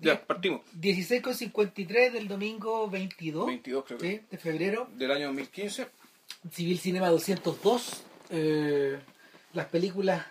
Ya, 0.00 0.20
partimos. 0.26 0.60
16,53 0.80 2.12
del 2.12 2.28
domingo 2.28 2.88
22, 2.88 3.46
22 3.46 3.84
creo 3.84 3.98
que. 3.98 4.10
¿sí? 4.10 4.20
de 4.30 4.38
febrero. 4.38 4.88
Del 4.94 5.10
año 5.10 5.26
2015. 5.26 5.86
Civil 6.52 6.78
Cinema 6.78 7.08
202. 7.08 8.02
eh, 8.30 8.98
las 9.54 9.66
películas 9.66 10.26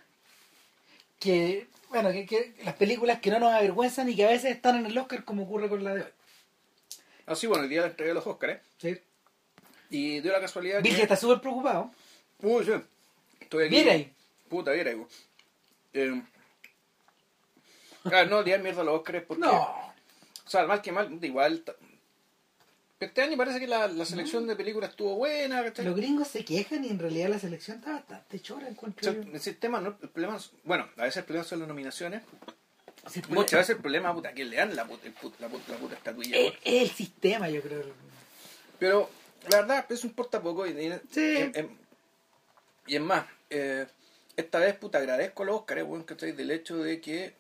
que, 1.20 1.68
bueno, 1.90 2.12
que, 2.12 2.26
que- 2.26 2.54
las 2.64 2.76
películas 2.76 3.20
que 3.20 3.32
no 3.32 3.40
nos 3.40 3.52
avergüenzan 3.54 4.08
y 4.10 4.16
que 4.16 4.26
a 4.26 4.30
veces 4.30 4.52
están 4.52 4.78
en 4.78 4.86
el 4.86 4.98
Oscar 4.98 5.24
como 5.24 5.44
ocurre 5.44 5.68
con 5.70 5.84
la 5.84 5.96
de 5.96 6.02
hoy. 6.04 6.10
Así, 7.26 7.48
bueno, 7.48 7.64
el 7.64 7.70
día 7.70 7.80
de 7.82 7.88
la 7.88 7.92
entrega 7.92 8.10
de 8.10 8.16
los 8.16 8.28
Oscars. 8.28 8.62
¿sí? 8.78 8.98
Y 9.90 10.20
dio 10.20 10.32
la 10.32 10.42
casualidad 10.42 10.78
Virgil 10.82 10.98
que. 10.98 11.04
está 11.04 11.16
súper 11.16 11.42
preocupado. 11.42 11.92
Uy, 12.42 12.66
sí. 12.66 12.72
Estoy 13.40 13.66
aquí. 13.66 13.76
Mira 13.78 13.94
ahí. 13.94 14.12
Puta, 14.50 14.72
mira 14.72 14.92
ahí. 14.92 15.02
Eh, 15.94 16.22
claro, 18.10 18.30
no, 18.30 18.44
día 18.44 18.58
mierda 18.58 18.82
a 18.82 18.86
los 18.86 18.96
Oscars 19.00 19.24
porque. 19.28 19.42
No. 19.46 19.62
O 19.62 20.50
sea, 20.50 20.66
mal 20.66 20.82
que 20.82 20.92
mal, 20.92 21.18
igual. 21.24 21.64
Este 23.00 23.22
año 23.22 23.36
parece 23.36 23.60
que 23.60 23.68
la, 23.68 23.88
la 23.88 24.06
selección 24.06 24.48
de 24.48 24.56
películas 24.56 24.92
estuvo 24.92 25.16
buena. 25.16 25.64
¿cachai? 25.64 25.86
Los 25.86 25.96
gringos 25.96 26.28
se 26.30 26.46
quejan 26.46 26.86
y 26.86 26.90
en 26.90 26.98
realidad 27.00 27.30
la 27.30 27.40
selección 27.40 27.78
está 27.80 27.92
bastante 27.94 28.40
chora, 28.40 28.68
O 28.68 28.70
encuentro 28.70 29.04
sea, 29.12 29.22
yo. 29.22 29.32
el 29.34 29.40
sistema, 29.42 29.82
no, 29.82 29.98
el 30.02 30.10
problema, 30.10 30.38
es- 30.38 30.52
bueno, 30.64 30.88
a 30.98 31.02
veces 31.04 31.18
el 31.18 31.24
problema 31.26 31.44
son 31.44 31.60
las 31.60 31.68
nominaciones. 31.68 32.22
Sí, 33.12 33.20
pues, 33.22 33.30
Muchas 33.34 33.60
veces 33.60 33.76
el 33.76 33.82
problema, 33.82 34.14
puta, 34.14 34.34
que 34.34 34.46
le 34.46 34.56
dan 34.56 34.76
la 34.76 34.86
puta, 34.86 35.08
put- 35.22 35.38
la 35.40 35.48
puta, 35.50 35.74
la 35.74 35.78
puta 35.78 35.96
estatuilla. 35.96 36.38
Es, 36.38 36.54
es 36.64 36.82
el 36.84 36.90
sistema, 36.90 37.50
yo 37.50 37.62
creo. 37.62 37.84
Pero 38.80 39.10
la 39.52 39.58
verdad, 39.62 39.86
eso 39.90 40.08
importa 40.08 40.42
poco. 40.42 40.66
Y, 40.66 40.70
y- 40.72 40.94
Sí. 41.12 41.52
y 42.88 42.96
es 42.96 43.02
más, 43.02 43.26
eh, 43.50 43.86
esta 44.38 44.60
vez, 44.60 44.76
puta, 44.76 45.00
agradezco 45.00 45.44
a 45.44 45.46
los 45.48 45.56
Oscars, 45.58 45.84
weón, 45.84 46.04
¿cachai? 46.04 46.32
Del 46.32 46.50
hecho 46.52 46.78
de 46.78 47.00
que, 47.02 47.36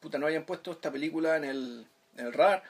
puta, 0.00 0.18
no 0.18 0.26
hayan 0.26 0.44
puesto 0.44 0.72
esta 0.72 0.90
película 0.90 1.36
en 1.36 1.44
el, 1.44 1.86
en 2.16 2.26
el 2.26 2.32
radar. 2.32 2.62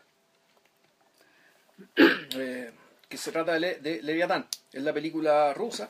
Eh, 2.36 2.70
que 3.08 3.16
se 3.16 3.32
trata 3.32 3.54
de, 3.54 3.60
Le- 3.60 3.78
de 3.80 4.02
Leviatán. 4.02 4.46
Es 4.72 4.82
la 4.82 4.92
película 4.92 5.52
rusa 5.54 5.88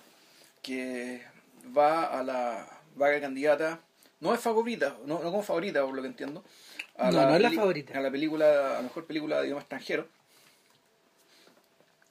que 0.62 1.22
va 1.76 2.18
a 2.18 2.22
la 2.22 2.66
vaga 2.96 3.20
candidata. 3.20 3.80
No 4.20 4.32
es 4.34 4.40
favorita, 4.40 4.96
no, 5.04 5.16
no 5.22 5.30
como 5.30 5.42
favorita, 5.42 5.84
por 5.84 5.94
lo 5.94 6.02
que 6.02 6.08
entiendo. 6.08 6.44
a 6.96 7.10
No, 7.10 7.22
no 7.26 7.34
es 7.36 7.42
la 7.42 7.50
favorita. 7.50 7.98
A 7.98 8.00
la 8.00 8.10
película, 8.10 8.70
a 8.70 8.74
la 8.76 8.82
mejor 8.82 9.04
película 9.06 9.38
de 9.40 9.46
idioma 9.46 9.60
extranjero. 9.60 10.06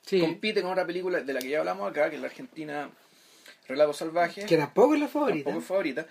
Sí. 0.06 0.20
compite 0.20 0.62
con 0.64 0.72
otra 0.72 0.86
película 0.88 1.22
de 1.22 1.34
la 1.34 1.40
que 1.40 1.50
ya 1.50 1.60
hablamos 1.60 1.90
acá, 1.90 2.10
que 2.10 2.16
es 2.16 2.22
la 2.22 2.28
Argentina 2.30 2.90
Relato 3.68 3.94
Salvaje, 3.94 4.46
Que 4.46 4.58
tampoco 4.58 4.96
es 4.96 5.02
la 5.02 5.08
favorita. 5.08 5.44
tampoco 5.46 5.60
es 5.62 5.68
favorita, 5.68 6.08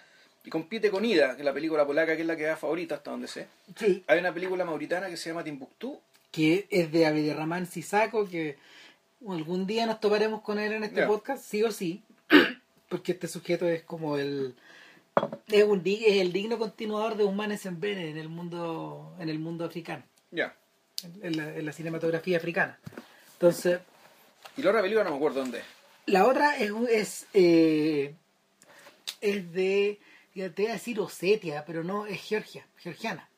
y 0.48 0.50
compite 0.50 0.90
con 0.90 1.04
Ida, 1.04 1.34
que 1.34 1.42
es 1.42 1.44
la 1.44 1.52
película 1.52 1.86
polaca, 1.86 2.16
que 2.16 2.22
es 2.22 2.26
la 2.26 2.34
que 2.34 2.44
da 2.44 2.56
favorita 2.56 2.94
hasta 2.94 3.10
donde 3.10 3.28
sé. 3.28 3.48
Sí. 3.76 4.02
Hay 4.06 4.18
una 4.18 4.32
película 4.32 4.64
mauritana 4.64 5.10
que 5.10 5.18
se 5.18 5.28
llama 5.28 5.44
Timbuktu, 5.44 6.00
que 6.30 6.66
es 6.70 6.90
de 6.90 7.04
Abderrahman 7.04 7.66
Sisako, 7.66 8.26
que 8.26 8.56
algún 9.28 9.66
día 9.66 9.84
nos 9.84 10.00
toparemos 10.00 10.40
con 10.40 10.58
él 10.58 10.72
en 10.72 10.84
este 10.84 11.06
podcast, 11.06 11.44
sí 11.44 11.62
o 11.62 11.70
sí, 11.70 12.02
porque 12.88 13.12
este 13.12 13.28
sujeto 13.28 13.68
es 13.68 13.82
como 13.82 14.16
el 14.16 14.54
es, 15.48 15.64
un, 15.64 15.82
es 15.84 16.16
el 16.22 16.32
digno 16.32 16.56
continuador 16.58 17.18
de 17.18 17.24
Humanes 17.24 17.66
en 17.66 17.78
Bene 17.78 18.08
en 18.08 18.16
el 18.16 18.30
mundo 18.30 19.14
en 19.18 19.28
el 19.28 19.38
mundo 19.38 19.66
africano, 19.66 20.02
ya. 20.30 20.56
en 21.20 21.36
la, 21.36 21.54
en 21.54 21.66
la 21.66 21.72
cinematografía 21.72 22.38
africana. 22.38 22.78
Entonces, 23.34 23.80
Y 24.56 24.62
la 24.62 24.70
otra 24.70 24.80
película 24.80 25.04
no 25.04 25.10
me 25.10 25.16
acuerdo 25.16 25.40
dónde 25.40 25.58
es. 25.58 25.64
la 26.06 26.26
otra 26.26 26.56
es 26.56 26.72
es 26.90 27.26
eh, 27.34 28.14
es 29.20 29.52
de 29.52 29.98
te 30.54 30.62
iba 30.62 30.70
a 30.72 30.74
decir 30.74 30.98
Osetia, 31.00 31.64
pero 31.66 31.82
no 31.84 32.06
es 32.06 32.20
Georgia, 32.22 32.66
georgiana. 32.76 33.28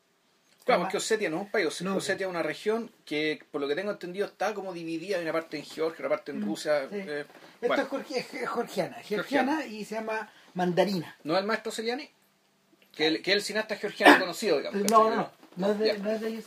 Claro, 0.65 0.83
porque 0.83 0.99
Osetia 0.99 1.31
no 1.31 1.37
es 1.37 1.43
un 1.43 1.51
país, 1.51 1.67
Os- 1.67 1.83
No, 1.83 1.97
Osetia 1.97 2.27
es 2.27 2.31
una 2.31 2.43
región 2.43 2.91
que, 3.05 3.41
por 3.51 3.61
lo 3.61 3.67
que 3.69 3.75
tengo 3.75 3.91
entendido, 3.91 4.27
está 4.27 4.53
como 4.55 4.73
dividida, 4.73 5.17
hay 5.17 5.23
una 5.23 5.33
parte 5.33 5.57
en 5.59 5.65
Georgia, 5.65 6.01
una 6.01 6.09
parte 6.17 6.33
en 6.33 6.43
Rusia. 6.43 6.87
Mm, 6.87 6.91
sí. 6.95 6.97
eh, 7.01 7.25
Esto 7.63 7.67
bueno, 7.69 8.05
es, 8.11 8.27
georgiana, 8.29 8.97
georgiana 9.03 9.67
y 9.67 9.85
se 9.85 9.95
llama 9.97 10.31
mandarina. 10.55 11.17
¿No 11.25 11.35
es 11.35 11.41
el 11.41 11.47
maestro 11.47 11.73
Celiani? 11.73 12.09
Que, 12.95 13.07
el- 13.07 13.23
que 13.23 13.31
es 13.31 13.37
el 13.37 13.43
cineasta 13.43 13.77
georgiano 13.77 14.21
conocido, 14.21 14.59
digamos. 14.59 14.83
No, 14.91 15.11
no, 15.11 15.17
no, 15.17 15.31
no 15.57 15.73
es 15.73 15.79
de, 15.79 15.87
Ya. 15.87 15.99
no 15.99 16.11
es 16.11 16.21
de 16.21 16.29
ellos. 16.29 16.45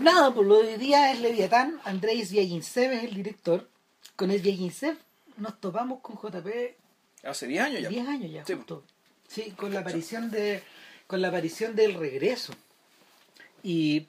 Nada, 0.00 0.32
pues 0.34 0.46
lo 0.46 0.62
de 0.62 0.74
hoy 0.74 0.76
día 0.78 1.10
es 1.12 1.20
Leviatán, 1.20 1.80
Andrei 1.84 2.24
Zvyagintsev 2.24 2.92
es 2.92 3.04
el 3.04 3.14
director. 3.14 3.68
Con 4.14 4.30
el 4.30 4.40
Zvyagintsev 4.40 4.96
nos 5.38 5.58
topamos 5.60 6.00
con 6.00 6.16
JP 6.16 6.76
Hace 7.22 7.46
10 7.46 7.62
años 7.62 7.82
ya. 7.82 7.88
10 7.88 8.06
años 8.08 8.30
ya, 8.30 8.44
Sí. 8.44 8.54
justo. 8.54 8.84
Sí, 9.28 9.50
con 9.52 9.72
la 9.74 9.80
aparición 9.80 10.30
de 10.30 10.62
con 11.06 11.20
la 11.22 11.28
aparición 11.28 11.74
del 11.76 11.94
regreso. 11.94 12.52
Y 13.62 14.06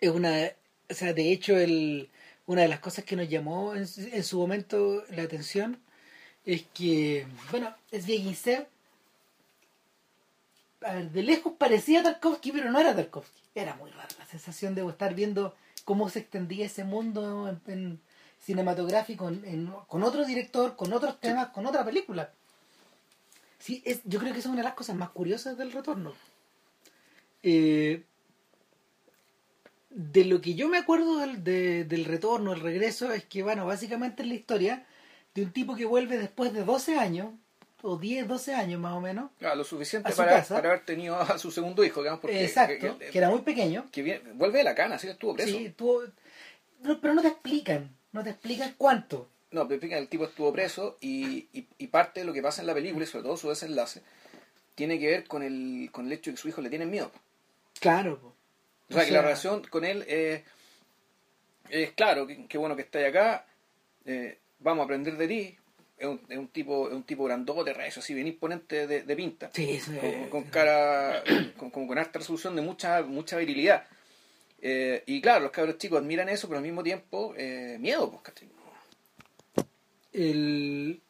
es 0.00 0.10
una, 0.10 0.50
o 0.90 0.94
sea, 0.94 1.12
de 1.12 1.30
hecho 1.32 1.56
el 1.56 2.08
una 2.46 2.62
de 2.62 2.68
las 2.68 2.80
cosas 2.80 3.04
que 3.04 3.14
nos 3.16 3.28
llamó 3.28 3.74
en, 3.74 3.86
su- 3.86 4.00
en 4.00 4.24
su 4.24 4.38
momento 4.38 5.04
la 5.10 5.22
atención 5.22 5.80
es 6.44 6.62
que, 6.74 7.26
bueno, 7.50 7.74
Zvyagintsev 7.94 8.66
a 10.82 10.94
ver, 10.94 11.10
de 11.10 11.22
lejos 11.22 11.52
parecía 11.56 12.02
Tarkovsky, 12.02 12.50
pero 12.52 12.70
no 12.72 12.80
era 12.80 12.94
Tarkovsky. 12.96 13.40
Era 13.54 13.74
muy 13.76 13.90
rara 13.90 14.08
la 14.18 14.26
sensación 14.26 14.74
de 14.74 14.86
estar 14.88 15.14
viendo 15.14 15.54
cómo 15.84 16.08
se 16.08 16.20
extendía 16.20 16.66
ese 16.66 16.84
mundo 16.84 17.48
en- 17.48 17.72
en 17.72 18.00
cinematográfico 18.42 19.28
en- 19.28 19.44
en- 19.44 19.66
con 19.86 20.02
otro 20.02 20.24
director, 20.24 20.76
con 20.76 20.92
otros 20.92 21.20
temas, 21.20 21.48
con 21.48 21.64
otra 21.66 21.84
película. 21.84 22.30
Sí, 23.58 23.82
es, 23.86 24.00
yo 24.04 24.18
creo 24.18 24.32
que 24.32 24.40
esa 24.40 24.48
es 24.48 24.52
una 24.52 24.62
de 24.62 24.68
las 24.68 24.74
cosas 24.74 24.96
más 24.96 25.10
curiosas 25.10 25.56
del 25.56 25.70
retorno. 25.72 26.12
Eh, 27.44 28.02
de 29.90 30.24
lo 30.24 30.40
que 30.40 30.54
yo 30.54 30.68
me 30.68 30.78
acuerdo 30.78 31.18
del, 31.18 31.44
de- 31.44 31.84
del 31.84 32.04
retorno, 32.04 32.52
el 32.52 32.60
regreso, 32.60 33.12
es 33.12 33.24
que, 33.24 33.42
bueno, 33.42 33.66
básicamente 33.66 34.22
es 34.22 34.28
la 34.28 34.34
historia 34.34 34.86
de 35.34 35.42
un 35.44 35.52
tipo 35.52 35.76
que 35.76 35.84
vuelve 35.84 36.18
después 36.18 36.52
de 36.52 36.64
12 36.64 36.98
años, 36.98 37.32
o 37.82 37.96
10, 37.98 38.26
12 38.28 38.54
años 38.54 38.80
más 38.80 38.92
o 38.94 39.00
menos. 39.00 39.30
Claro, 39.38 39.56
lo 39.56 39.64
suficiente 39.64 40.12
para, 40.12 40.36
casa. 40.36 40.54
para 40.54 40.70
haber 40.70 40.84
tenido 40.84 41.16
a 41.20 41.36
su 41.38 41.50
segundo 41.50 41.84
hijo, 41.84 42.00
digamos, 42.00 42.20
porque 42.20 42.44
Exacto, 42.44 42.98
que, 42.98 43.10
que, 43.10 43.18
era 43.18 43.28
muy 43.28 43.40
pequeño. 43.42 43.86
que 43.92 44.02
viene- 44.02 44.32
vuelve 44.34 44.58
de 44.58 44.64
la 44.64 44.74
cana, 44.74 44.98
sí, 44.98 45.08
estuvo 45.08 45.34
preso. 45.34 45.50
Sí, 45.56 45.68
tuvo- 45.76 46.04
no, 46.82 47.00
pero 47.00 47.12
no 47.14 47.22
te 47.22 47.28
explican, 47.28 47.94
no 48.12 48.22
te 48.22 48.30
explican 48.30 48.74
cuánto. 48.78 49.28
No, 49.50 49.64
pero 49.64 49.74
explican, 49.74 49.98
el 49.98 50.08
tipo 50.08 50.24
estuvo 50.24 50.52
preso 50.52 50.96
y, 51.00 51.48
y, 51.52 51.66
y 51.78 51.86
parte 51.88 52.20
de 52.20 52.26
lo 52.26 52.32
que 52.32 52.40
pasa 52.42 52.62
en 52.62 52.66
la 52.66 52.74
película, 52.74 53.04
y 53.04 53.08
sobre 53.08 53.24
todo 53.24 53.36
su 53.36 53.48
desenlace, 53.50 54.02
tiene 54.74 54.98
que 54.98 55.06
ver 55.08 55.26
con 55.26 55.42
el, 55.42 55.90
con 55.92 56.06
el 56.06 56.12
hecho 56.12 56.30
de 56.30 56.36
que 56.36 56.40
su 56.40 56.48
hijo 56.48 56.62
le 56.62 56.70
tiene 56.70 56.86
miedo. 56.86 57.10
Claro, 57.80 58.18
po. 58.18 58.28
O 58.88 58.92
sea, 58.94 59.02
O 59.02 59.06
que 59.06 59.12
la 59.12 59.22
relación 59.22 59.62
con 59.64 59.84
él 59.84 60.04
es, 60.06 60.42
es 61.68 61.92
claro, 61.92 62.26
que, 62.26 62.46
que 62.46 62.58
bueno 62.58 62.76
que 62.76 62.82
estáis 62.82 63.08
acá, 63.08 63.46
eh, 64.04 64.38
vamos 64.60 64.82
a 64.82 64.84
aprender 64.84 65.16
de 65.16 65.28
ti. 65.28 65.56
Es 65.98 66.06
un, 66.06 66.20
es 66.28 66.36
un 66.36 66.48
tipo 66.48 66.88
es 66.88 66.94
un 66.94 67.04
tipo 67.04 67.24
grandote, 67.24 67.72
recio, 67.72 68.00
así 68.00 68.12
bien 68.12 68.26
imponente 68.26 68.86
de, 68.86 69.02
de 69.02 69.16
pinta. 69.16 69.50
Sí, 69.52 69.70
eso 69.70 69.92
con, 70.00 70.28
con 70.30 70.42
cara, 70.44 71.22
con, 71.56 71.70
con, 71.70 71.86
con 71.86 71.98
harta 71.98 72.18
resolución 72.18 72.56
de 72.56 72.62
mucha 72.62 73.02
mucha 73.02 73.36
virilidad. 73.36 73.86
Eh, 74.62 75.02
y 75.06 75.20
claro, 75.20 75.40
los 75.40 75.50
cabros 75.50 75.76
chicos 75.76 75.98
admiran 75.98 76.28
eso, 76.28 76.46
pero 76.48 76.58
al 76.58 76.64
mismo 76.64 76.82
tiempo, 76.82 77.34
eh, 77.36 77.76
miedo, 77.80 78.10
pues, 78.10 78.22
¿cachai? 78.22 78.48
el, 80.12 81.00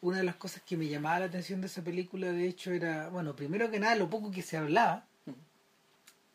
una 0.00 0.18
de 0.18 0.24
las 0.24 0.36
cosas 0.36 0.62
que 0.62 0.76
me 0.76 0.88
llamaba 0.88 1.20
la 1.20 1.26
atención 1.26 1.60
de 1.60 1.66
esa 1.66 1.82
película, 1.82 2.32
de 2.32 2.48
hecho, 2.48 2.72
era, 2.72 3.08
bueno, 3.08 3.36
primero 3.36 3.70
que 3.70 3.78
nada, 3.78 3.94
lo 3.94 4.10
poco 4.10 4.30
que 4.30 4.42
se 4.42 4.56
hablaba. 4.56 5.06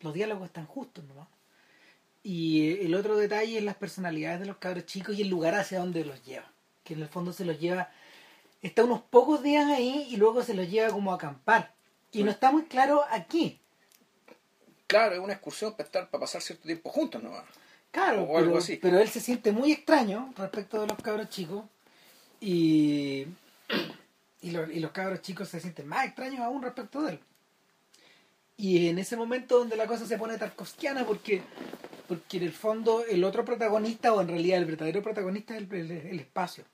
Los 0.01 0.13
diálogos 0.13 0.47
están 0.47 0.65
justos 0.65 1.03
nomás. 1.05 1.27
Y 2.23 2.69
eh, 2.69 2.85
el 2.85 2.95
otro 2.95 3.17
detalle 3.17 3.57
es 3.57 3.63
las 3.63 3.75
personalidades 3.75 4.41
de 4.41 4.45
los 4.45 4.57
cabros 4.57 4.85
chicos 4.85 5.17
y 5.17 5.21
el 5.21 5.29
lugar 5.29 5.55
hacia 5.55 5.79
donde 5.79 6.05
los 6.05 6.23
lleva. 6.23 6.51
Que 6.83 6.93
en 6.93 7.01
el 7.01 7.07
fondo 7.07 7.33
se 7.33 7.45
los 7.45 7.59
lleva, 7.59 7.89
está 8.61 8.83
unos 8.83 9.01
pocos 9.01 9.43
días 9.43 9.65
ahí 9.69 10.07
y 10.09 10.17
luego 10.17 10.43
se 10.43 10.53
los 10.53 10.69
lleva 10.69 10.93
como 10.93 11.11
a 11.11 11.15
acampar. 11.15 11.73
Y 12.11 12.23
no 12.23 12.31
está 12.31 12.51
muy 12.51 12.63
claro 12.63 13.03
aquí. 13.09 13.59
Claro, 14.93 15.15
es 15.15 15.19
una 15.21 15.33
excursión 15.33 15.71
para 15.71 15.85
estar, 15.85 16.07
para 16.07 16.21
pasar 16.21 16.39
cierto 16.43 16.65
tiempo 16.65 16.91
juntos, 16.91 17.23
¿no? 17.23 17.31
Claro, 17.91 18.21
O 18.25 18.37
algo 18.37 18.51
pero, 18.51 18.57
así. 18.59 18.75
pero 18.79 18.99
él 18.99 19.09
se 19.09 19.19
siente 19.19 19.51
muy 19.51 19.71
extraño 19.71 20.31
respecto 20.37 20.79
de 20.81 20.85
los 20.87 20.97
cabros 21.01 21.29
chicos 21.29 21.63
y, 22.39 23.25
y, 24.43 24.51
lo- 24.51 24.69
y 24.71 24.79
los 24.79 24.91
cabros 24.91 25.21
chicos 25.23 25.49
se 25.49 25.59
sienten 25.59 25.87
más 25.87 26.05
extraños 26.05 26.41
aún 26.41 26.61
respecto 26.61 27.01
de 27.01 27.13
él. 27.13 27.19
Y 28.55 28.87
en 28.89 28.99
ese 28.99 29.17
momento 29.17 29.57
donde 29.57 29.75
la 29.75 29.87
cosa 29.87 30.05
se 30.05 30.15
pone 30.19 30.37
tarkovskiana 30.37 31.05
porque, 31.07 31.41
porque 32.07 32.37
en 32.37 32.43
el 32.43 32.53
fondo 32.53 33.03
el 33.03 33.23
otro 33.23 33.43
protagonista 33.43 34.13
o 34.13 34.21
en 34.21 34.27
realidad 34.27 34.59
el 34.59 34.65
verdadero 34.65 35.01
protagonista 35.01 35.55
es 35.57 35.63
el, 35.63 35.73
el- 35.73 35.91
el 35.91 36.19
espacio, 36.19 36.65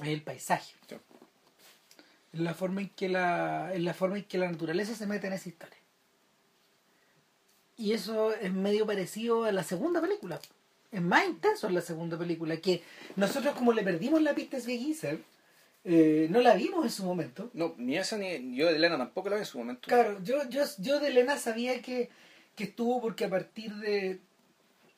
es 0.00 0.06
el 0.08 0.22
paisaje. 0.22 0.72
Sí. 0.88 0.96
La 2.34 2.54
forma 2.54 2.82
en 2.82 2.90
que 2.90 3.08
la, 3.08 3.72
es 3.74 3.80
la 3.82 3.92
forma 3.94 4.18
en 4.18 4.24
que 4.24 4.38
la 4.38 4.48
naturaleza 4.50 4.94
se 4.94 5.06
mete 5.08 5.26
en 5.26 5.32
esa 5.32 5.48
historia. 5.48 5.77
Y 7.78 7.92
eso 7.92 8.34
es 8.34 8.52
medio 8.52 8.86
parecido 8.86 9.44
a 9.44 9.52
la 9.52 9.62
segunda 9.62 10.00
película. 10.00 10.40
Es 10.90 11.00
más 11.00 11.26
intenso 11.26 11.68
en 11.68 11.74
la 11.74 11.80
segunda 11.80 12.18
película. 12.18 12.56
Que 12.58 12.82
nosotros 13.16 13.54
como 13.54 13.72
le 13.72 13.82
perdimos 13.82 14.20
la 14.20 14.34
pista 14.34 14.56
a 14.58 14.60
Svegintsev, 14.60 15.20
Eh, 15.84 16.26
no 16.28 16.40
la 16.40 16.54
vimos 16.54 16.84
en 16.84 16.90
su 16.90 17.04
momento. 17.04 17.50
No, 17.54 17.74
ni 17.78 17.96
esa 17.96 18.18
ni 18.18 18.54
yo 18.54 18.66
de 18.66 18.76
Elena 18.76 18.98
tampoco 18.98 19.30
la 19.30 19.36
vi 19.36 19.42
en 19.42 19.46
su 19.46 19.58
momento. 19.58 19.88
Claro, 19.88 20.18
yo, 20.22 20.46
yo, 20.50 20.64
yo 20.78 20.98
de 21.00 21.08
Elena 21.08 21.38
sabía 21.38 21.80
que, 21.80 22.10
que 22.56 22.64
estuvo 22.64 23.00
porque 23.00 23.24
a 23.24 23.30
partir 23.30 23.72
de 23.76 24.18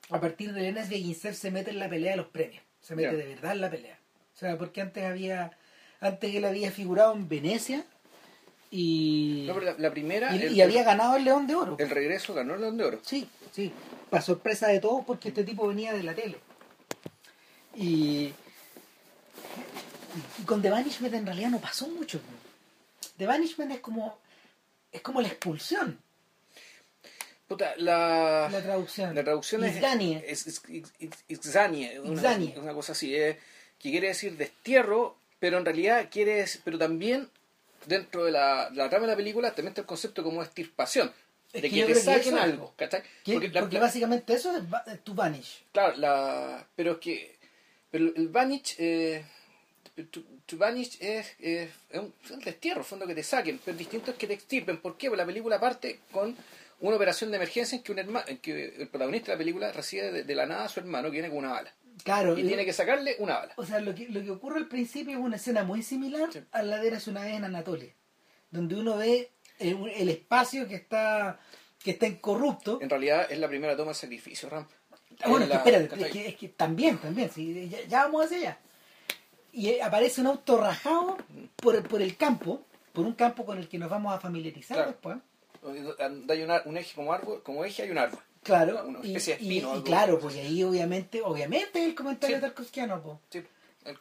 a 0.09 0.19
partir 0.21 0.53
de 0.53 0.61
Elena 0.61 0.85
Sviginsev 0.85 1.35
se 1.35 1.51
mete 1.51 1.71
en 1.71 1.79
la 1.79 1.89
pelea 1.89 2.13
de 2.13 2.17
los 2.17 2.29
premios. 2.29 2.65
Se 2.81 2.97
mete 2.97 3.15
de 3.15 3.27
verdad 3.27 3.53
en 3.53 3.61
la 3.61 3.71
pelea. 3.71 3.99
O 4.35 4.39
sea, 4.39 4.57
porque 4.59 4.81
antes 4.81 5.05
había 5.05 5.53
antes 6.01 6.35
él 6.35 6.45
había 6.47 6.71
figurado 6.73 7.13
en 7.15 7.29
Venecia 7.29 7.85
y, 8.71 9.45
No, 9.49 9.55
pero 9.55 9.67
la, 9.67 9.75
la 9.79 9.91
primera, 9.91 10.35
y, 10.37 10.43
el, 10.43 10.53
y 10.55 10.61
había 10.63 10.85
ganado 10.85 11.17
el 11.17 11.25
León 11.25 11.47
de 11.47 11.55
Oro. 11.57 11.77
el 11.79 11.91
regreso 11.91 12.35
ganó 12.35 12.55
el 12.55 12.61
León 12.61 12.77
de 12.77 12.85
Oro. 12.85 13.01
Sí, 13.03 13.29
sí. 13.53 13.73
Para 14.09 14.23
sorpresa 14.23 14.69
de 14.69 14.81
todos, 14.81 15.05
porque 15.05 15.29
este 15.29 15.45
tipo 15.45 15.67
venía 15.69 15.93
de 15.93 16.03
la 16.03 16.15
tele. 16.15 16.39
Y, 17.77 18.33
y 20.39 20.43
con 20.45 20.61
The 20.63 20.71
Banishment 20.71 21.15
en 21.15 21.27
realidad 21.27 21.51
no 21.51 21.61
pasó 21.61 21.89
mucho. 21.89 22.21
The 23.17 23.27
Banishment 23.27 23.73
es 23.73 23.81
como 23.81 24.19
es 24.93 25.03
como 25.03 25.21
la 25.21 25.29
expulsión, 25.29 25.99
Puta, 27.47 27.75
la, 27.77 28.49
la 28.51 28.61
traducción. 28.63 29.15
la 29.15 29.23
traducción 29.23 29.63
es, 29.65 29.77
Isganie. 29.77 30.25
es, 30.27 30.47
es, 30.49 30.63
es- 30.69 31.55
una, 32.57 32.73
cosa 32.75 32.93
así, 32.93 33.15
eh, 33.15 33.39
que 33.79 33.91
quiere 33.91 34.09
decir 34.09 34.37
destierro, 34.37 35.17
pero 35.39 35.59
en 35.59 35.65
realidad 35.65 36.09
quiere 36.11 36.45
pero 36.65 36.77
también 36.79 37.29
dentro 37.87 38.25
de 38.25 38.33
la, 38.33 38.71
trama 38.89 39.07
de 39.07 39.13
la 39.13 39.17
película 39.17 39.51
también 39.51 39.69
está 39.69 39.81
el 39.83 39.87
concepto 39.87 40.23
como 40.23 40.43
extirpación, 40.43 41.13
Es 41.53 41.63
de 41.63 41.71
que 41.71 41.77
que, 41.77 41.87
te 41.87 41.93
que 41.95 41.99
saquen 42.01 42.35
es. 42.37 42.41
algo, 42.43 42.75
¿cachai? 42.77 43.03
Que- 43.25 43.33
Porque 43.35 43.49
porque 43.51 43.75
la- 43.75 43.81
la- 43.81 43.87
básicamente 43.87 44.33
eso 44.35 44.57
es 44.57 45.05
to 45.05 45.15
vanish. 45.15 45.65
Claro, 45.73 45.97
la, 45.97 46.67
pero 46.77 46.93
es 46.93 46.99
que 46.99 47.37
pero 47.91 48.13
el 48.15 48.29
vanish, 48.29 48.77
eh, 48.79 49.25
to 50.13 50.57
vanish 50.57 50.97
es, 51.01 51.35
es, 51.41 51.71
es 51.91 51.99
un, 52.01 52.13
un 52.31 52.41
destierro, 52.41 52.85
fondo 52.85 53.07
que 53.07 53.15
te 53.15 53.23
saquen, 53.23 53.61
pero 53.65 53.77
distinto 53.77 54.13
es 54.13 54.17
que 54.17 54.27
te 54.27 54.35
extirpen. 54.35 54.79
¿Por 54.79 54.97
qué? 54.97 55.09
Porque 55.09 55.21
la 55.23 55.27
película 55.27 55.59
parte 55.61 56.01
con 56.13 56.37
una 56.81 56.97
operación 56.97 57.31
de 57.31 57.37
emergencia 57.37 57.77
en 57.77 57.83
que, 57.83 57.93
un 57.93 57.99
herma- 57.99 58.25
en 58.27 58.39
que 58.39 58.75
el 58.79 58.89
protagonista 58.89 59.33
de 59.33 59.35
la 59.35 59.39
película 59.39 59.73
recibe 59.73 60.13
de, 60.13 60.23
de 60.25 60.35
la 60.35 60.47
nada 60.47 60.65
a 60.65 60.69
su 60.69 60.81
hermano 60.81 61.09
que 61.09 61.15
viene 61.21 61.29
con 61.29 61.39
una 61.39 61.53
bala. 61.53 61.73
Claro. 62.05 62.39
Y 62.39 62.43
tiene 62.47 62.65
que 62.65 62.73
sacarle 62.73 63.17
una 63.19 63.39
bala. 63.39 63.55
O 63.57 63.65
sea, 63.67 63.81
lo 63.81 63.95
que, 63.95 64.09
lo 64.09 64.23
que 64.23 64.31
ocurre 64.31 64.59
al 64.59 64.69
principio 64.69 65.19
es 65.19 65.25
una 65.25 65.37
escena 65.37 65.65
muy 65.65 65.83
similar 65.83 66.33
Sí. 66.33 66.41
a 66.53 66.63
la 66.63 66.79
de 66.79 66.89
Eras 66.89 67.07
una 67.09 67.23
vez 67.23 67.35
en 67.35 67.45
Anatolia, 67.45 67.93
donde 68.51 68.77
uno 68.77 68.97
ve 68.97 69.31
el, 69.59 69.77
el 69.95 70.09
espacio 70.09 70.67
que 70.69 70.75
está 70.77 71.39
que 71.83 71.93
está 71.93 72.07
incorrupto. 72.07 72.79
En 72.83 72.91
realidad 72.91 73.27
es 73.31 73.39
la 73.39 73.49
primera 73.49 73.75
toma 73.75 73.89
del 73.93 73.95
sacrificio, 73.97 74.51
Ram. 74.51 74.67
Ah, 75.23 75.29
bueno, 75.31 75.45
Es 75.45 75.49
la- 75.51 75.57
espérate, 75.57 76.05
es 76.05 76.13
que, 76.13 76.29
es 76.29 76.37
que 76.37 76.49
también, 76.51 76.99
también, 76.99 77.31
sí, 77.31 77.69
ya, 77.71 77.79
ya 77.89 78.03
vamos 78.05 78.27
hacia 78.27 78.37
allá. 78.39 78.59
Y 79.53 79.69
eh, 79.71 79.83
aparece 79.83 80.21
un 80.21 80.27
auto 80.29 80.59
rajado 80.61 81.17
por, 81.57 81.83
por 81.89 82.03
el 82.03 82.17
campo, 82.19 82.67
por 82.93 83.07
un 83.07 83.15
campo 83.15 83.45
con 83.47 83.57
el 83.59 83.67
que 83.69 83.79
nos 83.79 83.89
vamos 83.91 84.15
a 84.15 84.21
familiarizar 84.21 84.77
Claro. 84.77 84.91
después. 84.93 85.17
Hay 86.29 86.43
una- 86.43 86.63
un 86.67 86.77
eje 86.77 86.95
como 86.95 87.13
árbol, 87.13 87.43
como 87.43 87.65
eje 87.65 87.83
hay 87.83 87.91
un 87.91 87.99
árbol. 87.99 88.21
Claro, 88.51 88.85
Una 88.87 88.99
y, 89.01 89.13
de 89.13 89.13
y- 89.13 89.17
espino, 89.17 89.79
y 89.79 89.83
claro, 89.83 90.19
pues 90.19 90.35
ahí 90.37 90.63
obviamente, 90.65 91.23
obviamente 91.23 91.85
el 91.85 91.95
comentario 91.95 92.37
Sí. 92.37 92.41
tarkovskiano, 92.43 93.01
pues. 93.03 93.19
Sí, 93.31 93.43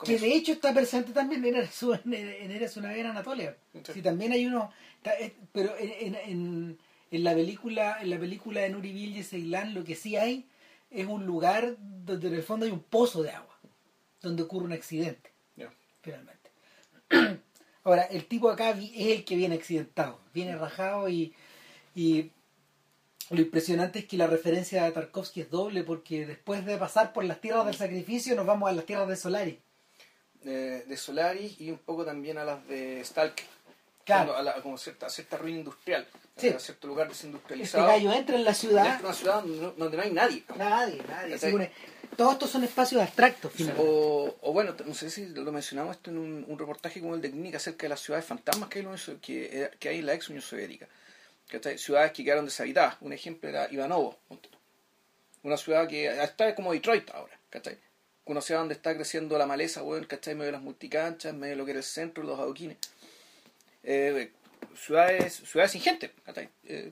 Que 0.04 0.18
de 0.20 0.34
hecho 0.34 0.52
está 0.54 0.74
presente 0.74 1.12
también 1.14 1.46
en 1.46 1.56
Eres 1.56 1.84
una, 1.84 2.02
en 2.06 2.52
Eres 2.52 2.76
una 2.78 2.90
vez 2.90 2.98
en 3.00 3.06
Anatolia. 3.08 3.56
Sí. 3.74 3.94
Sí, 3.94 4.02
también 4.02 4.32
hay 4.32 4.46
uno, 4.46 4.72
está- 4.98 5.14
eh, 5.20 5.34
pero 5.52 5.76
en, 5.78 5.92
en, 6.08 6.16
en- 6.16 6.78
en 7.12 7.24
la 7.24 7.34
película, 7.34 7.98
en 8.02 8.10
la 8.10 8.20
película 8.20 8.62
de 8.62 8.70
Nuri 8.70 8.92
Bilge 8.92 9.24
Ceylan 9.24 9.74
lo 9.74 9.84
que 9.84 9.96
sí 9.96 10.16
hay 10.16 10.48
es 10.92 11.06
un 11.08 11.26
lugar 11.26 11.76
donde 11.80 12.28
en 12.28 12.34
el 12.36 12.44
fondo 12.44 12.66
hay 12.66 12.72
un 12.72 12.82
pozo 12.84 13.22
de 13.24 13.30
agua, 13.32 13.58
donde 14.22 14.42
ocurre 14.44 14.66
un 14.66 14.74
accidente, 14.74 15.32
Ya. 15.56 15.72
finalmente. 16.02 16.50
Ahora, 17.84 18.04
el 18.04 18.26
tipo 18.26 18.50
acá 18.50 18.72
es 18.72 18.92
el 19.18 19.24
que 19.26 19.36
viene 19.36 19.56
accidentado, 19.56 20.20
viene 20.34 20.56
rajado 20.58 21.08
y, 21.10 21.34
y 21.96 22.32
lo 23.30 23.42
impresionante 23.42 24.00
es 24.00 24.06
que 24.06 24.18
la 24.18 24.28
referencia 24.28 24.86
a 24.86 24.92
Tarkovsky 24.92 25.42
es 25.42 25.50
doble 25.52 25.84
porque 25.84 26.26
después 26.26 26.66
de 26.66 26.78
pasar 26.78 27.14
por 27.14 27.24
las 27.24 27.40
tierras 27.42 27.66
del 27.66 27.76
sacrificio 27.76 28.36
nos 28.36 28.46
vamos 28.46 28.70
a 28.70 28.74
las 28.74 28.86
tierras 28.86 29.08
de 29.08 29.16
Solari. 29.16 29.60
de, 30.44 30.84
de 30.86 30.98
Solaris 30.98 31.60
y 31.60 31.70
un 31.70 31.78
poco 31.80 32.06
también 32.06 32.38
a 32.38 32.44
las 32.46 32.68
de 32.68 33.04
Stalker. 33.04 33.46
Claro. 34.06 34.36
A, 34.36 34.42
la, 34.42 34.56
como 34.64 34.78
cierta, 34.78 35.06
a 35.06 35.10
cierta 35.10 35.38
ruina 35.38 35.60
industrial, 35.60 36.08
Sí. 36.36 36.48
a 36.50 36.58
cierto 36.60 36.88
lugar 36.88 37.06
Este 37.08 37.18
desindustrializado. 37.18 37.86
gallo 37.88 38.14
entra 38.14 38.36
en 38.38 38.46
la 38.46 38.54
ciudad. 38.56 38.98
de 38.98 39.04
una 39.06 39.14
ciudad 39.14 39.42
donde 39.44 39.58
no, 39.62 39.72
donde 39.74 39.98
no 39.98 40.04
hay 40.04 40.12
nadie. 40.12 40.44
Nadie, 40.58 40.98
nadie. 41.08 41.34
¿Cachai? 41.34 41.40
según- 41.40 41.70
Todos 42.18 42.34
estos 42.34 42.50
son 42.50 42.64
espacios 42.64 43.02
abstractos, 43.04 43.52
finalmente. 43.54 43.88
O, 43.88 44.36
o 44.42 44.54
bueno, 44.54 44.74
no 44.86 44.94
sé 44.96 45.12
si 45.12 45.28
lo 45.28 45.52
mencionamos 45.52 45.98
esto 45.98 46.10
en 46.10 46.18
un, 46.18 46.46
un 46.48 46.58
reportaje 46.58 47.02
como 47.02 47.14
el 47.14 47.22
de 47.22 47.30
Clínica 47.30 47.58
acerca 47.58 47.84
de 47.84 47.90
las 47.90 48.00
ciudades 48.00 48.26
fantasmas 48.26 48.70
que 48.70 48.80
hay 48.80 48.86
en, 48.86 49.20
que, 49.20 49.70
que 49.78 49.90
hay 49.90 50.00
en 50.00 50.06
la 50.08 50.14
ex 50.16 50.30
Unión 50.30 50.42
Soviética. 50.42 50.88
¿Cachai? 51.50 51.78
Ciudades 51.78 52.12
que 52.14 52.24
quedaron 52.24 52.46
deshabitadas. 52.46 52.98
Un 53.02 53.12
ejemplo 53.12 53.50
era 53.50 53.68
Ivanovo. 53.72 54.18
Una 55.44 55.58
ciudad 55.58 55.88
que 55.88 56.08
está 56.08 56.54
como 56.56 56.74
Detroit 56.74 57.10
ahora. 57.12 57.40
¿cachai? 57.50 57.78
Una 58.26 58.42
ciudad 58.42 58.62
donde 58.62 58.76
está 58.76 58.94
creciendo 58.96 59.38
la 59.38 59.48
maleza, 59.48 59.82
bueno, 59.82 60.08
¿cachai? 60.08 60.34
En 60.34 60.38
medio 60.38 60.48
de 60.48 60.54
las 60.54 60.62
multicanchas, 60.62 61.34
en 61.34 61.40
medio 61.40 61.54
de 61.54 61.58
lo 61.58 61.66
que 61.66 61.72
era 61.72 61.80
el 61.80 61.86
centro, 61.86 62.24
los 62.24 62.40
adoquines. 62.40 62.78
Eh, 63.84 64.32
ciudades, 64.76 65.34
ciudades 65.34 65.72
sin 65.72 65.82
gente, 65.82 66.12
¿cachai? 66.24 66.50
Eh, 66.66 66.92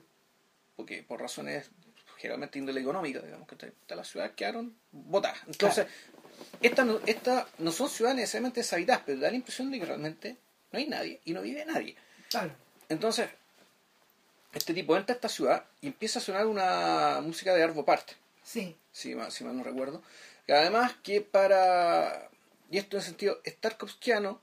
porque 0.74 1.02
por 1.02 1.20
razones 1.20 1.70
generalmente 2.16 2.58
índole 2.58 2.80
económica, 2.80 3.20
digamos, 3.20 3.46
¿cachai? 3.46 3.72
Las 3.88 4.08
ciudades 4.08 4.32
quedaron 4.34 4.76
botadas. 4.90 5.38
Entonces, 5.46 5.86
estas 6.60 6.86
no, 6.86 7.00
esta 7.06 7.46
no 7.58 7.70
son 7.70 7.88
ciudades 7.88 8.16
necesariamente 8.16 8.60
deshabitadas, 8.60 9.02
pero 9.06 9.20
da 9.20 9.30
la 9.30 9.36
impresión 9.36 9.70
de 9.70 9.78
que 9.78 9.86
realmente 9.86 10.36
no 10.72 10.78
hay 10.78 10.86
nadie 10.88 11.20
y 11.24 11.32
no 11.32 11.42
vive 11.42 11.64
nadie. 11.64 11.94
Claro. 12.30 12.50
Entonces, 12.88 13.28
este 14.52 14.74
tipo 14.74 14.96
entra 14.96 15.14
a 15.14 15.16
esta 15.16 15.28
ciudad 15.28 15.64
y 15.80 15.88
empieza 15.88 16.18
a 16.18 16.22
sonar 16.22 16.46
una 16.46 17.20
música 17.22 17.54
de 17.54 17.62
Arvo 17.62 17.84
Part, 17.84 18.10
Sí. 18.42 18.76
si 18.92 19.14
mal, 19.14 19.30
si 19.30 19.44
mal 19.44 19.56
no 19.56 19.62
recuerdo. 19.62 20.02
Y 20.46 20.52
además 20.52 20.94
que 21.02 21.20
para, 21.20 22.30
y 22.70 22.78
esto 22.78 22.96
en 22.96 23.02
sentido, 23.02 23.40
es 23.44 23.56
tarkovskiano, 23.58 24.40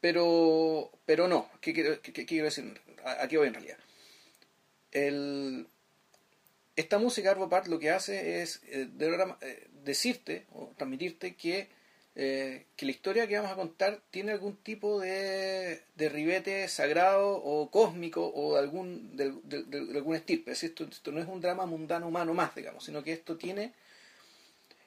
pero, 0.00 0.90
pero 1.06 1.28
no. 1.28 1.50
¿Qué 1.62 1.72
quiero, 1.72 2.00
qué- 2.02 2.12
qué 2.12 2.26
quiero 2.26 2.44
decir? 2.44 2.78
¿A, 3.04 3.22
a 3.22 3.28
qué 3.28 3.38
voy 3.38 3.48
en 3.48 3.54
realidad? 3.54 3.78
El, 4.92 5.66
esta 6.76 6.98
música 6.98 7.30
Arvo 7.30 7.48
Part 7.48 7.66
lo 7.68 7.78
que 7.78 7.90
hace 7.90 8.42
es 8.42 8.60
eh, 8.66 8.86
de 8.92 9.34
eh, 9.40 9.68
decirte 9.84 10.46
o 10.52 10.72
transmitirte 10.76 11.34
que, 11.34 11.68
eh, 12.16 12.66
que 12.76 12.86
la 12.86 12.92
historia 12.92 13.26
que 13.26 13.36
vamos 13.36 13.50
a 13.50 13.56
contar 13.56 14.00
tiene 14.10 14.32
algún 14.32 14.56
tipo 14.56 15.00
de, 15.00 15.82
de 15.96 16.08
ribete 16.08 16.68
sagrado 16.68 17.28
o 17.36 17.70
cósmico 17.70 18.30
o 18.34 18.54
de 18.54 18.60
algún, 18.60 19.16
de, 19.16 19.32
de- 19.44 19.96
algún 19.96 20.14
estirpe. 20.14 20.52
Es 20.52 20.58
decir, 20.60 20.70
esto, 20.70 20.84
esto 20.84 21.10
no 21.12 21.20
es 21.20 21.26
un 21.26 21.40
drama 21.40 21.66
mundano 21.66 22.06
humano 22.08 22.32
más, 22.34 22.54
digamos, 22.54 22.84
sino 22.84 23.02
que 23.02 23.12
esto 23.12 23.36
tiene, 23.36 23.72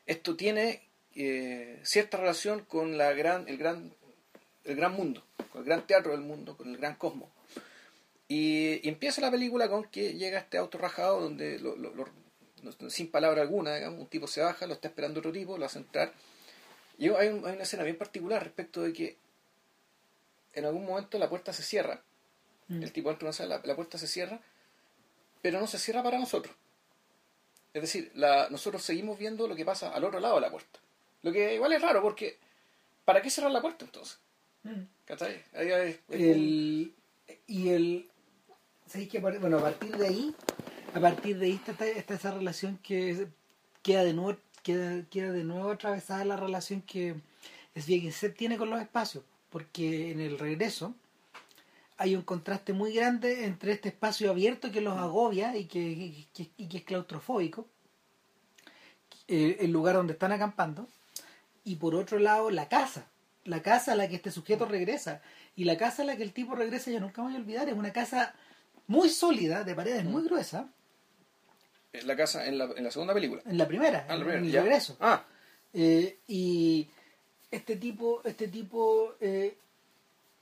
esto 0.05 0.35
tiene 0.37 0.81
eh, 1.15 1.79
cierta 1.83 2.17
relación 2.17 2.61
con 2.65 2.97
la 2.97 3.11
gran, 3.13 3.47
el, 3.47 3.57
gran, 3.57 3.91
el 4.63 4.75
gran 4.75 4.93
mundo, 4.93 5.23
con 5.51 5.61
el 5.61 5.65
gran 5.65 5.85
teatro 5.85 6.11
del 6.13 6.21
mundo, 6.21 6.55
con 6.55 6.69
el 6.69 6.77
gran 6.77 6.95
cosmos. 6.95 7.29
Y, 8.29 8.87
empieza 8.87 9.21
la 9.21 9.31
película 9.31 9.69
con 9.69 9.85
que 9.85 10.13
llega 10.13 10.39
este 10.39 10.57
auto 10.57 10.77
rajado 10.77 11.21
donde, 11.21 11.59
lo- 11.59 11.75
lo- 11.75 12.89
sin 12.89 13.09
palabra 13.09 13.41
alguna, 13.41 13.75
digamos, 13.75 13.99
un 13.99 14.07
tipo 14.07 14.27
se 14.27 14.41
baja, 14.41 14.65
lo 14.67 14.73
está 14.73 14.87
esperando 14.89 15.19
otro 15.19 15.31
tipo, 15.31 15.57
lo 15.57 15.65
hace 15.65 15.79
entrar. 15.79 16.11
Y 16.97 17.09
hay, 17.09 17.27
un- 17.29 17.45
hay 17.45 17.53
una 17.53 17.63
escena 17.63 17.83
bien 17.83 17.97
particular 17.97 18.43
respecto 18.43 18.81
de 18.81 18.93
que 18.93 19.17
en 20.53 20.65
algún 20.65 20.85
momento 20.85 21.17
la 21.19 21.29
puerta 21.29 21.53
se 21.53 21.63
cierra, 21.63 22.01
Mm. 22.69 22.83
el 22.83 22.91
tipo 22.91 23.09
entra 23.09 23.21
en 23.25 23.27
una 23.27 23.33
sala, 23.33 23.57
la, 23.59 23.65
la 23.65 23.75
puerta 23.75 23.97
se 23.97 24.07
cierra, 24.07 24.39
pero 25.41 25.59
no 25.59 25.67
se 25.67 25.77
cierra 25.79 26.03
para 26.03 26.17
nosotros. 26.19 26.53
Es 27.73 27.81
decir, 27.81 28.11
la, 28.15 28.49
nosotros 28.49 28.81
seguimos 28.83 29.17
viendo 29.19 29.47
lo 29.47 29.55
que 29.55 29.63
pasa 29.63 29.93
al 29.93 30.03
otro 30.03 30.19
lado 30.19 30.35
de 30.35 30.41
la 30.41 30.51
puerta. 30.51 30.79
Lo 31.21 31.31
que 31.31 31.53
igual 31.55 31.71
es 31.73 31.81
raro, 31.81 32.01
porque 32.01 32.37
¿para 33.05 33.21
qué 33.21 33.29
cerrar 33.29 33.51
la 33.51 33.61
puerta 33.61 33.85
entonces? 33.85 34.17
Mm. 34.63 34.81
¿Cachai? 35.05 35.43
Ahí 35.53 35.97
El, 36.09 36.93
y 37.45 37.69
el. 37.69 38.09
¿sabéis 38.87 39.09
que 39.09 39.19
Bueno, 39.19 39.59
a 39.59 39.61
partir 39.61 39.95
de 39.95 40.07
ahí, 40.07 40.35
a 40.93 40.99
partir 40.99 41.37
de 41.37 41.45
ahí 41.45 41.61
está, 41.65 41.85
está 41.85 42.15
esa 42.15 42.31
relación 42.31 42.77
que 42.79 43.27
queda 43.83 44.03
de 44.03 44.13
nuevo, 44.13 44.37
queda, 44.67 45.01
queda 45.09 45.31
de 45.31 45.45
nuevo 45.45 45.71
atravesada 45.71 46.25
la 46.25 46.35
relación 46.35 46.81
que 46.81 47.15
Sviegensep 47.73 48.35
tiene 48.35 48.57
con 48.57 48.69
los 48.69 48.81
espacios, 48.81 49.23
porque 49.49 50.11
en 50.11 50.19
el 50.19 50.37
regreso 50.37 50.93
hay 51.97 52.17
un 52.17 52.21
contraste 52.21 52.73
muy 52.73 52.93
grande 52.93 53.45
entre 53.45 53.71
este 53.71 53.89
espacio 53.89 54.29
abierto 54.29 54.69
que 54.69 54.81
los 54.81 54.97
agobia 54.97 55.55
y 55.55 55.65
que, 55.65 55.79
y 55.79 56.27
que, 56.33 56.49
y 56.57 56.67
que 56.67 56.77
es 56.79 56.83
claustrofóbico, 56.83 57.65
eh, 59.29 59.57
el 59.61 59.71
lugar 59.71 59.95
donde 59.95 60.13
están 60.13 60.33
acampando, 60.33 60.89
y 61.63 61.77
por 61.77 61.95
otro 61.95 62.19
lado 62.19 62.51
la 62.51 62.67
casa, 62.67 63.07
la 63.45 63.61
casa 63.61 63.93
a 63.93 63.95
la 63.95 64.09
que 64.09 64.17
este 64.17 64.31
sujeto 64.31 64.65
regresa, 64.65 65.21
y 65.55 65.63
la 65.63 65.77
casa 65.77 66.01
a 66.01 66.05
la 66.05 66.17
que 66.17 66.23
el 66.23 66.33
tipo 66.33 66.55
regresa 66.55 66.91
yo 66.91 66.99
nunca 66.99 67.21
me 67.21 67.29
voy 67.29 67.37
a 67.37 67.39
olvidar, 67.39 67.69
es 67.69 67.75
una 67.75 67.93
casa 67.93 68.35
muy 68.85 69.09
sólida, 69.09 69.63
de 69.63 69.75
paredes 69.75 70.03
muy 70.03 70.23
gruesas, 70.23 70.65
en 71.99 72.07
la 72.07 72.15
casa, 72.15 72.45
en 72.47 72.57
la, 72.57 72.65
en 72.75 72.83
la 72.83 72.91
segunda 72.91 73.13
película. 73.13 73.41
en 73.45 73.57
la 73.57 73.67
primera, 73.67 74.05
Ah, 74.07 74.09
la 74.09 74.15
en 74.15 74.19
primera, 74.21 74.39
el 74.39 74.51
ya. 74.51 74.61
regreso. 74.61 74.97
Ah, 74.99 75.23
Eh, 75.73 76.17
y 76.27 76.87
este 77.51 77.75
tipo, 77.75 78.21
este 78.23 78.47
tipo 78.47 79.15
eh, 79.19 79.57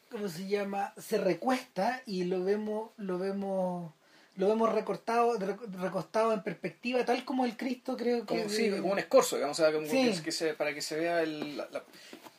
¿cómo 0.10 0.30
se 0.30 0.48
llama? 0.48 0.94
Se 0.98 1.18
recuesta 1.18 2.02
y 2.06 2.24
lo 2.26 2.44
vemos, 2.44 2.92
lo 2.98 3.18
vemos, 3.18 3.92
lo 4.38 4.48
vemos 4.48 4.72
recortado, 4.74 5.38
recostado 5.82 6.32
en 6.34 6.44
perspectiva, 6.44 7.04
tal 7.04 7.26
como 7.26 7.44
el 7.46 7.58
Cristo 7.58 7.98
creo 7.98 8.20
que. 8.22 8.26
Como, 8.26 8.50
sí, 8.50 8.70
como 8.70 8.94
un 8.94 9.00
escorzo, 9.00 9.36
digamos, 9.36 9.60
o 9.60 9.64
sea, 9.64 9.74
como 9.74 9.88
Sí. 9.88 10.22
que, 10.24 10.32
se, 10.32 10.54
para 10.54 10.74
que 10.74 10.82
se 10.82 10.96
vea 10.98 11.22
el. 11.24 11.58
la- 11.58 11.68
la- 11.72 11.84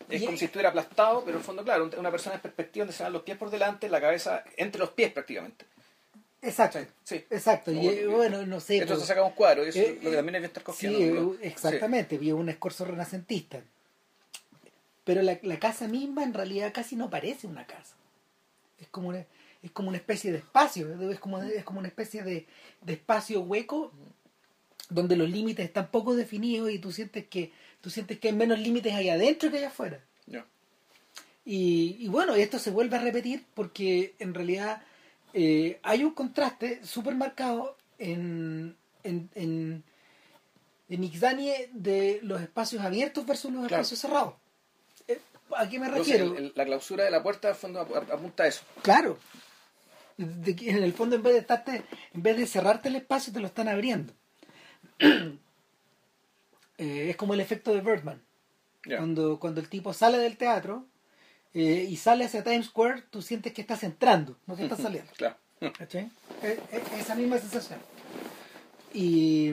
es 0.09 0.23
Y- 0.23 0.25
como 0.27 0.39
si 0.39 0.45
estuviera 0.45 0.69
aplastado, 0.69 1.21
pero 1.21 1.33
en 1.33 1.39
el 1.39 1.45
fondo, 1.45 1.65
claro, 1.65 1.85
un- 1.85 1.99
una 1.99 2.11
persona 2.13 2.37
en 2.37 2.41
perspectiva 2.41 2.85
donde 2.85 2.97
se 2.97 3.03
van 3.03 3.13
los 3.13 3.23
pies 3.23 3.37
por 3.37 3.51
delante, 3.51 3.89
la 3.89 4.01
cabeza 4.01 4.45
entre 4.57 4.79
los 4.79 4.91
pies 4.91 5.13
prácticamente. 5.13 5.67
Exacto, 6.43 6.79
Sí. 7.03 7.25
exacto. 7.31 7.73
Y 7.73 8.05
bueno, 8.07 8.47
no 8.47 8.61
sé. 8.61 8.75
Entonces 8.75 8.99
pues, 8.99 9.09
saca 9.09 9.25
un 9.25 9.33
cuadro, 9.33 9.65
eso 9.65 9.79
eh, 9.79 9.99
lo 10.03 10.11
que 10.11 10.17
también 10.17 10.37
es 10.37 10.53
bien 10.53 10.75
Sí, 10.77 11.03
eh, 11.03 11.39
exactamente, 11.43 12.19
vi 12.19 12.33
un 12.33 12.49
escorzo 12.49 12.85
renacentista. 12.85 13.61
Pero 15.05 15.23
la, 15.23 15.39
la 15.43 15.59
casa 15.59 15.89
misma 15.89 16.25
en 16.25 16.35
realidad 16.35 16.73
casi 16.73 16.97
no 16.97 17.09
parece 17.11 17.47
una 17.47 17.67
casa. 17.67 17.95
Es 18.81 18.89
como 18.89 19.09
una, 19.09 19.25
es 19.63 19.71
como 19.73 19.89
una 19.89 19.99
especie 19.99 20.33
de 20.33 20.39
espacio, 20.39 21.11
es 21.11 21.19
como, 21.19 21.43
es 21.43 21.65
como 21.65 21.79
una 21.79 21.89
especie 21.89 22.23
de, 22.23 22.47
de 22.83 22.93
espacio 22.93 23.41
hueco 23.41 23.93
donde 24.89 25.17
los 25.17 25.29
límites 25.29 25.65
están 25.65 25.91
poco 25.91 26.15
definidos 26.15 26.71
y 26.71 26.79
tú 26.79 26.93
sientes 26.93 27.27
que 27.27 27.53
tú 27.81 27.91
sientes 27.91 28.19
que 28.19 28.29
hay 28.29 28.35
menos 28.35 28.59
límites 28.59 28.95
ahí 28.95 29.09
adentro 29.09 29.51
que 29.51 29.59
allá 29.59 29.69
afuera. 29.69 30.01
Sí. 30.31 30.39
Y, 31.45 31.97
y 32.01 32.09
bueno, 32.09 32.35
esto 32.35 32.59
se 32.59 32.71
vuelve 32.71 32.97
a 32.97 33.01
repetir 33.01 33.45
porque 33.55 34.15
en 34.19 34.35
realidad 34.35 34.83
eh, 35.39 35.79
hay 35.83 36.03
un 36.03 36.13
contraste 36.15 36.81
súper 36.85 37.15
marcado 37.15 37.77
en, 37.99 38.75
en, 39.05 39.29
en, 39.35 39.85
en 40.89 41.05
Ixdanie 41.05 41.69
de 41.75 42.21
los 42.23 42.41
espacios 42.41 42.83
abiertos 42.83 43.27
versus 43.27 43.53
los 43.53 43.67
Claro. 43.69 43.83
espacios 43.83 44.01
cerrados. 44.01 44.35
Eh, 45.07 45.21
¿A 45.57 45.69
qué 45.69 45.79
me 45.79 45.87
Entonces, 45.89 46.15
refiero? 46.19 46.39
el- 46.39 46.45
el- 46.47 46.53
la 46.55 46.65
clausura 46.65 47.05
de 47.05 47.11
la 47.11 47.23
puerta, 47.23 47.49
al 47.49 47.55
fondo, 47.55 47.81
ap- 47.81 47.95
ap- 47.95 48.11
apunta 48.13 48.45
a 48.45 48.47
eso. 48.47 48.63
Claro. 48.83 49.19
De 50.17 50.57
que 50.57 50.71
en 50.71 50.83
el 50.83 50.95
fondo 50.95 51.17
en 51.17 51.23
vez 51.23 51.35
de 51.35 51.41
estarte, 51.41 51.85
en 52.15 52.23
vez 52.23 52.37
de 52.39 52.47
cerrarte 52.47 52.89
el 52.89 52.97
espacio 52.97 53.33
te 53.33 53.41
lo 53.41 53.47
están 53.47 53.69
abriendo. 53.69 54.13
Eh, 56.79 57.09
es 57.11 57.17
como 57.17 57.33
el 57.35 57.41
efecto 57.41 57.73
de 57.73 57.81
Birdman. 57.81 58.23
Cuando, 58.85 59.41
cuando 59.41 59.61
el 59.63 59.69
tipo 59.71 59.93
sale 59.95 60.19
del 60.19 60.37
teatro 60.37 60.85
eh, 61.55 61.87
y 61.89 61.97
sale 61.97 62.25
hacia 62.25 62.45
Times 62.45 62.67
Square, 62.67 63.03
tú 63.11 63.23
sientes 63.23 63.53
que 63.53 63.61
estás 63.61 63.83
entrando, 63.83 64.37
no 64.47 64.57
que 64.57 64.65
estás 64.65 64.81
saliendo. 64.81 65.13
Claro. 65.17 65.37
¿Cachai? 65.79 66.11
Eh, 66.43 66.61
eh, 66.71 66.83
esa 66.99 67.15
misma 67.15 67.39
sensación. 67.39 67.81
Y 68.93 69.53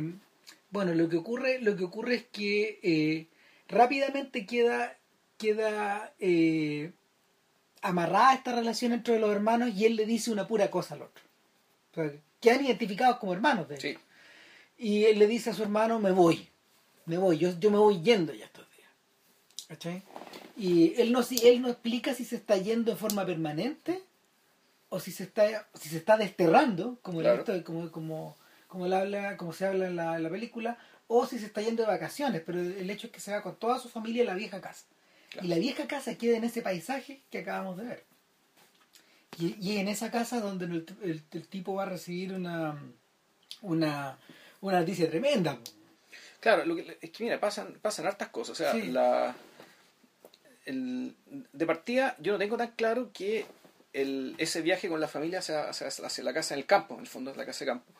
bueno, 0.69 0.93
lo 0.93 1.07
que 1.07 1.17
ocurre, 1.17 1.59
lo 1.61 1.75
que 1.75 1.83
ocurre 1.83 2.15
es 2.15 2.25
que 2.25 2.79
eh, 2.81 3.27
rápidamente 3.67 4.45
queda, 4.45 4.97
queda 5.37 6.13
eh, 6.19 6.91
amarrada 7.81 8.33
esta 8.33 8.55
relación 8.55 8.91
entre 8.91 9.19
los 9.19 9.31
hermanos 9.31 9.71
y 9.75 9.85
él 9.85 9.95
le 9.95 10.05
dice 10.05 10.31
una 10.31 10.47
pura 10.47 10.71
cosa 10.71 10.95
al 10.95 11.03
otro. 11.03 11.23
O 11.91 11.95
sea, 11.95 12.11
quedan 12.39 12.65
identificados 12.65 13.17
como 13.17 13.33
hermanos 13.33 13.69
de 13.69 13.75
hecho. 13.75 13.87
Sí. 13.87 13.97
Y 14.77 15.05
él 15.05 15.19
le 15.19 15.27
dice 15.27 15.51
a 15.51 15.53
su 15.53 15.61
hermano, 15.63 15.99
me 15.99 16.11
voy, 16.11 16.49
me 17.05 17.17
voy, 17.17 17.37
yo, 17.37 17.57
yo 17.59 17.69
me 17.69 17.77
voy 17.77 18.01
yendo 18.01 18.33
ya 18.33 18.45
estos 18.45 18.65
días. 18.75 18.89
¿Cachai? 19.67 20.03
Y 20.55 20.93
él 21.01 21.11
no, 21.11 21.23
si- 21.23 21.47
él 21.47 21.61
no 21.61 21.69
explica 21.69 22.13
si 22.13 22.25
se 22.25 22.35
está 22.35 22.57
yendo 22.57 22.91
en 22.91 22.97
forma 22.97 23.25
permanente 23.25 24.01
o 24.89 24.99
si 24.99 25.11
se 25.11 25.23
está, 25.23 25.67
si 25.73 25.89
se 25.89 25.97
está 25.97 26.17
desterrando, 26.17 26.99
como, 27.01 27.19
Claro. 27.19 27.39
esto- 27.39 27.63
como, 27.63 27.91
como, 27.91 28.37
como, 28.67 28.85
él 28.85 28.93
habla, 28.93 29.37
como 29.37 29.51
se 29.53 29.65
habla 29.65 29.87
en 29.87 29.95
la, 29.95 30.15
en 30.17 30.23
la 30.23 30.29
película, 30.29 30.77
o 31.07 31.25
si 31.25 31.39
se 31.39 31.47
está 31.47 31.61
yendo 31.61 31.83
de 31.83 31.87
vacaciones, 31.89 32.41
pero 32.45 32.59
el 32.59 32.89
hecho 32.89 33.07
es 33.07 33.13
que 33.13 33.19
se 33.19 33.31
va 33.31 33.41
con 33.41 33.55
toda 33.55 33.79
su 33.79 33.89
familia 33.89 34.23
a 34.23 34.27
la 34.27 34.35
vieja 34.35 34.61
casa. 34.61 34.85
Claro. 35.29 35.45
Y 35.47 35.49
la 35.49 35.57
vieja 35.57 35.87
casa 35.87 36.15
queda 36.15 36.37
en 36.37 36.43
ese 36.43 36.61
paisaje 36.61 37.21
que 37.31 37.39
acabamos 37.39 37.77
de 37.77 37.85
ver. 37.85 38.05
Y, 39.39 39.55
y 39.59 39.77
en 39.77 39.87
esa 39.87 40.11
casa 40.11 40.39
donde 40.39 40.65
el, 40.65 40.85
el- 41.01 41.23
el 41.31 41.47
tipo 41.47 41.73
va 41.73 41.83
a 41.83 41.87
recibir 41.87 42.33
una, 42.33 42.79
una, 43.61 44.19
una 44.61 44.79
noticia 44.79 45.09
tremenda. 45.09 45.57
Claro, 46.39 46.65
lo 46.65 46.75
que, 46.75 46.97
es 47.01 47.09
que 47.09 47.23
mira, 47.23 47.39
pasan, 47.39 47.73
pasan 47.81 48.05
hartas 48.05 48.27
cosas. 48.29 48.51
O 48.51 48.55
sea, 48.55 48.71
Sí. 48.73 48.83
la, 48.91 49.35
el, 50.65 51.15
de 51.53 51.65
partida, 51.65 52.15
yo 52.19 52.33
no 52.33 52.39
tengo 52.39 52.57
tan 52.57 52.71
claro 52.71 53.11
que 53.13 53.45
el, 53.93 54.35
ese 54.37 54.61
viaje 54.61 54.89
con 54.89 54.99
la 54.99 55.07
familia 55.07 55.39
hacia, 55.39 55.69
hacia, 55.69 55.87
hacia 55.87 56.23
la 56.23 56.33
casa 56.33 56.53
en 56.55 56.59
el 56.61 56.65
campo, 56.65 56.95
en 56.95 57.01
el 57.01 57.07
fondo 57.07 57.31
es 57.31 57.37
la 57.37 57.45
casa 57.45 57.59
de 57.65 57.71
campo, 57.71 57.91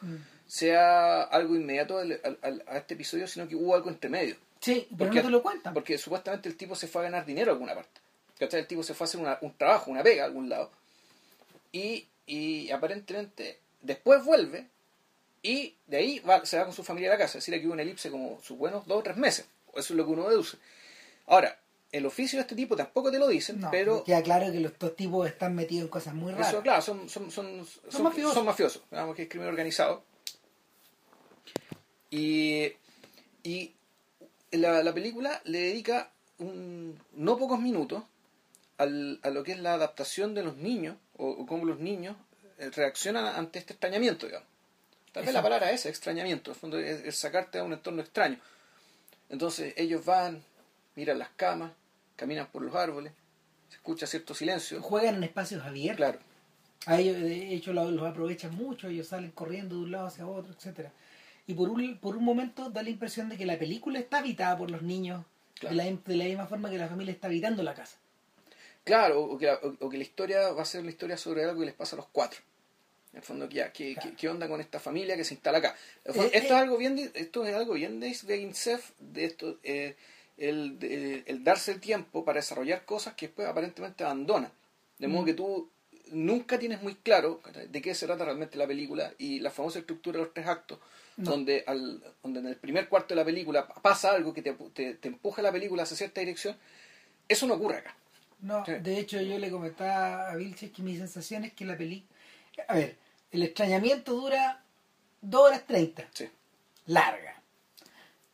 sea 0.47 1.21
algo 1.23 1.55
inmediato 1.55 1.97
al- 1.99 2.19
al- 2.23 2.39
al- 2.41 2.63
a 2.67 2.77
este 2.77 2.95
episodio, 2.95 3.27
sino 3.27 3.47
que 3.47 3.55
hubo 3.55 3.75
algo 3.75 3.89
entre 3.89 4.09
medio. 4.09 4.35
Sí, 4.59 4.87
pero 4.89 5.09
Porque- 5.09 5.15
no 5.19 5.25
te 5.25 5.29
lo 5.31 5.43
cuentan. 5.43 5.73
Porque 5.73 5.97
supuestamente 5.97 6.47
el 6.49 6.55
tipo 6.55 6.75
se 6.75 6.87
fue 6.87 7.01
a 7.01 7.05
ganar 7.05 7.25
dinero 7.25 7.51
a 7.51 7.53
alguna 7.53 7.75
parte. 7.75 8.01
¿Cachai? 8.39 8.61
El 8.61 8.67
tipo 8.67 8.81
se 8.81 8.93
fue 8.93 9.05
a 9.05 9.07
hacer 9.07 9.19
una- 9.19 9.37
un 9.41 9.53
trabajo, 9.57 9.91
una 9.91 10.01
pega 10.03 10.23
a 10.23 10.25
algún 10.25 10.49
lado. 10.49 10.71
Y, 11.71 12.07
y 12.25 12.71
aparentemente 12.71 13.59
después 13.81 14.23
vuelve 14.23 14.67
y 15.41 15.75
de 15.87 15.97
ahí 15.97 16.19
va- 16.19 16.45
se 16.45 16.57
va 16.57 16.65
con 16.65 16.73
su 16.73 16.83
familia 16.83 17.09
a 17.09 17.13
la 17.13 17.17
casa. 17.19 17.37
Es 17.37 17.43
decir, 17.45 17.55
aquí 17.55 17.65
hubo 17.65 17.73
una 17.73 17.81
elipse 17.81 18.09
como 18.09 18.39
sus 18.41 18.57
buenos 18.57 18.85
dos 18.87 18.99
o 18.99 19.03
tres 19.03 19.17
meses. 19.17 19.45
Eso 19.75 19.79
es 19.93 19.97
lo 19.97 20.05
que 20.05 20.11
uno 20.11 20.29
deduce. 20.29 20.57
Ahora, 21.27 21.57
el 21.93 22.07
oficio 22.07 22.37
de 22.37 22.41
este 22.41 22.55
tipo 22.55 22.75
tampoco 22.75 23.11
te 23.11 23.19
lo 23.19 23.27
dicen, 23.27 23.59
No, 23.59 23.69
pero 23.69 24.03
queda 24.03 24.23
claro 24.23 24.51
que 24.51 24.59
los 24.59 24.77
dos 24.79 24.95
tipos 24.95 25.27
están 25.27 25.53
metidos 25.53 25.83
en 25.83 25.89
cosas 25.89 26.15
muy 26.15 26.31
raras. 26.33 26.49
eso, 26.49 26.61
claro, 26.63 26.81
son, 26.81 27.07
son, 27.07 27.29
son, 27.31 27.65
son, 27.87 28.03
mafiosos. 28.03 28.33
son 28.33 28.45
mafiosos. 28.45 28.81
Digamos 28.89 29.15
que 29.15 29.23
es 29.23 29.29
crimen 29.29 29.47
organizado. 29.47 30.03
Y, 32.09 32.73
y 33.43 33.73
la, 34.51 34.81
la 34.83 34.93
película 34.93 35.39
le 35.45 35.59
dedica 35.59 36.11
un, 36.39 36.99
no 37.13 37.37
pocos 37.37 37.59
minutos 37.59 38.03
al, 38.79 39.19
a 39.21 39.29
lo 39.29 39.43
que 39.43 39.51
es 39.51 39.59
la 39.59 39.75
adaptación 39.75 40.33
de 40.33 40.43
los 40.43 40.57
niños, 40.57 40.97
o, 41.17 41.29
o 41.29 41.45
cómo 41.45 41.63
los 41.65 41.79
niños 41.79 42.15
eh, 42.57 42.71
reaccionan 42.71 43.25
ante 43.25 43.59
este 43.59 43.73
extrañamiento, 43.73 44.25
digamos. 44.25 44.47
Tal 45.11 45.25
vez 45.25 45.33
la 45.33 45.43
palabra 45.43 45.69
es 45.71 45.85
extrañamiento, 45.85 46.49
en 46.49 46.55
el 46.55 46.59
fondo 46.59 46.79
es, 46.79 47.05
es 47.05 47.15
sacarte 47.15 47.59
a 47.59 47.63
un 47.63 47.73
entorno 47.73 48.01
extraño. 48.01 48.39
Entonces 49.29 49.75
ellos 49.77 50.03
van, 50.03 50.43
miran 50.95 51.19
las 51.19 51.29
camas, 51.35 51.71
caminan 52.23 52.47
por 52.47 52.61
los 52.61 52.73
árboles, 52.73 53.11
se 53.69 53.75
escucha 53.75 54.07
cierto 54.07 54.33
silencio. 54.33 54.81
Juegan 54.81 55.15
en 55.15 55.23
espacios 55.25 55.63
abiertos. 55.65 55.97
Claro, 55.97 56.19
A 56.85 56.99
ellos, 56.99 57.17
de 57.17 57.53
hecho, 57.53 57.73
lo- 57.73 57.91
los 57.91 58.05
aprovechan 58.07 58.55
mucho, 58.55 58.87
ellos 58.87 59.07
salen 59.07 59.31
corriendo 59.31 59.75
de 59.75 59.81
un 59.81 59.91
lado 59.91 60.07
hacia 60.07 60.25
otro, 60.27 60.51
etcétera 60.53 60.91
Y 61.47 61.53
por 61.53 61.69
un, 61.69 61.97
por 61.97 62.15
un 62.15 62.23
momento 62.23 62.69
da 62.69 62.81
la 62.83 62.89
impresión 62.89 63.27
de 63.29 63.35
que 63.37 63.45
la 63.45 63.59
película 63.59 63.99
está 63.99 64.19
habitada 64.19 64.57
por 64.57 64.71
los 64.71 64.81
niños 64.81 65.25
Claro. 65.59 65.75
de, 65.75 65.83
la, 65.83 65.97
de 66.05 66.15
la 66.15 66.25
misma 66.25 66.47
forma 66.47 66.69
que 66.69 66.77
la 66.77 66.87
familia 66.87 67.11
está 67.13 67.27
habitando 67.27 67.61
la 67.63 67.73
casa. 67.73 67.97
Claro, 68.85 69.21
o 69.23 69.37
que, 69.37 69.45
la, 69.47 69.55
o- 69.55 69.75
o 69.85 69.89
que 69.89 69.97
la 69.97 70.03
historia 70.03 70.51
va 70.51 70.61
a 70.61 70.65
ser 70.65 70.81
una 70.81 70.89
historia 70.91 71.17
sobre 71.17 71.43
algo 71.43 71.59
que 71.59 71.65
les 71.67 71.75
pasa 71.75 71.95
a 71.95 71.97
los 71.97 72.07
cuatro. 72.11 72.39
En 73.11 73.17
el 73.17 73.23
fondo, 73.23 73.47
ya, 73.49 73.71
¿qué, 73.71 73.93
Claro. 73.93 74.09
qué, 74.09 74.15
qué 74.15 74.29
onda 74.29 74.47
con 74.47 74.59
esta 74.59 74.79
familia 74.79 75.15
que 75.15 75.23
se 75.23 75.33
instala 75.35 75.59
acá? 75.59 75.75
Fondo, 76.05 76.23
Eh, 76.23 76.31
esto, 76.33 76.53
eh. 76.53 76.55
es 76.57 76.61
algo 76.63 76.77
bien, 76.77 77.11
esto 77.13 77.45
es 77.45 77.55
algo 77.55 77.73
bien 77.75 77.99
de, 77.99 78.17
de 78.23 78.37
Insef, 78.37 78.91
de 78.99 79.25
esto, 79.25 79.59
eh, 79.63 79.95
el, 80.37 80.79
de- 80.79 81.23
el 81.27 81.43
darse 81.43 81.71
el 81.71 81.79
tiempo 81.79 82.25
para 82.25 82.39
desarrollar 82.39 82.85
cosas 82.85 83.13
que 83.15 83.27
después 83.27 83.47
aparentemente 83.47 84.03
abandona. 84.03 84.51
De 84.99 85.07
modo 85.07 85.23
Mm. 85.23 85.25
que 85.25 85.33
tú 85.33 85.69
nunca 86.11 86.59
tienes 86.59 86.81
muy 86.83 86.95
claro 86.95 87.41
de 87.69 87.81
qué 87.81 87.95
se 87.95 88.05
trata 88.05 88.25
realmente 88.25 88.57
la 88.57 88.67
película 88.67 89.13
y 89.17 89.39
la 89.39 89.49
famosa 89.51 89.79
estructura 89.79 90.17
de 90.19 90.25
los 90.25 90.33
tres 90.33 90.47
actos, 90.47 90.79
No. 91.17 91.31
donde, 91.31 91.63
al, 91.67 92.03
donde 92.21 92.39
en 92.41 92.47
el 92.47 92.55
primer 92.57 92.89
cuarto 92.89 93.09
de 93.13 93.15
la 93.21 93.25
película 93.25 93.67
pasa 93.67 94.11
algo 94.11 94.33
que 94.33 94.41
te, 94.41 94.53
te, 94.53 94.93
te 94.95 95.07
empuja 95.07 95.41
la 95.41 95.51
película 95.51 95.83
hacia 95.83 95.97
cierta 95.97 96.19
dirección, 96.21 96.55
eso 97.27 97.47
no 97.47 97.55
ocurre 97.55 97.77
acá. 97.77 97.95
No, 98.41 98.65
Sí. 98.65 98.73
de 98.73 98.99
hecho 98.99 99.21
yo 99.21 99.39
le 99.39 99.49
comentaba 99.49 100.29
a 100.31 100.35
Vilches 100.35 100.71
que 100.71 100.81
mi 100.83 100.97
sensación 100.97 101.45
es 101.45 101.53
que 101.53 101.65
la 101.65 101.77
película... 101.77 102.11
A 102.67 102.75
ver, 102.75 102.97
el 103.31 103.41
extrañamiento 103.43 104.13
dura 104.13 104.61
2 105.21 105.41
horas 105.41 105.65
30. 105.65 106.07
Sí. 106.13 106.29
larga. 106.85 107.41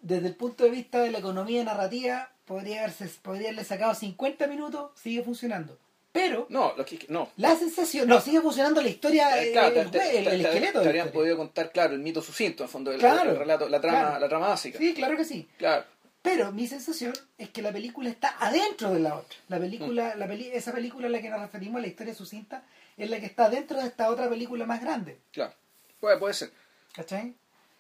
Desde 0.02 0.28
el 0.28 0.36
punto 0.36 0.64
de 0.64 0.70
vista 0.70 1.00
de 1.00 1.12
la 1.12 1.20
economía 1.20 1.64
narrativa, 1.64 2.32
podría 2.46 2.80
haberse, 2.80 3.08
podría 3.22 3.48
haberle 3.50 3.64
sacado 3.66 3.94
50 3.94 4.48
minutos, 4.48 4.92
sigue 4.96 5.24
funcionando. 5.24 5.78
Pero 6.12 6.48
No, 6.50 6.74
lo 6.76 6.84
que, 6.86 7.06
no, 7.10 7.30
la 7.38 7.56
sensación, 7.56 8.08
no, 8.08 8.20
sigue 8.20 8.42
funcionando 8.42 8.82
la 8.82 8.90
historia, 8.90 9.40
Eh, 9.44 9.50
eh, 9.50 9.52
claro, 9.52 9.82
el, 9.82 9.92
te- 9.92 10.00
te- 10.00 10.18
el- 10.20 10.28
el 10.28 10.42
te- 10.42 10.48
esqueleto. 10.48 10.72
te 10.74 10.80
de 10.80 10.84
la 10.86 10.90
habrían 10.90 11.12
podido 11.12 11.38
contar, 11.38 11.72
claro, 11.72 11.94
el 11.94 12.00
mito 12.00 12.22
sucinto, 12.22 12.64
en 12.64 12.68
el 12.68 12.72
fondo, 12.72 12.92
el, 12.92 13.00
Claro, 13.00 13.30
el 13.32 13.38
relato, 13.38 13.70
la 13.70 13.80
trama, 13.80 14.00
claro. 14.00 14.20
la 14.20 14.30
trama 14.30 14.48
básica. 14.48 14.80
Sí, 14.80 14.94
claro 14.96 15.16
que 15.16 15.26
sí. 15.26 15.48
Claro, 15.58 15.86
Pero 16.22 16.52
mi 16.52 16.68
sensación 16.68 17.14
es 17.38 17.50
que 17.50 17.62
la 17.62 17.72
película 17.72 18.10
está 18.10 18.36
adentro 18.40 18.92
de 18.92 19.00
la 19.00 19.16
otra. 19.16 19.38
La 19.48 19.58
Mm. 19.58 19.62
película, 19.62 20.16
la 20.16 20.28
peli- 20.28 20.50
esa 20.52 20.74
película 20.74 21.08
a 21.08 21.10
la 21.10 21.22
que 21.22 21.30
nos 21.30 21.40
referimos, 21.40 21.80
la 21.80 21.88
historia 21.88 22.14
sucinta, 22.14 22.64
es 22.98 23.10
la 23.10 23.20
que 23.22 23.26
está 23.28 23.50
dentro 23.50 23.80
de 23.80 23.88
esta 23.88 24.10
otra 24.10 24.28
película 24.28 24.66
más 24.66 24.82
grande. 24.82 25.18
claro. 25.32 25.54
Puede, 26.00 26.18
puede 26.18 26.34
ser. 26.34 26.52
¿Cachai? 26.94 27.36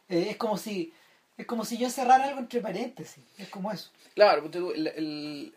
Eh, 0.08 0.28
es 0.30 0.38
como 0.38 0.58
si 0.58 0.94
es 1.39 1.46
como 1.48 1.65
si 1.65 1.77
yo 1.77 1.86
encerrara 1.88 2.25
algo 2.25 2.39
entre 2.39 2.62
paréntesis. 2.62 3.24
Es 3.38 3.50
como 3.50 3.72
eso. 3.72 3.89
Claro, 4.13 4.48
tú, 4.51 4.72
el- 4.72 4.88
el- 4.88 5.53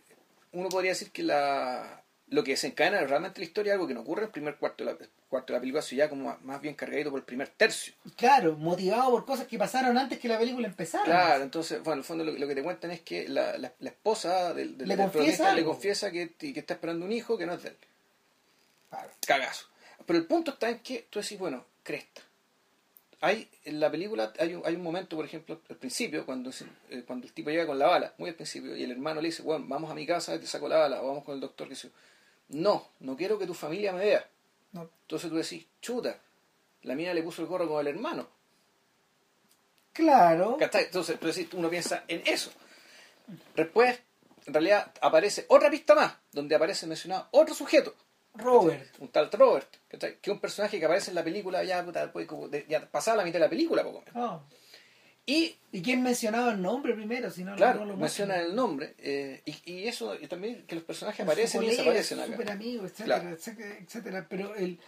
uno 0.53 0.69
podría 0.71 0.93
decir 0.93 1.11
que 1.11 1.23
la, 1.23 2.03
lo 2.29 2.43
que 2.45 2.53
desencadena 2.53 3.01
realmente 3.05 3.41
la 3.41 3.45
historia 3.47 3.73
es 3.73 3.75
algo 3.75 3.87
que 3.89 3.95
no 3.95 4.01
ocurre 4.01 4.23
en 4.23 4.27
el 4.27 4.33
primer 4.33 4.57
cuarto 4.57 4.85
de 4.85 4.93
la, 4.93 4.99
cuarto 5.29 5.53
de 5.53 5.59
la 5.59 5.61
película, 5.61 5.83
sino 5.83 5.99
ya 6.01 6.09
como 6.11 6.39
más- 6.43 6.61
bien 6.61 6.75
cargadito 6.75 7.11
por 7.11 7.19
el 7.21 7.25
primer 7.25 7.49
tercio. 7.49 7.95
Claro, 8.17 8.55
motivado 8.57 9.11
por 9.11 9.25
cosas 9.27 9.47
que 9.47 9.59
pasaron 9.59 9.97
antes 9.99 10.19
que 10.19 10.29
la 10.29 10.39
película 10.39 10.67
empezara. 10.69 11.05
Claro, 11.05 11.43
entonces, 11.43 11.79
bueno, 11.83 11.95
en 11.95 11.99
el 12.01 12.05
fondo 12.05 12.25
lo, 12.25 12.33
lo 12.33 12.47
que 12.47 12.55
te 12.55 12.63
cuentan 12.63 12.91
es 12.91 13.01
que 13.01 13.29
la, 13.29 13.57
la, 13.59 13.73
la 13.79 13.89
esposa 13.91 14.53
del, 14.55 14.77
del, 14.79 14.89
Le 14.89 14.97
del 14.97 15.05
confiesa 15.11 15.55
le 15.55 15.65
confiesa 15.65 16.11
que, 16.11 16.35
que 16.35 16.53
está 16.61 16.75
esperando 16.75 17.05
un 17.07 17.13
hijo 17.13 17.37
que 17.39 17.47
no 17.47 17.55
es 17.55 17.63
de 17.63 17.71
él. 17.71 17.77
Claro. 18.91 19.11
Cagazo. 19.27 19.67
Pero 20.07 20.19
el 20.19 20.27
punto 20.27 20.53
está 20.53 20.69
en 20.69 20.81
que 20.81 21.07
tú 21.09 21.21
decís, 21.21 21.39
bueno, 21.39 21.65
cresta. 21.83 22.21
Hay, 23.25 23.49
en 23.65 23.79
la 23.79 23.89
película 23.89 24.33
hay 24.37 24.53
un, 24.55 24.67
hay 24.67 24.75
un 24.75 24.83
momento, 24.83 25.15
por 25.15 25.25
ejemplo, 25.25 25.61
al 25.71 25.77
principio, 25.77 26.27
cuando, 26.27 26.51
eh, 26.91 27.05
cuando 27.07 27.25
el 27.25 27.33
tipo 27.33 27.51
llega 27.51 27.69
con 27.69 27.79
la 27.79 27.87
bala, 27.87 28.15
muy 28.19 28.31
al 28.31 28.35
principio, 28.35 28.77
y 28.77 28.83
el 28.83 28.91
hermano 28.91 29.21
le 29.21 29.29
dice, 29.29 29.45
bueno, 29.45 29.65
vamos 29.69 29.93
a 29.93 29.95
mi 29.95 30.05
casa, 30.05 30.39
te 30.41 30.47
saco 30.47 30.69
la 30.69 30.79
bala, 30.79 31.01
o 31.03 31.07
vamos 31.07 31.25
con 31.25 31.37
el 31.37 31.41
doctor, 31.41 31.69
que 31.69 31.75
dice, 31.75 31.93
no, 32.49 32.89
no 32.99 33.17
quiero 33.17 33.39
que 33.39 33.47
tu 33.47 33.55
familia 33.55 33.93
me 33.93 34.01
vea. 34.01 34.29
No. 34.73 34.91
Entonces 35.03 35.31
tú 35.31 35.37
decís, 35.37 35.65
chuta, 35.81 36.19
la 36.83 36.97
mina 36.97 37.15
le 37.15 37.23
puso 37.23 37.43
el 37.43 37.49
gorro 37.49 37.69
con 37.69 37.81
el 37.81 37.87
hermano. 37.87 38.29
Claro. 39.93 40.59
Entonces 40.61 41.21
tú 41.21 41.27
decís, 41.29 41.47
uno 41.53 41.71
piensa 41.71 42.03
en 42.09 42.23
eso. 42.27 42.51
Después, 43.55 44.01
en 44.47 44.53
realidad, 44.53 44.93
aparece 45.01 45.47
otra 45.49 45.71
pista 45.71 45.95
más, 45.95 46.13
donde 46.33 46.57
aparece 46.57 46.89
mencionado 46.89 47.29
otro 47.31 47.55
sujeto, 47.55 47.95
Robert. 48.35 48.89
un 49.01 49.09
tal 49.09 49.31
Robert, 49.31 49.69
que 49.89 50.19
es 50.23 50.29
un 50.29 50.41
personaje 50.41 50.79
que 50.79 50.87
aparece 50.87 51.11
en 51.11 51.15
la 51.17 51.25
película 51.25 51.63
ya, 51.65 51.85
ya 52.69 52.91
pasada 52.91 53.19
la 53.19 53.25
mitad 53.25 53.35
de 53.39 53.45
la 53.45 53.51
película, 53.51 53.83
poco 53.83 54.01
menos. 54.01 54.15
No. 54.15 54.47
Y, 55.25 55.55
¿Y 55.71 55.83
quién 55.83 56.03
mencionaba 56.03 56.51
el 56.53 56.61
nombre 56.61 56.95
primero? 56.95 57.31
Si 57.31 57.45
no, 57.45 57.55
claro, 57.55 57.81
no 57.81 57.85
lo 57.87 57.97
muestran. 57.97 58.33
el 58.33 58.57
nombre, 58.57 58.95
eh, 58.99 59.41
y, 59.45 59.73
y 59.73 59.87
eso, 59.87 60.17
y 60.21 60.27
también 60.27 60.65
que 60.67 60.75
los 60.75 60.83
personajes 60.85 61.21
aparecen 61.21 61.63
y 61.63 61.69
desaparecen 61.69 62.19
su 62.19 62.25
acá. 62.25 62.33
super 62.33 62.51
amigo, 62.51 62.85
etcétera, 62.85 63.21
Claro. 63.21 63.37
etcétera, 63.37 63.79
etcétera. 63.79 64.27
Pero 64.29 64.55
el, 64.57 64.81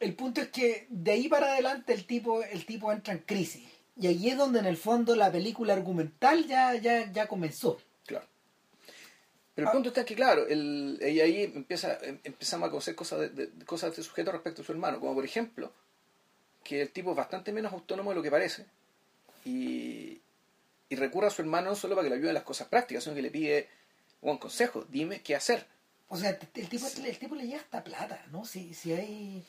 el 0.00 0.14
punto 0.14 0.40
es 0.40 0.48
que 0.48 0.86
de 0.90 1.12
ahí 1.12 1.28
para 1.28 1.52
adelante 1.52 1.92
el 1.92 2.04
tipo, 2.06 2.42
el 2.42 2.66
tipo 2.66 2.90
entra 2.90 3.12
en 3.14 3.20
crisis. 3.20 3.62
Y 3.96 4.06
ahí 4.08 4.28
es 4.28 4.36
donde 4.36 4.58
en 4.60 4.66
el 4.66 4.76
fondo 4.76 5.14
la 5.14 5.30
película 5.30 5.72
argumental 5.74 6.46
ya, 6.46 6.74
ya, 6.74 7.10
ya 7.12 7.26
comenzó. 7.28 7.78
Pero 9.58 9.66
el 9.66 9.70
Ah. 9.70 9.72
punto 9.72 9.88
está 9.88 10.04
que, 10.04 10.14
claro, 10.14 10.46
el, 10.46 11.00
y 11.02 11.18
ahí 11.20 11.42
empieza, 11.42 11.98
em- 12.02 12.20
empezamos 12.22 12.68
a 12.68 12.70
conocer 12.70 12.94
cosas 12.94 13.18
de, 13.18 13.28
de- 13.30 13.64
cosas 13.64 13.90
de 13.90 13.94
este 14.00 14.02
sujeto 14.04 14.30
respecto 14.30 14.62
a 14.62 14.64
su 14.64 14.70
hermano, 14.70 15.00
como 15.00 15.16
por 15.16 15.24
ejemplo, 15.24 15.72
que 16.62 16.80
el 16.80 16.90
tipo 16.92 17.10
es 17.10 17.16
bastante 17.16 17.52
menos 17.52 17.72
autónomo 17.72 18.10
de 18.10 18.16
lo 18.16 18.22
que 18.22 18.30
parece 18.30 18.66
y, 19.44 20.20
y 20.88 20.94
recurre 20.94 21.26
a 21.26 21.30
su 21.30 21.42
hermano 21.42 21.70
no 21.70 21.74
solo 21.74 21.96
para 21.96 22.04
que 22.04 22.10
le 22.10 22.16
ayude 22.16 22.28
en 22.28 22.34
las 22.34 22.44
cosas 22.44 22.68
prácticas, 22.68 23.02
sino 23.02 23.16
que 23.16 23.22
le 23.22 23.32
pide 23.32 23.68
un 24.20 24.38
consejo, 24.38 24.84
dime 24.88 25.22
qué 25.22 25.34
hacer. 25.34 25.66
O 26.08 26.16
sea, 26.16 26.30
el 26.30 26.68
tipo, 26.68 26.86
el 27.04 27.18
tipo 27.18 27.34
le 27.34 27.46
llega 27.48 27.58
hasta 27.58 27.82
plata, 27.82 28.24
¿no? 28.30 28.44
Si, 28.44 28.74
si 28.74 28.92
hay, 28.92 29.44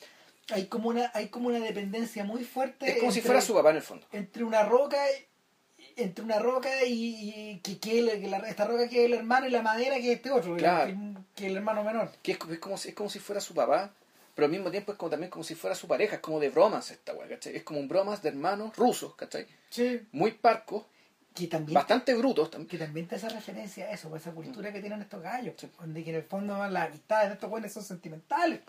hay 0.50 0.66
como 0.66 0.88
una, 0.88 1.12
hay 1.14 1.28
como 1.28 1.50
una 1.50 1.60
dependencia 1.60 2.24
muy 2.24 2.42
fuerte. 2.42 2.90
Es 2.90 2.98
como 2.98 3.12
si 3.12 3.18
entre- 3.20 3.28
fuera 3.28 3.40
su 3.40 3.54
papá 3.54 3.70
en 3.70 3.76
el 3.76 3.82
fondo. 3.82 4.06
entre 4.10 4.42
una 4.42 4.64
roca 4.64 4.98
entre 5.96 6.24
una 6.24 6.38
roca 6.38 6.84
y, 6.84 7.50
y 7.52 7.60
que, 7.62 7.78
que, 7.78 8.20
que 8.20 8.28
la- 8.28 8.38
esta 8.48 8.64
roca 8.66 8.88
que 8.88 9.00
es 9.00 9.06
el 9.06 9.14
hermano 9.14 9.46
y 9.46 9.50
la 9.50 9.62
madera 9.62 9.96
que 9.96 10.12
es 10.12 10.16
este 10.16 10.30
otro 10.30 10.54
que- 10.54 10.60
Claro. 10.62 10.86
que, 10.86 11.42
que 11.42 11.46
el 11.48 11.56
hermano 11.56 11.82
menor 11.84 12.10
Que 12.22 12.32
es, 12.32 12.38
co- 12.38 12.52
es 12.52 12.58
como, 12.58 12.76
si- 12.78 12.88
es 12.90 12.94
como 12.94 13.10
si 13.10 13.18
fuera 13.18 13.40
su 13.40 13.54
papá, 13.54 13.90
pero 14.34 14.46
al 14.46 14.52
mismo 14.52 14.70
tiempo 14.70 14.92
es 14.92 14.98
como, 14.98 15.10
también 15.10 15.30
como 15.30 15.44
si 15.44 15.54
fuera 15.54 15.74
su 15.74 15.86
pareja, 15.88 16.16
es 16.16 16.20
como 16.22 16.40
de 16.40 16.48
bromas 16.50 16.90
esta 16.90 17.12
weá, 17.14 17.28
¿cachai? 17.28 17.56
Es 17.56 17.62
como 17.62 17.80
un 17.80 17.88
bromas 17.88 18.22
de 18.22 18.30
hermanos 18.30 18.76
rusos, 18.76 19.14
¿cachai? 19.14 19.46
sí. 19.68 20.00
Muy 20.12 20.32
parcos, 20.32 20.84
que 21.34 21.46
también 21.46 21.74
bastante 21.74 22.14
brutos 22.14 22.50
también. 22.50 22.68
que 22.68 22.78
también 22.78 23.06
te 23.06 23.14
hace 23.14 23.28
referencia 23.28 23.84
a 23.86 23.90
eso 23.92 24.12
a 24.12 24.16
esa 24.16 24.32
cultura 24.32 24.72
que 24.72 24.80
tienen 24.80 25.00
estos 25.00 25.22
gallos 25.22 25.54
donde 25.78 26.02
que 26.02 26.10
en 26.10 26.16
el 26.16 26.22
fondo 26.24 26.56
las 26.68 26.88
amistades 26.88 27.28
de 27.28 27.34
estos 27.34 27.48
buenos 27.48 27.72
son 27.72 27.84
sentimentales 27.84 28.60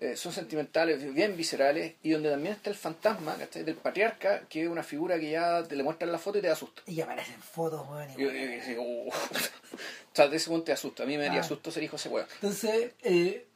eh, 0.00 0.16
son 0.16 0.32
sentimentales, 0.32 1.12
bien 1.12 1.36
viscerales, 1.36 1.94
y 2.02 2.10
donde 2.10 2.30
también 2.30 2.54
está 2.54 2.70
el 2.70 2.76
fantasma 2.76 3.34
¿cachai? 3.36 3.64
del 3.64 3.74
patriarca, 3.74 4.42
que 4.48 4.62
es 4.62 4.68
una 4.68 4.82
figura 4.84 5.18
que 5.18 5.30
ya 5.32 5.62
te 5.64 5.74
le 5.76 5.82
muestran 5.82 6.12
la 6.12 6.18
foto 6.18 6.38
y 6.38 6.42
te 6.42 6.48
asusta. 6.50 6.82
y 6.86 7.00
aparecen 7.00 7.40
fotos 7.42 7.86
weón, 7.88 8.08
y- 8.16 8.22
Y 8.22 8.60
digo, 8.60 8.82
"Uh". 8.82 9.08
o 9.72 10.14
sea, 10.14 10.28
de 10.28 10.36
ese 10.36 10.50
momento 10.50 10.66
te 10.66 10.72
asusta. 10.72 11.02
A 11.02 11.06
mí 11.06 11.16
me 11.16 11.24
daría 11.24 11.40
Ah. 11.40 11.44
susto 11.44 11.70
ser 11.70 11.82
hijo 11.82 11.96
de 11.96 12.00
ese 12.00 12.08
weón. 12.08 12.26
entonces 12.34 12.92
eh, 13.02 13.46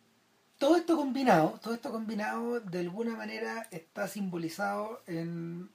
todo 0.59 0.77
esto 0.77 0.97
combinado 0.97 1.59
todo 1.63 1.75
esto 1.75 1.91
combinado 1.91 2.61
de 2.61 2.79
alguna 2.81 3.17
manera 3.17 3.67
está 3.73 4.07
simbolizado 4.09 5.03
en 5.07 5.71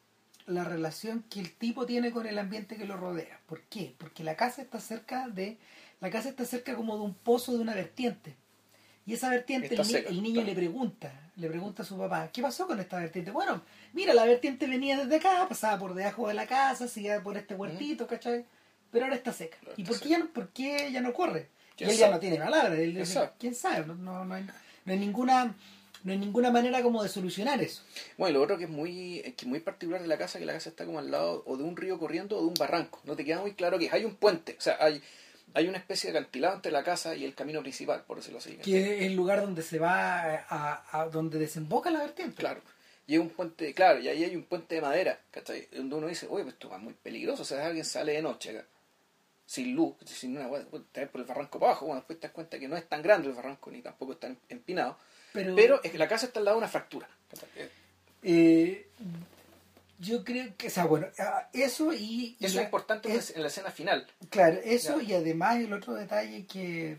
la 0.46 0.64
relación 0.64 1.24
que 1.30 1.42
el 1.42 1.52
tipo 1.54 1.86
tiene 1.86 2.12
con 2.12 2.26
el 2.26 2.40
ambiente 2.40 2.78
que 2.78 2.86
lo 2.86 2.96
rodea. 2.96 3.40
¿Por 3.48 3.62
qué? 3.64 3.94
Porque 3.98 4.24
la 4.24 4.36
casa 4.38 4.62
está 4.62 4.80
cerca 4.80 5.28
de 5.28 5.58
la 6.00 6.10
casa 6.10 6.30
está 6.30 6.46
cerca 6.46 6.74
como 6.76 6.96
de 6.96 7.02
un 7.04 7.14
pozo 7.14 7.52
de 7.54 7.60
una 7.60 7.74
vertiente. 7.76 8.36
Y 9.08 9.14
esa 9.14 9.30
vertiente 9.30 9.74
el, 9.74 9.80
ni- 9.80 9.86
seca, 9.86 10.10
el 10.10 10.22
niño 10.22 10.42
está. 10.42 10.52
le 10.52 10.56
pregunta, 10.56 11.32
le 11.38 11.48
pregunta 11.48 11.82
a 11.82 11.86
su 11.86 11.98
papá, 11.98 12.30
¿qué 12.32 12.42
pasó 12.42 12.68
con 12.68 12.80
esta 12.80 13.00
vertiente? 13.00 13.32
Bueno, 13.32 13.64
mira, 13.94 14.14
la 14.14 14.26
vertiente 14.26 14.68
venía 14.68 14.98
desde 14.98 15.16
acá, 15.16 15.48
pasaba 15.48 15.80
por 15.80 15.96
debajo 15.96 16.28
de 16.28 16.34
la 16.34 16.46
casa, 16.46 16.88
seguía 16.88 17.24
por 17.24 17.38
este 17.38 17.56
huertito, 17.56 18.06
¿cachai? 18.06 18.46
Pero 18.92 19.06
ahora 19.06 19.16
está 19.16 19.32
seca. 19.32 19.58
Ahora 19.64 19.74
¿Y 19.78 19.82
está 19.84 19.94
por 19.94 20.02
qué, 20.02 20.10
ya 20.10 20.20
no, 20.20 20.28
por 20.28 20.50
qué 20.50 20.92
ya 20.92 21.02
no 21.02 21.14
corre? 21.14 21.48
Y 21.72 21.78
¿Quién 21.78 21.90
él 21.92 21.98
ya 21.98 22.10
no 22.12 22.20
tiene 22.20 22.38
palabra, 22.38 22.74
él 22.76 22.92
¿Quién 22.92 22.96
dice, 22.96 23.14
sabe? 23.14 23.32
¿quién 23.40 23.56
sabe? 23.56 23.86
No, 23.88 23.96
no, 23.96 24.26
no 24.26 24.36
hay, 24.36 24.44
no 24.44 24.94
hay 24.94 25.00
ninguna 25.00 25.56
no 26.04 26.12
hay 26.12 26.20
ninguna 26.20 26.52
manera 26.52 26.82
como 26.84 27.04
de 27.04 27.10
solucionar 27.10 27.62
eso. 27.62 27.84
Bueno, 28.18 28.32
y 28.32 28.34
lo 28.36 28.44
otro 28.44 28.58
que 28.58 28.66
es 28.66 28.70
muy, 28.70 29.20
es 29.20 29.34
que 29.34 29.46
muy 29.46 29.60
particular 29.60 30.02
de 30.02 30.08
la 30.08 30.18
casa, 30.18 30.40
que 30.40 30.46
la 30.46 30.54
casa 30.54 30.70
está 30.70 30.86
como 30.86 31.00
al 31.00 31.12
lado 31.12 31.44
o 31.46 31.58
de 31.58 31.64
un 31.64 31.76
río 31.76 32.00
corriendo 32.00 32.38
o 32.38 32.42
de 32.42 32.48
un 32.48 32.54
barranco. 32.54 33.02
No 33.04 33.16
te 33.16 33.26
queda 33.26 33.42
muy 33.42 33.54
claro 33.54 33.78
que. 33.78 33.90
Hay 33.92 34.06
un 34.06 34.16
puente, 34.16 34.56
o 34.58 34.62
sea, 34.62 34.78
hay, 34.80 35.02
hay 35.58 35.68
una 35.68 35.78
especie 35.78 36.12
de 36.12 36.18
acantilado 36.20 36.56
entre 36.56 36.72
la 36.72 36.84
casa 36.84 37.16
y 37.16 37.26
el 37.26 37.34
camino 37.36 37.62
principal, 37.62 38.04
por 38.06 38.18
decirlo 38.18 38.40
así. 38.40 38.58
Que 38.58 38.98
es 39.00 39.02
el 39.06 39.16
lugar 39.16 39.42
donde 39.42 39.62
se 39.64 39.80
va 39.80 40.22
a, 40.48 40.84
a- 41.02 41.10
donde 41.10 41.40
desemboca 41.40 41.90
la 41.90 42.00
vertiente. 42.00 42.36
Claro. 42.38 42.62
Y 43.08 43.16
es 43.16 43.20
un 43.22 43.30
puente, 43.30 43.74
claro, 43.74 44.00
y 44.00 44.08
ahí 44.10 44.24
hay 44.24 44.36
un 44.36 44.44
puente 44.44 44.76
de 44.76 44.82
madera, 44.82 45.20
¿cachai? 45.32 45.68
Donde 45.72 45.96
uno 45.96 46.08
dice, 46.08 46.28
oye, 46.30 46.44
pues 46.44 46.56
esto 46.56 46.70
va 46.70 46.78
muy 46.78 46.94
peligroso, 46.94 47.42
o 47.44 47.46
sea, 47.46 47.66
alguien 47.66 47.86
sale 47.86 48.12
de 48.14 48.22
noche 48.22 48.50
acá, 48.52 48.66
sin 49.46 49.74
luz, 49.74 49.96
sin 50.06 50.36
una 50.38 50.48
hueá, 50.48 50.66
te 50.92 51.02
vas 51.02 51.10
por 51.10 51.22
el 51.22 51.28
barranco 51.28 51.58
para 51.58 51.72
abajo, 51.72 51.86
bueno, 51.86 52.02
después 52.02 52.20
te 52.20 52.28
das 52.28 52.34
cuenta 52.34 52.60
que 52.60 52.68
no 52.68 52.76
es 52.76 52.86
tan 52.90 53.02
grande 53.02 53.30
el 53.30 53.34
barranco, 53.34 53.72
ni 53.72 53.82
tampoco 53.82 54.12
es 54.12 54.20
tan 54.20 54.38
empinado, 54.50 54.98
Pero, 55.32 55.56
pero 55.56 55.82
es 55.82 55.90
que 55.90 55.98
la 55.98 56.10
casa 56.10 56.26
está 56.26 56.40
al 56.40 56.46
lado 56.46 56.58
de 56.58 56.64
una 56.64 56.68
fractura. 56.68 57.08
eh, 58.24 58.88
yo 60.00 60.24
creo 60.24 60.56
que, 60.58 60.68
o 60.68 60.70
sea, 60.70 60.86
bueno, 60.86 61.08
ah, 61.20 61.50
eso 61.54 61.94
y... 61.94 62.38
Eso 62.40 62.56
la- 62.56 62.62
es 62.62 62.68
importante 62.68 63.14
es- 63.16 63.36
en 63.36 63.42
la 63.42 63.48
escena 63.48 63.72
final. 63.72 64.06
Claro, 64.30 64.60
eso 64.64 65.00
Ya. 65.02 65.04
y 65.10 65.14
además 65.16 65.58
el 65.58 65.74
otro 65.74 65.94
detalle 65.96 66.46
que, 66.46 66.98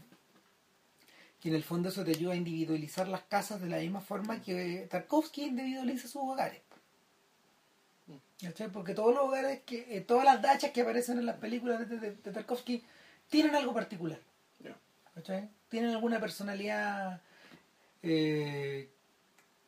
que 1.40 1.48
en 1.48 1.54
el 1.54 1.62
fondo 1.64 1.88
eso 1.90 2.04
te 2.04 2.10
ayuda 2.10 2.32
a 2.32 2.36
individualizar 2.36 3.06
las 3.08 3.22
casas 3.22 3.60
de 3.60 3.68
la 3.68 3.78
misma 3.78 4.00
forma 4.00 4.40
que 4.42 4.86
Tarkovsky 4.90 5.44
individualiza 5.44 6.08
sus 6.08 6.22
hogares. 6.22 6.60
¿Cachai? 8.40 8.68
Porque 8.70 8.94
todos 8.94 9.14
los 9.14 9.24
hogares, 9.24 9.60
que 9.66 9.96
eh, 9.96 10.00
todas 10.00 10.24
las 10.24 10.40
dachas 10.40 10.70
que 10.70 10.82
aparecen 10.82 11.18
en 11.18 11.26
las 11.26 11.36
películas 11.38 11.88
de, 11.88 11.98
de- 11.98 12.12
de 12.12 12.32
Tarkovsky 12.32 12.84
tienen 13.28 13.54
algo 13.54 13.74
particular. 13.74 14.18
¿cachai? 15.14 15.48
Tienen 15.68 15.90
alguna 15.90 16.20
personalidad 16.20 17.20
eh, 18.04 18.88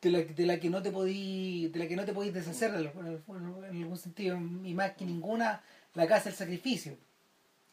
de, 0.00 0.10
la, 0.10 0.18
de 0.20 0.46
la 0.46 0.58
que 0.60 0.70
no 0.70 0.82
te 0.82 0.90
podí, 0.90 1.68
de 1.68 1.78
la 1.78 1.88
que 1.88 1.96
no 1.96 2.04
te 2.04 2.12
podís 2.12 2.32
deshacer 2.32 2.74
en, 2.74 2.86
algún 2.86 3.98
sentido 3.98 4.36
y 4.36 4.74
más 4.74 4.92
que 4.92 5.04
ninguna 5.04 5.62
la 5.94 6.06
casa 6.06 6.30
del 6.30 6.38
sacrificio 6.38 6.96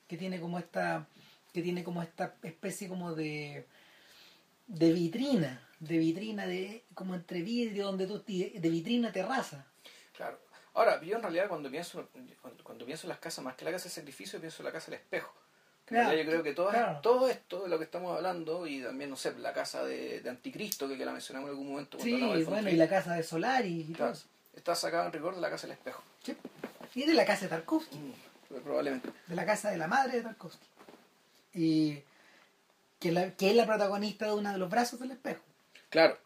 que 0.07 0.17
tiene 0.17 0.39
como 0.39 0.59
esta 0.59 1.07
que 1.53 1.61
tiene 1.61 1.83
como 1.83 2.01
esta 2.01 2.35
especie 2.43 2.87
como 2.87 3.15
de 3.15 3.65
de 4.67 4.93
vitrina 4.93 5.61
de 5.79 5.97
vitrina 5.97 6.45
de 6.45 6.83
como 6.93 7.15
entre 7.15 7.41
vidrio 7.41 7.85
donde 7.85 8.07
tú 8.07 8.23
de 8.25 8.69
vitrina 8.69 9.11
terraza 9.11 9.65
Claro. 10.17 10.39
Ahora, 10.73 11.01
yo 11.01 11.15
en 11.15 11.21
realidad 11.21 11.47
cuando 11.47 11.69
pienso, 11.69 12.09
cuando, 12.41 12.63
cuando 12.63 12.85
pienso 12.85 13.05
en 13.05 13.09
las 13.09 13.19
casas, 13.19 13.45
más 13.45 13.55
que 13.55 13.65
la 13.65 13.71
casa 13.71 13.85
de 13.85 13.91
sacrificio, 13.91 14.39
pienso 14.39 14.61
en 14.61 14.65
la 14.65 14.71
casa 14.71 14.91
del 14.91 14.99
espejo. 14.99 15.31
Claro, 15.87 16.17
yo 16.17 16.25
creo 16.25 16.43
que 16.43 16.53
todo, 16.53 16.69
claro. 16.69 16.99
todo 17.01 17.29
esto 17.29 17.63
de 17.63 17.69
lo 17.69 17.77
que 17.77 17.85
estamos 17.85 18.15
hablando, 18.15 18.67
y 18.67 18.81
también, 18.83 19.09
no 19.09 19.15
sé, 19.15 19.33
la 19.39 19.53
casa 19.53 19.83
de, 19.85 20.19
de 20.19 20.29
Anticristo, 20.29 20.87
que, 20.87 20.97
que 20.97 21.05
la 21.05 21.13
mencionamos 21.13 21.47
en 21.49 21.51
algún 21.55 21.69
momento. 21.71 21.97
sí 21.99 22.43
bueno 22.45 22.69
y 22.69 22.75
la 22.75 22.89
casa 22.89 23.13
de 23.15 23.23
Solari 23.23 23.81
y 23.81 23.83
todo 23.85 23.95
claro, 23.95 24.11
eso 24.13 24.25
está 24.55 24.75
sacado 24.75 25.05
en 25.05 25.13
rigor 25.13 25.35
de 25.35 25.41
la 25.41 25.49
casa 25.49 25.65
del 25.67 25.77
espejo. 25.77 26.03
Sí. 26.23 26.35
y 26.95 27.05
de 27.05 27.13
la 27.13 27.25
casa 27.25 27.43
de 27.43 27.47
Tarkovsky 27.49 27.95
Mm, 27.97 28.13
Probablemente. 28.63 29.09
de 29.27 29.35
la 29.35 29.45
casa 29.45 29.69
de 29.71 29.77
la 29.77 29.87
madre 29.87 30.17
de 30.17 30.23
Tarkovsky. 30.23 30.65
Y 31.53 32.01
que, 32.99 33.11
la- 33.11 33.31
que 33.31 33.49
es 33.51 33.55
la 33.55 33.65
protagonista 33.65 34.25
de 34.25 34.33
uno 34.33 34.51
de 34.51 34.57
los 34.57 34.69
brazos 34.69 34.99
del 34.99 35.11
espejo. 35.11 35.41
Claro, 35.89 36.17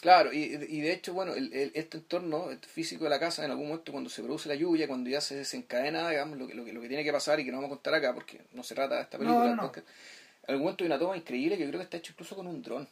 claro, 0.00 0.32
y, 0.32 0.38
y 0.68 0.80
de 0.80 0.92
hecho, 0.92 1.12
bueno, 1.14 1.34
el, 1.34 1.52
el- 1.52 1.72
este 1.74 1.98
entorno 1.98 2.48
físico 2.66 3.04
de 3.04 3.10
la 3.10 3.18
casa, 3.20 3.44
en 3.44 3.50
algún 3.50 3.68
momento 3.68 3.92
cuando 3.92 4.10
se 4.10 4.22
produce 4.22 4.48
la 4.48 4.54
lluvia, 4.54 4.86
cuando 4.88 5.10
ya 5.10 5.20
se 5.20 5.36
desencadena, 5.36 6.08
digamos, 6.10 6.38
lo 6.38 6.46
que, 6.46 6.54
lo 6.54 6.64
que, 6.64 6.72
lo 6.72 6.80
que 6.80 6.88
tiene 6.88 7.04
que 7.04 7.12
pasar 7.12 7.40
y 7.40 7.44
que 7.44 7.50
no 7.50 7.58
vamos 7.58 7.68
a 7.72 7.74
contar 7.76 7.94
acá 7.94 8.14
porque 8.14 8.40
no 8.52 8.62
se 8.62 8.74
trata 8.74 8.96
de 8.96 9.02
esta 9.02 9.18
película, 9.18 9.50
No, 9.50 9.56
no, 9.56 9.72
en 9.74 9.84
algún 10.48 10.62
momento 10.64 10.84
hay 10.84 10.88
una 10.88 10.98
toma 10.98 11.16
increíble 11.16 11.56
que 11.56 11.64
yo 11.64 11.68
creo 11.68 11.80
que 11.80 11.84
está 11.84 11.96
hecha 11.96 12.12
incluso 12.12 12.36
con 12.36 12.46
un 12.46 12.62
dron. 12.62 12.88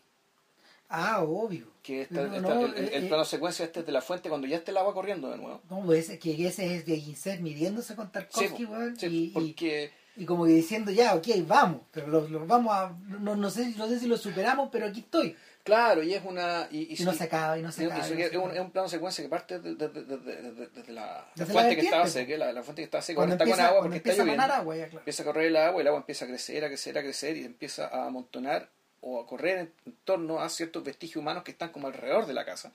Ah, 0.89 1.23
obvio. 1.23 1.67
Que 1.83 2.03
está, 2.03 2.23
No, 2.23 2.37
está- 2.37 2.55
no, 2.55 2.67
el, 2.67 2.75
el- 2.75 2.85
eh, 2.85 2.91
el 2.95 3.05
eh, 3.05 3.09
plano 3.09 3.25
secuencia 3.25 3.65
este 3.65 3.81
es 3.81 3.87
de 3.87 3.93
la 3.93 4.01
fuente 4.01 4.29
cuando 4.29 4.47
ya 4.47 4.57
está 4.57 4.71
el 4.71 4.77
agua 4.77 4.95
corriendo 4.95 5.31
de 5.31 5.37
nuevo. 5.39 5.61
No, 5.71 5.83
pues 5.85 6.05
ese, 6.05 6.19
que 6.19 6.47
ese 6.47 6.77
es 6.77 6.87
de 6.87 6.99
Ginseng 6.99 7.43
midiéndose 7.43 7.95
con 7.97 8.07
Sí, 8.07 8.13
Tarkovsky, 8.13 8.65
weón, 8.65 8.97
sí, 8.99 9.07
y, 9.07 9.11
y, 9.25 9.31
porque 9.33 9.91
y 10.17 10.25
como 10.25 10.45
que 10.47 10.53
diciendo, 10.53 10.91
ya, 10.93 11.15
ok, 11.15 11.27
vamos, 11.47 11.83
pero 11.91 12.07
lo, 12.07 12.29
lo 12.29 12.47
vamos 12.47 12.73
a, 12.73 12.97
no, 13.09 13.35
no, 13.37 13.51
sé, 13.51 13.75
no 13.77 13.89
sé 13.89 13.99
si 13.99 14.07
lo 14.07 14.17
superamos, 14.17 14.69
pero 14.71 14.87
aquí 14.87 15.01
estoy. 15.01 15.37
Claro, 15.65 16.03
y 16.05 16.15
es 16.15 16.23
una 16.25 16.69
y, 16.71 16.83
y- 16.95 16.97
Y 17.03 17.05
no 17.05 17.13
y- 17.13 17.17
se 17.17 17.25
acaba, 17.25 17.59
y 17.59 17.63
no 17.63 17.73
se 17.73 17.83
y- 17.83 17.87
y 17.87 17.91
acaba. 17.91 18.07
y 18.09 18.11
no 18.13 18.19
es, 18.25 18.37
un, 18.37 18.51
es 18.53 18.61
un 18.61 18.71
plano 18.71 18.89
secuencia 18.89 19.25
que 19.25 19.29
parte 19.29 19.59
desde 19.59 19.89
de, 19.89 20.93
la, 20.93 21.27
fuente 21.47 21.75
que 21.77 21.83
estaba 21.83 22.07
seca, 22.07 22.37
la, 22.37 22.53
la 22.53 22.63
fuente 22.63 22.83
que 22.83 22.85
estaba 22.85 23.03
seca, 23.03 23.17
Cuando 23.17 23.35
está 23.35 23.45
empieza, 23.45 23.63
con 23.63 23.69
agua 23.71 23.81
porque 23.83 23.97
está 23.97 24.11
empieza 24.11 24.23
a 24.23 24.25
lloviendo. 24.27 24.43
manar 24.47 24.61
agua, 24.61 24.77
ya, 24.77 24.85
claro. 24.85 24.99
Empieza 25.01 25.23
a 25.23 25.27
correr 25.27 25.47
el 25.47 25.57
agua, 25.57 25.81
el 25.81 25.87
agua 25.89 25.99
empieza 26.01 26.25
a 26.25 26.29
crecer, 26.29 26.65
a 26.65 26.69
crecer, 26.69 26.99
a 26.99 27.03
crecer 27.03 27.37
y 27.37 27.45
empieza 27.45 27.87
a 27.89 28.07
amontonar 28.07 28.69
o 29.01 29.21
a 29.21 29.27
correr 29.27 29.59
en, 29.59 29.73
en 29.87 29.97
torno 30.05 30.41
a 30.41 30.49
ciertos 30.49 30.85
vestigios 30.85 31.17
humanos 31.17 31.43
que 31.43 31.51
están 31.51 31.71
como 31.71 31.87
alrededor 31.89 32.27
de 32.27 32.35
la 32.35 32.45
casa. 32.45 32.73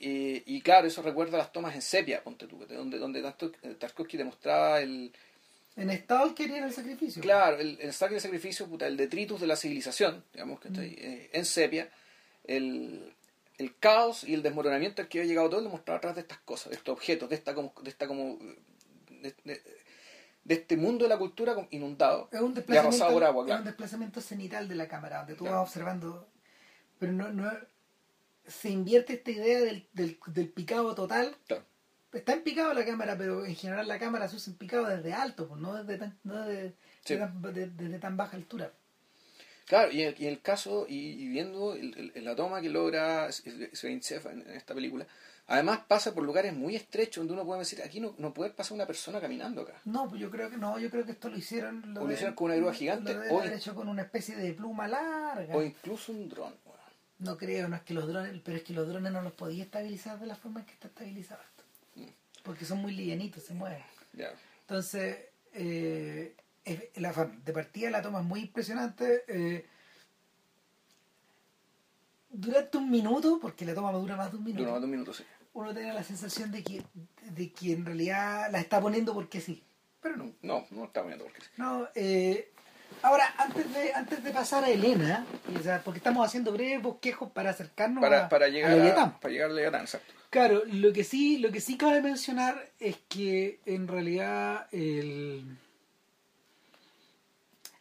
Y, 0.00 0.42
y 0.44 0.60
claro, 0.60 0.86
eso 0.86 1.00
recuerda 1.02 1.38
las 1.38 1.50
tomas 1.52 1.74
en 1.74 1.82
sepia, 1.82 2.22
ponte 2.22 2.46
tú, 2.46 2.58
donde, 2.68 2.98
donde 2.98 3.22
tanto- 3.22 3.52
eh, 3.62 3.74
Tarkovsky 3.78 4.16
demostraba 4.18 4.80
el, 4.80 5.12
En 5.76 5.90
Estado 5.90 6.34
quería 6.34 6.64
el 6.64 6.72
sacrificio. 6.72 7.22
Claro, 7.22 7.58
el, 7.58 7.78
el 7.80 7.92
saque 7.92 8.14
de 8.14 8.20
sacrificio, 8.20 8.66
puta, 8.66 8.86
el 8.86 8.96
detritus 8.96 9.40
de 9.40 9.46
la 9.46 9.56
civilización, 9.56 10.22
digamos 10.32 10.60
que 10.60 10.68
está 10.68 10.80
ahí, 10.82 10.94
eh, 10.98 11.30
en 11.32 11.44
sepia, 11.46 11.90
el, 12.44 13.14
el 13.58 13.76
caos 13.78 14.24
y 14.24 14.34
el 14.34 14.42
desmoronamiento 14.42 15.00
al 15.02 15.08
que 15.08 15.20
había 15.20 15.28
llegado 15.30 15.48
todo 15.50 15.60
lo 15.62 15.70
mostraba 15.70 15.96
atrás 15.98 16.14
de 16.14 16.20
estas 16.22 16.38
cosas, 16.40 16.70
de 16.70 16.76
estos 16.76 16.92
objetos, 16.92 17.28
de 17.30 17.36
esta 17.36 17.54
como, 17.54 17.72
de 17.82 17.88
esta 17.90 18.06
como 18.06 18.38
de, 19.10 19.34
de- 19.44 19.62
de 20.44 20.54
este 20.54 20.76
mundo 20.76 21.04
de 21.04 21.08
la 21.08 21.18
cultura 21.18 21.54
inundado 21.70 22.28
Es 22.32 22.40
un 22.40 22.52
y 22.68 22.76
arrasado 22.76 23.12
por 23.12 23.22
agua, 23.22 23.46
es 23.48 23.58
un 23.60 23.64
desplazamiento 23.64 24.20
cenital 24.20 24.66
de 24.68 24.74
la 24.74 24.88
cámara, 24.88 25.18
donde 25.18 25.34
tú 25.36 25.44
Claro. 25.44 25.58
vas 25.60 25.68
observando. 25.68 26.28
Pero 26.98 27.12
no, 27.12 27.28
no 27.32 27.48
se 28.46 28.70
invierte 28.70 29.12
esta 29.12 29.30
idea 29.30 29.60
del, 29.60 29.86
del, 29.92 30.18
del 30.26 30.48
picado 30.48 30.96
total. 30.96 31.36
Claro. 31.46 31.64
Está 32.12 32.34
en 32.34 32.42
picado 32.42 32.74
la 32.74 32.84
cámara, 32.84 33.16
pero 33.16 33.44
en 33.46 33.56
general 33.56 33.88
la 33.88 33.98
cámara 33.98 34.28
se 34.28 34.36
usa 34.36 34.52
en 34.52 34.58
picado 34.58 34.86
desde 34.86 35.12
alto, 35.14 35.48
pues, 35.48 35.60
no 35.60 35.74
desde 35.82 35.98
tan, 35.98 36.18
no 36.24 36.42
desde, 36.44 36.74
Sí. 37.04 37.16
desde 37.16 37.98
tan 37.98 38.16
baja 38.16 38.36
altura. 38.36 38.70
Claro, 39.66 39.90
y 39.90 40.02
en, 40.02 40.14
el 40.24 40.40
caso, 40.42 40.84
y, 40.88 41.28
viendo 41.28 41.74
el- 41.74 42.12
el- 42.14 42.24
la 42.24 42.36
toma 42.36 42.60
que 42.60 42.68
logra 42.68 43.30
Sveintsef 43.32 44.26
en, 44.26 44.40
en 44.42 44.50
esta 44.50 44.74
película, 44.74 45.06
además 45.46 45.80
pasa 45.88 46.12
por 46.14 46.24
lugares 46.24 46.52
muy 46.52 46.76
estrechos 46.76 47.22
donde 47.22 47.32
uno 47.34 47.44
puede 47.46 47.60
decir, 47.60 47.80
aquí 47.82 47.98
no, 48.00 48.14
no 48.18 48.34
puede 48.34 48.50
pasar 48.50 48.74
una 48.74 48.86
persona 48.86 49.20
caminando 49.20 49.62
acá. 49.62 49.80
No, 49.86 50.08
pues 50.08 50.20
yo 50.20 50.30
creo 50.30 50.50
que 50.50 50.58
no, 50.58 50.78
yo 50.78 50.90
creo 50.90 51.06
que 51.06 51.12
esto 51.12 51.30
lo 51.30 51.38
hicieron. 51.38 51.96
O 51.96 52.06
lo 52.06 52.12
hicieron 52.12 52.34
con 52.34 52.46
una 52.46 52.56
grúa 52.56 52.74
gigante, 52.74 53.14
Lo 53.14 53.20
o- 53.36 53.42
hecho 53.44 53.74
con 53.74 53.88
una 53.88 54.02
especie 54.02 54.36
de 54.36 54.52
pluma 54.52 54.86
larga. 54.88 55.54
O 55.56 55.62
incluso 55.62 56.12
un 56.12 56.28
dron. 56.28 56.54
weón. 56.66 56.78
No 57.20 57.38
creo, 57.38 57.68
no 57.68 57.76
es 57.76 57.82
que 57.82 57.94
los 57.94 58.06
drones, 58.08 58.38
pero 58.44 58.56
es 58.58 58.64
que 58.64 58.72
los 58.74 58.86
drones 58.88 59.12
no 59.12 59.22
los 59.22 59.32
podía 59.32 59.62
estabilizar 59.62 60.18
de 60.18 60.26
la 60.26 60.34
forma 60.34 60.60
en 60.60 60.66
que 60.66 60.72
está 60.72 60.88
estabilizado. 60.88 61.40
Porque 62.42 62.64
son 62.64 62.78
muy 62.78 62.92
livianitos, 62.92 63.42
se 63.44 63.54
mueven. 63.54 63.82
Entonces, 64.60 65.16
eh, 65.54 66.34
es- 66.64 66.82
la, 66.96 67.12
de 67.12 67.52
partida 67.52 67.90
la 67.90 68.02
toma 68.02 68.20
es 68.20 68.24
muy 68.26 68.40
impresionante. 68.40 69.24
eh, 69.28 69.66
durante 72.30 72.78
un 72.78 72.90
minuto, 72.90 73.38
porque 73.40 73.64
la 73.64 73.74
toma 73.74 73.92
dura 73.92 74.16
más 74.16 74.30
de 74.32 74.38
un 74.38 74.44
minuto, 74.44 74.62
Dura 74.62 74.72
más 74.72 74.80
de 74.80 74.84
un 74.86 74.90
minuto, 74.90 75.12
sí. 75.12 75.22
uno 75.52 75.74
tiene 75.74 75.92
la 75.92 76.02
sensación 76.02 76.50
de 76.50 76.62
que, 76.64 76.82
de 77.30 77.52
que 77.52 77.72
en 77.72 77.84
realidad 77.84 78.50
la 78.50 78.58
está 78.60 78.80
poniendo 78.80 79.12
porque 79.12 79.40
sí. 79.40 79.62
Pero 80.00 80.16
no. 80.16 80.32
No, 80.42 80.66
no 80.70 80.84
está 80.84 81.02
poniendo 81.02 81.24
porque 81.26 81.40
sí. 81.42 81.48
No, 81.58 81.88
eh, 81.94 82.50
ahora, 83.02 83.34
antes 83.38 83.72
de, 83.74 83.92
antes 83.94 84.22
de 84.24 84.30
pasar 84.30 84.64
a 84.64 84.68
Elena, 84.70 85.24
o 85.58 85.62
sea, 85.62 85.80
porque 85.82 85.98
estamos 85.98 86.26
haciendo 86.26 86.52
breves 86.52 86.82
bosquejos 86.82 87.30
para 87.32 87.50
acercarnos 87.50 88.00
Para, 88.02 88.26
a, 88.26 88.28
para 88.28 88.48
llegar 88.48 88.70
a, 88.72 88.74
Leviatán. 88.76 89.18
para 89.20 89.32
llegar 89.32 89.50
a 89.50 89.54
Leviatán, 89.54 89.80
exacto. 89.82 90.12
Claro, 90.30 90.62
lo 90.66 90.92
que 90.92 91.04
sí, 91.04 91.38
lo 91.38 91.50
que 91.52 91.60
sí 91.60 91.76
cabe 91.76 92.00
mencionar 92.00 92.70
es 92.80 92.96
que 93.08 93.60
en 93.66 93.86
realidad 93.86 94.66
el, 94.72 95.44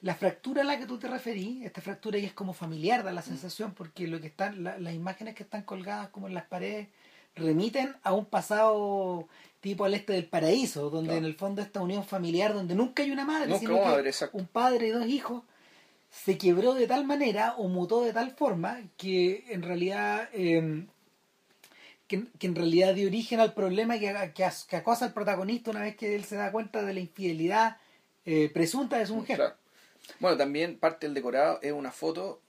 la 0.02 0.16
fractura 0.16 0.62
a 0.62 0.66
la 0.66 0.78
que 0.78 0.86
tú 0.86 0.98
te 0.98 1.08
referí, 1.08 1.64
esta 1.64 1.82
fractura 1.82 2.18
ya 2.20 2.28
es 2.28 2.34
como 2.34 2.54
familiar, 2.54 3.04
da 3.04 3.14
la 3.14 3.22
sensación, 3.22 3.74
porque 3.74 4.08
lo 4.08 4.20
que 4.20 4.28
están, 4.28 4.64
la- 4.64 4.78
las 4.80 4.94
imágenes 4.94 5.36
que 5.36 5.44
están 5.44 5.62
colgadas 5.64 6.10
como 6.10 6.28
en 6.28 6.34
las 6.34 6.46
paredes 6.46 6.88
remiten 7.36 7.96
a 8.04 8.12
un 8.14 8.26
pasado 8.26 9.28
tipo 9.62 9.86
al 9.86 9.94
este 9.94 10.14
del 10.14 10.26
paraíso, 10.26 10.90
donde 10.90 11.10
Claro. 11.10 11.20
en 11.20 11.26
el 11.26 11.36
fondo 11.36 11.62
esta 11.62 11.82
unión 11.82 12.04
familiar, 12.04 12.54
donde 12.54 12.76
nunca 12.76 13.04
hay 13.04 13.12
una 13.12 13.26
madre, 13.26 13.48
Nunca 13.48 13.60
sino 13.60 13.96
que 14.04 14.10
exacto. 14.10 14.38
un 14.38 14.48
padre 14.48 14.88
y 14.88 14.90
dos 14.92 15.06
hijos, 15.06 15.44
se 16.10 16.38
quebró 16.38 16.74
de 16.74 16.88
tal 16.88 17.06
manera 17.06 17.56
o 17.58 17.68
mutó 17.70 18.04
de 18.04 18.12
tal 18.12 18.32
forma 18.32 18.82
que 18.98 19.46
en 19.48 19.62
realidad 19.62 20.28
eh, 20.34 20.86
que, 22.08 22.26
que 22.38 22.48
en 22.48 22.56
realidad 22.56 22.94
dio 22.94 23.08
origen 23.08 23.40
al 23.40 23.54
problema 23.54 23.98
que, 23.98 24.14
que, 24.36 24.76
acosa 24.76 25.06
al 25.06 25.14
protagonista 25.14 25.72
una 25.72 25.82
vez 25.82 25.96
que 25.96 26.14
él 26.14 26.26
se 26.26 26.36
da 26.36 26.52
cuenta 26.52 26.84
de 26.84 26.94
la 26.94 27.00
infidelidad 27.00 27.78
eh, 28.26 28.50
presunta 28.54 28.98
de 28.98 29.06
su 29.06 29.16
mujer. 29.16 29.38
Claro. 29.38 29.56
Bueno, 30.20 30.36
también 30.36 30.78
parte 30.78 31.08
del 31.08 31.14
decorado 31.14 31.60
es 31.62 31.72
una 31.72 31.92
foto 31.92 32.42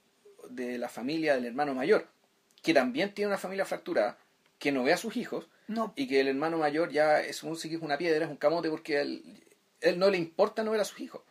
de 0.51 0.79
la 0.79 0.89
familia 0.89 1.35
del 1.35 1.45
hermano 1.45 1.75
mayor, 1.75 2.09
que 2.63 2.75
también 2.75 3.15
tiene 3.15 3.29
una 3.29 3.39
familia 3.39 3.65
fracturada, 3.65 4.19
que 4.59 4.73
no 4.73 4.83
ve 4.83 4.93
a 4.93 4.97
sus 4.97 5.17
hijos, 5.17 5.47
No, 5.69 5.93
y 5.97 6.07
que 6.07 6.21
el 6.21 6.29
hermano 6.29 6.59
mayor 6.59 6.91
ya 6.91 7.21
es 7.21 7.43
un, 7.43 7.57
sí 7.57 7.69
que 7.69 7.77
es 7.77 7.83
una 7.83 7.99
piedra, 7.99 8.25
es 8.25 8.31
un 8.31 8.37
camote, 8.37 8.69
porque 8.69 9.01
él, 9.01 9.43
él 9.81 9.99
no 9.99 10.11
le 10.11 10.19
importa 10.19 10.63
no 10.63 10.71
ver 10.71 10.81
a 10.81 10.85
sus 10.85 11.01
hijos. 11.01 11.23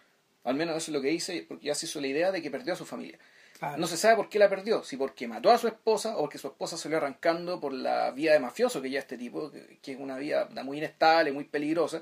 Al 0.44 0.56
menos 0.56 0.76
eso 0.76 0.92
es 0.92 0.96
lo 0.96 1.02
que 1.02 1.10
dice, 1.10 1.46
porque 1.48 1.68
ya 1.68 1.76
se 1.76 1.86
hizo 1.86 2.02
la 2.02 2.08
idea 2.08 2.32
de 2.32 2.42
que 2.42 2.50
perdió 2.50 2.74
a 2.74 2.78
su 2.78 2.86
familia. 2.86 3.20
claro. 3.60 3.78
No 3.78 3.88
se 3.88 3.98
sabe 3.98 4.16
por 4.16 4.30
qué 4.30 4.40
la 4.40 4.50
perdió, 4.50 4.84
si 4.84 4.98
porque 4.98 5.28
mató 5.28 5.52
a 5.52 5.58
su 5.58 5.68
esposa 5.68 6.18
o 6.18 6.22
porque 6.22 6.38
su 6.40 6.48
esposa 6.48 6.78
salió 6.78 6.98
arrancando 6.98 7.60
por 7.60 7.74
la 7.74 8.12
vía 8.12 8.34
de 8.34 8.40
mafioso 8.40 8.82
que 8.82 8.90
ya 8.90 9.00
este 9.00 9.18
tipo, 9.18 9.52
que, 9.52 9.80
que 9.82 9.92
es 9.92 10.00
una 10.00 10.18
vía 10.18 10.48
muy 10.64 10.80
inestable, 10.80 11.32
muy 11.32 11.44
peligrosa, 11.44 12.02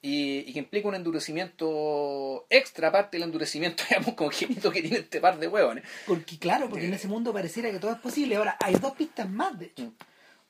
y, 0.00 0.48
y 0.48 0.52
que 0.52 0.60
implica 0.60 0.86
un 0.86 0.94
endurecimiento 0.94 2.46
extra, 2.50 2.88
aparte 2.88 3.16
del 3.16 3.24
endurecimiento, 3.24 3.82
digamos, 3.88 4.14
congénito 4.14 4.70
que 4.70 4.80
tiene 4.80 4.98
este 4.98 5.20
par 5.20 5.38
de 5.38 5.48
huevones. 5.48 5.84
porque 6.06 6.38
claro, 6.38 6.68
porque 6.68 6.86
en 6.86 6.94
ese 6.94 7.08
mundo 7.08 7.32
pareciera 7.32 7.70
que 7.70 7.78
todo 7.78 7.92
es 7.92 7.98
posible. 7.98 8.36
Ahora, 8.36 8.56
hay 8.60 8.74
dos 8.74 8.92
pistas 8.92 9.28
más, 9.28 9.58
de 9.58 9.66
hecho. 9.66 9.92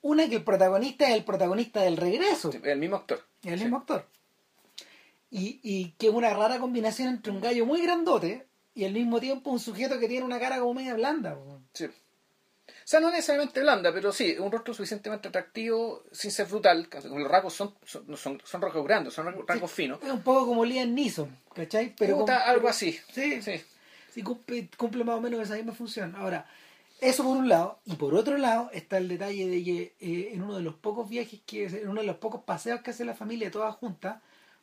Una 0.02 0.28
que 0.28 0.36
el 0.36 0.44
protagonista 0.44 1.08
es 1.08 1.16
el 1.16 1.24
protagonista 1.24 1.82
del 1.82 1.96
regreso. 1.96 2.50
El 2.62 2.78
mismo 2.78 2.96
actor. 2.96 3.20
El 3.44 3.58
mismo 3.58 3.78
actor. 3.78 4.06
Y, 5.30 5.60
y 5.62 5.90
que 5.98 6.08
es 6.08 6.12
una 6.14 6.30
rara 6.30 6.58
combinación 6.58 7.08
entre 7.08 7.32
un 7.32 7.40
gallo 7.40 7.66
muy 7.66 7.82
grandote 7.82 8.46
y 8.74 8.84
al 8.84 8.92
mismo 8.92 9.20
tiempo 9.20 9.50
un 9.50 9.60
sujeto 9.60 9.98
que 9.98 10.08
tiene 10.08 10.24
una 10.24 10.38
cara 10.38 10.58
como 10.58 10.74
media 10.74 10.94
blanda. 10.94 11.34
po. 11.34 11.60
Sí. 11.74 11.84
O 11.84 12.90
sea, 12.90 13.00
no 13.00 13.10
necesariamente 13.10 13.60
blanda, 13.60 13.92
pero 13.92 14.12
sí, 14.12 14.36
un 14.38 14.50
rostro 14.50 14.72
suficientemente 14.72 15.28
atractivo, 15.28 16.04
sin 16.12 16.30
ser 16.30 16.46
brutal. 16.46 16.88
Los 17.04 17.28
rasgos 17.30 17.52
son, 17.54 17.74
son, 17.84 18.16
son, 18.16 18.40
son 18.44 18.62
rasgos 18.62 18.84
grandes, 18.86 19.12
son 19.12 19.26
rasgos, 19.46 19.70
finos. 19.70 19.98
Es 20.02 20.10
un 20.10 20.22
poco 20.22 20.46
como 20.46 20.64
Liam 20.64 20.94
Neeson, 20.94 21.36
¿cachai? 21.54 21.94
Puta, 21.94 22.14
con- 22.14 22.30
algo 22.30 22.68
así. 22.68 22.98
Sí, 23.12 23.42
Sí. 23.42 23.60
sí 24.10 24.22
cumple, 24.22 24.68
cumple 24.78 25.04
más 25.04 25.16
o 25.16 25.20
menos 25.20 25.40
esa 25.40 25.56
misma 25.56 25.74
función. 25.74 26.14
Ahora, 26.16 26.48
eso 27.00 27.22
por 27.22 27.36
un 27.36 27.48
lado, 27.48 27.80
y 27.84 27.94
por 27.94 28.14
otro 28.14 28.38
lado 28.38 28.70
está 28.72 28.98
el 28.98 29.08
detalle 29.08 29.46
de 29.48 29.64
que 29.64 29.94
eh, 30.00 30.30
en 30.32 30.42
uno 30.42 30.56
de 30.56 30.62
los 30.62 30.74
pocos 30.74 31.08
viajes 31.08 31.40
que, 31.46 31.66
en 31.66 31.88
uno 31.88 32.00
de 32.00 32.06
los 32.06 32.16
pocos 32.16 32.42
paseos 32.42 32.80
que 32.80 32.90
hace 32.90 33.04
la 33.04 33.14
familia 33.14 33.50
toda 33.50 33.72
junta 33.72 34.20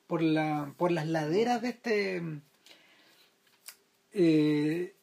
por 0.08 0.22
la, 0.22 0.74
por 0.78 0.92
las 0.92 1.08
laderas 1.08 1.62
de 1.62 1.70
este 1.70 2.24
eh, 4.12 4.96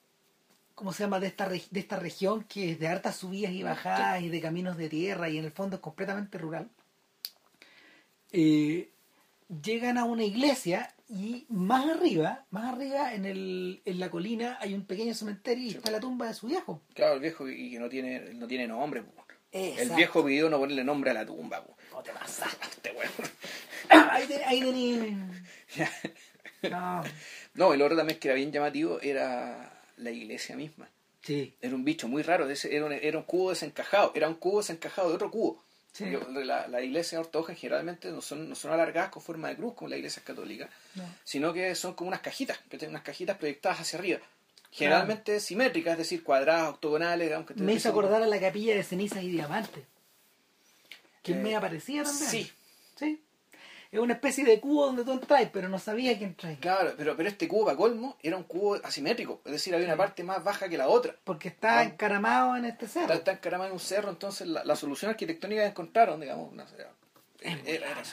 ¿cómo 0.75 0.93
se 0.93 1.05
llama? 1.05 1.21
de 1.21 1.29
esta 1.29 1.49
de 1.49 1.63
esta 1.73 1.97
región 1.97 2.45
que 2.45 2.73
es 2.73 2.79
de 2.79 2.89
hartas 2.89 3.17
subidas 3.17 3.53
y 3.53 3.63
bajadas 3.63 4.23
y 4.23 4.29
de 4.29 4.41
caminos 4.41 4.77
de 4.77 4.89
tierra 4.91 5.31
y 5.31 5.39
en 5.39 5.45
el 5.45 5.53
fondo 5.53 5.77
es 5.77 5.83
completamente 5.83 6.39
rural. 6.39 6.69
Eh, 8.33 8.91
llegan 9.63 9.99
a 9.99 10.05
una 10.05 10.25
iglesia 10.25 10.95
y 11.15 11.45
más 11.51 11.87
arriba, 11.87 12.47
más 12.51 12.73
arriba 12.73 13.13
en, 13.15 13.27
el, 13.27 13.83
en 13.85 14.01
la 14.01 14.11
colina 14.11 14.57
hay 14.61 14.73
un 14.75 14.87
pequeño 14.87 15.13
cementerio 15.15 15.65
y 15.67 15.71
está 15.75 15.91
la 15.91 16.01
tumba 16.01 16.27
de 16.27 16.35
su 16.35 16.47
viejo. 16.47 16.83
Claro, 16.95 17.15
el 17.15 17.21
viejo 17.21 17.49
y 17.49 17.71
que 17.73 17.79
no 17.79 17.89
tiene, 17.89 18.33
no 18.35 18.47
tiene 18.47 18.67
nombre. 18.67 19.05
El 19.53 19.91
viejo 19.91 20.25
pidió 20.25 20.49
no 20.49 20.59
ponerle 20.59 20.83
nombre 20.83 21.11
a 21.11 21.15
la 21.15 21.27
tumba. 21.27 21.63
po. 21.63 21.77
No 21.93 22.03
te 22.03 22.11
pasaste. 22.13 22.67
Este 22.71 22.93
weón. 22.93 23.11
Ahí, 24.11 24.27
ahí 24.47 24.61
tení- 24.63 25.29
No, 26.71 27.03
No, 27.55 27.75
y 27.75 27.77
lo 27.79 27.85
otro 27.85 27.97
también 27.97 28.19
que 28.19 28.29
era 28.29 28.35
bien 28.37 28.51
llamativo 28.53 28.99
era 29.03 29.83
la 29.99 30.11
iglesia 30.11 30.57
misma. 30.57 30.89
sí, 31.21 31.55
Era 31.61 31.75
un 31.75 31.85
bicho 31.85 32.09
muy 32.09 32.23
raro, 32.23 32.49
era 32.49 32.87
un, 32.87 32.93
era 32.93 33.19
un 33.19 33.25
cubo 33.25 33.51
desencajado, 33.51 34.13
era 34.15 34.29
un 34.29 34.35
cubo 34.37 34.59
desencajado 34.59 35.11
de 35.11 35.15
otro 35.17 35.31
cubo. 35.31 35.63
Sí. 35.93 36.07
La, 36.33 36.67
la 36.69 36.81
iglesia 36.81 37.21
ortodoxa 37.21 37.55
generalmente 37.55 38.11
no 38.11 38.23
son, 38.23 38.49
no 38.49 38.55
son 38.55 38.73
alargadas 38.73 39.11
con 39.11 39.23
forma 39.23 39.49
de 39.49 39.57
cruz 39.57 39.75
como 39.75 39.89
la 39.91 39.97
iglesia 39.99 40.23
católica, 40.25 40.71
no. 40.95 41.05
sino 41.23 41.53
que 41.53 41.75
son 41.75 41.93
como 41.95 42.09
unas 42.09 42.21
cajitas, 42.23 42.59
que 42.71 42.79
tienen 42.79 42.91
unas 42.95 43.03
cajitas 43.03 43.37
proyectadas 43.37 43.81
hacia 43.81 43.99
arriba. 43.99 44.21
Generalmente 44.71 45.39
simétricas, 45.39 45.93
es 45.93 45.99
decir, 45.99 46.25
cuadradas, 46.25 46.71
octogonales. 46.71 47.31
Aunque 47.33 47.53
Me 47.55 47.75
hizo 47.75 47.91
acordar 47.91 48.23
a 48.23 48.27
la 48.27 48.41
capilla 48.41 48.75
de 48.75 48.83
cenizas 48.83 49.23
y 49.23 49.29
diamantes. 49.31 49.85
Que 51.23 51.33
Eh, 51.33 51.37
me 51.37 51.55
aparecía 51.55 52.05
también. 52.05 52.31
sí. 52.31 52.53
Sí. 52.99 53.21
Es 53.93 54.01
una 54.01 54.15
especie 54.15 54.43
de 54.45 54.59
cubo 54.59 54.87
donde 54.87 55.05
tú 55.05 55.13
entras, 55.13 55.47
pero 55.53 55.69
no 55.69 55.79
sabía 55.79 56.17
quién 56.17 56.35
trae. 56.35 56.57
Claro, 56.59 56.95
pero, 56.97 57.15
pero 57.15 57.29
este 57.29 57.47
cubo 57.47 57.67
para 57.67 57.77
colmo 57.77 58.17
era 58.23 58.39
un 58.39 58.45
cubo 58.45 58.77
asimétrico, 58.83 59.43
es 59.45 59.53
decir, 59.53 59.75
había 59.75 59.87
una 59.87 59.97
parte 59.99 60.25
más 60.25 60.43
baja 60.43 60.67
que 60.71 60.79
la 60.79 60.89
otra. 60.89 61.15
Porque 61.25 61.49
está 61.49 61.81
Ah. 61.81 61.85
encaramado 61.85 62.57
en 62.57 62.65
este 62.65 62.89
cerro. 62.89 63.03
Está, 63.05 63.15
está 63.17 63.33
encaramado 63.33 63.69
en 63.69 63.75
un 63.75 63.81
cerro, 63.81 64.09
entonces 64.09 64.49
la, 64.49 64.65
la 64.65 64.77
solución 64.77 65.11
arquitectónica 65.11 65.61
que 65.63 65.69
encontraron, 65.69 66.19
digamos, 66.21 66.51
era- 66.75 66.91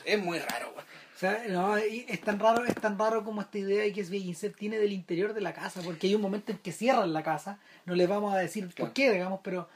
es 0.06 0.20
muy 0.22 0.40
raro. 0.40 0.74
güey. 0.74 0.86
O 1.16 1.20
sea, 1.20 1.44
no, 1.50 1.76
es 1.78 2.22
tan 2.22 2.40
raro, 2.40 2.66
es 2.66 2.76
tan 2.76 2.98
raro 2.98 3.24
como 3.24 3.42
esta 3.42 3.58
idea 3.58 3.92
que 3.94 4.04
Sveginsev 4.04 4.56
tiene 4.56 4.78
del 4.80 4.94
interior 4.94 5.34
de 5.34 5.42
la 5.42 5.54
casa, 5.54 5.82
porque 5.84 6.08
hay 6.08 6.16
un 6.16 6.22
momento 6.22 6.52
en 6.52 6.58
que 6.60 6.72
cierran 6.72 7.12
la 7.14 7.24
casa, 7.24 7.60
no 7.86 7.94
les 7.96 8.08
vamos 8.08 8.34
a 8.34 8.38
decir 8.38 8.70
por 8.76 8.94
qué, 8.94 9.12
digamos, 9.12 9.42
pero 9.44 9.68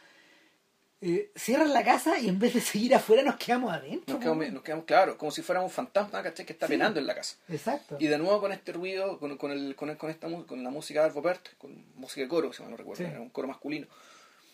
eh, 1.05 1.31
cierran 1.35 1.73
la 1.73 1.83
casa 1.83 2.17
y 2.19 2.29
en 2.29 2.39
vez 2.39 2.53
de 2.53 2.61
seguir 2.61 2.95
afuera 2.95 3.23
nos 3.23 3.35
quedamos 3.35 3.73
adentro. 3.73 4.13
Nos 4.15 4.23
quedamos, 4.23 4.51
nos 4.51 4.63
quedamos 4.63 4.85
claro, 4.85 5.17
como 5.17 5.31
si 5.31 5.41
fuéramos 5.41 5.69
un 5.71 5.75
fantasma, 5.75 6.23
¿cachai? 6.23 6.45
Que 6.45 6.53
está 6.53 6.67
Sí. 6.67 6.73
penando 6.73 6.99
en 6.99 7.07
la 7.07 7.15
casa. 7.15 7.35
Exacto. 7.49 7.97
Y 7.99 8.07
de 8.07 8.17
nuevo 8.17 8.39
con 8.39 8.51
este 8.51 8.71
ruido, 8.71 9.19
con, 9.19 9.35
con, 9.37 9.51
el, 9.51 9.75
con, 9.75 9.89
el- 9.89 9.97
con 9.97 10.09
esta, 10.09 10.27
con 10.47 10.63
la 10.63 10.69
música 10.69 11.07
de 11.07 11.21
Pärt, 11.21 11.57
con 11.57 11.83
música 11.95 12.21
de 12.21 12.27
coro, 12.27 12.53
si 12.53 12.61
mal 12.61 12.71
no 12.71 12.77
recuerdo, 12.77 13.03
Sí. 13.03 13.09
era 13.09 13.19
un 13.21 13.29
coro 13.29 13.47
masculino, 13.47 13.87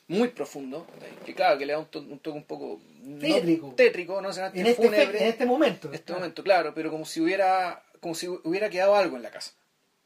muy 0.08 0.30
profundo, 0.30 0.88
que 1.26 1.36
claro, 1.36 1.58
que 1.60 1.66
le 1.68 1.74
da 1.74 1.80
un, 1.80 1.86
to- 1.86 2.00
un 2.00 2.18
toque 2.20 2.38
un 2.38 2.44
poco... 2.46 2.80
no- 3.04 3.20
Tétrico. 3.20 3.74
tétrico, 3.76 4.22
no 4.22 4.34
sé, 4.34 4.42
en, 4.54 4.66
este, 4.66 4.84
fúnebre, 4.88 5.22
en 5.22 5.28
este 5.30 5.46
momento. 5.46 5.88
en 5.90 5.94
este 5.94 6.14
momento, 6.14 6.44
claro, 6.44 6.74
pero 6.74 6.90
como 6.90 7.06
si 7.06 7.22
hubiera 7.22 7.84
como 8.00 8.16
si 8.16 8.28
hubiera 8.28 8.70
quedado 8.70 8.96
algo 8.96 9.18
en 9.18 9.24
la 9.24 9.30
casa. 9.30 9.52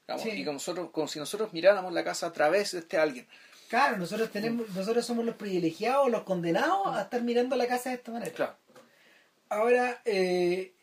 digamos, 0.08 0.24
Sí. 0.24 0.32
Y 0.32 0.44
como, 0.44 0.54
nosotros, 0.54 0.90
como 0.92 1.08
si 1.08 1.20
nosotros 1.20 1.54
miráramos 1.54 1.94
la 1.94 2.04
casa 2.04 2.28
a 2.28 2.34
través 2.34 2.72
de 2.74 2.80
este 2.80 2.98
alguien. 2.98 3.26
Claro, 3.74 3.98
nosotros 3.98 4.30
tenemos, 4.32 4.70
nosotros 4.76 5.04
somos 5.04 5.26
los 5.26 5.34
privilegiados, 5.34 6.08
los 6.12 6.22
condenados 6.22 6.86
a 6.96 7.02
estar 7.02 7.24
mirando 7.24 7.56
la 7.56 7.66
casa 7.66 7.90
de 7.90 7.96
esta 7.96 8.12
manera. 8.12 8.32
Claro. 8.32 8.56
Ahora, 9.50 10.00
eh, 10.06 10.74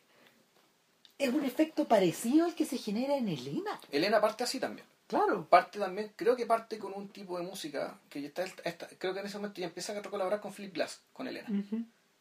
es 1.16 1.28
un 1.32 1.44
efecto 1.44 1.86
parecido 1.86 2.46
al 2.46 2.56
que 2.56 2.64
se 2.64 2.78
genera 2.78 3.16
en 3.16 3.28
Elena. 3.28 3.78
Elena 3.92 4.20
parte 4.20 4.42
así 4.42 4.58
también. 4.58 4.84
Claro. 5.06 5.46
Parte 5.48 5.78
también, 5.78 6.10
creo 6.16 6.34
que 6.34 6.46
parte 6.46 6.78
con 6.80 6.92
un 6.92 7.08
tipo 7.10 7.38
de 7.38 7.44
música 7.44 7.96
que 8.08 8.22
ya 8.22 8.26
está, 8.26 8.42
está- 8.64 8.88
creo 8.98 9.14
que 9.14 9.20
en 9.20 9.26
ese 9.26 9.36
momento 9.38 9.60
ya 9.60 9.68
empieza 9.68 9.96
a 9.96 10.02
colaborar 10.02 10.40
con 10.40 10.52
Philip 10.52 10.74
Glass, 10.74 11.00
con 11.12 11.28
Elena. 11.28 11.48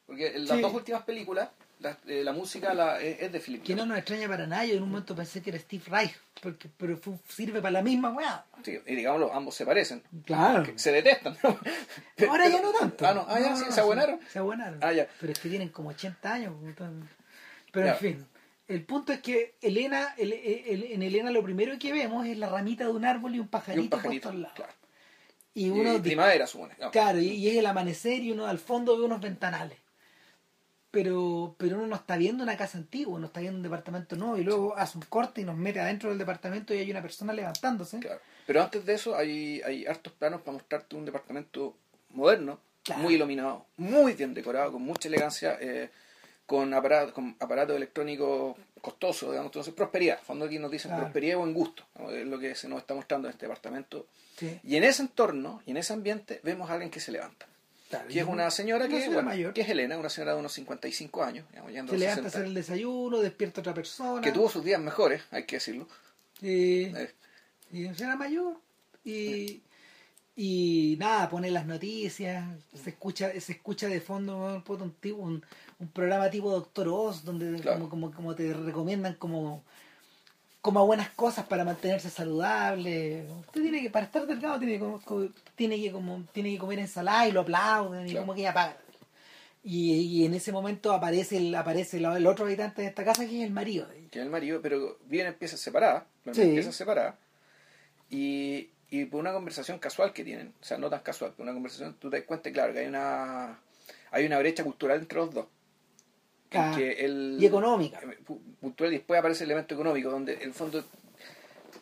Porque 0.05 0.35
en 0.35 0.45
las 0.47 0.55
Sí. 0.57 0.61
dos 0.61 0.71
últimas 0.75 1.01
películas, 1.01 1.49
la, 1.79 1.97
eh, 2.07 2.23
la 2.23 2.33
música 2.33 2.73
la, 2.73 2.99
es, 3.01 3.21
es 3.21 3.31
de 3.31 3.39
Philip 3.39 3.63
Que 3.63 3.73
no 3.75 3.85
nos 3.85 3.97
extraña 3.97 4.27
para 4.27 4.45
nada. 4.47 4.65
Yo 4.65 4.75
en 4.75 4.83
un 4.83 4.89
momento 4.89 5.15
pensé 5.15 5.41
que 5.41 5.49
era 5.49 5.59
Steve 5.59 5.83
Reich, 5.87 6.13
porque, 6.41 6.69
pero 6.77 6.97
fu- 6.97 7.19
sirve 7.27 7.61
para 7.61 7.71
la 7.71 7.81
misma 7.81 8.11
weá. 8.11 8.45
Sí, 8.63 8.77
y 8.85 8.95
digámoslo, 8.95 9.33
ambos 9.33 9.55
se 9.55 9.65
parecen. 9.65 10.03
Claro. 10.25 10.63
Que 10.63 10.77
se 10.77 10.91
detestan. 10.91 11.37
¿no? 11.43 11.57
Ahora 12.29 12.47
ya 12.49 12.61
no 12.61 12.71
tanto. 12.73 13.07
Ah, 13.07 13.13
no, 13.13 13.25
ah, 13.27 13.39
ya, 13.39 13.55
sí, 13.55 13.65
se 13.69 13.79
abuenaron. 13.81 14.19
Se 14.31 14.39
abuenaron. 14.39 14.79
Ah, 14.83 14.91
ya. 14.93 15.07
Pero 15.19 15.31
es 15.31 15.39
que 15.39 15.49
tienen 15.49 15.69
como 15.69 15.89
80 15.89 16.33
años. 16.33 16.53
entonces- 16.63 17.09
Pero 17.71 17.85
Ya. 17.87 17.91
en 17.93 17.97
fin. 17.97 18.27
El 18.67 18.83
punto 18.85 19.11
es 19.13 19.19
que 19.21 19.55
Elena, 19.61 20.13
el- 20.17 20.33
el- 20.33 20.83
en 20.91 21.01
Elena 21.01 21.31
lo 21.31 21.41
primero 21.41 21.79
que 21.79 21.91
vemos 21.91 22.27
es 22.27 22.37
la 22.37 22.49
ramita 22.49 22.83
de 22.83 22.91
un 22.91 23.03
árbol 23.05 23.33
y 23.35 23.39
un 23.39 23.45
Y 23.45 23.49
pajarito, 23.49 23.81
un 23.83 23.89
pajarito, 23.89 24.09
puesto 24.09 24.29
al 24.29 24.41
lado. 24.43 24.53
claro. 24.55 24.73
Y 25.55 25.65
Y, 25.65 25.69
uno 25.71 25.99
primavera, 26.01 26.45
supone. 26.45 26.75
No. 26.79 26.91
Claro, 26.91 27.19
y, 27.19 27.29
y 27.29 27.49
es 27.49 27.55
el 27.57 27.65
amanecer 27.65 28.21
y 28.21 28.31
uno 28.31 28.45
al 28.45 28.59
fondo 28.59 28.95
ve 28.97 29.03
unos 29.05 29.19
ventanales. 29.21 29.77
Pero, 30.91 31.55
pero 31.59 31.77
uno 31.77 31.85
no 31.87 31.95
está 31.95 32.17
viendo 32.17 32.43
una 32.43 32.57
casa 32.57 32.77
antigua, 32.79 33.19
no 33.19 33.27
está 33.27 33.39
viendo 33.41 33.57
un 33.57 33.63
departamento 33.63 34.15
nuevo 34.15 34.37
y 34.37 34.43
luego 34.43 34.75
hace 34.75 34.97
un 34.97 35.03
corte 35.07 35.41
y 35.41 35.43
nos 35.45 35.55
mete 35.55 35.79
adentro 35.79 36.09
del 36.09 36.17
departamento 36.17 36.73
y 36.73 36.79
hay 36.79 36.89
una 36.89 37.01
persona 37.01 37.31
levantándose. 37.31 37.99
Claro. 37.99 38.19
Pero 38.47 38.63
antes 38.63 38.83
de 38.85 38.93
eso 38.95 39.15
hay, 39.15 39.61
hay 39.61 39.85
hartos 39.85 40.11
planos 40.13 40.41
para 40.41 40.53
mostrarte 40.53 40.95
un 40.95 41.05
departamento 41.05 41.75
moderno, 42.11 42.59
Claro. 42.83 43.03
muy 43.03 43.13
iluminado, 43.15 43.65
muy 43.77 44.13
bien 44.13 44.33
decorado, 44.33 44.71
con 44.71 44.81
mucha 44.81 45.09
elegancia, 45.09 45.57
eh, 45.61 45.91
con 46.47 46.73
aparatos 46.73 47.13
con 47.13 47.35
aparatos 47.39 47.75
electrónicos 47.75 48.57
costosos, 48.81 49.29
digamos, 49.29 49.49
entonces 49.49 49.71
prosperidad. 49.75 50.19
Fondo 50.23 50.45
aquí 50.45 50.57
nos 50.57 50.71
dicen 50.71 50.89
Claro. 50.89 51.03
prosperidad 51.03 51.35
o 51.37 51.39
buen 51.41 51.53
gusto, 51.53 51.83
¿no? 51.99 52.09
es 52.09 52.25
lo 52.25 52.39
que 52.39 52.55
se 52.55 52.67
nos 52.67 52.79
está 52.79 52.95
mostrando 52.95 53.27
en 53.27 53.33
este 53.33 53.45
departamento. 53.45 54.07
Sí, 54.37 54.59
Y 54.63 54.77
en 54.77 54.85
ese 54.85 55.03
entorno, 55.03 55.61
y 55.67 55.71
en 55.71 55.77
ese 55.77 55.93
ambiente, 55.93 56.39
vemos 56.43 56.67
a 56.69 56.73
alguien 56.73 56.89
que 56.89 56.99
se 56.99 57.11
levanta. 57.11 57.45
Claro. 57.89 58.07
Que 58.07 58.19
es 58.19 58.25
una 58.27 58.49
señora 58.51 58.85
Una 58.85 58.93
que, 58.95 59.01
señora 59.01 59.15
bueno, 59.15 59.29
mayor. 59.29 59.53
que 59.53 59.61
es 59.61 59.69
Elena, 59.69 59.97
una 59.97 60.09
señora 60.09 60.33
de 60.33 60.39
unos 60.39 60.53
55 60.53 61.23
años, 61.23 61.45
digamos, 61.49 61.71
se 61.71 61.79
a 61.79 61.83
levanta 61.83 61.99
a 61.99 62.05
60, 62.23 62.27
hacer 62.29 62.45
el 62.45 62.53
desayuno, 62.53 63.19
despierta 63.19 63.61
otra 63.61 63.73
persona. 63.73 64.21
que 64.21 64.31
tuvo 64.31 64.49
sus 64.49 64.63
días 64.63 64.79
mejores, 64.81 65.21
hay 65.31 65.43
que 65.45 65.57
decirlo. 65.57 65.87
eh, 66.41 66.93
Eh, 66.95 67.11
y 67.71 67.85
es 67.85 67.97
señora 67.97 68.15
mayor. 68.15 68.57
Y, 69.03 69.61
y 70.35 70.95
nada, 70.99 71.29
pone 71.29 71.51
las 71.51 71.65
noticias, 71.65 72.45
se 72.73 72.89
escucha 72.91 73.31
se 73.39 73.51
escucha 73.53 73.87
de 73.87 73.99
fondo 74.01 74.63
un, 74.67 74.81
un, 74.81 74.95
un, 75.19 75.45
un 75.79 75.87
programa 75.89 76.29
tipo 76.29 76.51
Doctor 76.51 76.87
Oz, 76.89 77.23
donde 77.25 77.59
Claro. 77.59 77.77
como, 77.79 77.89
como, 77.89 78.11
como 78.11 78.35
te 78.35 78.53
recomiendan 78.53 79.15
como 79.15 79.63
como 80.61 80.85
buenas 80.85 81.09
cosas 81.11 81.45
para 81.47 81.63
mantenerse 81.63 82.09
saludable. 82.09 83.25
Usted 83.47 83.61
tiene 83.61 83.81
que, 83.81 83.89
para 83.89 84.05
estar 84.05 84.25
delgado, 84.27 84.59
tiene 84.59 84.73
que, 84.73 84.79
como- 84.79 85.29
tiene 85.55 85.81
que, 85.81 85.91
como, 85.91 86.23
tiene 86.33 86.51
que 86.51 86.57
comer 86.57 86.79
ensalada 86.79 87.27
y 87.27 87.31
lo 87.31 87.41
aplauden 87.41 88.07
y 88.07 88.15
como 88.15 88.33
que 88.35 88.43
paga. 88.51 88.77
Y, 89.63 89.91
y 89.93 90.25
en 90.25 90.33
ese 90.33 90.51
momento 90.51 90.93
aparece 90.93 91.37
el, 91.37 91.53
aparece 91.55 91.97
el, 91.97 92.25
otro 92.27 92.45
habitante 92.45 92.81
de 92.81 92.87
esta 92.87 93.03
casa 93.03 93.25
que 93.25 93.39
es 93.39 93.43
el 93.45 93.51
marido 93.51 93.87
que 94.09 94.19
es 94.19 94.25
el 94.25 94.31
marido, 94.31 94.61
pero 94.61 94.97
bien 95.05 95.27
empieza 95.27 95.55
separada, 95.57 96.05
Sí. 96.31 96.41
empieza 96.41 96.71
separada, 96.71 97.17
y, 98.09 98.69
y 98.89 99.05
por 99.05 99.19
una 99.19 99.33
conversación 99.33 99.77
casual 99.77 100.13
que 100.13 100.23
tienen, 100.23 100.53
o 100.61 100.63
sea, 100.63 100.77
no 100.77 100.89
tan 100.89 101.01
casual, 101.01 101.33
pero 101.35 101.43
una 101.43 101.53
conversación, 101.53 101.95
tú 101.99 102.09
te 102.09 102.17
das 102.17 102.25
cuenta, 102.25 102.51
claro, 102.51 102.73
que 102.73 102.79
hay 102.79 102.87
una 102.87 103.59
hay 104.11 104.25
una 104.25 104.39
brecha 104.39 104.63
cultural 104.63 104.99
entre 104.99 105.19
los 105.19 105.33
dos. 105.33 105.45
Ah, 106.51 106.73
que 106.75 107.07
y 107.37 107.45
económica. 107.45 108.01
Cultural 108.61 108.93
y 108.93 108.97
después 108.97 109.19
aparece 109.19 109.43
el 109.43 109.51
elemento 109.51 109.73
económico, 109.73 110.09
donde 110.09 110.33
en 110.33 110.41
el 110.41 110.53
fondo 110.53 110.83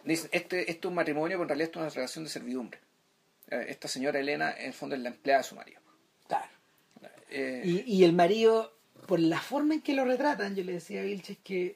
dicen, 0.04 0.30
este, 0.32 0.70
esto 0.72 0.88
es 0.88 0.90
un 0.90 0.96
matrimonio, 0.96 1.38
pero 1.38 1.44
en 1.44 1.50
realidad 1.50 1.66
esto 1.68 1.80
es 1.80 1.84
una 1.84 1.90
relación 1.96 2.24
de 2.24 2.30
servidumbre. 2.30 2.80
Eh, 3.50 3.66
Esta 3.70 3.88
señora 3.88 4.20
Elena, 4.20 4.52
en 4.58 4.68
el 4.68 4.74
fondo, 4.74 4.96
es 4.96 5.02
la 5.02 5.10
empleada 5.10 5.42
de 5.42 5.48
su 5.48 5.56
marido. 5.56 5.80
Claro. 6.28 6.48
Eh, 7.30 7.62
Y, 7.66 7.96
y 7.98 8.04
el 8.04 8.13
marido, 8.13 8.74
por 9.08 9.20
la 9.20 9.40
forma 9.40 9.74
en 9.76 9.82
que 9.82 9.94
lo 9.94 10.06
retratan, 10.06 10.56
yo 10.56 10.63
le 10.63 10.74
decía 10.74 11.02
a 11.02 11.04
Vilches 11.04 11.38
que, 11.44 11.76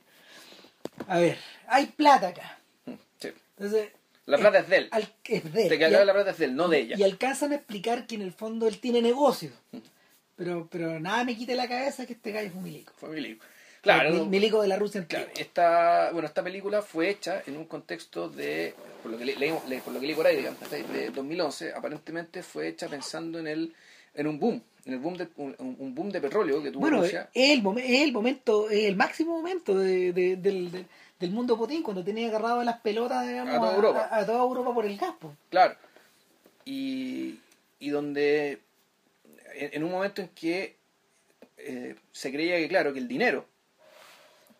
a 1.08 1.18
ver, 1.20 1.38
hay 1.68 1.88
plata 1.88 2.28
acá. 2.30 2.60
sí. 3.20 3.30
Entonces, 3.58 3.90
La 4.26 4.38
plata 4.38 4.60
es 4.60 4.70
de 4.70 4.78
él. 4.78 4.90
al- 4.92 5.14
es 5.26 5.54
de 5.54 5.64
él. 5.68 5.70
Te 5.80 5.86
al- 5.86 6.06
la 6.06 6.14
plata 6.14 6.32
es 6.32 6.38
de 6.38 6.46
él, 6.46 6.56
no 6.56 6.68
de 6.68 6.80
ella. 6.80 6.96
Y 6.98 7.04
alcanzan 7.04 7.52
a 7.54 7.56
explicar 7.56 8.06
que 8.08 8.16
en 8.16 8.22
el 8.22 8.34
fondo 8.34 8.68
él 8.68 8.80
tiene 8.80 9.02
negocios. 9.02 9.54
Mm. 9.72 9.78
Pero, 10.36 10.68
pero 10.72 11.00
nada 11.00 11.24
me 11.24 11.36
quite 11.38 11.56
la 11.56 11.68
cabeza 11.68 12.06
que 12.06 12.14
este 12.14 12.32
gallo 12.32 12.48
es 12.50 12.54
un 12.56 12.64
milico. 12.64 12.94
Fue 12.98 13.10
milico. 13.10 13.46
Claro, 13.82 14.12
Mi- 14.13 14.26
milico 14.30 14.62
de 14.62 14.67
la 14.67 14.76
Rusia 14.78 15.02
antigua. 15.02 15.26
Claro, 15.26 15.39
esta, 15.39 16.10
bueno, 16.12 16.28
esta 16.28 16.44
película 16.44 16.82
fue 16.84 17.10
hecha 17.10 17.41
en 17.48 17.58
un 17.58 17.65
contexto 17.65 18.30
de, 18.30 18.76
por 19.02 19.12
lo 19.12 19.17
que 19.17 19.26
le, 19.26 19.34
por 19.82 19.94
lo 19.94 20.00
que 20.00 20.06
leí 20.08 20.15
por 20.15 20.28
ahí, 20.28 20.38
digamos, 20.38 20.60
de 20.70 21.10
2011, 21.10 21.74
aparentemente 21.74 22.44
fue 22.44 22.67
hecha 22.67 22.88
pensando 22.88 23.39
en 23.39 23.48
el, 23.48 23.74
en 24.13 24.28
un 24.28 24.39
boom, 24.39 24.62
en 24.86 24.94
el 24.94 25.00
boom 25.00 25.17
de, 25.17 25.28
un, 25.38 25.56
un 25.80 25.96
boom 25.96 26.12
de 26.12 26.22
petróleo 26.22 26.62
que 26.62 26.70
tuvo 26.70 26.82
Bueno, 26.82 27.02
Rusia. 27.02 27.30
es 27.34 27.50
el, 27.60 27.78
es 27.80 28.02
el 28.04 28.12
momento, 28.12 28.70
es 28.70 28.84
el 28.86 28.96
máximo 28.96 29.36
momento 29.38 29.78
de- 29.78 30.13
de- 30.13 30.36
del, 30.36 30.72
del- 30.72 30.86
del 31.20 31.32
mundo 31.32 31.56
Putin 31.58 31.82
cuando 31.84 32.04
tenía 32.04 32.28
agarrado 32.30 32.63
las 32.63 32.80
pelotas 32.82 33.28
digamos, 33.28 33.54
A 33.56 33.60
toda 33.60 33.76
Europa. 33.76 34.10
a- 34.12 34.17
a 34.20 34.26
toda 34.26 34.41
Europa 34.44 34.74
por 34.74 34.86
el 34.86 34.98
gas. 34.98 35.13
Claro. 35.50 35.76
Y, 36.65 37.39
y 37.80 37.89
donde, 37.89 38.60
en, 39.56 39.70
en 39.74 39.84
un 39.84 39.91
momento 39.91 40.22
en 40.22 40.28
que 40.30 40.76
eh, 41.58 41.96
se 42.12 42.32
creía 42.32 42.58
que, 42.58 42.67
claro, 42.67 42.94
que 42.94 43.00
el 43.00 43.08
dinero 43.08 43.46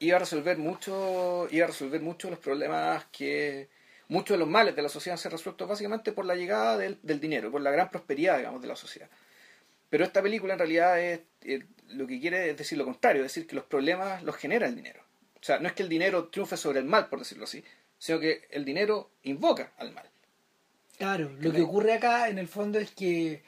iba 0.02 0.18
a 0.18 0.20
resolver 0.20 0.58
mucho, 0.58 1.48
iba 1.52 1.66
a 1.66 1.68
resolver 1.68 2.02
mucho 2.02 2.30
los 2.30 2.40
problemas 2.40 3.06
que, 3.12 3.70
muchos 4.10 4.36
de 4.36 4.40
los 4.40 4.50
males 4.50 4.76
de 4.76 4.82
la 4.82 4.90
sociedad 4.90 5.16
se 5.16 5.28
han 5.28 5.32
resuelto 5.32 5.68
básicamente 5.68 6.12
por 6.12 6.26
la 6.26 6.36
llegada 6.36 6.78
del, 6.78 7.00
del 7.02 7.20
dinero, 7.20 7.50
por 7.50 7.62
la 7.62 7.72
gran 7.72 7.90
prosperidad, 7.90 8.38
digamos, 8.38 8.62
de 8.62 8.68
la 8.68 8.76
sociedad. 8.76 9.10
Pero 9.90 10.04
esta 10.04 10.22
película 10.22 10.54
en 10.54 10.60
realidad 10.60 11.00
es, 11.00 11.22
eh, 11.44 11.64
lo 11.90 12.08
que 12.08 12.20
quiere 12.20 12.50
es 12.50 12.58
decir 12.58 12.78
lo 12.78 12.86
contrario, 12.86 13.22
es 13.22 13.34
decir 13.34 13.48
que 13.48 13.56
los 13.56 13.66
problemas 13.66 14.24
los 14.24 14.36
genera 14.36 14.68
el 14.68 14.76
dinero. 14.76 15.02
O 15.40 15.44
sea, 15.44 15.60
no 15.60 15.68
es 15.68 15.74
que 15.74 15.84
el 15.84 15.90
dinero 15.90 16.30
triunfe 16.30 16.58
sobre 16.58 16.80
el 16.80 16.86
mal, 16.86 17.08
por 17.08 17.20
decirlo 17.20 17.44
así, 17.44 17.64
sino 17.98 18.20
que 18.20 18.48
el 18.50 18.66
dinero 18.66 19.12
invoca 19.24 19.72
al 19.78 19.94
mal. 19.94 20.10
Claro, 20.98 21.32
lo 21.40 21.52
Que 21.52 21.62
ocurre 21.62 21.94
acá 21.94 22.30
en 22.30 22.38
el 22.38 22.48
fondo 22.48 22.80
es 22.80 22.92
que 22.92 23.44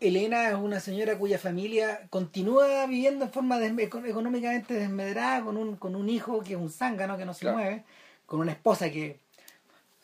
Elena 0.00 0.48
es 0.50 0.54
una 0.54 0.80
señora 0.80 1.18
cuya 1.18 1.38
familia 1.38 2.06
continúa 2.10 2.86
viviendo 2.86 3.24
en 3.24 3.30
forma 3.32 3.58
desme- 3.58 3.84
eco- 3.84 4.04
económicamente 4.04 4.74
desmedrada 4.74 5.42
con 5.44 5.56
un, 5.56 5.76
con 5.76 5.96
un 5.96 6.08
hijo 6.08 6.42
que 6.42 6.54
es 6.54 6.58
un 6.58 6.70
zángano 6.70 7.16
que 7.16 7.24
no 7.24 7.34
se 7.34 7.40
Claro. 7.40 7.58
mueve, 7.58 7.84
con 8.26 8.40
una 8.40 8.52
esposa 8.52 8.90
que 8.90 9.18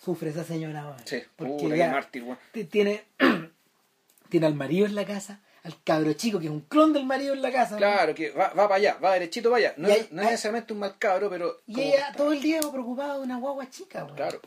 sufre 0.03 0.31
esa 0.31 0.45
señora. 0.45 0.97
Sí, 1.05 1.23
porque 1.37 1.69
qué 1.69 1.77
ya 1.79 1.91
mártir, 1.93 2.25
tiene, 2.71 3.05
tiene 4.29 4.47
al 4.47 4.55
marido 4.55 4.87
en 4.87 4.95
la 4.95 5.05
casa, 5.05 5.41
al 5.63 5.81
cabro 5.83 6.13
chico 6.15 6.39
que 6.41 6.47
es 6.47 6.51
un 6.53 6.61
clon 6.63 6.93
del 6.93 7.07
marido 7.07 7.33
en 7.35 7.43
la 7.43 7.53
casa. 7.53 7.77
Claro, 7.77 8.15
que 8.15 8.31
va, 8.31 8.49
va 8.49 8.65
para 8.69 8.75
allá, 8.77 8.99
va 9.03 9.13
derechito 9.15 9.51
para 9.51 9.59
allá. 9.69 9.75
No, 9.77 9.89
es, 9.89 9.95
hay- 9.95 10.09
no 10.11 10.21
es 10.23 10.27
hay- 10.27 10.33
necesariamente 10.33 10.73
un 10.73 10.79
mal 10.81 10.99
cabro, 10.99 11.31
pero... 11.31 11.61
Y 11.67 11.81
ella 11.81 12.13
todo 12.17 12.33
el 12.33 12.43
día 12.43 12.61
preocupada 12.61 13.15
de 13.15 13.21
una 13.21 13.39
guagua 13.39 13.71
chica. 13.71 14.05
weón. 14.05 14.17
Claro. 14.17 14.41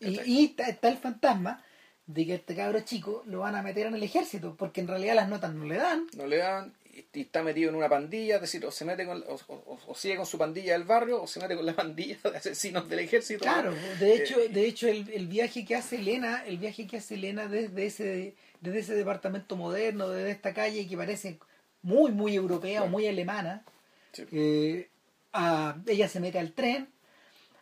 Y, 0.00 0.20
y 0.30 0.44
está, 0.46 0.68
está 0.68 0.88
el 0.88 0.96
fantasma 0.98 1.62
de 2.08 2.26
que 2.26 2.34
este 2.34 2.56
cabro 2.56 2.80
chico 2.80 3.22
lo 3.26 3.40
van 3.40 3.54
a 3.54 3.62
meter 3.62 3.86
en 3.86 3.94
el 3.94 4.02
ejército, 4.02 4.56
porque 4.56 4.80
en 4.80 4.88
realidad 4.88 5.14
las 5.14 5.28
notas 5.28 5.52
no 5.54 5.64
le 5.66 5.76
dan. 5.76 6.06
No 6.16 6.26
le 6.26 6.38
dan 6.38 6.72
y, 6.94 7.04
y 7.12 7.20
está 7.20 7.42
metido 7.42 7.68
en 7.68 7.76
una 7.76 7.88
pandilla, 7.88 8.36
es 8.36 8.40
decir, 8.40 8.64
o 8.64 8.70
se 8.70 8.84
mete 8.86 9.04
con, 9.06 9.22
o, 9.28 9.34
o- 9.48 9.78
o 9.86 9.94
sigue 9.94 10.16
con 10.16 10.24
su 10.26 10.38
pandilla 10.38 10.72
del 10.72 10.84
barrio, 10.84 11.22
o 11.22 11.26
se 11.26 11.38
mete 11.38 11.54
con 11.54 11.66
la 11.66 11.76
pandilla 11.76 12.16
de 12.24 12.36
asesinos 12.38 12.88
del 12.88 13.00
ejército. 13.00 13.40
Claro, 13.44 13.74
de 14.00 14.14
hecho, 14.14 14.40
Eh, 14.40 14.48
de 14.48 14.66
hecho 14.66 14.88
el, 14.88 15.08
el 15.10 15.26
viaje 15.28 15.64
que 15.66 15.76
hace 15.76 15.96
Elena, 15.96 16.44
el 16.46 16.56
viaje 16.58 16.86
que 16.86 16.96
hace 16.96 17.14
Elena 17.16 17.46
desde 17.46 17.84
ese, 17.86 18.34
desde 18.62 18.78
ese 18.80 18.94
departamento 18.94 19.54
moderno, 19.56 20.08
desde 20.08 20.30
esta 20.30 20.54
calle 20.54 20.88
que 20.88 20.96
parece 20.96 21.38
muy, 21.82 22.10
muy 22.10 22.34
europea 22.34 22.82
o 22.84 22.88
muy 22.88 23.06
alemana, 23.06 23.64
sí. 24.12 24.24
eh, 24.32 24.88
a- 25.34 25.76
ella 25.86 26.08
se 26.08 26.20
mete 26.20 26.38
al 26.38 26.52
tren, 26.52 26.88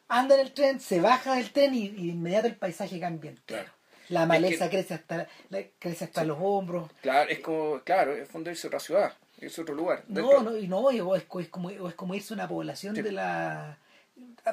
anda 0.08 0.36
en 0.36 0.40
el 0.42 0.52
tren, 0.52 0.78
se 0.78 1.00
baja 1.00 1.34
del 1.34 1.50
tren 1.50 1.74
y, 1.74 1.86
y 1.86 1.90
de 2.06 2.12
inmediato 2.12 2.46
el 2.46 2.54
paisaje 2.56 3.00
cambia 3.00 3.30
entero. 3.32 3.64
Claro. 3.64 3.75
La 4.08 4.22
Es 4.22 4.28
maleza 4.28 4.64
que- 4.70 4.76
crece 4.76 4.94
hasta, 4.94 5.26
la- 5.50 5.62
crece 5.78 6.04
hasta 6.04 6.24
los 6.24 6.38
hombros. 6.40 6.90
claro, 7.02 7.28
es 7.30 7.40
como, 7.40 7.80
claro, 7.80 8.14
es 8.14 8.28
fondo 8.28 8.50
irse 8.50 8.66
a 8.66 8.68
otra 8.68 8.80
ciudad, 8.80 9.12
irse 9.40 9.60
a 9.60 9.62
otro 9.62 9.74
lugar. 9.74 10.04
No, 10.08 10.42
no, 10.42 10.56
y 10.56 10.68
no, 10.68 10.90
es, 10.90 11.22
es 11.22 11.48
como, 11.48 11.70
es 11.70 11.94
como 11.94 12.14
irse 12.14 12.34
a 12.34 12.36
una 12.36 12.48
población 12.48 12.94
Sí. 12.96 13.02
de 13.02 13.12
la 13.12 13.78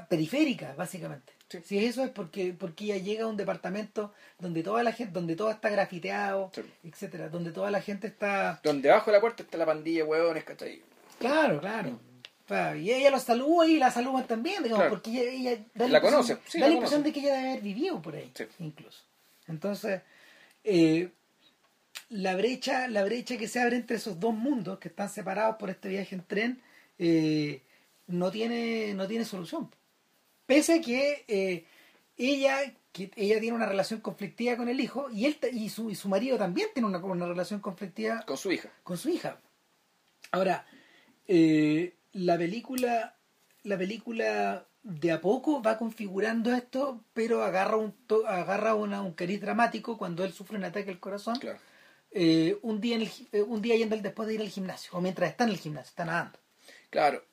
periférica, 0.09 0.73
básicamente. 0.75 1.33
Sí. 1.49 1.59
Si 1.63 1.85
eso 1.85 2.03
es 2.03 2.09
porque, 2.09 2.53
porque 2.57 2.85
ella 2.85 2.97
llega 2.97 3.25
a 3.25 3.27
un 3.27 3.37
departamento 3.37 4.11
donde 4.39 4.63
toda 4.63 4.81
la 4.81 4.91
gente, 4.91 5.13
donde 5.13 5.35
todo 5.35 5.51
está 5.51 5.69
grafiteado, 5.69 6.49
Sí. 6.53 6.61
etcétera, 6.83 7.29
donde 7.29 7.51
toda 7.51 7.69
la 7.69 7.79
gente 7.81 8.07
está 8.07 8.59
Donde 8.63 8.89
abajo 8.89 9.11
de 9.11 9.17
la 9.17 9.21
puerta 9.21 9.43
está 9.43 9.57
la 9.57 9.65
pandilla, 9.65 10.03
huevones, 10.03 10.43
¿cachai? 10.43 10.81
Claro, 11.19 11.59
claro. 11.59 11.99
Sea, 12.47 12.75
y 12.75 12.91
ella 12.91 13.09
los 13.11 13.23
saluda 13.23 13.67
y 13.67 13.77
la 13.77 13.89
saludan 13.91 14.25
también, 14.27 14.63
digamos, 14.63 14.85
Claro. 14.87 14.95
porque 14.95 15.11
ella, 15.11 15.51
ella 15.51 15.63
da 15.75 15.87
La 15.87 15.99
impresión- 15.99 16.01
conoce, 16.01 16.37
sí, 16.47 16.59
da 16.59 16.65
la 16.65 16.69
la 16.69 16.73
impresión 16.73 17.03
de 17.03 17.13
que 17.13 17.19
ella 17.21 17.35
debe 17.35 17.49
haber 17.51 17.61
vivido 17.61 18.01
por 18.01 18.15
ahí, 18.15 18.31
incluso. 18.59 19.02
Entonces, 19.47 20.01
eh, 20.63 21.10
la 22.10 22.36
brecha, 22.36 22.88
la 22.88 23.03
brecha 23.03 23.38
que 23.38 23.47
se 23.47 23.60
abre 23.60 23.75
entre 23.75 23.97
esos 23.97 24.19
dos 24.19 24.34
mundos 24.34 24.79
que 24.79 24.88
están 24.88 25.10
separados 25.10 25.58
por 25.58 25.69
este 25.69 25.89
viaje 25.89 26.15
en 26.15 26.23
tren, 26.23 26.62
eh, 26.97 27.62
no 28.08 28.32
tiene, 28.32 28.93
no 28.93 29.08
tiene 29.08 29.25
solución. 29.25 29.69
Pese 30.45 30.75
a 30.75 30.82
que 30.82 31.25
eh, 31.27 31.65
ella, 32.17 32.73
que 32.91 33.12
ella 33.15 33.39
tiene 33.39 33.56
una 33.56 33.65
relación 33.65 34.01
conflictiva 34.01 34.58
con 34.58 34.69
el 34.69 34.79
hijo, 34.79 35.10
y 35.10 35.25
él 35.25 35.38
y 35.51 35.69
su, 35.69 35.89
y 35.89 35.95
su 35.95 36.10
marido 36.10 36.38
también 36.38 36.69
tiene 36.73 36.88
una, 36.88 36.99
una 36.99 37.27
relación 37.27 37.60
conflictiva 37.60 38.23
Con 38.25 38.38
su 38.38 38.51
hija. 38.51 38.69
con 38.84 38.97
su 38.97 39.10
hija. 39.10 39.39
Ahora, 40.32 40.65
la 41.27 42.38
película, 42.38 43.15
la 43.63 43.77
película 43.77 44.67
de 44.84 45.12
a 45.12 45.22
poco 45.22 45.62
va 45.62 45.78
configurando 45.78 46.54
esto, 46.54 47.02
pero 47.13 47.43
agarra 47.43 47.78
un 47.78 47.93
to- 48.06 48.28
agarra 48.28 48.76
una- 48.76 49.02
un 49.02 49.13
cariz 49.13 49.39
dramático 49.41 49.98
cuando 49.98 50.24
él 50.26 50.34
sufre 50.34 50.58
un 50.58 50.65
ataque 50.65 50.89
al 50.91 51.00
corazón. 51.00 51.38
Claro. 51.39 51.58
eh, 52.15 52.60
un 52.62 52.80
día 52.80 52.96
en 52.98 53.02
el 53.04 53.12
eh, 53.32 53.41
un 53.41 53.60
día 53.62 53.76
yendo 53.76 53.96
después 53.98 54.28
de 54.28 54.36
ir 54.36 54.41
al 54.41 54.50
gimnasio, 54.50 54.91
o 54.93 55.02
mientras 55.02 55.32
está 55.32 55.46
en 55.46 55.50
el 55.50 55.58
gimnasio, 55.58 55.89
está 55.89 56.06
nadando. 56.06 56.38
Claro. 56.91 57.24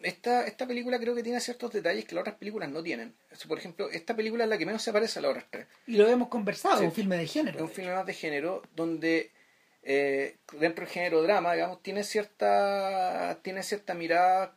Esta, 0.00 0.46
esta 0.46 0.66
película 0.66 0.98
creo 0.98 1.14
que 1.14 1.22
tiene 1.22 1.40
ciertos 1.40 1.70
detalles 1.72 2.06
que 2.06 2.14
las 2.14 2.22
otras 2.22 2.36
películas 2.36 2.70
no 2.70 2.82
tienen. 2.82 3.14
Por 3.46 3.58
ejemplo, 3.58 3.90
esta 3.90 4.16
película 4.16 4.44
es 4.44 4.50
la 4.50 4.56
que 4.56 4.64
menos 4.64 4.82
se 4.82 4.92
parece 4.94 5.18
a 5.18 5.22
las 5.22 5.30
otras 5.32 5.44
tres. 5.50 5.66
Y 5.86 5.96
lo 5.98 6.08
hemos 6.08 6.28
conversado, 6.28 6.78
Sí. 6.78 6.84
un 6.86 6.92
filme 6.92 7.16
de 7.18 7.24
Es 7.24 7.32
género. 7.32 7.62
un 7.62 7.68
filme 7.70 7.94
más 7.94 8.06
de 8.06 8.14
género 8.14 8.62
donde 8.74 9.30
eh, 9.82 10.38
dentro 10.58 10.84
del 10.84 10.92
género 10.92 11.22
drama, 11.22 11.52
digamos, 11.52 11.82
tiene 11.82 12.02
cierta 12.02 13.38
tiene 13.42 13.62
cierta 13.62 13.94
mirada 13.94 14.56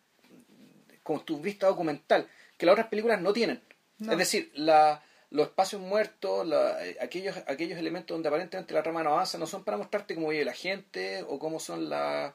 con 1.04 1.24
tu 1.26 1.40
vista 1.40 1.68
documental 1.68 2.28
que 2.58 2.66
las 2.66 2.74
otras 2.74 2.88
películas 2.88 3.22
no 3.22 3.34
tienen. 3.34 3.62
No. 4.00 4.12
Es 4.14 4.18
decir, 4.18 4.52
la, 4.56 5.04
los 5.30 5.48
espacios 5.48 5.82
muertos, 5.82 6.48
la- 6.48 6.86
eh, 6.86 6.98
aquellos 7.02 7.36
aquellos 7.48 7.78
elementos 7.78 8.16
donde 8.16 8.30
aparentemente 8.30 8.74
la 8.74 8.84
trama 8.84 9.04
no 9.04 9.12
avanza, 9.12 9.38
no 9.38 9.46
son 9.48 9.64
para 9.64 9.78
mostrarte 9.78 10.16
cómo 10.16 10.30
vive 10.30 10.46
la 10.46 10.54
gente 10.54 11.24
o 11.28 11.40
cómo 11.40 11.60
son 11.60 11.90
la 11.90 12.34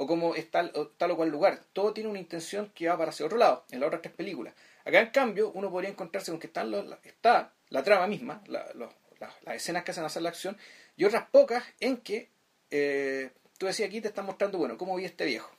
o 0.00 0.06
cómo 0.06 0.34
es 0.36 0.48
tal 0.50 0.70
o, 0.74 0.86
tal 0.88 1.10
o 1.12 1.16
cual 1.16 1.28
lugar. 1.30 1.64
Todo 1.72 1.92
tiene 1.92 2.08
una 2.10 2.18
intención 2.20 2.70
que 2.74 2.88
va 2.88 2.96
para 2.96 3.10
hacia 3.10 3.26
otro 3.26 3.36
lado 3.38 3.64
en 3.70 3.80
las 3.80 3.88
otras 3.88 4.02
tres 4.02 4.14
películas. 4.14 4.54
Acá, 4.84 5.00
en 5.00 5.10
cambio, 5.10 5.50
uno 5.54 5.70
podría 5.70 5.90
encontrarse 5.90 6.30
con 6.30 6.38
que 6.40 6.46
están 6.46 6.70
los- 6.70 6.86
la- 6.86 6.98
está 7.02 7.52
la 7.70 7.82
trama 7.82 8.06
misma, 8.06 8.42
la- 8.46 8.72
los- 8.74 8.92
la- 9.20 9.34
las 9.44 9.56
escenas 9.56 9.82
que 9.84 9.90
hacen 9.90 10.04
hacer 10.04 10.22
la 10.22 10.28
acción, 10.28 10.56
y 10.96 11.04
otras 11.04 11.28
pocas 11.30 11.64
en 11.80 11.96
que 11.98 12.30
eh, 12.70 13.30
tú 13.58 13.66
decías 13.66 13.88
aquí 13.88 14.00
te 14.00 14.08
están 14.08 14.24
mostrando, 14.26 14.58
bueno, 14.58 14.76
cómo 14.78 14.94
vive 14.96 15.08
este 15.08 15.24
viejo, 15.24 15.50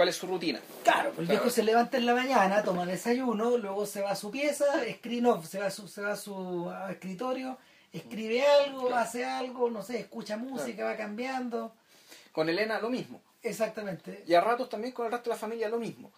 cuál 0.00 0.08
es 0.08 0.16
su 0.16 0.26
rutina. 0.26 0.58
Claro, 0.82 1.10
el 1.10 1.14
Claro. 1.16 1.28
viejo 1.28 1.50
se 1.50 1.62
levanta 1.62 1.98
en 1.98 2.06
la 2.06 2.14
mañana, 2.14 2.62
toma 2.64 2.86
desayuno, 2.86 3.58
luego 3.58 3.84
se 3.84 4.00
va 4.00 4.12
a 4.12 4.16
su 4.16 4.30
pieza, 4.30 4.82
escribe, 4.86 5.20
no, 5.20 5.42
se 5.42 5.58
va 5.58 5.66
a 5.66 5.70
su, 5.70 5.86
se 5.88 6.00
va 6.00 6.12
a 6.12 6.16
su 6.16 6.70
a 6.70 6.90
escritorio, 6.90 7.58
escribe 7.92 8.42
algo, 8.46 8.86
Claro. 8.86 8.96
hace 8.96 9.26
algo, 9.26 9.68
no 9.68 9.82
sé, 9.82 9.98
escucha 10.00 10.38
música, 10.38 10.84
va 10.86 10.96
cambiando. 10.96 11.74
Con 12.32 12.48
Elena 12.48 12.80
lo 12.80 12.88
mismo, 12.88 13.20
Exactamente. 13.42 14.24
y 14.26 14.32
a 14.32 14.40
ratos 14.40 14.70
también 14.70 14.94
con 14.94 15.04
el 15.04 15.12
resto 15.12 15.28
de 15.28 15.36
la 15.36 15.38
familia 15.38 15.68
lo 15.68 15.78
mismo. 15.78 16.10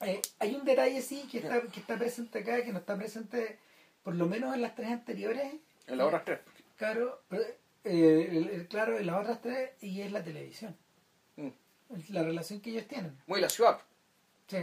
Eh, 0.00 0.20
hay 0.40 0.56
un 0.56 0.64
detalle 0.64 1.00
sí 1.00 1.28
que 1.30 1.38
está, 1.38 1.60
que 1.60 1.78
está 1.78 1.96
presente 1.96 2.40
acá, 2.40 2.60
que 2.64 2.72
no 2.72 2.80
está 2.80 2.96
presente 2.96 3.60
por 4.02 4.16
lo 4.16 4.26
menos 4.26 4.52
en 4.52 4.62
las 4.62 4.74
tres 4.74 4.88
anteriores. 4.90 5.52
En 5.86 5.96
las 5.96 6.08
otras 6.08 6.24
tres. 6.24 6.40
Claro, 6.76 7.22
pero, 7.28 7.44
eh, 7.84 8.28
el- 8.32 8.48
el- 8.48 8.66
claro, 8.66 8.98
en 8.98 9.06
las 9.06 9.20
otras 9.20 9.40
tres, 9.40 9.70
y 9.80 10.00
es 10.00 10.10
la 10.10 10.24
televisión. 10.24 10.76
Mm. 11.36 11.50
La 12.10 12.22
relación 12.22 12.60
que 12.60 12.70
ellos 12.70 12.86
tienen. 12.86 13.16
Muy 13.26 13.40
la 13.40 13.48
ciudad. 13.48 13.78
Sí. 14.46 14.58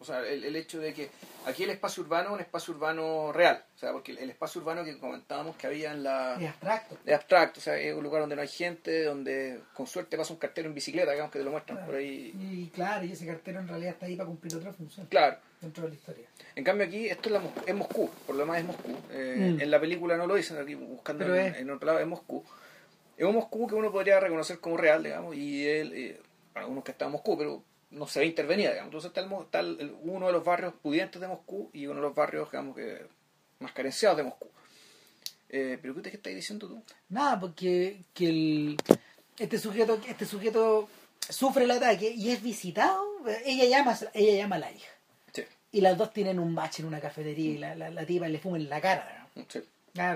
O 0.00 0.04
sea, 0.04 0.20
el, 0.24 0.44
el 0.44 0.54
hecho 0.54 0.78
de 0.78 0.94
que 0.94 1.10
aquí 1.44 1.64
el 1.64 1.70
espacio 1.70 2.04
urbano 2.04 2.28
es 2.28 2.34
un 2.34 2.40
espacio 2.40 2.72
urbano 2.72 3.32
real. 3.32 3.64
O 3.74 3.78
sea, 3.78 3.90
porque 3.90 4.12
el, 4.12 4.18
el 4.18 4.30
espacio 4.30 4.60
urbano 4.60 4.84
que 4.84 4.96
comentábamos 4.96 5.56
que 5.56 5.66
había 5.66 5.90
en 5.90 6.04
la... 6.04 6.36
Es 6.40 6.48
abstracto. 6.50 6.98
Es 7.04 7.14
abstracto, 7.16 7.58
o 7.58 7.62
sea, 7.64 7.76
es 7.80 7.92
un 7.96 8.04
lugar 8.04 8.20
donde 8.20 8.36
no 8.36 8.42
hay 8.42 8.46
gente, 8.48 9.02
donde 9.02 9.60
con 9.74 9.88
suerte 9.88 10.16
pasa 10.16 10.32
un 10.32 10.38
cartero 10.38 10.68
en 10.68 10.74
bicicleta, 10.74 11.10
digamos 11.10 11.32
que 11.32 11.40
te 11.40 11.44
lo 11.44 11.50
muestran 11.50 11.84
por 11.84 11.96
ahí. 11.96 12.32
Y 12.38 12.68
claro, 12.72 13.04
y 13.06 13.10
ese 13.12 13.26
cartero 13.26 13.58
en 13.58 13.66
realidad 13.66 13.90
está 13.94 14.06
ahí 14.06 14.14
para 14.14 14.28
cumplir 14.28 14.54
otra 14.54 14.72
función 14.72 15.06
Claro. 15.06 15.38
dentro 15.60 15.82
de 15.82 15.88
la 15.90 15.94
historia. 15.96 16.26
En 16.54 16.62
cambio 16.62 16.86
aquí, 16.86 17.08
esto 17.08 17.28
es, 17.30 17.32
la, 17.32 17.42
es 17.66 17.74
Moscú, 17.74 18.08
por 18.24 18.36
lo 18.36 18.42
demás 18.42 18.58
es 18.60 18.64
Moscú. 18.66 18.96
Eh, 19.10 19.54
Mm. 19.56 19.60
En 19.62 19.70
la 19.70 19.80
película 19.80 20.16
no 20.16 20.28
lo 20.28 20.36
dicen, 20.36 20.58
aquí 20.58 20.76
buscando 20.76 21.24
Pero 21.24 21.34
en, 21.36 21.46
es. 21.54 21.58
en 21.58 21.70
otro 21.70 21.86
lado, 21.86 21.98
es 21.98 22.06
Moscú. 22.06 22.44
Es 23.16 23.24
un 23.24 23.34
Moscú 23.34 23.66
que 23.66 23.74
uno 23.74 23.90
podría 23.90 24.20
reconocer 24.20 24.60
como 24.60 24.76
real, 24.76 25.02
digamos, 25.02 25.34
y 25.34 25.66
él, 25.66 25.92
eh, 25.92 26.20
para 26.58 26.66
unos 26.66 26.82
que 26.84 26.90
está 26.90 27.04
en 27.06 27.12
Moscú, 27.12 27.38
pero 27.38 27.62
no 27.90 28.06
se 28.06 28.20
ve 28.20 28.26
intervenida, 28.26 28.70
digamos. 28.70 28.88
Entonces 28.88 29.08
está, 29.10 29.20
el 29.20 29.42
está 29.42 29.60
el- 29.60 29.96
uno 30.02 30.26
de 30.26 30.32
los 30.32 30.44
barrios 30.44 30.74
pudientes 30.82 31.20
de 31.20 31.28
Moscú 31.28 31.70
y 31.72 31.86
uno 31.86 31.96
de 31.96 32.02
los 32.02 32.14
barrios, 32.14 32.50
digamos, 32.50 32.76
que 32.76 33.06
más 33.60 33.72
carenciados 33.72 34.16
de 34.18 34.24
Moscú. 34.24 34.48
Eh, 35.50 35.78
pero 35.80 35.94
¿qué 35.94 36.02
te 36.02 36.08
estás 36.16 36.34
diciendo 36.34 36.68
tú? 36.68 36.82
Nada, 37.08 37.38
porque 37.40 38.02
que 38.12 38.28
el, 38.28 38.76
este 39.38 39.58
sujeto 39.58 39.98
este 40.06 40.26
sujeto 40.26 40.88
sufre 41.20 41.64
el 41.64 41.70
ataque 41.70 42.10
y 42.10 42.30
es 42.30 42.42
visitado. 42.42 43.02
Ella 43.44 43.64
llama, 43.64 43.96
ella 44.14 44.34
llama 44.36 44.56
a 44.56 44.58
la 44.58 44.72
hija. 44.72 44.90
Sí, 45.32 45.44
Y 45.72 45.80
las 45.80 45.96
dos 45.96 46.12
tienen 46.12 46.38
un 46.38 46.52
match 46.52 46.80
en 46.80 46.86
una 46.86 47.00
cafetería 47.00 47.50
y 47.52 47.58
la, 47.58 47.74
la, 47.74 47.90
la 47.90 48.04
tipa 48.04 48.28
le 48.28 48.38
fuma 48.38 48.56
en 48.58 48.68
la 48.68 48.80
cara. 48.80 49.28
¿no? 49.34 49.44
sí. 49.48 49.62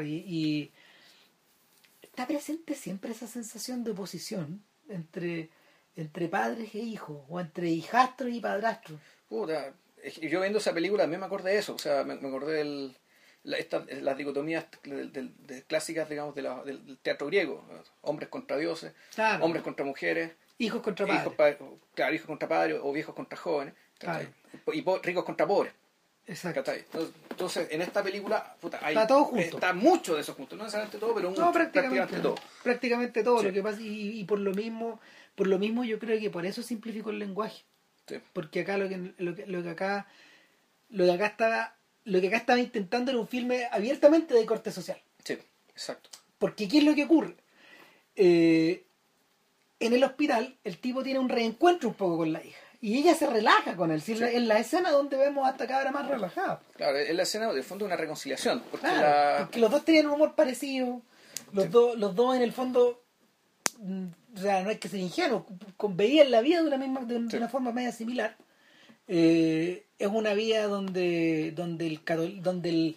Y, 0.04 0.06
y 0.36 0.70
está 2.02 2.26
presente 2.26 2.74
siempre 2.74 3.12
esa 3.12 3.26
sensación 3.26 3.84
de 3.84 3.92
oposición 3.92 4.62
entre, 4.88 5.48
entre 5.96 6.28
padres 6.28 6.74
e 6.74 6.78
hijos, 6.78 7.22
o 7.28 7.40
entre 7.40 7.68
hijastros 7.68 8.30
y 8.32 8.40
padrastros. 8.40 8.98
Puta, 9.28 9.72
yo 10.20 10.40
viendo 10.40 10.58
esa 10.58 10.72
película 10.72 11.04
también 11.04 11.20
me 11.20 11.26
acordé 11.26 11.52
de 11.52 11.58
eso, 11.58 11.74
o 11.74 11.78
sea, 11.78 12.04
me, 12.04 12.16
me 12.16 12.28
acordé 12.28 12.54
del, 12.58 12.96
la, 13.44 13.56
esta- 13.58 13.84
las 14.00 14.16
dicotomías 14.16 14.66
de 14.84 15.64
clásicas, 15.66 16.08
digamos, 16.08 16.34
la- 16.36 16.62
del, 16.64 16.98
teatro 17.02 17.26
griego, 17.26 17.64
hombres 18.02 18.28
contra 18.28 18.56
dioses, 18.56 18.92
Claro. 19.14 19.44
hombres 19.44 19.62
contra 19.62 19.84
mujeres, 19.84 20.32
Hijos 20.58 20.80
contra 20.82 21.06
padres. 21.06 21.22
hijos, 21.58 21.78
claro, 21.94 22.14
hijos 22.14 22.26
contra 22.26 22.48
padres 22.48 22.78
o 22.82 22.92
viejos 22.92 23.14
contra 23.14 23.36
jóvenes, 23.38 23.74
y 24.72 24.82
po- 24.82 24.98
ricos 24.98 25.24
contra 25.24 25.46
pobres. 25.46 25.72
Exacto. 26.26 26.62
Entonces, 27.32 27.68
en 27.70 27.82
esta 27.82 28.02
película 28.02 28.56
puta, 28.60 28.78
hay, 28.82 28.94
Está 28.94 29.06
todo 29.06 29.24
junto. 29.24 29.56
está 29.56 29.72
mucho 29.72 30.14
de 30.14 30.20
eso 30.22 30.34
junto, 30.34 30.56
no 30.56 30.62
necesariamente 30.64 30.98
todo, 30.98 31.14
pero 31.14 31.30
mucho, 31.30 31.42
No, 31.42 31.52
prácticamente, 31.52 32.18
todo. 32.20 32.34
Prácticamente 32.62 33.22
todo 33.22 33.40
Sí. 33.40 33.46
lo 33.46 33.52
que 33.52 33.62
pasa 33.62 33.80
y, 33.80 34.20
y 34.20 34.24
por 34.24 34.38
lo 34.38 34.52
mismo, 34.52 35.00
por 35.34 35.46
lo 35.46 35.58
mismo 35.58 35.84
yo 35.84 35.98
creo 35.98 36.18
que 36.20 36.30
por 36.30 36.46
eso 36.46 36.62
simplificó 36.62 37.10
el 37.10 37.18
lenguaje, 37.18 37.64
Sí. 38.06 38.16
porque 38.32 38.60
acá 38.60 38.78
lo 38.78 38.88
que 38.88 39.12
lo 39.18 39.34
que, 39.34 39.46
lo 39.46 39.62
que 39.62 39.70
acá 39.70 40.06
lo 40.90 41.04
que 41.04 41.12
acá 41.12 41.26
estaba 41.26 41.74
lo 42.04 42.20
que 42.20 42.28
acá 42.28 42.36
estaba 42.36 42.58
intentando 42.58 43.10
era 43.12 43.20
un 43.20 43.28
filme 43.28 43.66
abiertamente 43.70 44.34
de 44.34 44.44
corte 44.46 44.70
social. 44.72 45.00
sí, 45.24 45.38
exacto. 45.70 46.10
Porque 46.38 46.66
¿qué 46.68 46.78
es 46.78 46.84
lo 46.84 46.94
que 46.94 47.04
ocurre? 47.04 47.36
Eh, 48.16 48.84
en 49.80 49.92
el 49.92 50.04
hospital 50.04 50.56
el 50.64 50.78
tipo 50.78 51.02
tiene 51.02 51.18
un 51.18 51.28
reencuentro 51.28 51.88
un 51.88 51.94
poco 51.94 52.18
con 52.18 52.32
la 52.32 52.44
hija 52.44 52.58
y 52.82 52.98
ella 52.98 53.14
se 53.14 53.26
relaja 53.28 53.76
con 53.76 53.90
él. 53.92 54.02
Si 54.02 54.14
Sí. 54.16 54.24
En 54.24 54.46
la 54.48 54.58
escena 54.58 54.90
donde 54.90 55.16
vemos 55.16 55.46
a 55.46 55.52
esta 55.52 55.66
cabra 55.66 55.90
más 55.92 56.06
relajada. 56.06 56.60
Claro, 56.76 56.98
es 56.98 57.14
la 57.14 57.22
escena 57.22 57.50
de 57.50 57.62
fondo 57.62 57.86
una 57.86 57.96
reconciliación, 57.96 58.62
porque 58.70 58.86
Claro, 58.86 59.00
la... 59.00 59.38
porque 59.44 59.60
los 59.60 59.70
dos 59.70 59.84
tenían 59.84 60.06
un 60.08 60.12
humor 60.14 60.34
parecido, 60.34 61.00
los, 61.52 61.64
Sí. 61.64 61.70
dos, 61.70 61.96
los 61.96 62.14
dos 62.14 62.36
en 62.36 62.42
el 62.42 62.52
fondo, 62.52 63.02
mm, 63.78 64.06
o 64.36 64.40
sea, 64.40 64.62
no 64.62 64.68
hay 64.70 64.76
que 64.78 64.88
ser 64.88 65.00
ingenuo, 65.00 65.46
con- 65.78 65.96
veían 65.96 66.30
la 66.30 66.40
vida 66.42 66.60
de 66.60 66.66
una 66.68 66.76
misma, 66.76 67.00
de, 67.04 67.16
una 67.36 67.48
forma 67.48 67.72
media 67.72 67.92
similar. 67.92 68.36
Eh, 69.08 69.86
es 69.98 70.08
una 70.08 70.34
vida 70.34 70.66
donde, 70.66 71.52
donde 71.54 71.86
el 71.86 72.00
donde 72.42 72.68
el 72.70 72.96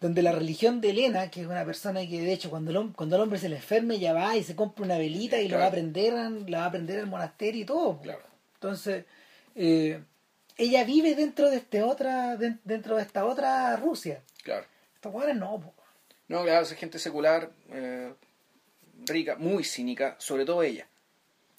donde 0.00 0.22
la 0.22 0.30
religión 0.30 0.80
de 0.80 0.90
Elena, 0.90 1.28
que 1.28 1.40
es 1.40 1.46
una 1.48 1.64
persona 1.64 2.06
que 2.06 2.20
de 2.20 2.32
hecho 2.32 2.50
cuando 2.50 2.70
el, 2.70 2.92
cuando 2.92 3.16
el 3.16 3.22
hombre 3.22 3.38
se 3.40 3.48
le 3.48 3.56
enferme 3.56 3.98
ya 3.98 4.12
va 4.12 4.36
y 4.36 4.44
se 4.44 4.54
compra 4.54 4.84
una 4.84 4.96
velita 4.96 5.40
y 5.40 5.48
lo 5.48 5.58
va 5.58 5.66
a 5.66 5.70
Claro. 5.70 5.72
prender, 5.82 6.14
en- 6.14 6.50
la 6.50 6.58
va 6.60 6.66
a 6.66 6.70
prender 6.70 7.00
al 7.00 7.06
monasterio 7.08 7.62
y 7.62 7.64
todo. 7.64 8.00
Claro. 8.00 8.20
Entonces, 8.58 9.04
eh, 9.54 10.02
ella 10.56 10.82
vive 10.82 11.14
dentro 11.14 11.48
de 11.48 11.58
este 11.58 11.82
otra, 11.82 12.36
de- 12.36 12.58
dentro 12.64 12.96
de 12.96 13.02
esta 13.02 13.24
otra 13.24 13.76
Rusia. 13.76 14.20
Claro. 14.42 14.66
Estos 14.96 15.14
hueones 15.14 15.36
no, 15.36 15.60
po. 15.60 15.72
No, 16.26 16.42
claro, 16.42 16.62
es 16.64 16.72
gente 16.72 16.98
secular, 16.98 17.50
eh, 17.70 18.12
rica, 19.06 19.36
muy 19.36 19.62
cínica, 19.62 20.16
sobre 20.18 20.44
todo 20.44 20.62
ella. 20.64 20.88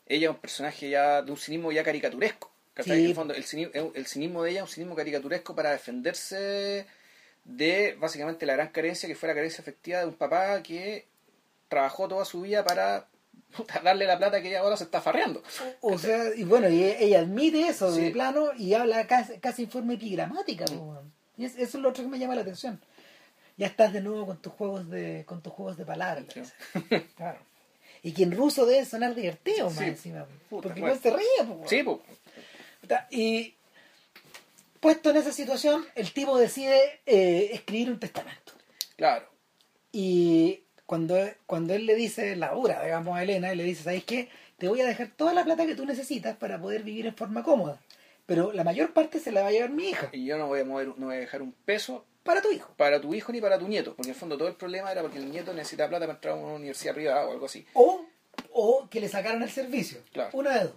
Ella 0.06 0.30
es 0.30 0.36
un 0.36 0.42
personaje 0.42 0.90
ya 0.90 1.22
de 1.22 1.32
un 1.32 1.38
cinismo 1.38 1.72
ya 1.72 1.84
caricaturesco. 1.84 2.52
En 2.76 2.92
el 2.92 3.16
fondo, 3.16 3.34
el 3.34 3.44
cinismo, 3.44 3.92
el 3.94 4.06
cinismo 4.06 4.44
de 4.44 4.52
ella 4.52 4.60
es 4.60 4.64
un 4.64 4.74
cinismo 4.74 4.96
caricaturesco 4.96 5.56
para 5.56 5.72
defenderse 5.72 6.86
de 7.46 7.96
básicamente 8.00 8.46
la 8.46 8.54
gran 8.54 8.70
carencia 8.70 9.08
que 9.08 9.16
fue 9.16 9.28
la 9.28 9.36
carencia 9.36 9.62
efectiva 9.62 10.00
de 10.00 10.06
un 10.06 10.14
papá 10.14 10.62
que 10.64 11.06
trabajó 11.68 12.08
toda 12.08 12.26
su 12.26 12.42
vida 12.42 12.64
para 12.64 13.08
puta, 13.56 13.80
darle 13.84 14.06
la 14.06 14.18
plata 14.18 14.42
que 14.42 14.50
ella 14.50 14.60
ahora 14.62 14.78
se 14.78 14.84
está 14.86 15.02
farreando. 15.02 15.42
O 15.82 15.98
sea, 15.98 16.34
y 16.36 16.44
bueno, 16.44 16.70
y 16.70 16.84
ella 16.84 17.20
admite 17.20 17.68
eso 17.68 17.92
de 17.92 18.12
plano 18.12 18.52
y 18.58 18.74
habla 18.74 19.06
casi, 19.08 19.38
casi 19.40 19.64
en 19.64 19.72
forma 19.72 19.94
epigramática. 19.94 20.66
po. 20.66 21.02
Y 21.38 21.46
es- 21.46 21.56
eso 21.58 21.78
es 21.78 21.82
lo 21.84 21.90
otro 21.90 22.04
que 22.04 22.10
me 22.10 22.20
llama 22.20 22.36
la 22.36 22.42
atención. 22.42 22.80
Ya 23.58 23.68
estás 23.68 23.92
de 23.92 24.02
nuevo 24.02 24.26
con 24.26 24.38
tus 24.42 24.54
juegos 24.54 24.90
de, 24.90 25.24
con 25.26 25.42
tus 25.42 25.52
juegos 25.54 25.78
de 25.78 25.86
palabras. 25.86 26.26
Sí. 26.34 26.42
Claro. 27.18 27.40
Y 28.04 28.14
que 28.14 28.24
en 28.24 28.32
ruso 28.32 28.66
debe 28.66 28.86
sonar 28.86 29.14
divertido 29.16 29.66
más 29.70 29.78
Sí. 29.80 29.84
encima. 29.86 30.26
Puta, 30.50 30.70
porque 30.70 30.80
bueno. 30.80 30.96
igual 30.96 31.00
se 31.02 31.10
ríe. 31.18 31.46
po. 31.48 31.64
Sí, 31.68 31.84
pues. 31.84 31.98
Ta- 32.88 33.08
Y 33.12 33.56
puesto 34.80 35.10
en 35.10 35.18
esa 35.18 35.32
situación, 35.34 35.86
el 35.96 36.14
tipo 36.14 36.38
decide 36.38 37.02
eh, 37.06 37.50
escribir 37.54 37.90
un 37.92 38.00
testamento. 38.00 38.54
Claro. 38.96 39.28
Y 39.92 40.64
cuando, 40.90 41.16
cuando 41.46 41.76
él 41.76 41.86
le 41.86 41.94
dice, 41.94 42.36
la 42.36 42.52
dura, 42.52 42.84
digamos, 42.84 43.16
a 43.16 43.22
Elena, 43.22 43.52
él 43.52 43.60
le 43.60 43.64
dice, 43.64 43.84
¿sabes 43.84 44.04
qué? 44.06 44.28
Te 44.58 44.68
voy 44.68 44.82
a 44.82 44.88
dejar 44.88 45.12
toda 45.16 45.36
la 45.36 45.44
plata 45.44 45.68
que 45.68 45.76
tú 45.76 45.86
necesitas 45.86 46.36
para 46.36 46.60
poder 46.60 46.82
vivir 46.82 47.06
en 47.06 47.16
forma 47.16 47.44
cómoda. 47.44 47.80
Pero 48.26 48.52
la 48.54 48.64
mayor 48.64 48.92
parte 48.92 49.20
se 49.20 49.32
la 49.32 49.44
va 49.44 49.50
a 49.50 49.52
llevar 49.52 49.70
mi 49.70 49.90
hija. 49.90 50.10
Y 50.14 50.26
yo 50.26 50.40
no 50.40 50.48
voy 50.48 50.62
a 50.62 50.66
mover, 50.66 50.88
no 50.98 51.06
voy 51.06 51.18
a 51.18 51.20
dejar 51.20 51.44
un 51.44 51.52
peso 51.52 52.06
Para 52.24 52.42
tu 52.42 52.52
hijo. 52.52 52.74
para 52.76 53.00
tu 53.00 53.14
hijo 53.14 53.32
ni 53.32 53.40
para 53.40 53.60
tu 53.60 53.68
nieto, 53.68 53.94
porque 53.96 54.10
en 54.10 54.16
el 54.16 54.20
fondo 54.20 54.36
todo 54.36 54.48
el 54.48 54.56
problema 54.56 54.92
era 54.92 55.04
porque 55.04 55.20
el 55.20 55.30
nieto 55.30 55.54
necesitaba 55.54 55.90
plata 55.90 56.08
para 56.08 56.18
entrar 56.18 56.34
a 56.34 56.38
una 56.38 56.56
universidad 56.56 56.96
privada 56.96 57.28
o 57.28 57.34
algo 57.34 57.46
así. 57.46 57.68
O, 57.74 58.08
o 58.52 58.88
que 58.90 59.00
le 59.00 59.10
sacaran 59.10 59.44
el 59.44 59.52
servicio. 59.52 60.00
Claro. 60.12 60.32
Una 60.34 60.58
de 60.58 60.64
dos. 60.64 60.74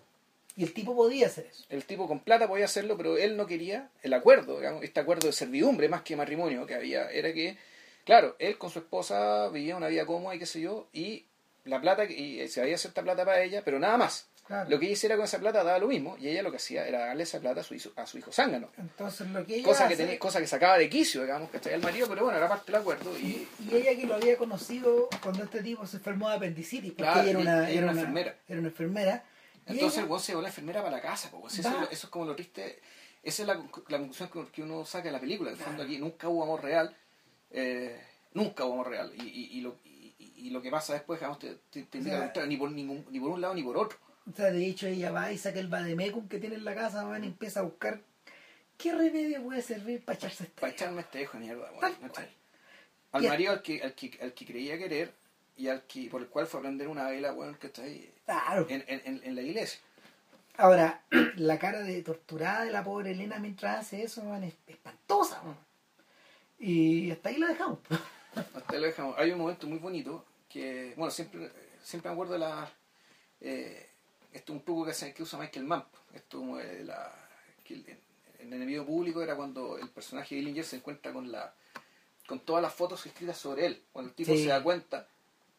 Y 0.56 0.64
el 0.64 0.74
tipo 0.74 0.94
podía 0.94 1.28
hacer 1.28 1.46
eso. 1.50 1.64
El 1.70 1.86
tipo 1.86 2.06
con 2.06 2.20
plata 2.20 2.46
podía 2.46 2.66
hacerlo, 2.66 2.98
pero 2.98 3.16
él 3.16 3.38
no 3.38 3.46
quería 3.46 3.88
el 4.02 4.12
acuerdo, 4.12 4.58
digamos, 4.58 4.84
este 4.84 5.00
acuerdo 5.00 5.28
de 5.28 5.32
servidumbre 5.32 5.88
más 5.88 6.02
que 6.02 6.16
matrimonio 6.16 6.66
que 6.66 6.74
había, 6.74 7.10
era 7.10 7.32
que, 7.32 7.56
claro, 8.04 8.36
él 8.38 8.58
con 8.58 8.70
su 8.70 8.78
esposa 8.80 9.48
vivía 9.48 9.76
una 9.76 9.88
vida 9.88 10.06
cómoda 10.06 10.34
y 10.34 10.38
qué 10.38 10.46
sé 10.46 10.60
yo, 10.60 10.88
y 10.92 11.24
la 11.64 11.80
plata, 11.80 12.04
y 12.04 12.46
se 12.48 12.60
había 12.60 12.76
cierta 12.78 13.02
plata 13.02 13.24
para 13.24 13.42
ella, 13.42 13.62
pero 13.64 13.78
nada 13.78 13.96
más. 13.96 14.26
Claro. 14.46 14.68
Lo 14.68 14.78
que 14.80 14.86
ella 14.86 14.94
hiciera 14.94 15.14
con 15.14 15.24
esa 15.24 15.38
plata 15.38 15.62
daba 15.62 15.78
lo 15.78 15.86
mismo, 15.86 16.16
y 16.18 16.28
ella 16.28 16.42
lo 16.42 16.50
que 16.50 16.56
hacía 16.56 16.86
era 16.86 17.06
darle 17.06 17.22
esa 17.22 17.38
plata 17.38 17.60
a 17.60 17.64
su, 17.64 17.74
hijo- 17.74 17.92
a 17.94 18.04
su 18.06 18.18
hijo 18.18 18.32
zángano. 18.32 18.68
Entonces 18.76 19.28
lo 19.28 19.46
que 19.46 19.54
ella 19.56 19.64
Cosa 19.68 19.86
que, 19.88 19.96
tenía, 19.96 20.18
cosa 20.18 20.40
que 20.40 20.48
sacaba 20.48 20.76
de 20.78 20.90
quicio, 20.90 21.22
digamos, 21.22 21.48
que 21.50 21.72
el 21.72 21.80
marido, 21.80 22.08
pero 22.08 22.24
bueno, 22.24 22.36
era 22.38 22.48
parte 22.48 22.72
del 22.72 22.80
acuerdo. 22.80 23.16
Y, 23.18 23.46
Y 23.70 23.76
ella 23.76 23.94
que 23.94 24.04
lo 24.06 24.14
había 24.16 24.36
conocido 24.36 25.08
cuando 25.22 25.44
este 25.44 25.62
tipo 25.62 25.86
se 25.86 25.98
enfermó 25.98 26.28
de 26.28 26.36
apendicitis, 26.36 26.90
porque 26.92 27.04
Claro, 27.12 27.20
ella 27.20 27.30
era 27.30 27.38
una, 27.38 27.70
era 27.70 27.82
una 27.84 27.92
enfermera. 27.92 28.36
Era 28.48 28.58
una 28.58 28.68
enfermera. 28.68 29.24
Entonces 29.64 29.98
ella- 30.02 30.12
el 30.14 30.20
se 30.20 30.32
llevó 30.32 30.42
la 30.42 30.48
enfermera 30.48 30.82
para 30.82 30.96
la 30.96 31.02
casa. 31.02 31.30
Si 31.48 31.60
eso, 31.60 31.70
eso 31.92 32.06
es 32.06 32.10
como 32.10 32.24
lo 32.26 32.34
triste. 32.34 32.80
Esa 33.22 33.42
es 33.42 33.46
la, 33.48 33.54
la 33.54 33.98
conclusión 33.98 34.28
que- 34.28 34.50
que 34.50 34.62
uno 34.62 34.84
saca 34.84 35.04
de 35.04 35.12
la 35.12 35.20
película. 35.20 35.50
En 35.52 35.56
el 35.56 35.62
fondo 35.62 35.84
aquí 35.84 35.98
nunca 35.98 36.28
hubo 36.28 36.42
amor 36.42 36.64
real. 36.64 36.94
Eh, 37.52 38.00
nunca 38.34 38.64
amor 38.64 38.88
real. 38.88 39.12
Y, 39.16 39.22
y, 39.22 39.58
y 39.58 39.60
lo, 39.60 39.76
y, 39.84 40.14
y 40.18 40.50
lo 40.50 40.60
que 40.62 40.70
pasa 40.70 40.94
después, 40.94 41.20
digamos, 41.20 41.38
te, 41.38 41.54
te, 41.70 41.82
te 41.84 41.98
indica 41.98 42.16
O 42.16 42.18
sea, 42.18 42.18
lo 42.18 42.24
contrario, 42.24 42.48
ni 42.48 42.56
por, 42.56 42.70
ningún, 42.70 43.06
ni 43.10 43.20
por 43.20 43.30
un 43.30 43.40
lado 43.40 43.54
ni 43.54 43.62
por 43.62 43.76
otro. 43.76 43.98
O 44.30 44.34
sea, 44.34 44.50
de 44.50 44.66
hecho 44.66 44.86
ella 44.86 45.10
va 45.10 45.32
y 45.32 45.38
saca 45.38 45.58
el 45.60 45.68
vademecum 45.68 46.28
que 46.28 46.38
tiene 46.38 46.54
en 46.56 46.64
la 46.64 46.74
casa, 46.74 47.04
van 47.04 47.24
y 47.24 47.28
empieza 47.28 47.60
a 47.60 47.64
buscar 47.64 48.00
qué 48.78 48.92
remedio 48.92 49.42
puede 49.42 49.62
servir 49.62 50.04
para 50.04 50.16
echarse 50.18 50.44
este. 50.44 50.60
Para 50.60 50.72
echarme 50.72 51.00
este 51.00 51.22
hijo 51.22 51.38
de 51.38 51.44
mierda. 51.44 51.68
Al 53.12 53.22
marido 53.28 53.52
al 53.52 53.62
que, 53.62 53.82
al, 53.82 53.94
que, 53.94 54.18
al 54.22 54.32
que 54.32 54.46
creía 54.46 54.78
querer 54.78 55.12
y 55.56 55.68
al 55.68 55.82
que, 55.82 56.08
por 56.08 56.22
el 56.22 56.28
cual 56.28 56.46
fue 56.46 56.60
a 56.60 56.62
prender 56.62 56.88
una 56.88 57.08
vela, 57.08 57.32
weón, 57.34 57.56
que 57.56 57.66
está 57.66 57.82
ahí 57.82 58.10
Claro. 58.24 58.66
en, 58.70 58.84
en, 58.86 59.02
en, 59.04 59.20
en 59.24 59.34
la 59.34 59.42
iglesia. 59.42 59.80
Ahora, 60.56 61.02
la 61.36 61.58
cara 61.58 61.80
de 61.82 62.02
torturada 62.02 62.64
de 62.64 62.70
la 62.70 62.84
pobre 62.84 63.10
Elena 63.12 63.38
mientras 63.38 63.80
hace 63.80 64.02
eso, 64.04 64.24
man, 64.24 64.44
es 64.44 64.54
espantosa. 64.66 65.42
man. 65.42 65.56
Y 66.62 67.10
hasta 67.10 67.28
ahí 67.28 67.36
la 67.38 67.48
dejamos. 67.48 67.78
Hasta 68.34 68.74
ahí 68.74 68.80
lo 68.80 68.86
dejamos. 68.86 69.18
Hay 69.18 69.30
un 69.32 69.38
momento 69.38 69.66
muy 69.66 69.78
bonito 69.78 70.24
que, 70.48 70.94
bueno, 70.96 71.10
siempre, 71.10 71.50
siempre 71.82 72.08
me 72.10 72.14
acuerdo 72.14 72.32
de 72.34 72.38
la. 72.38 72.70
Eh, 73.40 73.88
esto 74.32 74.52
es 74.52 74.58
un 74.58 74.64
truco 74.64 74.84
que, 74.86 74.92
hace- 74.92 75.12
que 75.12 75.22
usa 75.22 75.38
Michael 75.38 75.66
Mann. 75.66 75.84
Esto 76.14 76.56
de 76.56 76.84
la. 76.84 77.12
que 77.64 77.74
el- 77.74 77.84
el 78.38 78.52
enemigo 78.52 78.84
público 78.86 79.22
era 79.22 79.36
cuando 79.36 79.76
el 79.78 79.88
personaje 79.90 80.34
de 80.34 80.40
Dillinger 80.40 80.64
se 80.64 80.76
encuentra 80.76 81.12
con 81.12 81.30
la 81.30 81.54
con 82.26 82.40
todas 82.40 82.62
las 82.62 82.72
fotos 82.72 83.04
escritas 83.04 83.36
sobre 83.36 83.66
él. 83.66 83.82
Cuando 83.92 84.10
el 84.10 84.14
tipo 84.14 84.32
Sí. 84.32 84.44
se 84.44 84.48
da 84.48 84.62
cuenta 84.62 85.06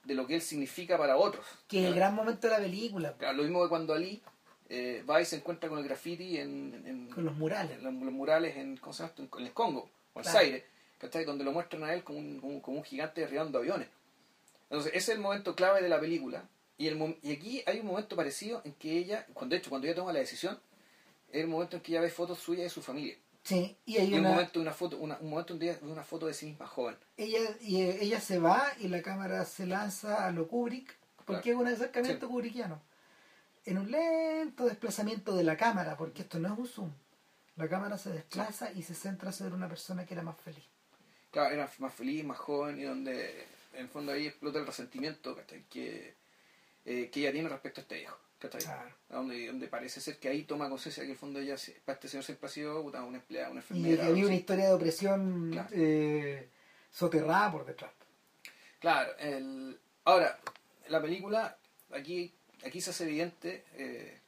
de 0.05 0.15
lo 0.15 0.25
que 0.25 0.35
él 0.35 0.41
significa 0.41 0.97
para 0.97 1.17
otros. 1.17 1.45
Que 1.67 1.81
es 1.81 1.85
el 1.89 1.95
gran 1.95 2.15
momento 2.15 2.47
de 2.47 2.53
la 2.53 2.59
película, 2.59 3.13
Claro, 3.17 3.37
lo 3.37 3.43
mismo 3.43 3.61
que 3.63 3.69
cuando 3.69 3.93
Ali 3.93 4.21
eh, 4.69 5.03
va 5.07 5.21
y 5.21 5.25
se 5.25 5.35
encuentra 5.35 5.69
con 5.69 5.77
el 5.79 5.83
graffiti 5.85 6.37
en, 6.39 6.83
en- 6.87 7.09
con 7.09 7.23
los 7.25 7.35
murales. 7.35 7.77
en 7.77 7.83
los, 7.83 7.93
los 7.93 8.13
murales 8.13 8.55
en, 8.57 8.77
¿cómo 8.77 8.93
se 8.93 9.03
llama 9.03 9.13
esto? 9.17 9.37
en 9.39 9.45
el 9.45 9.53
Congo, 9.53 9.89
o 10.13 10.19
en 10.19 10.23
Claro. 10.23 10.37
Zaire, 10.39 10.65
¿cachai? 11.03 11.25
donde 11.25 11.43
lo 11.43 11.51
muestran 11.51 11.83
a 11.83 11.93
él 11.93 12.03
como 12.03 12.19
un, 12.19 12.39
como, 12.39 12.61
como 12.61 12.77
un 12.77 12.83
gigante 12.83 13.21
derribando 13.21 13.59
aviones. 13.59 13.87
Entonces, 14.69 14.91
ese 14.95 15.11
es 15.11 15.17
el 15.17 15.19
momento 15.19 15.55
clave 15.55 15.81
de 15.81 15.89
la 15.89 15.99
película. 15.99 16.47
Y, 16.77 16.87
el, 16.87 17.17
y 17.21 17.31
aquí 17.33 17.61
hay 17.67 17.79
un 17.79 17.87
momento 17.87 18.15
parecido 18.15 18.61
en 18.65 18.73
que 18.73 18.97
ella, 18.97 19.25
cuando, 19.33 19.53
de 19.53 19.59
hecho, 19.59 19.69
cuando 19.69 19.85
ella 19.87 19.95
toma 19.95 20.11
la 20.13 20.19
decisión, 20.19 20.59
es 21.31 21.41
el 21.41 21.47
momento 21.47 21.75
en 21.77 21.81
que 21.83 21.91
ella 21.91 22.01
ve 22.01 22.09
fotos 22.09 22.39
suyas 22.39 22.63
de 22.63 22.69
su 22.69 22.81
familia. 22.81 23.15
Sí, 23.43 23.75
y 23.85 23.97
hay 23.97 24.09
Y 24.09 24.13
un 24.13 24.21
una, 24.21 24.29
momento 24.29 24.53
de 24.53 24.59
una 24.61 24.73
foto, 24.73 24.97
una- 24.97 25.17
un 25.19 25.29
momento 25.29 25.55
de 25.55 25.77
una 25.81 26.03
foto 26.03 26.25
de 26.27 26.33
sí 26.33 26.45
misma 26.47 26.65
joven. 26.65 26.95
ella, 27.17 27.39
y 27.61 27.81
eh, 27.81 27.97
ella 28.01 28.19
se 28.21 28.39
va 28.39 28.63
y 28.79 28.87
la 28.87 29.01
cámara 29.01 29.43
se 29.45 29.65
lanza 29.67 30.25
a 30.25 30.31
lo 30.31 30.47
Kubrick, 30.47 30.95
porque 31.25 31.51
es 31.51 31.55
un 31.57 31.67
acercamiento 31.67 32.25
Sí. 32.27 32.31
kubrickiano. 32.31 32.81
En 33.65 33.77
un 33.77 33.91
lento 33.91 34.65
desplazamiento 34.65 35.35
de 35.35 35.43
la 35.43 35.55
cámara, 35.57 35.95
porque 35.97 36.21
esto 36.23 36.39
no 36.39 36.51
es 36.53 36.57
un 36.59 36.67
zoom. 36.67 36.91
La 37.55 37.67
cámara 37.69 37.97
se 37.97 38.09
desplaza 38.11 38.71
y 38.71 38.81
se 38.81 38.95
centra 38.95 39.31
sobre 39.31 39.53
una 39.53 39.67
persona 39.69 40.05
que 40.05 40.13
era 40.15 40.23
más 40.23 40.37
feliz. 40.37 40.63
Claro, 41.33 41.53
era 41.53 41.69
más 41.79 41.93
feliz, 41.93 42.23
más 42.23 42.37
joven 42.37 42.79
y 42.79 42.83
donde 42.83 43.43
en 43.73 43.79
el 43.81 43.89
fondo 43.89 44.13
ahí 44.13 44.27
explota 44.27 44.59
el 44.59 44.65
resentimiento. 44.67 45.35
Que, 45.69 46.13
eh, 46.85 47.09
que 47.11 47.19
ella 47.21 47.31
tiene 47.33 47.49
respecto 47.49 47.81
a 47.81 47.83
este 47.83 48.01
hijo. 48.03 48.17
Claro. 48.39 48.93
Donde, 49.09 49.47
donde 49.47 49.67
parece 49.69 50.01
ser 50.01 50.17
que 50.19 50.27
ahí 50.27 50.43
toma 50.43 50.69
conciencia 50.69 51.01
que 51.03 51.07
en 51.07 51.11
el 51.13 51.17
fondo 51.17 51.39
ella, 51.39 51.55
para 51.85 51.95
este 51.95 52.09
señor 52.09 52.25
siempre 52.25 52.47
ha 52.47 52.49
sido 52.49 52.81
una 52.81 52.99
empleada, 53.17 53.49
una 53.49 53.61
Y 53.61 53.63
enfermera. 53.63 53.95
que 53.95 54.01
algo 54.01 54.11
había 54.13 54.25
una 54.25 54.35
historia 54.35 54.65
de 54.67 54.73
opresión 54.73 55.49
Claro. 55.51 55.69
eh, 55.71 56.49
soterrada 56.91 57.51
por 57.53 57.65
detrás. 57.65 57.91
Claro, 58.79 59.17
el, 59.17 59.79
ahora, 60.03 60.37
la 60.89 61.01
película, 61.01 61.57
aquí, 61.91 62.33
aquí 62.65 62.81
se 62.81 62.89
hace 62.89 63.05
evidente 63.05 63.63
eh, 63.75 64.19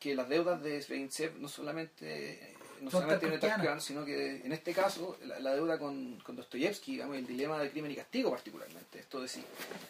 que 0.00 0.16
las 0.16 0.28
deudas 0.28 0.60
de 0.60 0.82
Sveinsev 0.82 1.38
no 1.38 1.46
solamente, 1.46 2.51
no 2.84 2.90
solamente 2.90 3.20
tienen 3.20 3.40
tarkovskianas. 3.40 3.84
sino 3.84 4.04
que 4.04 4.36
en 4.44 4.52
este 4.52 4.72
caso 4.74 5.16
la, 5.24 5.38
la 5.40 5.54
deuda 5.54 5.78
con, 5.78 6.18
con 6.20 6.36
Dostoyevsky, 6.36 6.92
digamos, 6.92 7.16
el 7.16 7.26
dilema 7.26 7.58
de 7.58 7.70
crimen 7.70 7.90
y 7.90 7.96
castigo 7.96 8.30
particularmente, 8.30 8.98
esto 8.98 9.20
de 9.20 9.28
si 9.28 9.42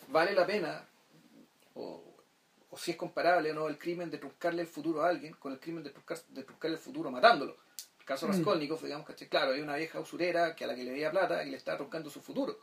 vale 0.08 0.32
la 0.32 0.46
pena 0.46 0.84
o, 1.74 2.02
o 2.70 2.78
si 2.78 2.92
es 2.92 2.96
comparable 2.96 3.50
o 3.50 3.54
no 3.54 3.68
el 3.68 3.78
crimen 3.78 4.10
de 4.10 4.18
truncarle 4.18 4.62
el 4.62 4.68
futuro 4.68 5.02
a 5.04 5.08
alguien 5.08 5.34
con 5.34 5.52
el 5.52 5.58
crimen 5.60 5.82
de, 5.82 5.90
truncar, 5.90 6.18
de 6.28 6.42
truncarle 6.44 6.76
el 6.76 6.82
futuro 6.82 7.10
matándolo. 7.10 7.56
El 7.98 8.04
caso 8.04 8.26
Mm. 8.26 8.30
Raskolnikov, 8.32 8.82
digamos, 8.82 9.06
que 9.06 9.28
claro, 9.28 9.52
hay 9.52 9.60
una 9.60 9.76
vieja 9.76 10.00
usurera 10.00 10.56
que 10.56 10.64
a 10.64 10.66
la 10.66 10.74
que 10.74 10.82
le 10.82 10.90
debía 10.90 11.10
plata 11.10 11.44
y 11.44 11.50
le 11.50 11.56
está 11.56 11.76
truncando 11.76 12.10
su 12.10 12.20
futuro. 12.20 12.58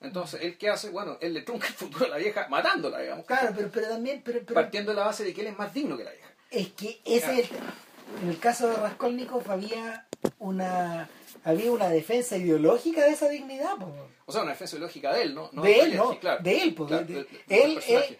Entonces, 0.00 0.40
¿él 0.42 0.56
qué 0.56 0.68
hace? 0.70 0.90
Bueno, 0.90 1.18
él 1.20 1.34
le 1.34 1.42
trunca 1.42 1.66
el 1.66 1.74
futuro 1.74 2.04
a 2.06 2.08
la 2.10 2.16
vieja 2.18 2.46
matándola, 2.48 3.00
digamos. 3.00 3.26
Claro, 3.26 3.52
pero, 3.56 3.68
pero 3.72 3.88
también, 3.88 4.22
pero, 4.24 4.38
pero 4.42 4.54
Partiendo 4.54 4.92
de 4.92 4.96
la 4.98 5.06
base 5.06 5.24
de 5.24 5.34
que 5.34 5.40
él 5.40 5.48
es 5.48 5.58
más 5.58 5.74
digno 5.74 5.96
que 5.96 6.04
la 6.04 6.12
vieja. 6.12 6.28
es 6.50 6.68
que 6.74 7.00
ese 7.04 7.18
Claro. 7.26 7.32
es 7.32 7.38
el 7.40 7.48
tema. 7.56 7.74
En 8.22 8.28
el 8.28 8.38
caso 8.38 8.68
de 8.68 8.76
Raskolnikov 8.76 9.50
había 9.50 10.06
una 10.38 11.08
había 11.44 11.70
una 11.72 11.88
defensa 11.88 12.36
ideológica 12.36 13.02
de 13.04 13.10
esa 13.10 13.28
dignidad. 13.28 13.76
po. 13.76 13.92
O 14.26 14.32
sea, 14.32 14.42
una 14.42 14.50
defensa 14.52 14.76
lógica 14.78 15.12
de 15.14 15.22
él, 15.22 15.34
¿no? 15.34 15.48
No 15.52 15.62
de 15.62 15.78
él, 15.80 15.96
¿no? 15.96 16.18
claro. 16.18 16.42
De 16.42 16.62
él, 16.62 16.74
pues, 16.74 16.88
Claro, 16.88 17.04
de- 17.06 17.14
de- 17.24 17.28
él, 17.48 17.80
él, 17.88 18.18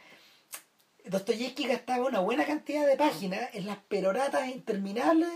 Dostoyevsky 1.04 1.66
gastaba 1.66 2.06
una 2.06 2.20
buena 2.20 2.44
cantidad 2.46 2.86
de 2.86 2.96
páginas 2.96 3.48
en 3.54 3.66
las 3.66 3.78
peroratas 3.78 4.46
interminables 4.48 5.28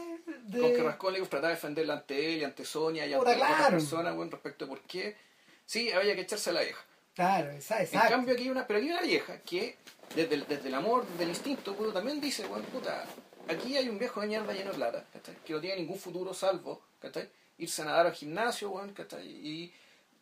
de... 0.44 0.60
Con 0.60 0.72
que 0.72 0.82
Raskolnikov 0.82 1.28
trataba 1.28 1.48
de 1.48 1.54
defenderla 1.54 1.94
ante 1.94 2.34
él 2.34 2.40
y 2.40 2.44
ante 2.44 2.64
Sonia 2.64 3.06
y 3.06 3.12
ante 3.14 3.24
Puta, 3.24 3.36
otras 3.36 3.56
claro. 3.56 3.76
personas, 3.78 4.14
bueno, 4.14 4.30
respecto 4.32 4.66
a 4.66 4.68
por 4.68 4.80
qué 4.82 5.16
sí 5.64 5.90
había 5.92 6.14
que 6.14 6.22
echarse 6.22 6.50
a 6.50 6.52
la 6.52 6.60
vieja. 6.62 6.84
Claro, 7.14 7.50
esa- 7.52 7.78
En 7.78 7.84
exacto. 7.84 8.08
cambio 8.10 8.34
aquí 8.34 8.42
hay 8.44 8.50
una, 8.50 8.66
pero 8.66 8.78
aquí 8.78 8.88
hay 8.88 8.92
una 8.92 9.02
vieja 9.02 9.38
que 9.40 9.76
desde 10.14 10.34
el, 10.34 10.46
desde 10.46 10.68
el 10.68 10.74
amor, 10.74 11.06
desde 11.08 11.22
el 11.24 11.28
instinto, 11.30 11.74
puto, 11.74 11.92
también 11.92 12.20
dice, 12.20 12.46
bueno, 12.46 12.64
puta, 12.66 13.04
aquí 13.48 13.76
hay 13.76 13.88
un 13.88 13.98
viejo 13.98 14.20
de 14.20 14.26
mierda 14.28 14.52
lleno 14.52 14.70
de 14.70 14.76
plata, 14.76 15.06
¿cachai? 15.12 15.36
que 15.44 15.52
no 15.52 15.60
tiene 15.60 15.76
ningún 15.76 15.98
futuro 15.98 16.34
salvo, 16.34 16.82
¿cachai? 17.00 17.28
irse 17.58 17.82
a 17.82 17.86
nadar 17.86 18.06
al 18.06 18.12
gimnasio, 18.12 18.70
weón, 18.70 18.92
¿cachai? 18.92 19.26
y 19.26 19.72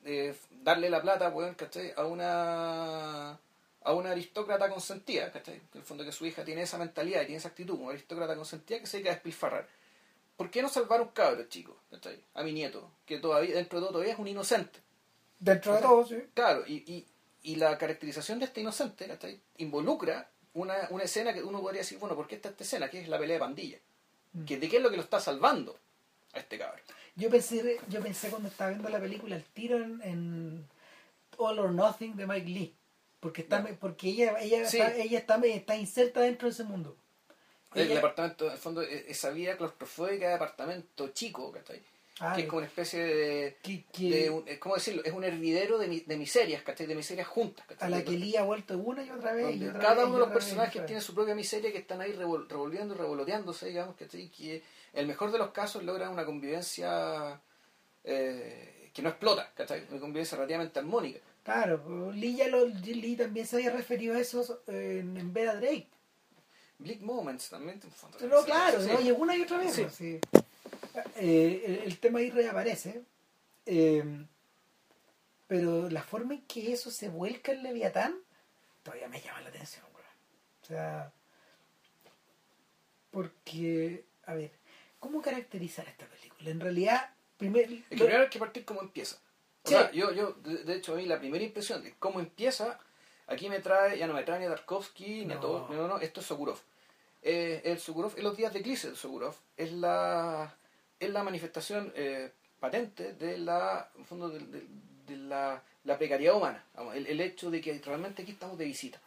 eh, 0.05 0.35
darle 0.63 0.91
la 0.91 1.01
plata, 1.01 1.29
weón, 1.31 1.55
¿cachai? 1.55 1.93
a 1.97 2.05
una 2.05 3.39
a 3.83 3.95
una 3.95 4.11
aristócrata 4.11 4.69
consentida, 4.69 5.33
¿cachai? 5.33 5.55
En 5.55 5.81
el 5.81 5.83
fondo 5.83 6.05
que 6.05 6.13
su 6.13 6.27
hija 6.27 6.45
tiene 6.45 6.63
esa 6.63 6.77
mentalidad 6.77 7.23
y 7.23 7.27
tiene 7.27 7.39
esa 7.39 7.49
actitud, 7.49 7.79
una 7.79 7.93
aristócrata 7.93 8.37
consentida 8.37 8.79
que 8.79 8.87
se 8.87 8.99
dedica 8.99 9.11
a 9.11 9.15
despilfarrar. 9.15 9.67
¿Por 10.37 10.51
qué 10.51 10.63
no 10.63 10.69
salvar 10.69 11.01
a 11.01 11.03
un 11.03 11.09
cabro, 11.11 11.45
chico? 11.49 11.77
¿cachai? 11.91 12.23
A 12.35 12.43
mi 12.43 12.53
nieto, 12.53 12.91
que 13.07 13.19
todavía, 13.19 13.55
dentro 13.55 13.79
de 13.79 13.85
todo, 13.85 13.93
todavía 13.93 14.13
es 14.13 14.19
un 14.19 14.29
inocente. 14.29 14.81
Dentro 15.39 15.75
de 15.75 15.81
todo, 15.81 16.07
sí. 16.07 16.17
Claro, 16.35 16.65
y, 16.67 16.75
y, 16.87 17.07
y 17.43 17.57
la 17.57 17.79
caracterización 17.79 18.39
de 18.39 18.45
este 18.45 18.61
inocente 18.61 19.07
¿cachai? 19.07 19.41
involucra 19.57 20.31
una, 20.55 20.89
una 20.91 21.05
escena 21.05 21.33
que 21.33 21.43
uno 21.43 21.61
podría 21.61 21.81
decir, 21.83 21.99
bueno, 21.99 22.15
¿por 22.17 22.27
qué 22.27 22.35
está 22.37 22.49
esta 22.51 22.65
escena? 22.65 22.91
Que 22.91 23.01
es 23.01 23.09
la 23.09 23.19
pelea 23.19 23.35
de 23.35 23.41
pandilla. 23.41 23.79
Mm. 24.33 24.45
Que, 24.45 24.59
¿De 24.59 24.69
qué 24.69 24.77
es 24.79 24.83
lo 24.83 24.91
que 24.91 24.97
lo 24.97 25.03
está 25.03 25.21
salvando 25.21 25.79
a 26.33 26.39
este 26.41 26.59
cabrón? 26.59 26.81
Yo 27.17 27.29
pensé, 27.31 27.79
yo 27.89 28.01
pensé 28.01 28.31
cuando 28.31 28.49
estaba 28.49 28.71
viendo 28.71 28.89
la 28.89 29.01
película 29.01 29.37
el 29.37 29.45
tiro 29.45 29.77
en, 29.79 30.01
en 30.03 30.69
All 31.37 31.59
or 31.59 31.71
Nothing 31.73 32.17
de 32.17 32.27
Mike 32.27 32.49
Lee. 32.49 32.75
Porque 33.21 33.43
está 33.43 33.63
porque 33.79 34.09
ella, 34.09 34.41
ella, 34.41 34.67
Sí. 34.69 34.79
está, 34.79 34.95
ella 34.97 35.19
está, 35.19 35.37
está 35.45 35.77
inserta 35.77 36.21
dentro 36.21 36.49
de 36.49 36.53
ese 36.55 36.65
mundo. 36.65 36.97
El 37.75 37.83
Ella- 37.83 37.97
departamento, 37.97 38.47
en 38.47 38.53
el 38.53 38.59
fondo, 38.59 38.83
e- 38.83 39.11
esa 39.11 39.31
vida 39.31 39.57
claustrofóbica 39.57 40.27
de 40.27 40.33
departamento 40.33 41.09
chico, 41.09 41.53
¿cachai? 41.53 41.83
Que 42.35 42.43
es 42.43 42.47
como 42.49 42.59
una 42.59 42.67
especie 42.67 43.03
de... 43.05 43.57
un- 44.31 44.47
es 44.47 44.59
¿Cómo 44.59 44.75
decirlo? 44.75 45.03
Es 45.05 45.13
un 45.13 45.25
hervidero 45.25 45.79
de, 45.79 45.89
mi- 45.89 46.01
de 46.01 46.17
miserias, 46.17 46.63
¿cachai? 46.63 46.87
De 46.87 46.95
miserias 46.95 47.27
juntas, 47.27 47.65
¿cachai? 47.67 47.87
a 47.87 47.91
la 47.91 48.05
que 48.05 48.11
Lee 48.13 48.37
ha 48.37 48.43
vuelto 48.43 48.77
una 48.79 49.03
y 49.03 49.11
otra 49.11 49.33
vez. 49.33 49.47
y 49.47 49.59
donde 49.59 49.69
otra 49.71 49.81
cada 49.81 49.95
vez, 49.95 50.05
uno 50.05 50.15
de 50.15 50.21
los 50.21 50.29
personajes 50.31 50.87
tiene 50.87 51.01
su 51.01 51.15
propia 51.15 51.35
miseria 51.35 51.73
que 51.73 51.79
están 51.79 52.01
ahí 52.01 52.13
revol- 52.13 52.47
revolviendo 52.49 52.95
y 52.95 52.99
revoloteándose, 52.99 53.67
digamos, 53.69 53.97
¿cachai? 53.97 54.29
Que 54.29 54.63
el 54.93 55.07
mejor 55.07 55.33
de 55.33 55.39
los 55.39 55.51
casos 55.51 55.83
logra 55.83 56.11
una 56.11 56.25
convivencia 56.27 57.41
eh, 58.05 58.91
que 58.93 59.03
no 59.03 59.09
explota, 59.09 59.51
¿cachai? 59.55 59.85
Una 59.91 60.01
convivencia 60.01 60.37
relativamente 60.37 60.79
armónica. 60.79 61.21
Claro, 61.43 61.83
pues, 61.83 62.17
Lee, 62.17 62.37
ya 62.37 62.49
lo, 62.49 62.67
Lee 62.67 63.17
también 63.17 63.47
se 63.47 63.57
había 63.57 63.71
referido 63.71 64.15
a 64.15 64.21
eso 64.21 64.63
eh, 64.67 64.99
en, 65.01 65.17
en 65.17 65.33
Vera 65.33 65.55
Drake. 65.57 65.89
Bleak 66.79 67.01
Moments 67.01 67.51
también. 67.51 67.81
sí, 67.83 67.89
claro, 68.47 68.81
sí. 68.83 68.89
¿no? 68.93 69.01
Y 69.01 69.11
una 69.11 69.37
y 69.37 69.43
otra 69.43 69.59
vez. 69.59 69.75
Sí. 69.75 69.83
pues, 69.83 69.95
sí. 69.95 70.21
Eh, 71.17 71.63
el, 71.67 71.75
el 71.87 71.99
tema 71.99 72.19
ahí 72.21 72.31
reaparece. 72.31 73.03
eh, 73.67 74.27
pero 75.47 75.89
la 75.91 76.03
forma 76.03 76.35
en 76.35 76.43
que 76.43 76.73
eso 76.73 76.91
se 76.93 77.09
vuelca 77.09 77.51
en 77.53 77.63
Leviatán 77.65 78.17
todavía 78.85 79.09
me 79.09 79.21
llama 79.21 79.41
la 79.41 79.49
atención. 79.49 79.85
weón. 79.93 80.07
O 80.63 80.67
sea, 80.67 81.13
porque, 83.11 84.05
a 84.27 84.35
ver, 84.35 84.53
¿cómo 84.99 85.21
caracterizar 85.21 85.89
esta 85.89 86.07
película? 86.07 86.51
En 86.51 86.61
realidad, 86.61 87.11
primer, 87.37 87.65
Es 87.65 87.85
que 87.89 87.97
lo- 87.97 88.05
primero 88.05 88.23
hay 88.23 88.31
que 88.31 88.39
partir 88.39 88.65
cómo 88.65 88.81
empieza. 88.81 89.17
O 89.65 89.69
Sí. 89.69 89.75
sea, 89.75 89.91
yo, 89.93 90.13
yo 90.13 90.33
de, 90.35 90.65
de 90.65 90.75
hecho, 90.77 90.95
a 90.95 90.97
mí 90.97 91.07
la 91.07 91.19
primera 91.19 91.45
impresión 91.45 91.83
de 91.83 91.95
cómo 91.99 92.21
empieza, 92.21 92.79
aquí 93.27 93.49
me 93.49 93.59
trae, 93.61 93.99
ya 93.99 94.07
no 94.07 94.15
me 94.15 94.23
trae 94.23 94.39
ni 94.39 94.47
a 94.47 94.51
Tarkovsky, 94.51 95.27
ni 95.27 95.33
a 95.33 95.37
No. 95.37 95.41
todo, 95.41 95.69
no, 95.69 95.75
no, 95.75 95.89
no, 95.89 95.99
esto 95.99 96.21
es 96.21 96.27
Sokurov. 96.27 96.59
Eh, 97.23 97.61
el 97.65 97.79
Sokurov, 97.79 98.17
en 98.17 98.25
los 98.25 98.37
días 98.37 98.53
de 98.53 98.61
eclipse 98.61 98.91
de 98.91 98.97
Sokurov, 98.97 99.35
es 99.57 99.73
la, 99.73 100.57
es 101.01 101.11
la 101.11 101.23
manifestación 101.25 101.93
eh, 101.97 102.31
patente 102.61 103.15
de 103.15 103.39
la, 103.39 103.91
en 103.97 104.05
fondo, 104.05 104.29
de, 104.29 104.39
de- 104.39 104.67
de 105.07 105.17
la, 105.17 105.61
la 105.85 105.99
precariedad 105.99 106.37
humana. 106.37 106.65
El, 106.95 107.07
el 107.09 107.21
hecho 107.21 107.51
de 107.51 107.61
que 107.61 107.81
realmente 107.85 108.23
aquí 108.23 108.31
estamos 108.33 108.57
de 108.59 108.67
visita. 108.67 109.01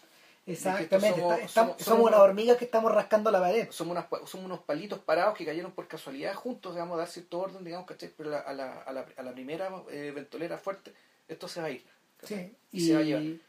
exactamente, 0.45 1.21
somos- 1.21 1.33
está- 1.39 1.47
somos- 1.47 1.51
somos, 1.51 1.81
somos 1.83 1.99
unas 2.07 2.15
unos- 2.19 2.29
hormigas 2.29 2.57
que 2.57 2.65
estamos 2.65 2.91
rascando 2.91 3.31
la 3.31 3.39
pared. 3.39 3.67
Somos, 3.71 3.91
unas 3.95 4.29
somos 4.29 4.45
unos 4.45 4.59
palitos 4.59 4.99
parados 4.99 5.37
que 5.37 5.45
cayeron 5.45 5.71
por 5.71 5.87
casualidad 5.87 6.33
juntos, 6.33 6.73
digamos, 6.73 6.95
a 6.95 6.97
dar 6.99 7.07
cierto 7.07 7.39
orden, 7.39 7.63
digamos, 7.63 7.87
¿cachai? 7.87 8.09
Pero 8.17 8.31
la- 8.31 8.39
a, 8.39 8.53
la, 8.53 8.81
a, 8.81 8.91
la, 8.91 9.05
a 9.15 9.23
la 9.23 9.31
primera 9.31 9.71
eh, 9.89 10.11
ventolera 10.13 10.57
fuerte, 10.57 10.93
esto 11.29 11.47
se 11.47 11.61
va 11.61 11.67
a 11.67 11.71
ir. 11.71 11.85
Sí, 12.23 12.53
Y, 12.73 12.87
se 12.87 12.93
va 12.95 12.99
a 12.99 13.03
llevar. 13.03 13.23
y 13.23 13.39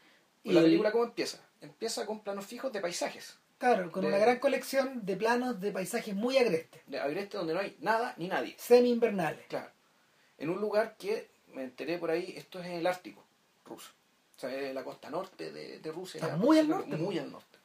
la 0.45 0.59
el- 0.59 0.65
película, 0.65 0.91
¿cómo 0.93 1.03
empieza? 1.05 1.39
Empieza 1.61 2.05
con 2.05 2.21
planos 2.21 2.45
fijos 2.45 2.71
de 2.71 2.79
paisajes. 2.79 3.37
Claro, 3.57 3.91
con 3.91 4.01
de- 4.03 4.09
una 4.09 4.17
gran 4.17 4.39
colección 4.39 5.05
de 5.05 5.15
planos 5.15 5.59
de 5.61 5.71
paisajes 5.71 6.13
muy 6.13 6.37
agrestes, 6.37 6.81
De 6.87 6.99
agreste 6.99 7.37
donde 7.37 7.53
no 7.53 7.59
hay 7.61 7.75
nada 7.79 8.13
ni 8.17 8.27
nadie. 8.27 8.55
semi-invernales. 8.59 9.45
Claro. 9.47 9.71
En 10.37 10.49
un 10.49 10.59
lugar 10.59 10.95
que, 10.97 11.29
me 11.53 11.63
enteré 11.63 11.97
por 11.97 12.11
ahí, 12.11 12.33
esto 12.35 12.59
es 12.59 12.65
en 12.65 12.73
el 12.73 12.87
Ártico 12.87 13.23
ruso. 13.65 13.91
O 14.35 14.39
sea, 14.39 14.53
es 14.53 14.73
la 14.73 14.83
costa 14.83 15.09
norte 15.09 15.51
de, 15.53 15.79
de 15.79 15.91
Rusia. 15.91 16.19
Está 16.21 16.35
muy 16.35 16.59
al 16.59 16.67
norte, 16.67 16.97
Muy 16.97 17.17
al 17.17 17.31
norte. 17.31 17.57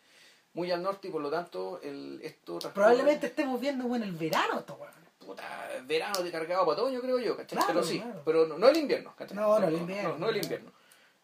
Muy 0.55 0.71
al 0.71 0.83
norte 0.83 1.09
y 1.09 1.11
por 1.11 1.21
lo 1.21 1.31
tanto 1.31 1.81
el, 1.83 2.21
esto... 2.23 2.59
Probablemente 2.73 3.27
estemos 3.27 3.61
viendo 3.61 3.95
en 3.97 4.03
el 4.05 4.13
verano 4.13 4.61
esto, 4.61 4.79
puta, 5.19 5.45
verano 5.85 6.23
de 6.23 6.31
cargado 6.31 6.65
para 6.67 6.81
otoño, 6.83 7.01
creo 7.01 7.19
yo, 7.19 7.37
¿cachai? 7.37 7.57
Claro, 7.59 7.73
pero 7.75 7.83
sí, 7.85 8.01
claro. 8.01 8.23
pero 8.25 8.47
no, 8.47 8.59
no 8.59 8.69
el 8.69 8.77
invierno, 8.77 9.15
¿cachai? 9.17 9.37
No, 9.37 9.59
no 9.59 9.69
el 9.69 9.75
invierno, 9.75 10.11
No, 10.11 10.19
no 10.19 10.29
el 10.29 10.37
no. 10.37 10.43
invierno. 10.43 10.73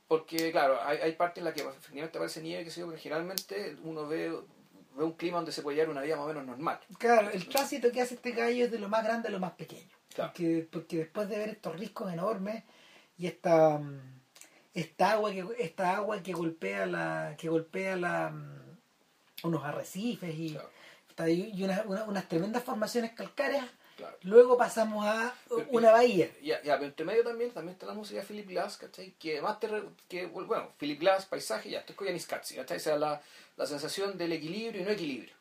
Porque, 0.09 0.53
claro, 0.53 0.79
hay, 0.83 0.99
hay 0.99 1.13
partes 1.13 1.39
en 1.39 1.45
las 1.45 1.55
que 1.55 1.63
efectivamente 1.63 2.19
aparece 2.19 2.41
nieve, 2.41 2.65
que 2.65 2.71
sé 2.71 2.81
yo, 2.81 2.87
pero 2.87 2.99
generalmente 3.01 3.77
uno 3.83 4.07
ve, 4.07 4.33
ve 4.97 5.05
un 5.05 5.13
clima 5.13 5.37
donde 5.39 5.53
se 5.53 5.63
puede 5.63 5.77
llevar 5.77 5.91
una 5.91 6.03
vida 6.03 6.17
más 6.17 6.25
o 6.25 6.29
menos 6.29 6.45
normal. 6.47 6.81
Claro, 6.99 7.31
el 7.31 7.47
tránsito 7.49 7.93
que 7.93 8.01
hace 8.01 8.15
este 8.15 8.33
gallo 8.33 8.65
es 8.65 8.71
de 8.71 8.79
lo 8.79 8.89
más 8.89 9.05
grande 9.05 9.29
a 9.29 9.31
lo 9.31 9.39
más 9.41 9.53
pequeño. 9.53 9.91
Claro. 10.15 10.31
Porque, 10.33 10.69
porque 10.73 10.97
después 10.99 11.29
de 11.29 11.39
ver 11.39 11.49
estos 11.51 11.79
riscos 11.79 12.13
enormes 12.13 12.65
y 13.19 13.27
esta, 13.27 13.79
mm, 13.79 14.21
esta 14.75 15.13
agua 15.13 15.31
que 15.33 15.45
esta 15.59 15.97
agua 15.97 16.23
que 16.23 16.33
golpea 16.33 16.87
la 16.87 17.35
que 17.39 17.49
golpea 17.49 17.97
la 17.97 18.31
mm, 18.31 18.77
unos 19.45 19.65
arrecifes 19.65 20.35
y, 20.35 20.53
Claro. 20.53 20.71
está- 21.09 21.29
y 21.29 21.63
una- 21.63 21.83
una- 21.87 22.05
unas 22.05 22.29
tremendas 22.29 22.63
formaciones 22.65 23.13
calcáreas, 23.13 23.67
Claro. 23.97 24.17
luego 24.25 24.59
pasamos 24.59 25.07
a 25.07 25.35
Pero- 25.49 25.67
una 25.71 25.91
bahía. 25.91 26.31
Ya, 26.43 26.63
ya, 26.63 26.75
pero 26.77 26.87
entre 26.89 27.07
medio 27.07 27.25
también, 27.25 27.51
también 27.51 27.73
está 27.73 27.87
la 27.87 27.95
música 27.95 28.21
de 28.21 28.27
Philip 28.27 28.49
Glass, 28.51 28.77
¿cachai? 28.77 29.15
Que 29.19 29.41
más 29.41 29.59
te... 29.59 29.69
re- 29.69 29.83
que, 30.09 30.27
bueno, 30.27 30.69
Philip 30.79 31.01
Glass, 31.01 31.25
paisaje, 31.25 31.71
ya, 31.71 31.79
esto 31.79 31.93
es 31.93 31.97
Koyaanisqatsi, 31.97 32.57
¿cachai? 32.57 32.77
O 32.77 32.81
sea, 32.81 32.97
la, 32.99 33.23
la 33.57 33.67
sensación 33.67 34.19
del 34.19 34.33
equilibrio 34.33 34.83
y 34.83 34.85
no 34.85 34.91
equilibrio. 34.91 35.35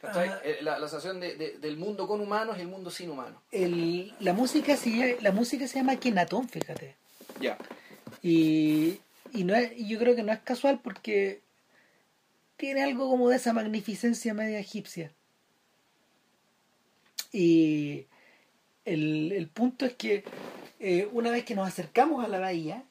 ¿cachai? 0.00 0.30
Eh, 0.44 0.58
La, 0.60 0.78
la 0.78 0.86
sensación 0.88 1.18
de, 1.18 1.34
de- 1.36 1.58
del 1.58 1.76
mundo 1.78 2.06
con 2.06 2.20
humanos 2.20 2.58
y 2.58 2.60
el 2.60 2.68
mundo 2.68 2.90
sin 2.90 3.10
humanos. 3.10 3.40
El- 3.50 4.14
la 4.20 4.34
música 4.34 4.76
se, 4.76 5.16
la 5.22 5.32
música 5.32 5.66
se 5.66 5.78
llama 5.78 5.96
Kenatón, 5.98 6.46
fíjate. 6.48 6.94
Ya. 7.40 7.56
Y, 8.22 9.00
y 9.32 9.44
no 9.44 9.54
es, 9.54 9.72
y 9.76 9.88
yo 9.88 9.98
creo 9.98 10.14
que 10.14 10.22
no 10.22 10.32
es 10.32 10.40
casual 10.40 10.80
porque 10.84 11.40
tiene 12.58 12.82
algo 12.82 13.08
como 13.08 13.28
de 13.30 13.36
esa 13.36 13.52
magnificencia 13.52 14.34
media 14.34 14.58
egipcia. 14.58 15.10
Y 17.32 18.06
el, 18.84 19.32
el 19.32 19.48
punto 19.48 19.84
es 19.84 19.94
que 19.94 20.24
eh, 20.80 21.08
una 21.12 21.30
vez 21.30 21.44
que 21.44 21.54
nos 21.54 21.68
acercamos 21.68 22.24
a 22.24 22.28
la 22.28 22.38
bahía, 22.38 22.84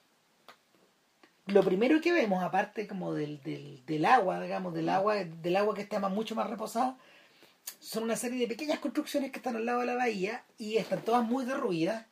lo 1.48 1.64
primero 1.64 2.02
que 2.02 2.12
vemos, 2.12 2.44
aparte 2.44 2.88
como 2.88 3.14
del, 3.14 3.42
del, 3.42 3.86
del 3.86 4.06
agua, 4.06 4.42
digamos, 4.42 4.74
del 4.74 4.90
agua, 4.90 5.16
del 5.16 5.56
agua 5.56 5.74
que 5.76 5.82
está 5.82 6.00
más, 6.00 6.12
mucho 6.12 6.36
más 6.36 6.50
reposada, 6.50 6.98
son 7.80 8.04
una 8.04 8.16
serie 8.16 8.40
de 8.40 8.48
pequeñas 8.48 8.80
construcciones 8.80 9.32
que 9.32 9.38
están 9.38 9.56
al 9.56 9.66
lado 9.66 9.80
de 9.80 9.86
la 9.86 9.96
bahía 9.96 10.44
y 10.58 10.78
están 10.78 11.02
todas 11.02 11.24
muy 11.24 11.46
derruidas 11.46 12.06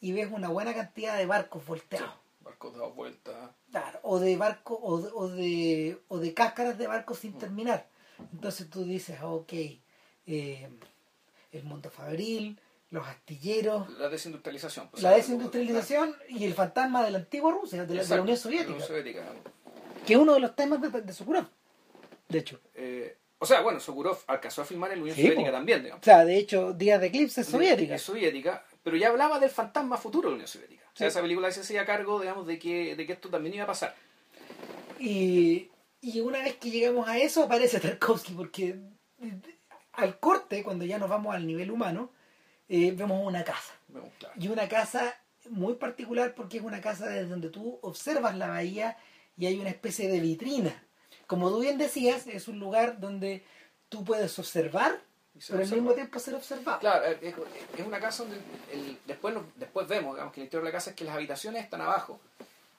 y 0.00 0.12
ves 0.12 0.30
una 0.32 0.48
buena 0.48 0.74
cantidad 0.74 1.16
de 1.16 1.26
barcos 1.26 1.66
volteados. 1.66 2.14
Barcos 2.40 2.72
dados 2.72 2.94
vueltas. 2.94 3.50
Claro, 3.70 4.00
o 4.02 4.18
de 4.18 4.36
barco 4.36 4.78
o 4.82 5.00
de, 5.00 5.10
o 5.12 5.28
de, 5.28 6.00
o 6.08 6.18
de 6.18 6.34
cáscaras 6.34 6.78
de 6.78 6.86
barcos 6.86 7.18
sin 7.18 7.34
terminar. 7.34 7.88
Entonces 8.32 8.70
tú 8.70 8.84
dices, 8.84 9.18
ok, 9.22 9.52
eh, 10.26 10.70
el 11.52 11.64
mundo 11.64 11.90
fabril, 11.90 12.60
los 12.90 13.06
astilleros, 13.06 13.90
La 13.98 14.08
desindustrialización. 14.08 14.88
pues, 14.90 15.02
la 15.02 15.10
desindustrialización 15.12 16.14
y 16.28 16.44
el 16.44 16.54
fantasma 16.54 17.04
de 17.04 17.10
la 17.10 17.18
antigua 17.18 17.52
Rusia, 17.52 17.78
de 17.78 17.84
la, 17.84 17.88
de 17.88 17.94
la 17.96 18.02
Exacto, 18.02 18.22
Unión 18.22 18.36
la 18.36 18.40
Soviética, 18.42 18.72
Unión 18.72 18.86
Soviética. 18.88 19.24
que 20.06 20.12
es 20.14 20.18
uno 20.18 20.34
de 20.34 20.40
los 20.40 20.56
temas 20.56 20.80
de, 20.80 20.88
de 21.02 21.12
Sokurov, 21.12 21.46
de 22.28 22.38
hecho. 22.38 22.60
Eh, 22.74 23.16
o 23.40 23.46
sea, 23.46 23.60
bueno, 23.60 23.78
Sokurov 23.78 24.18
alcanzó 24.26 24.62
a 24.62 24.64
filmar 24.64 24.90
en 24.92 24.98
la 24.98 25.02
Unión 25.02 25.16
Sí, 25.16 25.22
Soviética 25.22 25.52
también, 25.52 25.82
digamos. 25.82 26.02
O 26.02 26.04
sea, 26.04 26.24
de 26.24 26.36
hecho, 26.38 26.72
Días 26.72 27.00
de 27.00 27.06
Eclipse 27.08 27.42
es 27.42 27.46
soviética. 27.46 27.94
Es 27.94 28.02
soviética, 28.02 28.64
pero 28.82 28.96
ya 28.96 29.08
hablaba 29.08 29.38
del 29.38 29.50
fantasma 29.50 29.96
futuro 29.96 30.28
de 30.28 30.32
la 30.32 30.34
Unión 30.36 30.48
Soviética. 30.48 30.84
O 30.92 30.96
sea, 30.96 31.08
Sí. 31.08 31.12
esa 31.12 31.20
película 31.22 31.50
se 31.52 31.60
hacía 31.60 31.84
cargo, 31.86 32.20
digamos, 32.20 32.46
de 32.46 32.58
que, 32.58 32.96
de 32.96 33.06
que 33.06 33.12
esto 33.12 33.28
también 33.28 33.54
iba 33.54 33.64
a 33.64 33.68
pasar. 33.68 33.94
Y, 34.98 35.70
y 36.00 36.20
una 36.20 36.40
vez 36.40 36.56
que 36.56 36.70
llegamos 36.70 37.06
a 37.08 37.18
eso 37.18 37.44
aparece 37.44 37.78
Tarkovsky, 37.78 38.32
porque 38.32 38.76
al 39.98 40.18
corte, 40.20 40.62
cuando 40.62 40.84
ya 40.84 40.98
nos 40.98 41.08
vamos 41.08 41.34
al 41.34 41.46
nivel 41.46 41.70
humano, 41.70 42.10
eh, 42.68 42.92
vemos 42.92 43.20
una 43.26 43.42
casa. 43.44 43.74
Claro. 44.18 44.34
Y 44.38 44.48
una 44.48 44.68
casa 44.68 45.14
muy 45.50 45.74
particular 45.74 46.34
porque 46.34 46.58
es 46.58 46.62
una 46.62 46.80
casa 46.80 47.06
desde 47.06 47.26
donde 47.28 47.48
tú 47.50 47.78
observas 47.82 48.36
la 48.36 48.48
bahía 48.48 48.96
y 49.36 49.46
hay 49.46 49.58
una 49.58 49.70
especie 49.70 50.08
de 50.08 50.20
vitrina. 50.20 50.82
Como 51.26 51.50
tú 51.50 51.60
bien 51.60 51.78
decías, 51.78 52.26
es 52.26 52.48
un 52.48 52.58
lugar 52.60 53.00
donde 53.00 53.44
tú 53.88 54.04
puedes 54.04 54.38
observar, 54.38 55.00
pero 55.48 55.62
al 55.62 55.70
mismo 55.70 55.92
tiempo 55.94 56.18
ser 56.18 56.34
observado. 56.34 56.78
Claro, 56.78 57.04
es, 57.06 57.34
una 57.86 57.98
casa 58.00 58.22
donde 58.22 58.38
el- 58.72 58.98
después, 59.06 59.34
después 59.56 59.88
vemos, 59.88 60.14
digamos, 60.14 60.32
que 60.32 60.40
el 60.40 60.44
interior 60.44 60.62
de 60.64 60.68
la 60.70 60.76
casa 60.76 60.90
es 60.90 60.96
que 60.96 61.04
las 61.04 61.14
habitaciones 61.16 61.64
están 61.64 61.80
abajo 61.80 62.20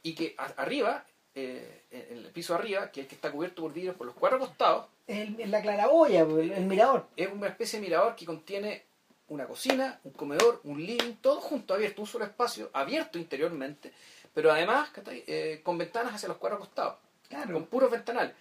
y 0.04 0.16
que 0.16 0.36
arriba, 0.38 1.04
eh, 1.36 1.84
el 1.92 2.26
piso 2.32 2.56
arriba, 2.56 2.92
que 2.92 3.02
es 3.02 3.06
el 3.06 3.10
que 3.10 3.16
está 3.16 3.32
cubierto 3.32 3.62
por 3.64 3.74
vidrios 3.74 3.96
por 3.96 4.08
los 4.08 4.16
cuatro 4.16 4.40
costados, 4.40 4.88
Es 5.10 5.28
el- 5.40 5.50
la 5.52 5.62
claraboya, 5.62 6.22
el, 6.22 6.52
el 6.52 6.66
mirador. 6.66 7.08
es 7.18 7.30
una 7.32 7.48
especie 7.48 7.80
de 7.80 7.86
mirador 7.88 8.16
que 8.16 8.26
contiene 8.26 8.84
una 9.30 9.46
cocina, 9.48 10.00
un 10.04 10.12
comedor, 10.12 10.62
un 10.64 10.84
living, 10.86 11.16
todo 11.22 11.40
junto, 11.42 11.74
abierto, 11.74 12.02
un 12.02 12.08
solo 12.08 12.26
espacio, 12.26 12.70
abierto 12.74 13.18
interiormente, 13.18 13.92
pero 14.34 14.52
además. 14.52 14.90
Eh, 15.08 15.62
con 15.64 15.78
ventanas 15.78 16.14
hacia 16.14 16.28
los 16.30 16.38
cuatro 16.38 16.60
costados, 16.60 16.96
Claro. 17.28 17.54
con 17.54 17.66
puros 17.66 17.90
ventanales. 17.92 18.34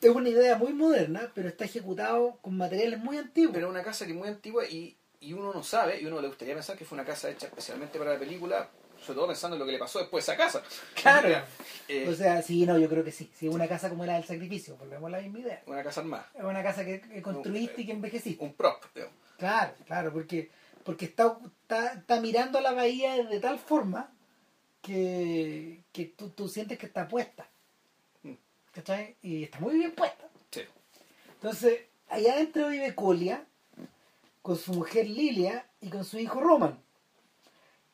Es 0.00 0.10
una 0.10 0.28
idea 0.28 0.56
muy 0.56 0.72
moderna, 0.72 1.30
pero 1.34 1.48
está 1.48 1.64
ejecutado 1.64 2.38
con 2.40 2.56
materiales 2.56 3.00
muy 3.00 3.18
antiguos. 3.18 3.52
Pero 3.54 3.66
es 3.66 3.70
una 3.72 3.82
casa 3.82 4.04
que 4.06 4.12
es 4.12 4.18
muy 4.18 4.28
antigua 4.28 4.64
y, 4.66 4.96
y 5.20 5.32
uno 5.32 5.52
no 5.52 5.62
sabe, 5.62 6.00
y 6.00 6.06
uno 6.06 6.20
le 6.20 6.28
gustaría 6.28 6.54
pensar 6.54 6.76
que 6.78 6.84
fue 6.84 6.96
una 6.96 7.04
casa 7.04 7.28
hecha 7.30 7.46
especialmente 7.48 7.98
para 7.98 8.12
la 8.14 8.18
película, 8.18 8.68
sobre 9.08 9.16
todo 9.16 9.26
pensando 9.28 9.56
en 9.56 9.60
lo 9.60 9.66
que 9.66 9.72
le 9.72 9.78
pasó 9.78 9.98
después 10.00 10.28
a 10.28 10.32
esa 10.34 10.42
casa. 10.44 10.62
Claro. 10.94 11.42
Eh, 11.88 12.06
O 12.08 12.14
sea, 12.14 12.42
sí, 12.42 12.66
no, 12.66 12.78
yo 12.78 12.88
creo 12.90 13.02
que 13.02 13.10
sí. 13.12 13.30
Sí, 13.34 13.46
es 13.48 13.54
una 13.54 13.66
casa 13.66 13.88
como 13.88 14.04
la 14.04 14.14
del 14.14 14.24
sacrificio, 14.24 14.76
volvemos 14.76 15.08
a 15.08 15.16
la 15.16 15.22
misma 15.22 15.38
idea. 15.38 15.62
una 15.66 15.82
casa 15.82 16.00
armada, 16.00 16.30
Es 16.34 16.44
una 16.44 16.62
casa 16.62 16.84
que, 16.84 17.00
que 17.00 17.22
construiste 17.22 17.80
y 17.82 17.86
que 17.86 17.92
envejeciste. 17.92 18.44
un 18.44 18.52
prop, 18.52 18.84
digamos. 18.94 19.14
Claro, 19.38 19.72
claro, 19.86 20.12
porque, 20.12 20.50
porque 20.84 21.06
está, 21.06 21.38
está, 21.62 21.94
está 21.94 22.20
mirando 22.20 22.58
a 22.58 22.60
la 22.60 22.72
bahía 22.72 23.24
de 23.24 23.40
tal 23.40 23.58
forma 23.58 24.10
que, 24.82 25.80
que 25.92 26.04
tú, 26.06 26.28
tú 26.30 26.48
sientes 26.48 26.78
que 26.78 26.86
está 26.86 27.08
puesta. 27.08 27.46
Mm. 28.24 28.32
¿Cachai? 28.72 29.16
Y 29.22 29.44
está 29.44 29.58
muy 29.60 29.76
bien 29.78 29.92
puesta. 29.92 30.28
Sí. 30.50 30.62
Entonces, 31.34 31.80
allá 32.08 32.34
adentro 32.34 32.68
vive 32.68 32.94
Colia, 32.94 33.44
con 34.42 34.56
su 34.58 34.72
mujer 34.74 35.08
Lilia 35.08 35.66
y 35.80 35.88
con 35.88 36.04
su 36.04 36.18
hijo 36.18 36.40
Roman. 36.40 36.78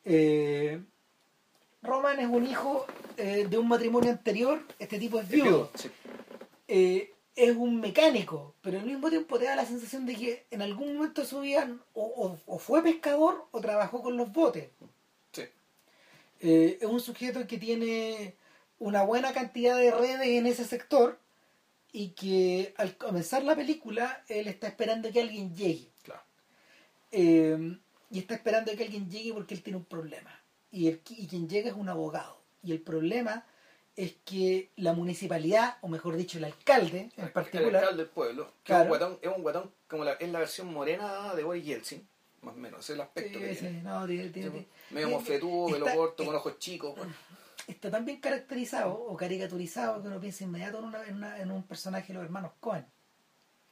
Eh, 0.03 0.81
Roman 1.85 2.19
es 2.19 2.27
un 2.27 2.45
hijo 2.47 2.85
eh, 3.17 3.47
de 3.49 3.57
un 3.57 3.67
matrimonio 3.67 4.11
anterior, 4.11 4.61
este 4.79 4.99
tipo 4.99 5.19
es 5.19 5.27
viudo. 5.29 5.71
Sí. 5.75 5.89
Eh, 6.67 7.11
es 7.35 7.55
un 7.55 7.79
mecánico, 7.81 8.55
pero 8.61 8.79
al 8.79 8.85
mismo 8.85 9.09
tiempo 9.09 9.37
te 9.37 9.45
da 9.45 9.55
la 9.55 9.65
sensación 9.65 10.05
de 10.05 10.15
que 10.15 10.45
en 10.51 10.61
algún 10.61 10.95
momento 10.95 11.21
de 11.21 11.27
su 11.27 11.41
vida 11.41 11.69
o, 11.93 12.03
o- 12.03 12.39
o 12.45 12.59
fue 12.59 12.81
pescador 12.81 13.45
o 13.51 13.59
trabajó 13.61 14.01
con 14.01 14.15
los 14.17 14.31
botes. 14.31 14.69
Sí. 15.33 15.43
Eh, 16.39 16.77
es 16.81 16.87
un 16.87 16.99
sujeto 17.01 17.45
que 17.45 17.57
tiene 17.57 18.35
una 18.79 19.03
buena 19.03 19.33
cantidad 19.33 19.77
de 19.77 19.91
redes 19.91 20.27
en 20.27 20.45
ese 20.47 20.63
sector 20.65 21.19
y 21.91 22.09
que 22.09 22.73
al 22.77 22.95
comenzar 22.97 23.43
la 23.43 23.55
película 23.55 24.23
él 24.29 24.47
está 24.47 24.67
esperando 24.67 25.11
que 25.11 25.21
alguien 25.21 25.53
llegue. 25.55 25.89
Claro. 26.03 26.21
Y 27.11 28.19
está 28.19 28.35
esperando 28.35 28.73
que 28.75 28.83
alguien 28.83 29.09
llegue 29.09 29.33
porque 29.33 29.53
él 29.55 29.61
tiene 29.63 29.77
un 29.77 29.85
problema. 29.85 30.39
Y, 30.75 30.89
el, 30.89 31.01
y 31.09 31.25
quien 31.27 31.47
llega 31.47 31.69
es 31.69 31.75
un 31.77 31.87
abogado. 31.87 32.41
Y 32.61 32.73
el 32.73 32.81
problema 32.81 33.45
es 33.95 34.13
que 34.25 34.71
la 34.75 34.91
municipalidad, 34.91 35.77
o 35.79 35.87
mejor 35.87 36.17
dicho, 36.17 36.37
el 36.37 36.43
alcalde 36.43 37.09
en 37.15 37.23
El 37.25 37.31
particular, 37.31 37.75
alcalde 37.77 38.03
del 38.03 38.11
pueblo, 38.11 38.47
que 38.61 38.73
Claro. 38.73 38.81
es 38.81 38.85
un 38.85 38.89
guatón, 38.89 39.19
es 39.21 39.37
un 39.37 39.41
guatón 39.41 39.71
como 39.87 40.03
la, 40.03 40.13
es 40.13 40.29
la 40.29 40.39
versión 40.39 40.73
morena 40.73 41.33
de 41.33 41.43
Boris 41.45 41.63
Yeltsin, 41.63 42.05
más 42.41 42.55
o 42.55 42.57
menos, 42.57 42.81
ese 42.81 42.91
es 42.91 42.95
el 42.97 43.01
aspecto 43.01 43.39
que 43.39 43.49
Sí, 43.49 43.55
sí, 43.55 43.59
tiene. 43.61 43.81
no, 43.83 44.05
tiene- 44.05 44.29
tiene- 44.31 44.47
Sí, 44.49 44.51
tiene- 44.51 44.67
medio 44.91 45.09
mofletudo, 45.11 45.71
pelo 45.71 45.85
corto, 45.95 46.25
con 46.25 46.35
ojos 46.35 46.59
chicos. 46.59 46.93
bueno. 46.97 47.13
está 47.67 47.89
tan 47.89 48.03
bien 48.03 48.19
caracterizado 48.19 48.93
o 48.93 49.15
caricaturizado 49.15 50.01
que 50.01 50.07
uno 50.09 50.19
piensa 50.19 50.43
inmediato 50.43 50.79
en, 50.79 50.85
una- 50.85 51.03
en 51.07 51.15
una- 51.15 51.39
en 51.39 51.49
un 51.51 51.63
personaje 51.63 52.07
de 52.09 52.15
los 52.15 52.23
hermanos 52.25 52.51
Cohen. 52.59 52.85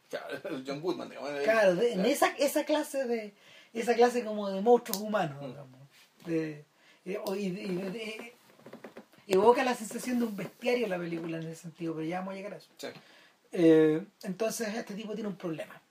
Claro, 0.10 0.28
el 0.50 0.64
John 0.66 0.80
Goodman, 0.80 1.10
digamos. 1.10 1.30
eh, 1.32 1.42
Claro, 1.44 1.76
de- 1.76 1.94
en 1.94 2.06
esa, 2.06 2.28
esa 2.38 2.64
clase 2.64 3.06
de 3.06 3.36
esa 3.74 3.94
clase 3.94 4.24
como 4.24 4.50
de 4.50 4.62
monstruos 4.62 5.02
humanos, 5.02 5.44
Mm. 5.44 5.48
digamos. 5.48 5.80
De- 6.26 6.66
o- 7.26 7.36
y- 7.36 8.34
evoca 9.28 9.64
la 9.64 9.76
sensación 9.76 10.20
de 10.20 10.26
un 10.26 10.36
bestiario 10.36 10.88
la 10.88 10.98
película 10.98 11.38
en 11.38 11.44
ese 11.48 11.62
sentido, 11.64 11.94
pero 11.96 12.06
ya 12.06 12.20
vamos 12.20 12.34
a 12.34 12.38
llegar 12.38 12.54
a 12.54 12.58
eso. 12.58 12.70
Sí. 12.78 12.88
Eh, 13.52 14.04
entonces 14.24 14.74
este 14.76 14.96
tipo 14.96 15.14
tiene 15.14 15.30
un 15.30 15.36
problema. 15.38 15.82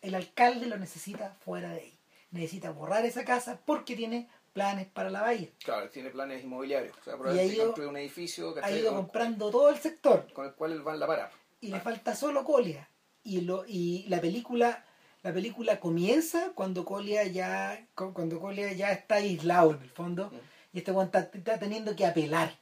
El 0.00 0.14
alcalde 0.14 0.66
lo 0.66 0.76
necesita 0.76 1.36
fuera 1.44 1.70
de 1.70 1.80
ahí. 1.80 1.98
Necesita 2.30 2.70
borrar 2.72 3.04
esa 3.04 3.24
casa 3.24 3.60
porque 3.64 3.94
tiene 3.96 4.28
planes 4.52 4.86
para 4.86 5.10
la 5.10 5.22
bahía. 5.22 5.48
Claro, 5.64 5.88
tiene 5.90 6.10
planes 6.10 6.44
inmobiliarios. 6.44 6.96
O 6.98 7.04
sea, 7.04 7.14
ha 7.14 7.42
ido- 7.44 7.74
un 7.88 7.96
edificio 7.96 8.54
Ha 8.62 8.70
ido 8.70 8.90
con, 8.92 9.02
comprando 9.02 9.50
todo 9.50 9.68
el 9.70 9.78
sector 9.78 10.32
con 10.32 10.46
el 10.46 10.52
cual 10.54 10.72
él 10.72 10.86
va 10.86 10.92
a 10.92 10.96
la 10.96 11.06
parar. 11.06 11.30
y 11.60 11.68
le 11.68 11.80
falta 11.80 12.14
solo 12.14 12.44
Colia. 12.44 12.88
Y 13.22 13.40
lo 13.42 13.64
y 13.66 14.04
la 14.08 14.20
película 14.20 14.84
la 15.24 15.32
película 15.32 15.80
comienza 15.80 16.52
cuando 16.54 16.84
Colia 16.84 17.24
ya 17.24 17.84
cu- 17.96 18.12
cuando 18.12 18.38
Colia 18.38 18.72
ya 18.74 18.92
está 18.92 19.16
aislado 19.16 19.72
en 19.72 19.82
el 19.82 19.90
fondo 19.90 20.30
y 20.72 20.78
este 20.78 20.92
weón 20.92 21.06
está, 21.06 21.30
está 21.32 21.58
teniendo 21.58 21.96
que 21.96 22.06
apelar. 22.06 22.56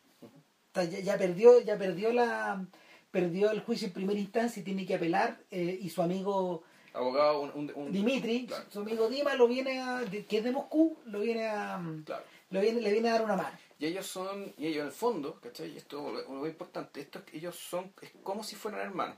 Está- 0.68 0.84
ya, 0.84 1.00
ya 1.00 1.18
perdió 1.18 1.60
ya 1.60 1.76
perdió 1.76 2.12
la 2.12 2.64
perdió 3.10 3.50
el 3.50 3.60
juicio 3.60 3.88
en 3.88 3.92
primera 3.92 4.18
instancia 4.18 4.60
y 4.60 4.64
tiene 4.64 4.86
que 4.86 4.94
apelar 4.94 5.38
eh, 5.50 5.78
y 5.82 5.90
su 5.90 6.00
amigo 6.00 6.62
Abogado, 6.94 7.40
un... 7.42 7.50
un, 7.54 7.72
un- 7.74 7.92
Dimitri, 7.92 8.46
Claro. 8.46 8.64
su 8.70 8.80
amigo 8.80 9.08
Dima 9.08 9.34
lo 9.34 9.48
viene 9.48 9.80
a 9.80 10.02
que 10.28 10.38
es 10.38 10.44
de 10.44 10.50
Moscú, 10.52 10.98
lo 11.06 11.20
viene 11.20 11.46
a 11.48 11.80
Claro. 12.06 12.24
lo 12.50 12.60
viene, 12.60 12.80
le 12.80 12.92
viene 12.92 13.08
a 13.08 13.12
dar 13.12 13.24
una 13.24 13.36
mano. 13.36 13.56
Y 13.78 13.86
ellos 13.86 14.06
son, 14.06 14.52
y 14.56 14.66
ellos 14.66 14.82
en 14.82 14.86
el 14.86 14.92
fondo, 14.92 15.40
¿cachai? 15.40 15.72
Y 15.72 15.78
esto 15.78 16.20
es 16.20 16.28
muy 16.28 16.50
importante, 16.50 17.00
esto 17.00 17.20
ellos 17.32 17.56
son, 17.56 17.92
es 18.00 18.12
como 18.22 18.44
si 18.44 18.54
fueran 18.56 18.80
hermanos. 18.82 19.16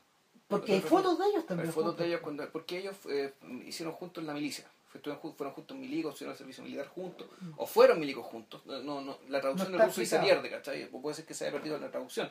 Porque 0.58 0.72
hay 0.74 0.80
fotos 0.80 1.18
de 1.18 1.26
ellos 1.26 1.46
también. 1.46 1.68
Hay 1.68 1.74
fotos 1.74 1.96
de 1.96 2.06
ellos 2.06 2.20
cuando, 2.20 2.48
porque 2.50 2.78
ellos 2.78 2.96
eh, 3.08 3.32
hicieron 3.66 3.94
juntos 3.94 4.24
la 4.24 4.32
milicia. 4.34 4.66
Fueron 5.36 5.52
juntos 5.54 5.76
milicos, 5.76 6.14
hicieron 6.14 6.32
el 6.32 6.38
servicio 6.38 6.62
militar 6.62 6.86
juntos, 6.86 7.26
o 7.56 7.66
fueron 7.66 7.98
milicos 7.98 8.24
juntos. 8.26 8.64
No, 8.64 9.00
no, 9.00 9.18
la 9.28 9.40
traducción 9.40 9.70
Mm. 9.70 9.72
No 9.72 9.78
de 9.78 9.84
está 9.84 9.86
ruso 9.86 10.02
y 10.02 10.06
se 10.06 10.18
pierde, 10.20 10.48
¿cachai? 10.50 10.86
Puede 10.86 11.16
ser 11.16 11.24
que 11.24 11.34
se 11.34 11.44
haya 11.44 11.52
perdido 11.52 11.78
la 11.78 11.90
traducción. 11.90 12.30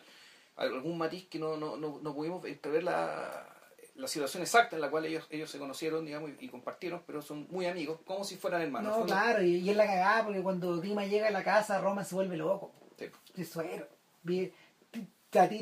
Algún 0.56 0.98
matiz 0.98 1.28
que 1.28 1.40
no, 1.40 1.58
no, 1.58 1.76
no, 1.76 2.00
no 2.02 2.14
pudimos 2.16 2.42
prever 2.62 2.84
la, 2.84 3.46
la 3.96 4.08
situación 4.08 4.44
exacta 4.44 4.78
en 4.78 4.82
la 4.82 4.90
cual 4.90 5.06
ellos, 5.06 5.26
ellos 5.30 5.52
se 5.52 5.60
conocieron, 5.60 6.06
digamos, 6.06 6.30
y, 6.40 6.46
y 6.46 6.48
compartieron, 6.48 7.04
pero 7.06 7.22
son 7.22 7.48
muy 7.50 7.66
amigos, 7.66 8.00
como 8.06 8.24
si 8.24 8.38
fueran 8.38 8.62
hermanos. 8.62 8.98
No, 8.98 9.06
claro, 9.06 9.44
y, 9.44 9.56
y 9.58 9.70
es 9.70 9.76
la 9.76 9.86
cagada 9.86 10.24
porque 10.24 10.42
cuando 10.42 10.80
Dima 10.80 11.06
llega 11.06 11.28
a 11.28 11.32
la 11.32 11.44
casa, 11.44 11.82
Roma 11.82 12.06
se 12.06 12.16
vuelve 12.16 12.38
loco. 12.38 12.72
sí. 13.36 13.44
Suero. 13.44 13.88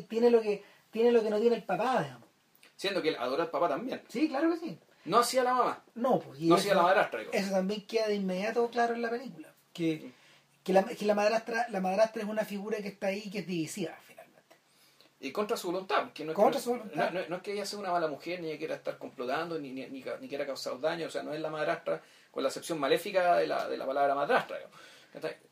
Tiene 0.07 0.29
lo 0.29 0.41
que 0.41 0.63
tiene 0.91 1.11
lo 1.11 1.23
que 1.23 1.29
no 1.29 1.39
tiene 1.39 1.55
el 1.55 1.63
papá, 1.63 2.03
digamos. 2.03 2.27
Siendo 2.81 2.99
que 3.03 3.09
él 3.09 3.17
adora 3.19 3.43
al 3.43 3.51
papá 3.51 3.69
también. 3.69 4.01
Sí, 4.09 4.27
claro 4.27 4.49
que 4.49 4.57
sí. 4.57 4.79
No 5.05 5.19
hacía 5.19 5.43
la 5.43 5.53
mamá, 5.53 5.83
No, 5.93 6.17
pues. 6.19 6.39
y 6.39 6.47
no 6.47 6.55
hacía 6.55 6.73
la 6.73 6.81
madrastra. 6.81 7.19
digo. 7.19 7.31
eso 7.31 7.51
también 7.51 7.85
queda 7.85 8.07
de 8.07 8.15
inmediato 8.15 8.67
claro 8.71 8.95
en 8.95 9.03
la 9.03 9.11
película. 9.11 9.53
Que, 9.71 10.11
que, 10.63 10.73
la, 10.73 10.83
que 10.83 11.05
la 11.05 11.13
madrastra 11.13 11.67
la 11.69 11.79
madrastra 11.79 12.23
es 12.23 12.27
una 12.27 12.43
figura 12.43 12.77
que 12.79 12.87
está 12.87 13.07
ahí 13.07 13.29
que 13.29 13.39
es 13.39 13.45
divisiva, 13.47 13.95
finalmente. 14.07 14.55
Y 15.19 15.31
contra 15.31 15.57
su 15.57 15.67
voluntad, 15.71 16.05
porque 16.05 16.25
no 16.25 16.31
es, 16.31 16.35
Contra 16.35 16.59
que, 16.59 16.63
su 16.63 16.71
voluntad. 16.71 17.11
No, 17.11 17.19
no- 17.19 17.27
no 17.29 17.35
es 17.35 17.41
que 17.43 17.53
ella 17.53 17.65
sea 17.67 17.77
una 17.77 17.91
mala 17.91 18.07
mujer, 18.07 18.41
ni 18.41 18.47
ella 18.49 18.57
quiera 18.57 18.75
estar 18.75 18.97
complotando, 18.97 19.59
ni, 19.59 19.71
ni, 19.73 19.85
ni, 19.85 20.01
quiera 20.27 20.47
causar 20.47 20.79
daño, 20.79 21.05
o 21.05 21.11
sea, 21.11 21.21
no 21.21 21.33
es 21.35 21.39
la 21.39 21.51
madrastra 21.51 22.01
con 22.31 22.41
la 22.41 22.49
acepción 22.49 22.79
maléfica 22.79 23.35
de 23.37 23.45
la, 23.45 23.69
de 23.69 23.77
la 23.77 23.85
palabra 23.85 24.15
madrastra. 24.15 24.57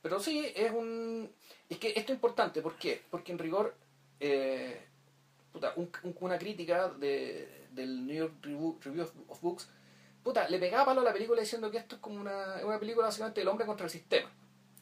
Pero 0.02 0.20
sí 0.20 0.52
es 0.56 0.72
un... 0.72 1.32
Es 1.70 1.78
que 1.78 1.90
esto 1.90 2.12
es 2.12 2.18
importante, 2.18 2.62
¿por 2.64 2.76
qué? 2.76 3.04
Porque 3.12 3.32
en 3.32 3.38
rigor, 3.38 3.76
eh, 4.20 4.88
puta, 5.60 5.74
un- 5.76 5.90
un- 6.04 6.16
una 6.22 6.38
crítica 6.40 6.88
de, 6.90 7.68
del 7.72 8.06
New 8.06 8.16
York 8.16 8.34
Review, 8.42 8.78
Review 8.84 9.04
of, 9.04 9.12
of 9.28 9.42
Books, 9.42 9.70
puta, 10.24 10.48
le 10.50 10.58
pegaba 10.60 10.86
palo 10.86 11.02
a 11.02 11.04
la 11.04 11.14
película 11.14 11.42
diciendo 11.42 11.70
que 11.70 11.78
esto 11.78 11.96
es 11.96 12.02
como 12.02 12.20
una, 12.20 12.56
una 12.66 12.80
película 12.80 13.08
básicamente 13.08 13.42
del 13.42 13.48
hombre 13.48 13.66
contra 13.66 13.86
el 13.86 13.92
sistema. 13.92 14.30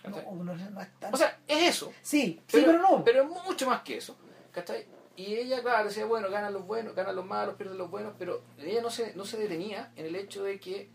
No, 0.04 0.44
no, 0.44 0.82
es 0.82 1.00
tan- 1.00 1.14
O 1.14 1.18
sea, 1.18 1.40
es 1.48 1.64
eso. 1.76 1.92
sí, 2.02 2.40
sí, 2.48 2.62
pero 2.66 2.80
no. 2.80 3.04
Pero 3.04 3.24
es 3.24 3.30
mucho 3.30 3.66
más 3.68 3.82
que 3.82 3.98
eso. 3.98 4.16
¿cachai? 4.52 4.86
Y 5.16 5.36
ella, 5.36 5.62
claro, 5.62 5.88
decía, 5.88 6.06
bueno, 6.06 6.30
ganan 6.30 6.54
los 6.54 6.66
buenos, 6.66 6.94
ganan 6.96 7.16
los 7.16 7.26
malos, 7.26 7.56
pierden 7.56 7.78
los 7.78 7.90
buenos, 7.90 8.14
pero 8.20 8.44
ella 8.60 8.82
no 8.82 8.90
se, 8.92 9.16
no 9.16 9.26
se 9.26 9.38
detenía 9.38 9.92
en 9.96 10.06
el 10.06 10.16
hecho 10.16 10.44
de 10.44 10.60
que 10.60 10.90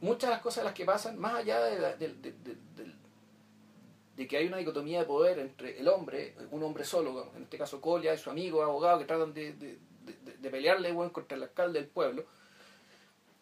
muchas 0.00 0.28
de 0.30 0.34
las 0.36 0.42
cosas 0.42 0.64
las 0.64 0.72
que 0.74 0.84
pasan, 0.86 1.18
más 1.18 1.34
allá 1.34 1.60
de, 1.60 1.78
la- 1.78 1.94
del- 1.96 2.20
del- 2.22 2.42
del- 2.42 2.95
de 4.16 4.26
que 4.26 4.36
hay 4.38 4.46
una 4.46 4.56
dicotomía 4.56 5.00
de 5.00 5.04
poder 5.06 5.38
entre 5.38 5.78
el 5.78 5.88
hombre, 5.88 6.34
un 6.50 6.62
hombre 6.62 6.84
solo, 6.84 7.30
en 7.36 7.42
este 7.42 7.58
caso 7.58 7.80
Colia 7.80 8.14
y 8.14 8.18
su 8.18 8.30
amigo 8.30 8.62
abogado 8.62 8.98
que 8.98 9.04
tratan 9.04 9.34
de, 9.34 9.52
de, 9.52 9.78
de- 10.04 10.36
de 10.38 10.50
pelearle 10.50 10.92
bueno, 10.92 11.12
contra 11.12 11.36
el 11.36 11.42
alcalde 11.42 11.80
del 11.80 11.88
pueblo, 11.88 12.24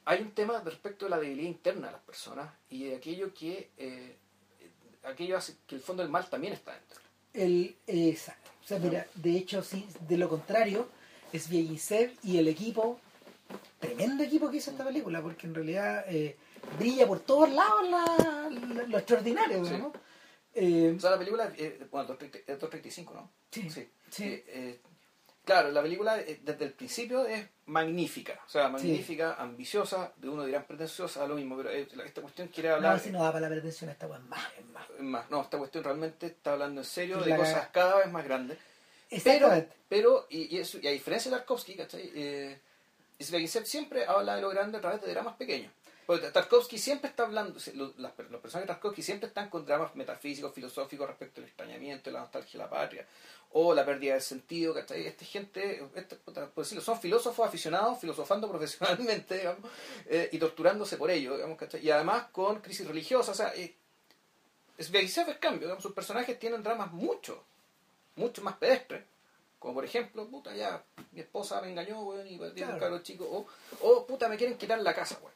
hay 0.06 0.20
un 0.22 0.32
tema 0.32 0.60
respecto 0.64 1.06
de 1.06 1.10
la 1.10 1.18
debilidad 1.18 1.48
interna 1.48 1.86
de 1.88 1.92
las 1.92 2.02
personas 2.02 2.50
y 2.70 2.84
de 2.84 2.96
aquello 2.96 3.32
que 3.34 3.70
eh, 3.78 4.16
aquello 5.04 5.36
hace 5.36 5.56
que 5.66 5.74
el 5.76 5.80
fondo 5.80 6.02
del 6.02 6.10
mal 6.10 6.28
también 6.28 6.52
está 6.54 6.72
dentro. 6.72 7.00
El, 7.32 7.76
exacto. 7.86 8.50
O 8.62 8.66
sea, 8.66 8.78
mira, 8.78 9.06
de 9.14 9.36
hecho, 9.36 9.62
sí, 9.62 9.86
de 10.08 10.16
lo 10.16 10.28
contrario, 10.28 10.88
es 11.32 11.48
Viegisev 11.48 12.12
y 12.22 12.38
el 12.38 12.48
equipo, 12.48 12.98
tremendo 13.80 14.22
equipo 14.24 14.50
que 14.50 14.56
hizo 14.58 14.70
esta 14.70 14.84
película, 14.84 15.20
porque 15.20 15.46
en 15.46 15.54
realidad 15.54 16.04
eh, 16.08 16.36
brilla 16.78 17.06
por 17.06 17.20
todos 17.20 17.50
lados 17.50 17.88
la, 17.90 18.48
la- 18.50 18.82
lo 18.86 18.98
extraordinario, 18.98 19.64
Sí. 19.64 19.74
Eh, 20.54 20.94
O 20.96 21.00
sea, 21.00 21.10
la 21.10 21.18
película, 21.18 21.52
eh, 21.56 21.86
bueno, 21.90 22.06
230 22.08 22.38
es 22.52 22.58
235, 22.60 23.14
¿no? 23.14 23.30
Sí, 23.50 23.68
sí. 23.70 23.88
sí. 24.10 24.24
Eh, 24.24 24.44
eh, 24.48 24.80
claro, 25.44 25.70
la 25.72 25.82
película 25.82 26.20
eh, 26.20 26.40
desde 26.42 26.64
el 26.66 26.72
principio 26.72 27.26
es 27.26 27.46
magnífica, 27.66 28.40
o 28.46 28.48
sea, 28.48 28.68
magnífica, 28.68 29.34
ambiciosa, 29.34 30.12
de 30.16 30.28
uno 30.28 30.44
dirán 30.44 30.64
pretenciosa, 30.64 31.26
lo 31.26 31.34
mismo, 31.34 31.56
pero 31.56 31.70
eh, 31.70 31.88
esta 32.04 32.20
cuestión 32.20 32.48
quiere 32.48 32.70
hablar... 32.70 32.94
no, 32.96 33.02
si 33.02 33.10
no 33.10 33.22
da 33.22 33.32
para 33.32 33.40
la 33.48 33.48
pretensión 33.48 33.90
esta 33.90 34.06
es 34.06 34.22
más, 34.22 34.52
es 34.58 34.66
más. 34.66 34.86
es 34.96 35.02
más, 35.02 35.30
no, 35.30 35.42
esta 35.42 35.58
cuestión 35.58 35.82
realmente 35.84 36.26
está 36.26 36.52
hablando 36.52 36.80
en 36.82 36.84
serio 36.86 37.18
de 37.20 37.36
cosas 37.36 37.68
cada 37.68 37.96
vez 37.98 38.10
más 38.12 38.24
grandes. 38.24 38.58
Pero, 39.22 39.48
pero 39.88 40.26
y, 40.30 40.56
y, 40.56 40.58
eso- 40.60 40.78
y 40.80 40.86
a 40.88 40.90
diferencia 40.90 41.30
de 41.30 41.36
Tarkovsky, 41.36 41.74
¿cachai? 41.76 42.10
Eh, 42.14 42.58
siempre 43.64 44.04
habla 44.06 44.36
de 44.36 44.42
lo 44.42 44.50
grande 44.50 44.78
a 44.78 44.80
través 44.80 45.00
de 45.02 45.10
dramas 45.10 45.36
pequeños. 45.36 45.72
Porque 46.06 46.30
Tarkovsky 46.30 46.78
siempre 46.78 47.10
está 47.10 47.22
hablando, 47.24 47.58
las 47.96 48.12
los 48.30 48.40
personajes 48.40 48.68
de 48.68 48.74
Tarkovsky 48.74 49.02
siempre 49.02 49.28
están 49.28 49.48
con 49.48 49.64
dramas 49.64 49.94
metafísicos, 49.94 50.52
filosóficos 50.52 51.06
respecto 51.08 51.40
al 51.40 51.46
extrañamiento, 51.46 52.10
la 52.10 52.20
nostalgia 52.20 52.52
de 52.52 52.64
la 52.64 52.70
patria, 52.70 53.06
o 53.52 53.72
la 53.72 53.86
pérdida 53.86 54.14
del 54.14 54.22
sentido, 54.22 54.74
¿cachai? 54.74 55.06
Esta 55.06 55.24
gente, 55.24 55.82
este, 55.94 56.16
por 56.16 56.52
decirlo, 56.54 56.82
son 56.82 57.00
filósofos 57.00 57.46
aficionados, 57.46 57.98
filosofando 58.00 58.48
profesionalmente, 58.50 59.38
digamos, 59.38 59.70
eh, 60.06 60.28
y 60.32 60.38
torturándose 60.38 60.96
por 60.96 61.10
ello, 61.10 61.36
digamos, 61.36 61.56
¿cachai? 61.56 61.84
Y 61.84 61.90
además 61.90 62.26
con 62.32 62.60
crisis 62.60 62.86
religiosa, 62.86 63.32
o 63.32 63.34
sea, 63.34 63.54
eh, 63.54 63.74
es 64.76 64.90
cambio, 65.38 65.68
digamos, 65.68 65.82
sus 65.82 65.92
personajes 65.92 66.38
tienen 66.38 66.62
dramas 66.62 66.92
mucho, 66.92 67.44
mucho 68.16 68.42
más 68.42 68.56
pedestres. 68.56 69.04
Como 69.58 69.74
por 69.74 69.84
ejemplo, 69.84 70.26
puta, 70.28 70.54
ya, 70.54 70.84
mi 71.12 71.20
esposa 71.20 71.60
me 71.62 71.70
engañó, 71.70 72.02
weón, 72.02 72.26
y 72.26 72.36
perdí 72.36 72.56
Claro. 72.60 72.74
un 72.74 72.80
cabro 72.80 72.98
chico. 72.98 73.24
O, 73.24 73.46
o, 73.80 74.06
puta, 74.06 74.28
me 74.28 74.36
quieren 74.36 74.58
quitar 74.58 74.78
la 74.80 74.94
casa, 74.94 75.18
weón. 75.22 75.32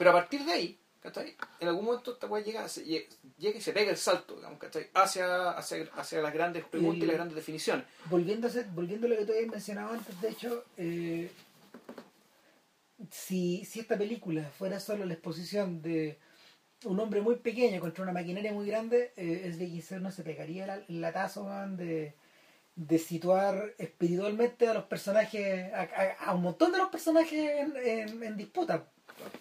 Pero 0.00 0.10
a 0.12 0.14
partir 0.14 0.42
de 0.46 0.52
ahí, 0.52 0.80
¿cachai? 1.02 1.36
En 1.60 1.68
algún 1.68 1.84
momento 1.84 2.12
esta 2.14 2.26
weá 2.26 2.42
llega, 2.42 2.66
llega 2.66 3.58
y 3.58 3.60
se 3.60 3.72
pega 3.74 3.90
el 3.90 3.98
salto, 3.98 4.34
digamos, 4.36 4.58
¿cachai? 4.58 4.88
Hacia, 4.94 5.50
hacia, 5.50 5.90
hacia 5.94 6.22
las 6.22 6.32
grandes 6.32 6.64
preguntas 6.64 7.00
y 7.00 7.02
El- 7.02 7.08
las 7.08 7.16
grandes 7.16 7.36
definiciones. 7.36 7.84
volviendo 8.06 8.46
a, 8.46 8.50
ser- 8.50 8.64
volviendo 8.68 9.06
a 9.06 9.10
lo 9.10 9.18
que 9.18 9.26
tú 9.26 9.32
habías 9.32 9.50
mencionado 9.50 9.92
antes, 9.92 10.18
de 10.22 10.28
hecho, 10.30 10.64
eh, 10.78 11.30
si, 13.10 13.64
si 13.66 13.80
esta 13.80 13.98
película 13.98 14.44
fuera 14.58 14.80
solo 14.80 15.04
la 15.04 15.12
exposición 15.12 15.82
de 15.82 16.18
un 16.84 16.98
hombre 16.98 17.20
muy 17.20 17.36
pequeño 17.36 17.78
contra 17.78 18.02
una 18.02 18.12
maquinaria 18.12 18.52
muy 18.54 18.66
grande, 18.66 19.12
eh, 19.18 19.42
es 19.44 19.58
de 19.58 19.66
que 19.68 20.00
no 20.00 20.10
se 20.10 20.22
pegaría 20.22 20.66
la- 20.66 20.76
el 20.88 21.00
latazo 21.02 21.44
man, 21.44 21.76
de, 21.76 22.14
de 22.74 22.98
situar 22.98 23.74
espiritualmente 23.76 24.66
a 24.66 24.72
los 24.72 24.84
personajes, 24.84 25.70
a, 25.74 25.80
a- 25.82 26.24
a 26.30 26.34
un 26.34 26.40
montón 26.40 26.72
de 26.72 26.78
los 26.78 26.88
personajes 26.88 27.32
en, 27.60 27.76
en- 27.76 28.22
en 28.22 28.36
disputa. 28.38 28.86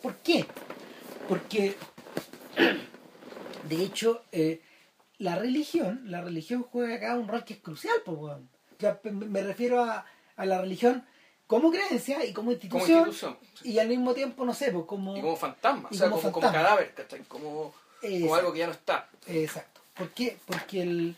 ¿Por 0.02 0.16
qué? 0.18 0.46
Porque, 1.28 1.76
de 3.68 3.84
hecho, 3.84 4.24
eh, 4.32 4.62
la 5.18 5.36
religión, 5.36 6.02
la 6.06 6.22
religión 6.22 6.64
juega 6.64 6.96
acá 6.96 7.16
un 7.16 7.28
rol 7.28 7.44
que 7.44 7.54
es 7.54 7.60
crucial, 7.60 7.96
pues. 8.06 8.38
Ya, 8.80 9.00
me- 9.04 9.44
refiero 9.44 9.84
a, 9.84 10.06
a 10.38 10.46
la 10.46 10.62
religión 10.62 11.06
como 11.48 11.70
creencia 11.72 12.24
y 12.26 12.32
como 12.32 12.46
Como 12.48 12.52
institución, 12.52 13.08
institución. 13.10 13.38
y 13.64 13.80
al 13.80 13.88
mismo 13.90 14.14
tiempo, 14.14 14.46
no 14.46 14.54
sé, 14.54 14.72
pues 14.72 14.86
como... 14.86 15.18
Y 15.18 15.22
como 15.22 15.36
fantasma, 15.36 15.90
Y 15.92 15.96
o 15.96 15.98
sea, 15.98 16.10
como 16.10 16.32
como, 16.32 16.52
cadáver, 16.52 16.94
¿cachai? 16.94 17.22
Como, 17.24 17.74
como 18.02 18.36
algo 18.36 18.54
que 18.54 18.60
ya 18.60 18.68
no 18.68 18.72
está. 18.74 19.10
Exacto. 19.28 19.82
¿Por 19.96 20.10
qué? 20.12 20.38
Porque 20.46 20.82
el... 20.82 21.16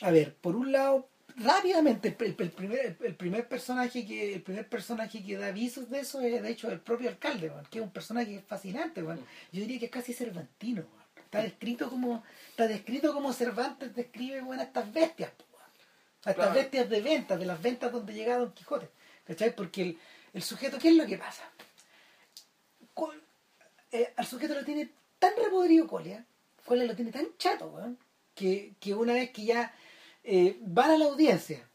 A 0.00 0.10
ver, 0.10 0.34
por 0.34 0.56
un 0.56 0.72
lado, 0.72 1.06
rápidamente, 1.36 2.08
el, 2.18 2.34
primer, 2.50 2.96
el 3.00 3.14
primer 3.14 3.48
personaje 3.48 4.06
que 4.06 4.34
el 4.34 4.42
primer 4.42 4.68
personaje 4.68 5.22
que 5.24 5.36
da 5.36 5.48
avisos 5.48 5.88
de 5.90 6.00
eso 6.00 6.20
es, 6.20 6.42
de 6.42 6.50
hecho, 6.50 6.70
el 6.70 6.80
propio 6.80 7.08
alcalde, 7.08 7.52
que 7.70 7.78
es 7.78 7.84
un 7.84 7.90
personaje 7.90 8.40
fascinante. 8.46 9.00
Yo 9.02 9.16
diría 9.52 9.78
que 9.78 9.86
es 9.86 9.90
casi 9.90 10.12
cervantino. 10.12 10.84
Está 11.16 11.42
descrito 11.42 11.88
como, 11.88 12.22
está 12.50 12.66
descrito 12.68 13.14
como 13.14 13.32
Cervantes 13.32 13.94
describe, 13.94 14.40
a 14.40 14.62
estas 14.62 14.92
bestias. 14.92 15.30
A 16.24 16.30
estas 16.30 16.34
Claro. 16.34 16.54
bestias 16.54 16.88
de 16.90 17.00
ventas, 17.00 17.38
de 17.38 17.46
las 17.46 17.60
ventas 17.60 17.90
donde 17.90 18.12
llega 18.14 18.36
Don 18.36 18.52
Quijote. 18.52 18.88
¿Cachai? 19.26 19.54
Porque 19.56 19.82
el, 19.82 19.98
el 20.34 20.42
sujeto, 20.42 20.78
¿qué 20.78 20.88
es 20.90 20.96
lo 20.96 21.06
que 21.06 21.16
pasa? 21.18 21.42
Con- 22.94 23.20
eh, 23.90 24.12
al 24.16 24.26
sujeto 24.26 24.54
lo 24.54 24.64
tiene 24.64 24.90
tan 25.18 25.32
repodrido 25.42 25.86
Colia, 25.86 26.24
Colia 26.64 26.84
lo 26.84 26.94
tiene 26.94 27.10
tan 27.12 27.26
chato, 27.38 27.96
que, 28.34 28.74
que 28.80 28.94
una 28.94 29.14
vez 29.14 29.30
que 29.30 29.44
ya 29.44 29.74
eh, 30.24 30.56
van 30.60 30.90
a 30.90 30.98
la 30.98 31.06
audiencia, 31.06 31.68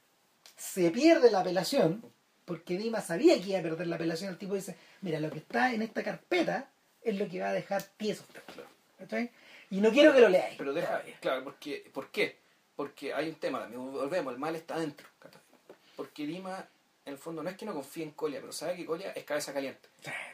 se 0.56 0.92
pierde 0.92 1.32
la 1.32 1.42
apelación, 1.42 2.04
porque 2.46 2.78
Dima 2.78 3.02
sabía 3.02 3.36
que 3.42 3.50
iba 3.50 3.60
a 3.60 3.64
perder 3.64 3.88
la 3.88 3.96
apelación, 3.96 4.30
el 4.30 4.38
tipo 4.38 4.56
dice, 4.56 4.76
mira, 5.02 5.20
lo 5.20 5.30
que 5.30 5.40
está 5.40 5.74
en 5.74 5.82
esta 5.82 6.04
carpeta 6.04 6.70
es 7.02 7.18
lo 7.18 7.28
que 7.28 7.42
va 7.42 7.50
a 7.50 7.54
dejar. 7.54 7.84
Claro. 7.98 8.70
¿cachai? 8.98 9.32
Y 9.70 9.82
no 9.82 9.92
quiero 9.92 10.14
que 10.14 10.22
lo 10.22 10.30
leáis. 10.30 10.56
Pero 10.58 10.74
deja, 10.74 10.88
todavía. 10.88 11.18
claro, 11.20 11.44
porque, 11.44 11.90
¿por 11.94 12.10
qué? 12.10 12.38
Porque 12.76 13.14
hay 13.14 13.30
un 13.30 13.36
tema 13.36 13.68
volvemos, 13.68 14.34
el 14.34 14.40
mal 14.40 14.56
está 14.56 14.76
adentro. 14.76 15.08
Porque 15.96 16.26
Lima, 16.26 16.68
en 17.08 17.14
el 17.14 17.18
fondo, 17.18 17.42
no 17.42 17.50
es 17.50 17.56
que 17.58 17.66
no 17.66 17.74
confíe 17.74 18.04
en 18.04 18.12
Colia, 18.12 18.40
pero 18.42 18.52
sabe 18.52 18.76
que 18.76 18.86
Colia 18.86 19.12
es 19.14 19.24
cabeza 19.24 19.54
caliente. 19.54 19.88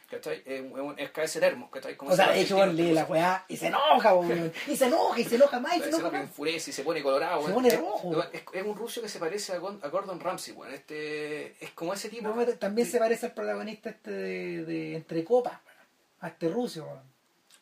¿Cachai? 0.10 0.42
Es, 0.46 0.64
es 0.98 1.10
cabeza 1.12 1.40
termo, 1.40 1.70
¿cachai? 1.72 1.96
Como 1.96 2.12
O 2.12 2.16
sea, 2.16 2.36
ese 2.36 2.54
weón, 2.54 2.76
lee 2.76 2.94
la 2.94 3.06
weá 3.06 3.46
y 3.48 3.58
se 3.58 3.68
enoja, 3.68 4.14
weón. 4.16 4.52
Y 4.68 4.76
se 4.76 4.86
enoja, 4.86 5.20
y 5.20 5.24
se 5.24 5.36
enoja 5.36 5.60
más, 5.60 5.74
y 5.78 5.80
se 5.80 5.84
Se 5.84 5.90
enoja 5.90 6.12
más. 6.12 6.22
enfurece 6.24 6.70
y 6.72 6.74
se 6.74 6.84
pone 6.84 7.02
colorado. 7.02 7.40
Se 7.42 7.46
weón. 7.46 7.54
pone 7.56 7.68
Es- 7.70 7.80
rojo. 7.80 8.24
Es, 8.34 8.42
es 8.54 8.64
un 8.66 8.76
ruso 8.76 9.02
que 9.02 9.10
se 9.10 9.20
parece 9.20 9.54
a, 9.54 9.58
Gordon 9.60 10.20
Ramsay, 10.20 10.54
weón. 10.54 10.74
Este, 10.74 11.64
es 11.64 11.72
como 11.72 11.94
ese 11.94 12.10
tipo. 12.10 12.28
No, 12.28 12.46
También 12.58 12.88
se 12.88 13.00
parece 13.00 13.28
al 13.28 13.34
protagonista 13.34 13.90
este 13.90 14.12
de, 14.12 14.66
de 14.66 14.96
Entre 14.96 15.24
Copas, 15.24 15.60
a 16.20 16.28
este 16.28 16.50
ruso, 16.50 16.84
weón. 16.86 17.02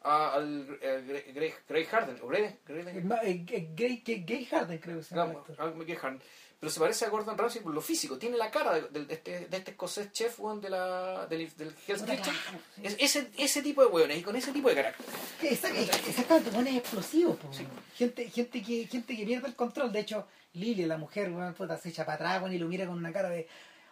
a- 0.04 0.34
al 0.34 0.80
eh, 0.82 1.04
Grey, 1.08 1.34
Grey- 1.34 1.54
Grey 1.68 1.86
Harden. 1.86 2.18
o 2.24 2.28
Grey, 2.28 2.56
Grey- 2.66 3.04
más, 3.04 3.24
eh, 3.24 3.46
eh, 3.50 3.70
Gay 3.76 4.46
Harden, 4.46 4.78
creo 4.80 4.98
que 4.98 5.04
se 5.04 5.16
llama. 5.16 5.32
actor. 5.40 5.56
al 5.60 5.74
Grey 5.74 5.96
Harden. 5.96 6.22
Pero 6.62 6.72
se 6.72 6.80
parece 6.80 7.06
a 7.06 7.10
Gordon 7.10 7.38
Ramsay 7.38 7.62
por 7.64 7.74
lo 7.74 7.82
físico. 7.82 8.18
Tiene 8.20 8.38
la 8.38 8.50
cara 8.52 8.76
de, 8.76 8.82
de- 8.90 9.06
de 9.06 9.14
este, 9.16 9.48
de 9.48 9.58
este 9.58 9.72
escocés 9.72 10.12
chef 10.14 10.40
weón, 10.40 10.62
de 10.62 10.70
la, 10.70 11.26
del, 11.26 11.52
del 11.58 11.76
Hell's 11.88 12.04
Kitchen. 12.04 12.34
sí. 12.76 12.82
Es- 12.84 12.96
ese, 13.00 13.32
ese 13.38 13.62
tipo 13.64 13.82
de 13.82 13.88
weones 13.88 14.20
y 14.20 14.22
con 14.22 14.36
ese 14.36 14.52
tipo 14.54 14.70
de 14.70 14.76
carácter. 14.76 15.06
Exact- 15.42 15.76
Exactamente, 16.08 16.52
buenos 16.52 16.74
explosivos, 16.76 17.36
po, 17.38 17.50
gente, 17.96 18.30
gente 18.30 18.62
que, 18.62 18.86
gente 18.88 19.18
que 19.18 19.26
pierde 19.26 19.48
el 19.48 19.56
control. 19.56 19.92
De 19.92 20.02
hecho, 20.02 20.28
Lily, 20.54 20.86
la 20.86 20.98
mujer, 20.98 21.32
weón, 21.32 21.54
puta, 21.56 21.78
se 21.78 21.90
echa 21.90 22.06
para 22.06 22.16
atrás, 22.16 22.42
weón, 22.44 22.54
y 22.54 22.60
lo 22.60 22.68
mira 22.68 22.86
con 22.86 22.96
una 22.98 23.12
cara 23.12 23.30
de 23.30 23.48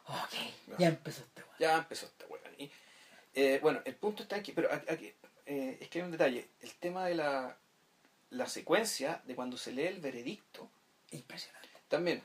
ok, 0.05 0.78
ya 0.78 0.88
empezó 0.89 1.24
este 1.24 1.41
weón. 1.41 1.55
Ya 1.59 1.76
empezó 1.80 2.05
esta 2.05 2.26
weón. 2.28 2.43
Y, 2.59 2.70
eh, 3.34 3.59
bueno, 3.63 3.82
el 3.84 3.95
punto 3.95 4.22
está 4.22 4.36
aquí, 4.36 4.51
pero 4.51 4.72
aquí, 4.72 4.86
aquí, 4.93 5.13
eh, 5.47 5.78
es 5.82 5.88
que 5.89 5.99
hay 5.99 6.05
un 6.05 6.11
detalle. 6.11 6.47
El 6.61 6.72
tema 6.76 7.07
de 7.07 7.15
la, 7.15 7.57
la 8.30 8.47
secuencia 8.47 9.24
de 9.26 9.34
cuando 9.34 9.57
se 9.57 9.72
lee 9.72 9.88
el 9.88 9.99
veredicto 9.99 10.70
Impresionante. 11.09 11.67
también. 11.88 12.22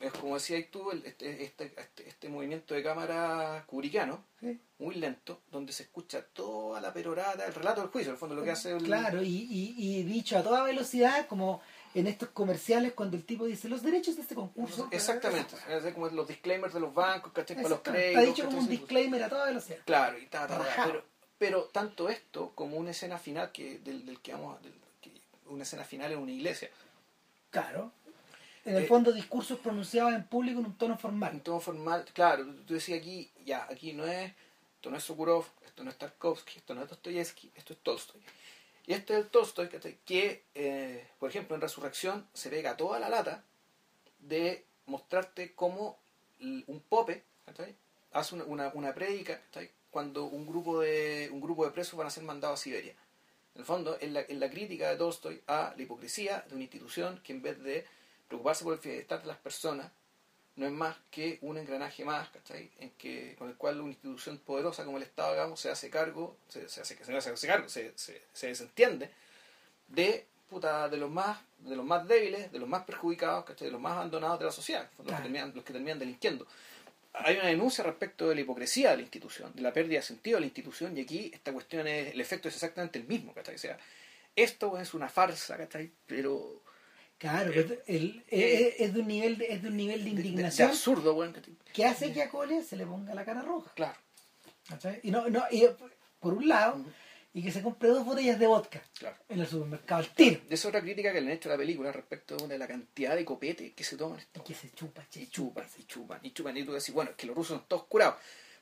Es 0.00 0.12
como 0.14 0.34
decías 0.34 0.64
tú, 0.70 0.90
el- 0.90 1.04
este, 1.04 1.44
este, 1.44 1.74
este, 1.76 2.08
este 2.08 2.28
movimiento 2.30 2.72
de 2.74 2.82
cámara 2.82 3.64
kubrickiano, 3.66 4.24
¿sí? 4.40 4.58
muy 4.78 4.94
lento, 4.94 5.42
donde 5.50 5.72
se 5.74 5.82
escucha 5.82 6.24
toda 6.32 6.80
la 6.80 6.92
perorata, 6.92 7.44
el 7.44 7.54
relato 7.54 7.82
del 7.82 7.90
juicio, 7.90 8.10
en 8.10 8.14
el 8.14 8.18
fondo 8.18 8.34
lo 8.34 8.42
que 8.42 8.50
hace 8.50 8.72
el... 8.72 8.82
Claro, 8.84 9.22
y, 9.22 9.28
y, 9.28 9.74
y 9.76 10.02
dicho 10.04 10.38
a 10.38 10.42
toda 10.42 10.62
velocidad, 10.64 11.26
como 11.26 11.60
en 11.94 12.06
estos 12.06 12.30
comerciales, 12.30 12.94
cuando 12.94 13.16
el 13.18 13.24
tipo 13.26 13.44
dice 13.44 13.68
los 13.68 13.82
derechos 13.82 14.16
de 14.16 14.22
este 14.22 14.34
concurso. 14.34 14.88
Exactamente, 14.90 15.54
es 15.68 15.92
como 15.92 16.08
los 16.08 16.26
disclaimers 16.26 16.72
de 16.72 16.80
los 16.80 16.94
bancos, 16.94 17.32
¿cachai? 17.34 17.56
Para 17.56 17.68
los 17.68 17.80
créditos. 17.80 18.06
Está 18.08 18.20
dicho 18.22 18.46
como 18.46 18.58
un 18.58 18.68
disclaimer 18.68 19.22
a 19.24 19.28
toda 19.28 19.44
velocidad. 19.46 19.78
Claro, 19.84 20.18
y 20.18 20.26
ta, 20.26 20.46
ta, 20.46 20.58
ta, 20.60 20.84
pero, 20.86 21.04
pero 21.36 21.64
tanto 21.64 22.08
esto 22.08 22.52
como 22.54 22.78
una 22.78 22.92
escena 22.92 23.18
final 23.18 23.52
que 23.52 23.80
del, 23.80 24.06
del 24.06 24.20
que 24.22 24.32
vamos 24.32 24.58
a- 24.58 24.62
del- 24.62 24.80
que- 25.02 25.12
una 25.48 25.64
escena 25.64 25.84
final 25.84 26.12
en 26.12 26.18
una 26.20 26.32
iglesia 26.32 26.70
Claro. 27.50 27.92
En 28.70 28.76
el 28.76 28.84
Eh, 28.84 28.86
fondo, 28.86 29.12
discursos 29.12 29.58
pronunciados 29.58 30.12
en 30.12 30.24
público 30.24 30.60
en 30.60 30.66
un 30.66 30.78
tono 30.78 30.94
en 30.94 31.00
formal. 31.00 31.40
todo 31.42 31.58
formal 31.60 32.04
claro 32.12 32.44
tú, 32.66 32.74
decías 32.74 33.00
aquí 33.00 33.28
ya 33.44 33.66
aquí 33.68 33.92
no 33.92 34.06
es 34.06 34.32
esto 34.76 34.90
no 34.90 34.96
es 34.96 35.02
Sokurov 35.04 35.44
esto 35.66 35.82
no 35.82 35.90
es 35.90 35.98
Tarkovsky 35.98 36.58
esto 36.58 36.74
no 36.74 36.82
es 36.82 36.88
Dostoyevsky 36.88 37.50
esto 37.56 37.72
es 37.72 37.78
Tolstoy. 37.80 38.20
Y 38.86 38.92
este 38.92 39.14
es 39.14 39.18
el 39.20 39.28
Tolstoy 39.28 39.68
que 39.68 40.44
eh, 40.54 41.06
por 41.18 41.30
ejemplo 41.30 41.56
en 41.56 41.62
Resurrección 41.62 42.26
se 42.32 42.48
pega 42.48 42.76
toda 42.76 43.00
la 43.00 43.08
lata 43.08 43.42
de 44.20 44.64
mostrarte 44.86 45.52
cómo 45.54 45.98
un 46.40 46.82
pope 46.88 47.24
hace 48.12 48.34
una, 48.36 48.44
una, 48.44 48.70
una 48.74 48.94
prédica 48.94 49.40
cuando 49.90 50.26
un 50.26 50.46
grupo 50.46 50.80
de 50.80 51.28
un 51.32 51.40
grupo 51.40 51.64
de 51.64 51.72
presos 51.72 51.96
van 51.98 52.06
a 52.06 52.10
ser 52.10 52.22
mandados 52.22 52.60
a 52.60 52.62
Siberia. 52.62 52.94
En 53.54 53.60
el 53.62 53.66
fondo 53.66 53.98
es 54.00 54.10
la, 54.12 54.20
es 54.20 54.38
la 54.38 54.48
crítica 54.48 54.88
de 54.90 54.96
Tolstoy 54.96 55.42
a 55.48 55.74
la 55.76 55.82
hipocresía 55.82 56.44
de 56.48 56.54
una 56.54 56.62
institución 56.62 57.20
que 57.24 57.32
en 57.32 57.42
vez 57.42 57.60
de 57.62 57.84
preocuparse 58.30 58.64
por 58.64 58.74
el 58.74 58.80
bienestar 58.80 59.20
de 59.20 59.26
las 59.26 59.36
personas 59.38 59.90
no 60.56 60.66
es 60.66 60.72
más 60.72 60.96
que 61.10 61.38
un 61.42 61.58
engranaje 61.58 62.04
más, 62.04 62.28
¿cachai? 62.30 62.70
En 62.78 62.90
que, 62.90 63.34
con 63.38 63.48
el 63.48 63.56
cual 63.56 63.80
una 63.80 63.90
institución 63.90 64.38
poderosa 64.38 64.84
como 64.84 64.98
el 64.98 65.02
Estado, 65.02 65.32
digamos, 65.32 65.58
se 65.58 65.70
hace 65.70 65.90
cargo, 65.90 66.36
se, 66.48 66.68
se 66.68 66.80
hace, 66.80 66.96
se 67.04 67.16
hace 67.16 67.46
cargo, 67.46 67.68
se, 67.68 67.92
se, 67.96 68.22
se 68.32 68.46
desentiende 68.46 69.10
de, 69.88 70.26
puta, 70.48 70.88
de 70.88 70.96
los 70.96 71.10
más 71.10 71.38
de 71.58 71.76
los 71.76 71.84
más 71.84 72.06
débiles, 72.08 72.50
de 72.52 72.58
los 72.58 72.68
más 72.68 72.84
perjudicados, 72.84 73.44
¿cachai? 73.44 73.66
De 73.68 73.72
los 73.72 73.80
más 73.80 73.92
abandonados 73.92 74.38
de 74.38 74.46
la 74.46 74.52
sociedad, 74.52 74.88
los, 74.98 75.06
que 75.06 75.22
terminan, 75.22 75.52
los 75.54 75.64
que 75.64 75.72
terminan 75.72 75.98
delinquiendo. 75.98 76.46
Hay 77.12 77.36
una 77.36 77.48
denuncia 77.48 77.84
respecto 77.84 78.28
de 78.28 78.34
la 78.34 78.40
hipocresía 78.40 78.90
de 78.90 78.96
la 78.96 79.02
institución, 79.02 79.52
de 79.54 79.62
la 79.62 79.72
pérdida 79.72 79.98
de 79.98 80.02
sentido 80.02 80.36
de 80.36 80.40
la 80.40 80.46
institución, 80.46 80.96
y 80.96 81.02
aquí 81.02 81.30
esta 81.34 81.52
cuestión 81.52 81.86
es, 81.86 82.14
el 82.14 82.20
efecto 82.20 82.48
es 82.48 82.54
exactamente 82.54 82.98
el 82.98 83.06
mismo, 83.06 83.34
¿cachai? 83.34 83.56
O 83.56 83.58
sea, 83.58 83.78
esto 84.36 84.78
es 84.78 84.94
una 84.94 85.08
farsa, 85.08 85.56
¿cachai? 85.56 85.90
Pero 86.06 86.62
Claro, 87.20 87.52
pero 87.54 87.76
el- 87.86 88.24
es, 88.28 88.74
es 88.80 88.94
de 88.94 89.00
un 89.00 89.06
nivel 89.06 89.36
de, 89.38 89.52
es 89.52 89.62
de 89.62 89.68
un 89.68 89.76
nivel 89.76 89.98
de 90.02 90.10
de, 90.10 90.16
de- 90.16 90.22
de 90.22 90.28
indignación 90.28 90.70
absurdo, 90.70 91.16
¿cachai? 91.32 91.54
que 91.74 91.84
hace 91.84 92.12
que 92.12 92.22
a 92.22 92.28
Cole 92.30 92.62
se 92.64 92.76
le 92.76 92.86
ponga 92.86 93.14
la 93.14 93.24
cara 93.24 93.42
roja. 93.42 93.70
Claro. 93.74 93.98
¿cachai? 94.68 95.00
Y 95.02 95.10
no, 95.10 95.28
no, 95.28 95.44
y, 95.50 95.66
por 96.18 96.32
un 96.34 96.48
lado, 96.48 96.82
y 97.34 97.42
que 97.42 97.52
se 97.52 97.62
compre 97.62 97.90
dos 97.90 98.04
botellas 98.06 98.38
de 98.38 98.46
vodka 98.46 98.82
Claro. 98.98 99.16
en 99.28 99.38
el 99.40 99.46
supermercado 99.46 100.00
al 100.00 100.08
tiro. 100.14 100.40
Esa 100.48 100.68
otra 100.68 100.80
crítica 100.80 101.12
que 101.12 101.20
le 101.20 101.26
han 101.30 101.36
hecho 101.36 101.48
a 101.50 101.52
la 101.52 101.58
película 101.58 101.92
respecto 101.92 102.36
de 102.48 102.56
la 102.58 102.66
cantidad 102.66 103.14
de 103.14 103.24
copete 103.24 103.72
que 103.74 103.84
se 103.84 103.96
toman 103.98 104.18
Y 104.34 104.40
que 104.40 104.54
se 104.54 104.70
chupa, 104.72 105.06
che, 105.10 105.20
Y 105.20 105.26
chupan, 105.28 105.66
y 105.78 105.84
chupan, 105.84 106.20
y 106.24 106.30
chupan. 106.32 106.56
Y 106.56 106.64
tú 106.64 106.72
decís, 106.72 106.92
bueno, 106.94 107.10
es 107.10 107.16
que 107.18 107.26
los 107.26 107.36
rusos 107.36 107.58
son 107.58 107.68
todos 107.68 107.84
curados. 107.84 108.14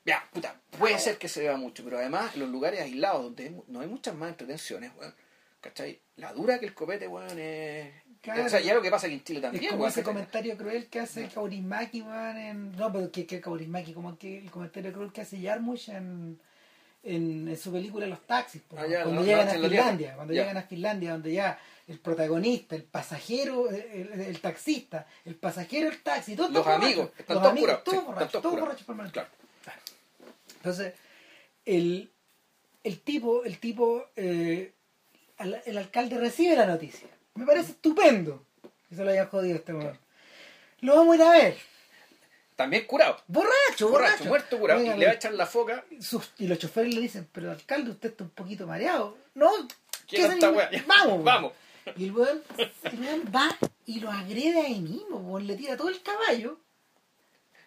Ya, 0.04 0.28
puta, 0.32 0.60
puede 0.78 0.98
ser 0.98 1.16
que 1.16 1.28
se 1.28 1.40
vea 1.42 1.56
mucho, 1.56 1.84
pero 1.84 1.98
además 1.98 2.34
en 2.34 2.40
los 2.40 2.48
lugares 2.50 2.80
aislados 2.80 3.22
donde 3.22 3.52
no 3.68 3.80
hay 3.80 3.86
muchas 3.88 4.14
más 4.16 4.30
entretenciones, 4.30 4.90
weón. 4.98 5.14
¿Cachai? 5.60 6.00
La 6.16 6.32
dura 6.32 6.58
que 6.60 6.66
el 6.66 6.74
copete, 6.74 7.06
weón, 7.08 7.38
es. 7.38 7.92
Claro. 8.20 8.44
O 8.44 8.48
sea, 8.48 8.60
ya 8.60 8.74
lo 8.74 8.82
que 8.82 8.90
pasa 8.90 9.06
aquí 9.06 9.14
en 9.14 9.24
Chile 9.24 9.38
Es 9.38 9.42
también, 9.42 9.70
como 9.70 9.82
weón, 9.82 9.92
ese 9.92 10.02
comentario 10.02 10.56
cruel 10.56 10.86
que 10.88 11.00
hace 11.00 11.28
Kaurismaki, 11.28 12.02
man, 12.02 12.36
en... 12.36 12.76
No, 12.76 12.92
pero 12.92 13.10
que, 13.12 13.26
que 13.26 13.40
Kaurismaki, 13.40 13.92
como 13.92 14.18
que 14.18 14.38
el 14.38 14.50
comentario 14.50 14.92
cruel 14.92 15.12
que 15.12 15.20
hace 15.20 15.40
Yarmush 15.40 15.90
en, 15.90 16.38
en, 17.04 17.48
en 17.48 17.56
su 17.56 17.70
película 17.72 18.06
Los 18.06 18.26
Taxis, 18.26 18.62
Ah, 18.76 18.86
ya, 18.86 19.04
cuando 19.04 19.24
llegan 19.24 19.48
a 19.48 19.52
Finlandia, 19.52 20.14
cuando 20.16 20.34
Ya. 20.34 20.40
llegan 20.42 20.56
a 20.56 20.62
Finlandia, 20.62 21.12
donde 21.12 21.32
ya 21.32 21.58
el 21.86 21.98
protagonista, 22.00 22.74
el 22.76 22.82
pasajero, 22.82 23.70
el, 23.70 23.76
el- 24.12 24.20
el 24.20 24.40
taxista, 24.40 25.06
el 25.24 25.36
pasajero, 25.36 25.88
el 25.88 26.02
taxi, 26.02 26.34
todos 26.36 26.50
Los 26.50 26.66
amigos, 26.66 27.10
borrachos, 27.10 27.34
los 27.36 27.46
amigos, 27.46 27.84
todos 27.84 28.04
borrachos, 28.04 28.42
todos 28.42 28.60
borrachos 28.60 28.86
permanentes. 28.86 29.22
Claro. 29.62 29.80
Entonces, 30.56 30.94
el, 31.64 32.10
el 32.84 33.00
tipo, 33.00 33.44
el 33.44 33.58
tipo, 33.58 34.04
eh, 34.16 34.72
al- 35.38 35.62
el 35.64 35.78
alcalde 35.78 36.18
recibe 36.18 36.56
la 36.56 36.66
noticia. 36.66 37.08
Me 37.38 37.46
parece 37.46 37.70
estupendo 37.72 38.44
que 38.88 38.96
se 38.96 39.04
lo 39.04 39.10
haya 39.10 39.26
jodido 39.26 39.56
este 39.56 39.72
weón. 39.72 39.98
Lo 40.80 40.96
vamos 40.96 41.12
a 41.12 41.16
ir 41.16 41.22
a 41.22 41.30
ver. 41.30 41.56
También 42.56 42.86
curado. 42.86 43.16
Borracho, 43.28 43.88
borracho. 43.88 43.90
Borracho, 43.90 44.24
muerto, 44.24 44.58
curado. 44.58 44.80
Y 44.82 44.88
le 44.98 45.06
va 45.06 45.12
a 45.12 45.14
echar 45.14 45.32
la 45.34 45.46
foca. 45.46 45.84
sus- 46.00 46.32
y 46.38 46.48
los 46.48 46.58
choferes 46.58 46.94
le 46.94 47.00
dicen, 47.00 47.28
pero 47.32 47.50
alcalde, 47.52 47.90
usted 47.92 48.10
está 48.10 48.24
un 48.24 48.30
poquito 48.30 48.66
mareado. 48.66 49.16
No, 49.34 49.50
¿Qué 50.08 50.16
es 50.24 50.32
esta 50.32 50.50
weá? 50.50 50.70
Vamos. 50.86 51.22
Vamos. 51.24 51.52
Y 51.96 52.04
el 52.06 52.12
weón, 52.12 52.42
el 52.58 53.00
weón 53.00 53.22
va 53.34 53.56
y 53.86 54.00
lo 54.00 54.10
agrede 54.10 54.60
ahí 54.60 54.80
mismo, 54.80 55.18
weón. 55.18 55.46
le 55.46 55.56
tira 55.56 55.76
todo 55.76 55.88
el 55.88 56.02
caballo. 56.02 56.58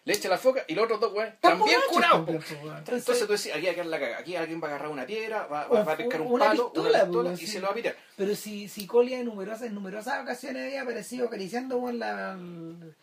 Le 0.04 0.14
echa 0.14 0.28
la 0.28 0.36
foca 0.36 0.64
y 0.66 0.74
los 0.74 0.84
otros 0.84 0.98
dos, 0.98 1.12
weón, 1.12 1.32
también 1.40 1.78
curados. 1.88 2.28
Entonces, 2.28 2.58
Entonces- 2.88 3.26
tú 3.26 3.32
decís, 3.32 3.52
aquí 3.54 3.66
caga. 3.66 4.18
Aquí 4.18 4.34
alguien 4.34 4.60
va 4.60 4.66
a 4.66 4.70
agarrar 4.70 4.90
una 4.90 5.06
piedra, 5.06 5.46
va, 5.46 5.68
va, 5.68 5.84
va 5.84 5.92
a 5.92 5.96
pescar 5.96 6.20
un 6.20 6.32
una 6.32 6.46
palo, 6.46 6.72
pistola, 6.72 6.88
una 6.88 6.98
po, 6.98 7.04
pistola 7.06 7.28
weón, 7.30 7.40
y 7.40 7.46
se 7.46 7.60
lo 7.60 7.66
va 7.66 7.72
a 7.72 7.74
pirar. 7.76 7.96
Pero 8.16 8.34
si, 8.34 8.68
si 8.68 8.86
Colia 8.88 9.18
en 9.20 9.26
numerosas, 9.26 9.62
en 9.68 9.74
numerosas 9.74 10.20
ocasiones 10.20 10.64
había 10.66 10.82
aparecido 10.82 11.26
acariciando 11.26 11.76
weón, 11.78 12.00
la, 12.00 12.32
el, 12.32 12.94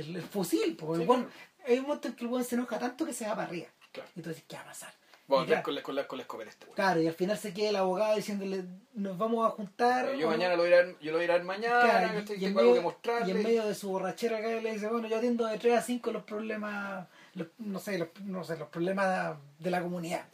el- 0.00 0.16
el 0.16 0.22
fusil, 0.22 0.76
po, 0.76 0.94
el 0.94 1.02
Sí, 1.02 1.06
claro. 1.06 1.28
hay 1.66 1.78
un 1.78 1.82
momento 1.86 2.08
en 2.08 2.14
que 2.14 2.24
el 2.24 2.30
weón 2.30 2.44
se 2.44 2.54
enoja 2.54 2.78
tanto 2.78 3.04
que 3.04 3.12
se 3.12 3.26
va 3.26 3.34
para 3.36 3.48
arriba. 3.48 3.66
Claro. 3.92 4.08
Dices, 4.14 4.42
¿qué 4.48 4.56
va 4.56 4.62
a 4.62 4.66
pasar? 4.66 4.94
Vamos 5.28 5.50
a 5.50 5.62
con 5.62 5.74
la, 5.74 5.82
con, 5.82 5.94
la, 5.96 6.06
con 6.06 6.18
la 6.18 6.22
escopeta 6.22 6.50
este, 6.50 6.66
weón. 6.66 6.74
claro, 6.76 7.00
y 7.02 7.06
al 7.08 7.14
final 7.14 7.36
se 7.36 7.52
queda 7.52 7.70
el 7.70 7.76
abogado 7.76 8.14
diciéndole, 8.14 8.64
nos 8.94 9.18
vamos 9.18 9.46
a 9.46 9.50
juntar. 9.50 10.14
Yo 10.14 10.28
o- 10.28 10.30
mañana 10.30 10.54
lo 10.54 10.62
voy 10.62 10.72
a 10.72 10.82
ir, 10.86 10.96
yo 11.00 11.10
lo 11.10 11.18
voy 11.18 11.22
a 11.22 11.24
ir 11.24 11.30
a 11.32 11.34
ver 11.34 11.44
mañana, 11.44 11.80
Claro, 11.80 12.06
y- 12.06 12.20
¿cachai? 12.20 12.36
y, 12.40 12.44
en 12.44 12.54
que 12.54 12.62
medio, 12.62 12.94
y 13.26 13.30
en 13.32 13.42
medio 13.42 13.66
de 13.66 13.74
su 13.74 13.88
borrachera 13.90 14.38
acá 14.38 14.48
le 14.48 14.72
dice, 14.72 14.86
bueno, 14.88 15.08
yo 15.08 15.16
atiendo 15.16 15.46
de 15.46 15.58
3 15.58 15.74
a 15.78 15.82
5 15.82 16.12
los 16.12 16.22
problemas, 16.22 17.08
los- 17.34 17.48
no 17.58 17.78
sé, 17.80 17.98
los, 17.98 18.08
no 18.24 18.44
sé, 18.44 18.56
los 18.56 18.68
problemas 18.68 19.36
de 19.58 19.70
la 19.70 19.80
comunidad. 19.82 20.26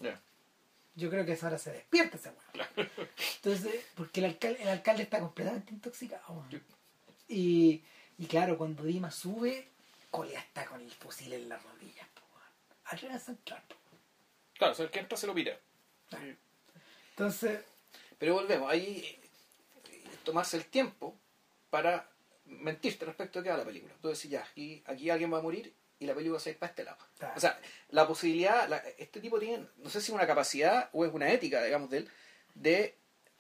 Yo 0.95 1.09
creo 1.09 1.24
que 1.24 1.32
esa 1.32 1.47
hora 1.47 1.57
se 1.57 1.72
despierta 1.72 2.18
ese 2.18 2.28
weón. 2.28 2.90
Entonces, 3.36 3.86
porque 3.95 4.20
el 4.20 4.26
alcalde, 4.26 4.62
el 4.62 4.68
alcalde 4.68 5.05
está 5.05 5.20
completamente 5.20 5.72
intoxicado. 5.72 6.22
weón. 6.28 6.51
Sí. 6.51 6.61
Y, 7.28 7.82
y 8.18 8.26
claro, 8.26 8.59
cuando 8.59 8.82
Dima 8.82 9.11
sube, 9.11 9.68
Colia 10.11 10.38
está 10.40 10.66
con 10.66 10.82
el 10.82 10.90
fusil 10.90 11.32
en 11.32 11.49
las 11.49 11.62
rodillas. 11.62 12.07
po, 12.14 12.20
weón. 12.34 12.45
Atrás 12.84 13.28
a 13.28 13.32
entrar. 13.32 13.62
po. 13.66 13.74
Claro, 14.63 14.73
o 14.73 14.77
sea, 14.77 14.85
el 14.85 14.91
que 14.91 15.01
entra 15.01 15.17
se 15.19 15.27
lo 15.27 15.35
pira. 15.35 15.59
Entonces, 17.11 17.61
Pero 18.19 18.35
volvemos, 18.35 18.71
ahí 18.71 19.19
eh, 19.91 20.01
tomarse 20.25 20.57
el 20.57 20.67
tiempo 20.67 21.17
para 21.71 22.09
mentirte 22.47 23.05
respecto 23.05 23.41
a 23.41 23.43
qué 23.43 23.51
va 23.51 23.57
la 23.57 23.65
película. 23.65 23.93
Tú 24.01 24.09
decís, 24.09 24.31
ya, 24.31 24.43
aquí, 24.43 24.83
aquí 24.87 25.11
alguien 25.11 25.33
va 25.33 25.39
a 25.39 25.43
morir 25.43 25.75
y 25.99 26.07
la 26.07 26.15
película 26.15 26.39
se 26.39 26.51
va 26.51 26.53
a 26.53 26.55
ir 26.55 26.59
para 26.59 26.71
este 26.71 26.85
lado. 26.85 26.99
Claro. 27.19 27.35
O 27.37 27.41
sea, 27.41 27.61
la 27.91 28.07
posibilidad, 28.07 28.69
la- 28.69 28.77
este 28.99 29.21
tipo 29.21 29.39
tiene, 29.41 29.67
no 29.79 29.91
sé 29.91 30.01
si 30.01 30.13
una 30.13 30.27
capacidad 30.27 30.89
o 30.93 31.05
es 31.05 31.13
una 31.13 31.31
ética, 31.33 31.63
digamos, 31.65 31.91
de 31.91 31.99
él, 31.99 32.11
de, 32.55 32.97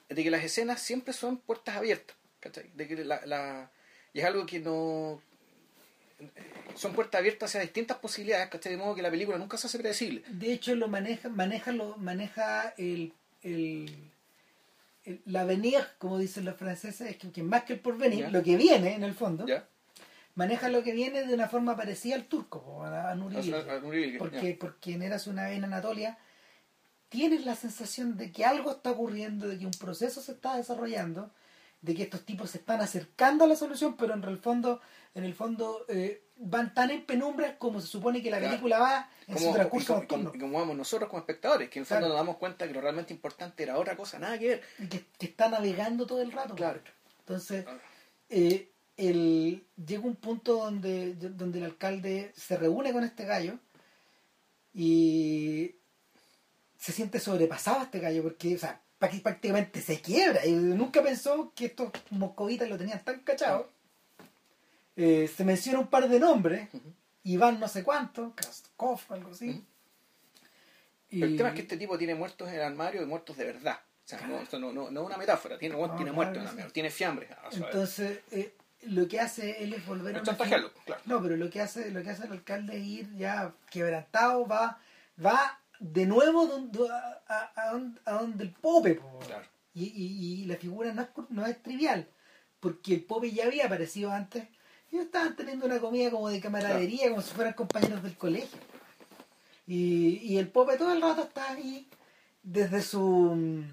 de 0.08 0.22
que 0.24 0.30
las 0.30 0.42
escenas 0.42 0.82
siempre 0.82 1.12
son 1.14 1.38
puertas 1.38 1.76
abiertas. 1.76 2.16
¿cachai? 2.40 2.70
De 2.74 2.88
que 2.88 3.04
la, 3.04 3.24
la- 3.26 3.70
y 4.12 4.18
es 4.20 4.24
algo 4.24 4.44
que 4.46 4.58
no... 4.58 5.22
Son 6.74 6.92
puertas 6.94 7.18
abiertas 7.18 7.50
hacia 7.50 7.60
distintas 7.60 7.98
posibilidades, 7.98 8.48
¿cachai? 8.48 8.72
De 8.72 8.78
modo 8.78 8.94
que 8.94 9.02
la 9.02 9.10
película 9.10 9.38
nunca 9.38 9.56
se 9.56 9.66
hace 9.66 9.78
predecible. 9.78 10.22
de 10.28 10.52
hecho, 10.52 10.74
lo 10.74 10.88
maneja, 10.88 11.28
maneja, 11.28 11.72
lo, 11.72 11.96
maneja 11.98 12.74
el, 12.78 13.12
el, 13.42 14.10
el- 15.04 15.20
la 15.26 15.44
venir, 15.44 15.80
como 15.98 16.18
dicen 16.18 16.44
los 16.44 16.56
franceses, 16.56 17.10
es 17.10 17.16
que, 17.16 17.30
que 17.30 17.42
más 17.42 17.64
que 17.64 17.74
el 17.74 17.80
porvenir, 17.80 18.30
lo 18.30 18.42
que 18.42 18.56
viene 18.56 18.94
en 18.94 19.02
el 19.04 19.14
fondo, 19.14 19.44
maneja 20.34 20.68
lo 20.70 20.82
que 20.82 20.92
viene 20.92 21.26
de 21.26 21.34
una 21.34 21.48
forma 21.48 21.76
parecida 21.76 22.14
al 22.14 22.24
turco, 22.24 22.82
a, 22.84 23.10
a 23.10 23.14
Nuri 23.14 23.36
A- 23.36 23.40
Bilge. 23.40 23.70
a- 23.70 23.74
a 23.74 23.80
Nuri 23.80 23.98
Bilge, 24.00 24.18
porque, 24.18 24.56
porque 24.58 24.94
en 24.94 25.02
Eras 25.02 25.26
una 25.26 25.44
vez 25.44 25.58
en 25.58 25.64
Anatolia 25.64 26.16
tienes 27.10 27.44
la 27.44 27.54
sensación 27.54 28.16
de 28.16 28.32
que 28.32 28.44
algo 28.46 28.70
está 28.70 28.92
ocurriendo, 28.92 29.46
de 29.48 29.58
que 29.58 29.66
un 29.66 29.72
proceso 29.72 30.22
se 30.22 30.32
está 30.32 30.56
desarrollando, 30.56 31.30
de 31.82 31.94
que 31.94 32.04
estos 32.04 32.24
tipos 32.24 32.50
se 32.50 32.58
están 32.58 32.80
acercando 32.80 33.44
a 33.44 33.48
la 33.48 33.56
solución, 33.56 33.96
pero 33.96 34.14
en 34.14 34.22
el 34.24 34.38
fondo, 34.38 34.80
en 35.14 35.24
el 35.24 35.34
fondo 35.34 35.84
eh, 35.88 36.22
van 36.36 36.72
tan 36.74 36.90
en 36.90 37.04
penumbras 37.04 37.56
como 37.58 37.80
se 37.80 37.88
supone 37.88 38.22
que 38.22 38.30
la 38.30 38.38
Claro. 38.38 38.52
película 38.52 38.78
va 38.78 39.10
en 39.26 39.36
su 39.36 39.42
como, 39.44 39.54
transcurso 39.54 39.84
y 39.84 40.06
como, 40.06 40.22
nocturno. 40.22 40.32
y 40.34 40.38
como 40.38 40.58
vamos 40.60 40.76
nosotros 40.76 41.10
como 41.10 41.20
espectadores, 41.20 41.68
que 41.68 41.78
en 41.78 41.82
el 41.82 41.86
fondo 41.86 42.00
Claro. 42.00 42.14
nos 42.14 42.20
damos 42.20 42.36
cuenta 42.38 42.66
que 42.66 42.72
lo 42.74 42.80
realmente 42.80 43.12
importante 43.12 43.62
era 43.64 43.78
otra 43.78 43.96
cosa, 43.96 44.18
nada 44.18 44.38
que 44.38 44.48
ver. 44.48 44.62
y 44.78 44.86
que, 44.86 45.04
que 45.18 45.26
está 45.26 45.48
navegando 45.48 46.06
todo 46.06 46.22
el 46.22 46.32
rato. 46.32 46.54
Claro. 46.54 46.80
Entonces, 47.20 47.64
eh, 48.30 48.70
el, 48.96 49.66
llega 49.84 50.02
un 50.04 50.16
punto 50.16 50.54
donde, 50.54 51.14
donde 51.14 51.58
el 51.58 51.64
alcalde 51.64 52.32
se 52.36 52.56
reúne 52.56 52.92
con 52.92 53.02
este 53.04 53.24
gallo 53.24 53.58
y 54.74 55.74
se 56.78 56.92
siente 56.92 57.20
sobrepasado 57.20 57.82
este 57.82 58.00
gallo 58.00 58.22
porque, 58.22 58.54
o 58.54 58.58
sea, 58.58 58.80
prácticamente 59.10 59.80
se 59.80 60.00
quiebra 60.00 60.44
y 60.46 60.52
nunca 60.52 61.02
pensó 61.02 61.52
que 61.54 61.66
estos 61.66 61.90
moscovitas 62.10 62.68
lo 62.68 62.76
tenían 62.78 63.02
tan 63.04 63.20
cachado. 63.20 63.68
Eh, 64.96 65.30
se 65.34 65.44
menciona 65.44 65.78
un 65.80 65.86
par 65.88 66.08
de 66.08 66.20
nombres, 66.20 66.68
Ujú. 66.72 66.92
Iván 67.24 67.58
no 67.60 67.68
sé 67.68 67.82
cuánto, 67.82 68.32
Kraskov, 68.34 69.00
algo 69.10 69.30
así. 69.30 69.50
Ujú. 69.50 69.62
Y- 71.10 71.20
Pero 71.20 71.26
el 71.32 71.36
tema 71.36 71.48
es 71.50 71.54
que 71.54 71.62
este 71.62 71.76
tipo 71.76 71.96
tiene 71.98 72.14
muertos 72.14 72.48
en 72.48 72.54
el 72.56 72.62
armario 72.62 73.02
y 73.02 73.06
muertos 73.06 73.36
de 73.36 73.44
verdad. 73.44 73.78
O 74.04 74.08
sea, 74.08 74.20
no, 74.26 74.38
esto 74.40 74.58
no, 74.58 74.72
no, 74.72 74.90
no 74.90 75.00
es 75.02 75.06
una 75.06 75.16
metáfora, 75.16 75.58
tiene, 75.58 75.76
No, 75.76 75.82
tiene 75.94 76.10
claro 76.10 76.14
muertos 76.14 76.34
que 76.34 76.38
en 76.40 76.42
el 76.44 76.48
sí. 76.48 76.52
armario, 76.54 76.72
tiene 76.72 76.90
fiambre. 76.90 77.28
Entonces, 77.52 78.18
eh, 78.32 78.52
lo 78.82 79.06
que 79.08 79.20
hace 79.20 79.62
él 79.62 79.72
es 79.74 79.86
volver 79.86 80.16
a 80.16 80.22
chantajearlo, 80.22 80.72
claro. 80.84 81.00
No, 81.06 81.22
pero 81.22 81.36
lo 81.36 81.48
que 81.50 81.60
hace, 81.60 81.90
lo 81.90 82.02
que 82.02 82.10
hace 82.10 82.24
el 82.26 82.32
alcalde 82.32 82.76
es 82.78 82.84
ir 82.84 83.16
ya 83.16 83.52
quebrantado, 83.70 84.46
va, 84.46 84.78
va 85.24 85.58
de 85.82 86.06
nuevo 86.06 86.46
donde, 86.46 86.78
a, 86.88 87.22
a- 87.26 87.70
a 88.04 88.12
donde, 88.20 88.44
el 88.44 88.52
Pope, 88.52 88.94
po. 88.94 89.18
Claro. 89.26 89.44
y, 89.74 89.84
y, 89.84 90.42
y 90.42 90.44
la 90.46 90.56
figura 90.56 90.92
no 90.94 91.02
es, 91.02 91.08
no 91.28 91.44
es 91.46 91.60
trivial, 91.62 92.06
porque 92.60 92.94
el 92.94 93.04
Pope 93.04 93.32
ya 93.32 93.46
había 93.46 93.66
aparecido 93.66 94.12
antes, 94.12 94.44
y 94.90 94.94
ellos 94.96 95.06
estaban 95.06 95.34
teniendo 95.34 95.66
una 95.66 95.80
comida 95.80 96.10
como 96.10 96.28
de 96.28 96.40
camaradería, 96.40 97.08
como 97.10 97.20
si 97.22 97.30
fueran 97.34 97.54
compañeros 97.54 98.02
del 98.02 98.16
colegio. 98.16 98.58
Y, 99.66 100.18
y 100.22 100.38
el 100.38 100.48
Pope 100.48 100.76
todo 100.76 100.92
el 100.92 101.02
rato 101.02 101.22
está 101.22 101.50
ahí, 101.52 101.88
desde 102.42 102.80
su... 102.82 103.64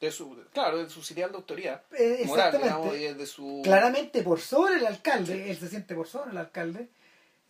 De 0.00 0.10
su, 0.10 0.34
claro, 0.52 0.78
de 0.82 0.88
su 0.88 1.02
sitial 1.02 1.30
de 1.30 1.36
autoridad 1.36 1.82
eh, 1.98 2.22
moral, 2.26 2.52
digamos, 2.56 2.92
de 2.94 3.26
su... 3.26 3.60
claramente 3.62 4.22
por 4.22 4.40
sobre 4.40 4.76
el 4.76 4.86
alcalde, 4.86 5.50
él 5.50 5.56
se 5.58 5.68
siente 5.68 5.94
por 5.94 6.06
sobre 6.08 6.30
el 6.30 6.38
alcalde. 6.38 6.88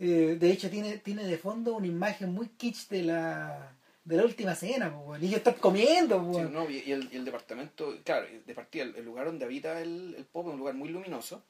Eh, 0.00 0.36
de 0.40 0.50
hecho, 0.50 0.68
tiene, 0.68 0.98
tiene 0.98 1.24
de 1.24 1.38
fondo 1.38 1.74
una 1.76 1.86
imagen 1.86 2.32
muy 2.32 2.48
kitsch 2.48 2.88
de 2.88 3.02
la, 3.04 3.72
de 4.10 4.16
la 4.16 4.24
última 4.24 4.54
cena, 4.54 4.88
weón. 4.90 5.22
y 5.22 5.26
ellos 5.26 5.38
están 5.38 5.54
comiendo. 5.54 6.30
Sí, 6.34 6.40
no, 6.50 6.68
y, 6.68 6.92
el, 6.92 7.08
y 7.12 7.16
el 7.16 7.24
departamento, 7.24 7.96
claro, 8.04 8.26
de 8.46 8.54
partida, 8.54 8.82
el, 8.84 8.96
el 8.96 9.04
lugar 9.04 9.26
donde 9.26 9.44
habita 9.44 9.80
el, 9.80 10.14
el 10.18 10.24
Pope 10.26 10.48
es 10.48 10.52
un 10.54 10.58
lugar 10.60 10.74
muy 10.74 10.88
luminoso, 10.90 11.42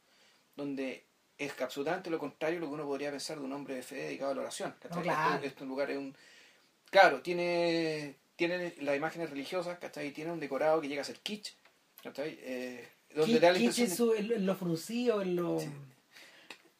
donde 0.56 1.04
es 1.38 1.52
absolutamente 1.60 2.10
lo 2.10 2.18
contrario 2.18 2.58
a 2.58 2.60
lo 2.60 2.68
que 2.68 2.74
uno 2.74 2.84
podría 2.84 3.10
pensar 3.10 3.38
de 3.38 3.44
un 3.44 3.52
hombre 3.52 3.74
de 3.74 3.82
fe 3.82 3.94
dedicado 3.96 4.32
a 4.32 4.34
la 4.34 4.40
oración. 4.42 4.74
No, 4.94 5.02
claro. 5.02 5.34
Este, 5.36 5.46
este 5.48 5.64
lugar 5.64 5.90
es 5.90 5.96
un... 5.98 6.14
Claro, 6.90 7.20
tiene, 7.22 8.16
tiene 8.36 8.74
las 8.80 8.96
imágenes 8.96 9.30
religiosas, 9.30 9.78
¿cachai? 9.78 10.10
Tiene 10.12 10.32
un 10.32 10.40
decorado 10.40 10.80
que 10.80 10.88
llega 10.88 11.00
a 11.02 11.04
ser 11.04 11.18
kitsch, 11.20 11.52
¿cachai? 12.02 12.38
Eh, 12.42 12.86
donde 13.14 13.36
Kitsch- 13.36 13.40
da 13.40 13.52
la 13.52 13.58
kitsch 13.58 13.78
en, 13.78 13.88
de- 13.88 13.94
su- 13.96 14.12
en 14.14 14.28
lo- 14.28 14.34
en 14.36 14.46
lo 14.46 14.54
fruncido, 14.56 15.22
en 15.22 15.36
lo, 15.36 15.60
Sí. 15.60 15.68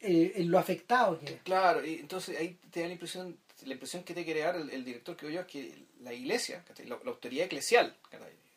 eh, 0.01 0.33
en 0.35 0.51
lo 0.51 0.59
afectado 0.59 1.19
que 1.19 1.25
es. 1.35 1.41
Claro, 1.43 1.85
y 1.85 1.95
entonces 1.95 2.37
ahí 2.37 2.57
te 2.71 2.81
da 2.81 2.87
la 2.87 2.93
impresión, 2.93 3.37
la 3.63 3.73
impresión 3.73 4.03
que 4.03 4.13
te 4.13 4.23
quiere 4.25 4.41
dar 4.41 4.55
el, 4.55 4.69
el 4.69 4.83
director 4.85 5.15
que 5.15 5.31
yo 5.31 5.39
es 5.41 5.45
que 5.47 5.85
la 6.01 6.13
iglesia, 6.13 6.63
la, 6.85 6.97
la 7.03 7.11
autoridad 7.11 7.45
eclesial, 7.45 7.95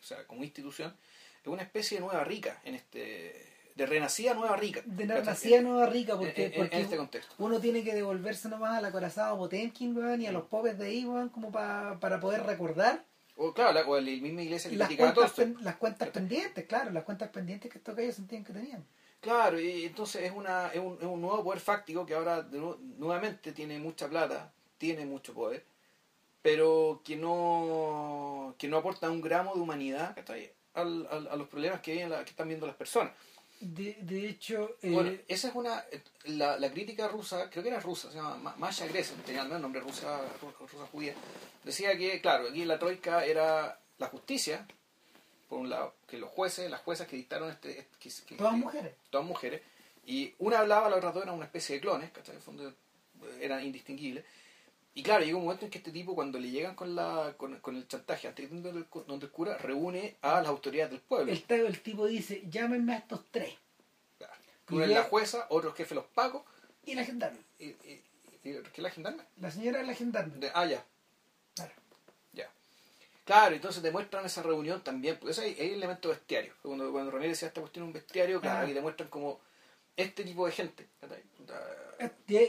o 0.01 0.03
sea, 0.07 0.27
como 0.27 0.45
institución, 0.45 0.95
es 1.43 1.47
una 1.49 1.63
especie 1.63 1.99
de 1.99 2.05
nueva 2.05 2.25
rica, 2.25 2.61
en 2.65 2.75
este, 2.75 3.47
de 3.75 3.87
renacida 3.87 4.35
nueva 4.35 4.57
rica. 4.57 4.83
De 4.85 5.07
¿cachai? 5.07 5.25
nacida 5.25 5.61
nueva 5.63 5.87
rica, 5.87 6.17
porque, 6.17 6.47
en- 6.47 6.53
en- 6.53 6.59
porque 6.59 6.77
en 6.77 6.83
este 6.83 6.97
contexto. 6.97 7.35
uno 7.39 7.61
tiene 7.61 7.83
que 7.85 7.95
devolverse 7.95 8.49
nomás 8.49 8.79
al 8.79 8.85
acorazado 8.87 9.37
Potemkin 9.37 9.97
weón, 9.97 10.23
y 10.23 10.27
a 10.27 10.33
los 10.33 10.45
pobres 10.45 10.79
de 10.79 10.87
ahí 10.87 11.05
weón, 11.05 11.29
como 11.29 11.51
pa- 11.53 11.99
para 12.01 12.21
poder 12.21 12.45
recordar 12.45 13.05
O 13.37 13.53
claro, 13.53 13.73
la, 13.73 13.83
o 13.87 13.97
la 14.01 14.11
misma 14.11 14.43
iglesia 14.43 14.71
que 14.71 14.77
las 14.77 14.91
cuentas, 14.95 15.33
pen- 15.33 15.57
las 15.61 15.77
cuentas 15.77 16.09
pendientes, 16.11 16.65
claro, 16.67 16.91
las 16.93 17.05
cuentas 17.05 17.29
pendientes 17.31 17.71
que 17.71 17.79
estos 17.79 17.95
gallos 17.97 18.15
sentían 18.15 18.45
que 18.45 18.53
tenían. 18.53 18.85
Claro, 19.21 19.59
y 19.59 19.87
entonces 19.87 20.23
es, 20.23 20.33
una, 20.33 20.69
es, 20.69 20.79
un, 20.79 20.99
es 21.01 21.07
un 21.07 21.21
nuevo 21.21 21.43
poder 21.43 21.59
fáctico 21.61 22.05
que 22.07 22.15
ahora 22.15 22.43
de 22.43 22.59
nuevamente 22.99 23.53
tiene 23.53 23.79
mucha 23.79 24.07
plata, 24.09 24.53
tiene 24.85 25.07
mucho 25.07 25.33
poder, 25.33 25.65
pero 26.43 27.01
que 27.05 27.17
no, 27.17 28.55
que 28.59 28.69
no 28.69 28.77
aporta 28.79 29.09
un 29.11 29.21
gramo 29.23 29.55
de 29.55 29.61
humanidad. 29.61 30.15
Al, 30.75 31.07
al- 31.11 31.29
a 31.29 31.37
los 31.37 31.49
problemas 31.49 31.81
que, 31.81 32.07
la- 32.07 32.25
que 32.25 32.31
están 32.31 32.49
viendo 32.49 32.67
las 32.67 32.77
personas. 32.77 33.13
De, 33.61 33.97
de 34.01 34.29
hecho, 34.29 34.77
eh, 34.83 34.91
Bueno, 34.91 35.13
esa 35.29 35.49
es 35.49 35.55
una. 35.55 35.85
La, 36.25 36.59
la 36.59 36.71
crítica 36.71 37.09
rusa, 37.09 37.49
creo 37.49 37.63
que 37.63 37.71
era 37.71 37.81
rusa, 37.81 38.11
se 38.11 38.17
llama 38.17 38.37
Ma- 38.37 38.57
Masha 38.59 38.87
Gresen, 38.87 39.17
tenía 39.23 39.43
el 39.43 39.63
nombre 39.63 39.81
rusa, 39.81 40.21
ru- 40.43 40.53
rusa 40.59 40.87
judía. 40.93 41.15
Decía 41.63 41.97
que, 41.97 42.21
claro, 42.21 42.49
aquí 42.51 42.65
la 42.65 42.79
troika 42.79 43.25
era 43.25 43.79
la 43.99 44.09
justicia, 44.09 44.67
por 45.49 45.61
un 45.61 45.71
lado, 45.71 45.95
que 46.09 46.19
los 46.19 46.29
jueces, 46.31 46.69
las 46.71 46.81
juezas 46.83 47.07
que 47.07 47.17
dictaron 47.17 47.49
este. 47.51 47.87
que- 48.01 48.11
que- 48.27 48.35
todas 48.37 48.53
que- 48.55 48.59
mujeres. 48.59 48.93
Todas 49.09 49.27
mujeres. 49.27 49.63
Y 50.05 50.35
una 50.41 50.59
hablaba, 50.59 50.91
la 50.91 50.97
otra 50.97 51.13
dos 51.13 51.23
eran 51.23 51.37
una 51.37 51.47
especie 51.47 51.77
de 51.77 51.81
clones, 51.81 52.11
¿cachai? 52.11 52.33
En 52.35 52.39
el 52.39 52.43
fondo 52.43 52.75
eran 53.41 53.65
indistinguibles. 53.65 54.25
Y 54.97 55.03
claro, 55.03 55.25
llega 55.25 55.37
un 55.37 55.45
momento 55.45 55.65
en 55.65 55.71
que 55.71 55.79
este 55.79 55.91
tipo, 55.91 56.15
cuando 56.15 56.39
le 56.39 56.51
llegan 56.51 56.75
con 56.77 56.95
la 56.95 57.35
con, 57.37 57.59
con 57.61 57.77
el 57.77 57.89
chantaje, 57.89 58.29
antes 58.29 58.49
donde 58.49 58.71
el, 58.71 58.87
donde 59.07 59.27
el 59.27 59.33
cura 59.33 59.59
reúne 59.59 60.17
a 60.23 60.41
las 60.41 60.47
autoridades 60.49 60.93
del 60.93 61.01
pueblo. 61.01 61.33
El, 61.33 61.81
tipo 61.83 62.07
dice, 62.07 62.43
llámenme 62.49 62.95
a 62.95 62.99
estos 62.99 63.25
tres. 63.31 63.55
Claro. 64.19 64.33
Una 64.71 64.85
es 64.85 64.91
la 64.91 65.03
jueza, 65.05 65.47
otro 65.51 65.71
es 65.71 65.77
jefe 65.77 65.91
de 65.91 65.95
los 65.97 66.07
pacos, 66.07 66.43
Y 66.87 66.95
la 66.95 67.05
gendarme. 67.05 67.39
y, 67.59 67.65
y, 67.67 68.03
y- 68.45 68.63
¿qué 68.63 68.63
es 68.77 68.79
la 68.79 68.91
gendarme? 68.91 69.23
La 69.41 69.51
señora 69.51 69.81
es 69.81 69.87
la 69.87 69.95
gendarme. 69.95 70.35
De- 70.39 70.51
ah, 70.55 70.67
ya, 70.67 70.85
Claro. 71.57 71.73
ya. 72.33 72.51
Claro, 73.25 73.55
entonces 73.57 73.83
demuestran 73.83 74.25
esa 74.27 74.43
reunión 74.43 74.83
también, 74.85 75.17
porque 75.19 75.33
eso 75.33 75.43
hay, 75.43 75.57
hay 75.59 75.73
elemento 75.73 76.11
bestiario. 76.11 76.53
Cuando, 76.63 76.93
cuando 76.93 77.11
René 77.11 77.29
decía 77.29 77.49
esta 77.49 77.61
cuestión 77.61 77.85
es 77.85 77.89
un 77.89 77.93
bestiario, 77.95 78.41
claro, 78.41 78.67
Ah. 78.67 78.71
y 78.71 78.75
demuestran 78.75 79.09
como 79.09 79.41
este 79.97 80.23
tipo 80.25 80.47
de 80.47 80.53
gente. 80.53 80.87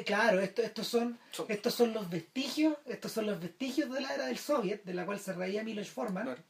Claro, 0.05 0.39
esto, 0.39 0.61
estos 0.61 0.87
son 0.87 1.17
Son- 1.31 1.45
estos 1.49 1.73
son 1.73 1.93
los 1.93 2.09
vestigios, 2.09 2.75
estos 2.85 3.11
son 3.11 3.25
los 3.27 3.39
vestigios 3.39 3.91
de 3.91 4.01
la 4.01 4.13
era 4.13 4.25
del 4.27 4.37
Soviet, 4.37 4.83
de 4.83 4.93
la 4.93 5.05
cual 5.05 5.19
se 5.19 5.33
reía 5.33 5.63
Milos 5.63 5.89
Forman. 5.89 6.23
claro. 6.25 6.41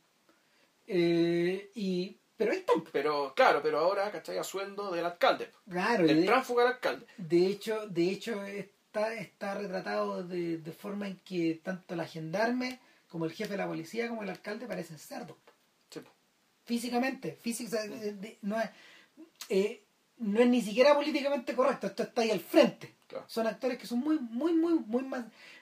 Eh, 0.87 1.71
y 1.75 2.17
pero 2.37 2.51
ahí 2.51 2.59
están. 2.59 2.83
Pero, 2.91 3.33
claro, 3.35 3.61
pero 3.63 3.79
ahora, 3.79 4.11
¿cachai? 4.11 4.37
A 4.37 4.43
sueldo 4.43 4.91
del 4.91 5.05
alcalde, 5.05 5.49
Claro, 5.69 6.05
del 6.05 6.21
de, 6.21 6.25
tránsfuga 6.27 6.63
del 6.65 6.73
alcalde. 6.73 7.05
de 7.17 7.47
hecho, 7.47 7.87
de 7.87 8.09
hecho 8.11 8.43
está, 8.43 9.13
está 9.13 9.55
retratado 9.55 10.23
de, 10.23 10.57
de 10.57 10.71
forma 10.73 11.07
en 11.07 11.17
que 11.23 11.59
tanto 11.63 11.95
la 11.95 12.05
gendarme 12.05 12.79
como 13.09 13.25
el 13.25 13.31
jefe 13.31 13.51
de 13.51 13.57
la 13.57 13.67
policía 13.67 14.09
como 14.09 14.23
el 14.23 14.29
alcalde 14.29 14.67
parecen 14.67 14.99
cerdos. 14.99 15.37
Sí. 15.89 16.01
Físicamente, 16.65 17.37
no, 18.41 18.59
es, 18.59 18.69
eh, 19.49 19.84
no 20.17 20.39
es 20.39 20.47
ni 20.47 20.61
siquiera 20.61 20.93
políticamente 20.95 21.55
correcto, 21.55 21.87
esto 21.87 22.03
está 22.03 22.21
ahí 22.21 22.31
al 22.31 22.39
frente. 22.39 22.95
Claro. 23.07 23.25
Son 23.27 23.45
actores 23.47 23.77
que 23.77 23.85
son 23.87 23.99
muy, 23.99 24.17
muy, 24.19 24.53
muy, 24.53 24.73
muy, 24.79 25.03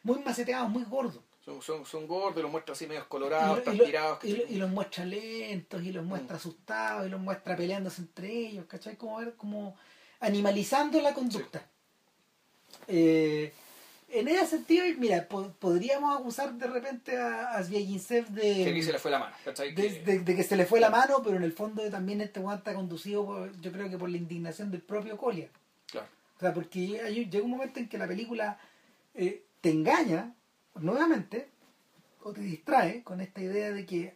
muy 0.04 0.20
maceteados, 0.24 0.70
muy 0.70 0.84
gordos. 0.84 1.20
Son, 1.43 1.62
son, 1.62 1.86
son 1.86 2.08
gordos, 2.08 2.41
los 2.41 2.51
muestra 2.51 2.72
así 2.74 2.88
medios 2.88 3.06
Y, 3.06 3.10
colorados, 3.10 3.58
lo- 3.58 3.62
y 3.62 3.66
lo- 3.66 3.72
transpirados. 3.84 4.24
y 4.24 4.32
lo- 4.38 4.43
y 4.47 4.56
los 4.56 4.70
muestra 4.70 5.04
lentos, 5.06 5.84
y 5.84 5.91
los 5.91 6.06
muestra 6.06 6.36
Mm. 6.36 6.39
asustados, 6.39 7.08
y 7.08 7.10
los 7.10 7.20
muestra 7.20 7.56
peleándose 7.58 8.01
entre 8.01 8.30
ellos, 8.32 8.66
¿cachai? 8.66 8.95
Como, 8.95 9.18
ver- 9.18 9.36
como 9.36 9.76
animalizando 10.22 11.01
la 11.01 11.14
conducta. 11.14 11.68
Eh, 12.88 13.54
en 14.20 14.28
ese 14.28 14.45
sentido, 14.47 14.86
mira, 14.97 15.28
po- 15.28 15.51
podríamos 15.59 16.18
acusar 16.20 16.53
de 16.53 16.68
repente 16.68 17.18
a, 17.18 17.51
a 17.55 17.64
Zviagintsev 17.64 18.28
de, 18.30 18.64
que 18.74 18.84
se 18.84 18.91
le 18.91 18.99
fue 18.99 19.11
la 19.11 19.20
mano, 19.20 19.36
¿cachai? 19.43 19.74
de, 19.74 19.82
Que- 19.82 19.99
de- 20.03 20.20
de 20.20 20.36
que 20.36 20.43
se 20.43 20.55
le 20.55 20.66
fue 20.66 20.80
la 20.80 20.89
mano, 20.89 21.22
pero 21.24 21.38
en 21.38 21.43
el 21.43 21.51
fondo 21.53 21.82
también 21.89 22.22
este 22.22 22.39
weón 22.39 22.57
está 22.59 22.74
conducido, 22.74 23.26
por, 23.26 23.59
yo 23.61 23.72
creo 23.72 23.89
que 23.89 23.97
por 23.97 24.09
la 24.09 24.18
indignación 24.18 24.70
del 24.72 24.82
propio 24.82 25.18
Colia. 25.18 25.49
claro. 25.91 26.07
O 26.38 26.39
sea, 26.39 26.53
porque 26.53 26.99
hay- 27.01 27.26
llega 27.30 27.43
un 27.45 27.51
momento 27.51 27.80
en 27.80 27.88
que 27.89 27.97
la 27.97 28.07
película 28.07 28.57
eh, 29.16 29.43
te 29.61 29.70
engaña, 29.72 30.34
nuevamente, 30.76 31.47
o 32.24 32.32
te 32.34 32.41
distrae 32.41 33.03
con 33.03 33.22
esta 33.22 33.41
idea 33.41 33.72
de 33.72 33.86
que 33.86 34.16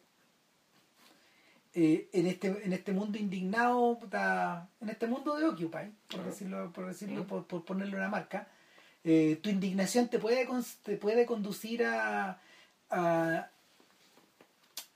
eh, 1.73 2.09
en 2.11 2.25
este 2.25 2.47
en 2.65 2.73
este 2.73 2.91
mundo 2.91 3.17
indignado, 3.19 3.99
en 4.81 4.89
este 4.89 5.05
mundo 5.07 5.35
de 5.37 5.45
Occupy, 5.45 5.69
por 5.69 5.91
Claro. 6.07 6.23
decirlo, 6.25 6.71
por, 6.73 6.87
decirlo 6.87 7.27
por, 7.27 7.45
por 7.45 7.63
ponerle 7.65 7.95
una 7.97 8.09
marca, 8.09 8.47
eh, 9.07 9.39
tu 9.41 9.49
indignación 9.49 10.09
te 10.09 10.19
puede, 10.19 10.47
te 10.83 10.97
puede 10.97 11.25
conducir 11.25 11.85
a, 11.85 12.39
a, 12.89 13.49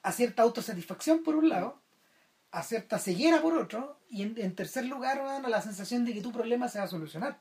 a 0.03 0.12
cierta 0.12 0.43
autosatisfacción 0.43 1.24
por 1.24 1.36
un 1.36 1.47
lado, 1.47 1.80
a 2.51 2.62
cierta 2.64 2.99
ceguera 2.99 3.41
por 3.41 3.57
otro, 3.57 3.97
y 4.09 4.24
en, 4.24 4.36
en 4.38 4.53
tercer 4.53 4.86
lugar 4.86 5.20
a 5.20 5.39
la 5.47 5.62
sensación 5.62 6.03
de 6.03 6.14
que 6.14 6.22
tu 6.22 6.32
problema 6.34 6.68
se 6.68 6.80
va 6.80 6.86
a 6.86 6.89
solucionar. 6.89 7.39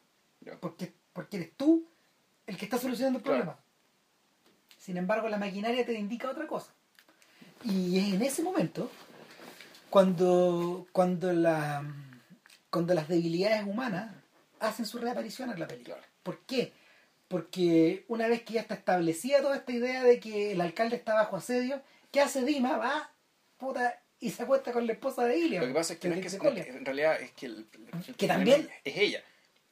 Porque, 0.61 0.95
porque 1.13 1.37
eres 1.39 1.57
tú 1.57 1.85
el 2.47 2.57
que 2.57 2.65
está 2.67 2.79
solucionando 2.79 3.19
el 3.19 3.25
Claro. 3.25 3.39
problema. 3.39 3.61
Sin 4.79 4.97
embargo, 4.97 5.29
la 5.29 5.37
maquinaria 5.39 5.85
te 5.85 5.93
indica 5.95 6.31
otra 6.31 6.47
cosa. 6.47 6.73
Y 7.65 7.99
es 7.99 8.15
en 8.15 8.23
ese 8.23 8.43
momento 8.43 8.91
cuando, 9.91 10.87
cuando, 10.93 11.33
la, 11.33 11.83
cuando 12.71 12.95
las 12.95 13.09
debilidades 13.09 13.67
humanas 13.67 14.15
hacen 14.61 14.87
su 14.87 14.99
reaparición 14.99 15.51
en 15.51 15.59
la 15.61 15.67
película. 15.69 15.97
Claro. 15.97 16.10
¿Por 16.23 16.45
qué? 16.47 16.73
Porque 17.29 18.05
una 18.09 18.27
vez 18.29 18.43
que 18.43 18.55
ya 18.55 18.61
está 18.63 18.75
establecida 18.75 19.41
toda 19.41 19.57
esta 19.57 19.73
idea 19.73 20.03
de 20.03 20.19
que 20.19 20.53
el 20.53 20.61
alcalde 20.61 20.97
está 20.97 21.15
bajo 21.15 21.37
asedio, 21.37 21.81
¿qué 22.11 22.21
hace 22.21 22.45
Dima? 22.45 22.77
Va 22.77 23.13
puta, 23.57 24.03
y 24.19 24.31
se 24.31 24.43
acuesta 24.43 24.73
con 24.73 24.87
la 24.87 24.95
esposa 24.95 25.25
de 25.27 25.37
Ilya. 25.39 25.61
Lo 25.61 25.67
que 25.69 25.75
pasa 25.75 25.93
es 25.93 25.99
que, 26.01 26.09
no 26.09 26.15
es 26.15 26.21
de- 26.21 26.39
que 26.39 26.51
de 26.51 26.63
se- 26.65 26.71
en 26.71 26.85
realidad 26.85 27.21
es 27.21 27.31
que, 27.33 27.47
el, 27.47 27.67
el- 28.07 28.15
Que 28.17 28.27
también- 28.27 28.69
es 28.85 28.97
ella. 28.97 29.23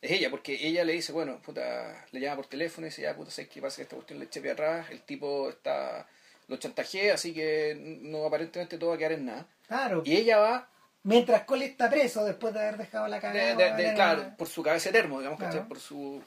Es 0.00 0.12
ella, 0.12 0.30
porque 0.30 0.54
ella 0.68 0.84
le 0.84 0.92
dice, 0.92 1.10
bueno, 1.10 1.40
puta, 1.42 2.06
le 2.12 2.20
llama 2.20 2.36
por 2.36 2.46
teléfono 2.46 2.86
y 2.86 2.90
dice, 2.90 3.02
ya, 3.02 3.16
puta, 3.16 3.30
¿sabes 3.32 3.48
qué 3.50 3.60
pasa? 3.60 3.76
Que 3.76 3.82
esta 3.82 3.96
cuestión 3.96 4.20
le 4.20 4.26
eché 4.26 4.40
para 4.40 4.52
atrás, 4.52 4.90
el 4.90 5.00
tipo 5.02 5.48
está, 5.48 6.06
lo 6.46 6.56
chantajea, 6.58 7.14
así 7.14 7.34
que 7.34 7.76
no, 8.02 8.24
aparentemente 8.26 8.78
todo 8.78 8.90
va 8.90 8.94
a 8.96 8.98
quedar 8.98 9.12
en 9.12 9.24
nada. 9.26 9.46
Claro. 9.66 10.02
Y 10.04 10.16
ella 10.16 10.38
va, 10.38 10.70
Mientras 11.04 11.44
Cole 11.44 11.64
está 11.64 11.88
preso 11.88 12.24
después 12.24 12.52
de 12.52 12.60
haber 12.60 12.76
dejado 12.76 13.06
la 13.08 13.16
de- 13.16 13.22
cagada. 13.22 13.54
de- 13.54 13.82
de- 13.82 13.88
la- 13.88 13.94
claro, 13.94 14.34
por 14.36 14.48
su 14.48 14.62
cabeza 14.62 14.90
de 14.90 14.98
termo, 15.00 15.18
digamos, 15.20 15.38
Claro. 15.38 15.52
¿cachai? 15.54 15.68
Por 15.68 15.78
su... 15.80 16.22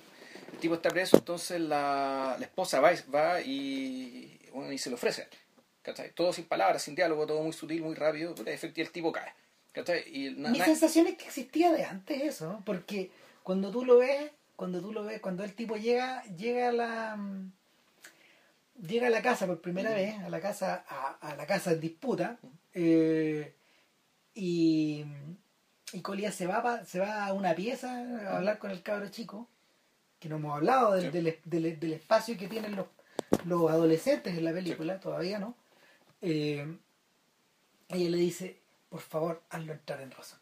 El 0.54 0.58
tipo 0.60 0.76
está 0.76 0.90
preso, 0.90 1.18
entonces 1.18 1.60
la, 1.60 2.36
la 2.40 2.46
esposa 2.46 2.80
va, 2.80 2.94
y- 2.94 3.10
va 3.14 3.42
y, 3.42 4.40
bueno, 4.54 4.72
y 4.72 4.78
se 4.78 4.90
lo 4.90 4.96
ofrece. 4.96 5.28
¿cachai? 5.82 6.12
Todo 6.14 6.32
sin 6.32 6.46
palabras, 6.46 6.84
sin 6.84 6.94
diálogo, 6.94 7.26
todo 7.26 7.42
muy 7.42 7.54
sutil, 7.54 7.82
muy 7.82 7.96
rápido, 7.96 8.36
y 8.76 8.82
el 8.82 8.92
tipo 8.92 9.12
cae. 9.12 9.34
¿cachai? 9.72 10.04
Y 10.08 10.32
na- 10.36 10.50
Mi 10.50 10.60
na- 10.60 10.66
sensación 10.66 11.08
es 11.08 11.16
que 11.18 11.26
existía 11.26 11.72
de 11.72 11.86
antes 11.86 12.22
eso, 12.22 12.62
porque 12.66 13.10
cuando 13.44 13.72
tú 13.72 13.84
lo 13.86 13.98
ves, 13.98 14.32
cuando 14.56 14.80
tú 14.82 14.94
lo 14.94 15.04
ves, 15.04 15.20
cuando 15.22 15.44
el 15.44 15.54
tipo 15.56 15.76
llega, 15.78 16.24
llega 16.36 16.70
a 16.70 16.72
la 16.72 17.18
llega 18.88 19.08
a 19.08 19.12
la 19.12 19.22
casa 19.22 19.46
por 19.48 19.62
primera 19.62 19.92
vez, 19.94 20.20
a 20.20 20.30
la 20.30 20.40
casa, 20.40 20.84
a, 20.88 21.18
a 21.22 21.36
la 21.36 21.46
casa 21.48 21.72
en 21.72 21.80
disputa, 21.80 22.38
eh, 22.74 23.54
y, 24.34 25.04
y 25.94 26.02
Colía 26.02 26.32
se 26.32 26.46
va 26.48 26.62
pa- 26.64 26.86
se 26.86 27.00
va 27.00 27.26
a 27.26 27.34
una 27.34 27.54
pieza 27.56 27.92
a 27.92 28.38
hablar 28.38 28.60
con 28.60 28.72
el 28.72 28.82
cabro 28.84 29.10
chico, 29.10 29.48
que 30.22 30.30
no 30.30 30.36
hemos 30.38 30.56
hablado 30.56 30.94
del, 30.94 31.06
Sí. 31.06 31.10
del, 31.10 31.38
del- 31.44 31.80
del 31.80 31.94
espacio 31.94 32.38
que 32.38 32.48
tienen 32.48 32.76
los, 32.76 32.86
los 33.46 33.70
adolescentes 33.70 34.38
en 34.38 34.46
la 34.46 34.54
película, 34.54 35.00
todavía 35.00 35.40
no. 35.40 35.56
Eh, 36.22 36.66
ella 37.90 38.10
le 38.10 38.18
dice, 38.18 38.58
por 38.90 39.02
favor, 39.02 39.42
hazlo 39.50 39.74
entrar 39.74 40.00
en 40.02 40.12
razón. 40.12 40.40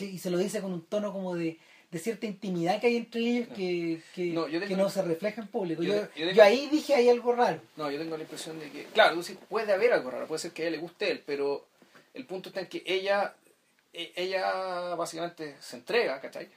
Y 0.00 0.18
se 0.18 0.30
lo 0.30 0.38
dice 0.38 0.60
con 0.60 0.72
un 0.72 0.84
tono 0.84 1.12
como 1.12 1.34
de, 1.34 1.58
de 1.90 1.98
cierta 1.98 2.26
intimidad 2.26 2.80
que 2.80 2.88
hay 2.88 2.96
entre 2.96 3.20
ellos 3.20 3.48
que, 3.54 4.02
que, 4.14 4.32
No, 4.32 4.46
que 4.46 4.76
no 4.76 4.88
se 4.90 5.02
refleja 5.02 5.40
en 5.42 5.48
público. 5.48 5.82
yo 5.82 5.94
Yo, 5.94 6.00
te- 6.08 6.20
yo 6.20 6.26
tengo- 6.26 6.32
yo 6.36 6.42
ahí 6.42 6.68
dije, 6.70 6.94
hay 6.94 7.08
algo 7.10 7.32
raro. 7.34 7.60
No, 7.76 7.90
yo 7.90 7.98
tengo 7.98 8.16
la 8.16 8.22
impresión 8.22 8.58
de 8.58 8.70
que, 8.70 8.84
claro, 8.86 9.20
puede 9.50 9.72
haber 9.72 9.92
algo 9.92 10.10
raro, 10.10 10.26
puede 10.26 10.40
ser 10.40 10.52
que 10.52 10.62
a 10.62 10.66
ella 10.68 10.76
le 10.76 10.82
guste 10.82 11.10
él, 11.10 11.22
pero 11.26 11.66
el 12.14 12.24
punto 12.26 12.48
está 12.48 12.60
en 12.60 12.68
que 12.68 12.82
ella, 12.86 13.34
e- 13.92 14.12
ella 14.16 14.94
básicamente 14.94 15.56
se 15.60 15.76
entrega, 15.76 16.20
¿cachai? 16.20 16.48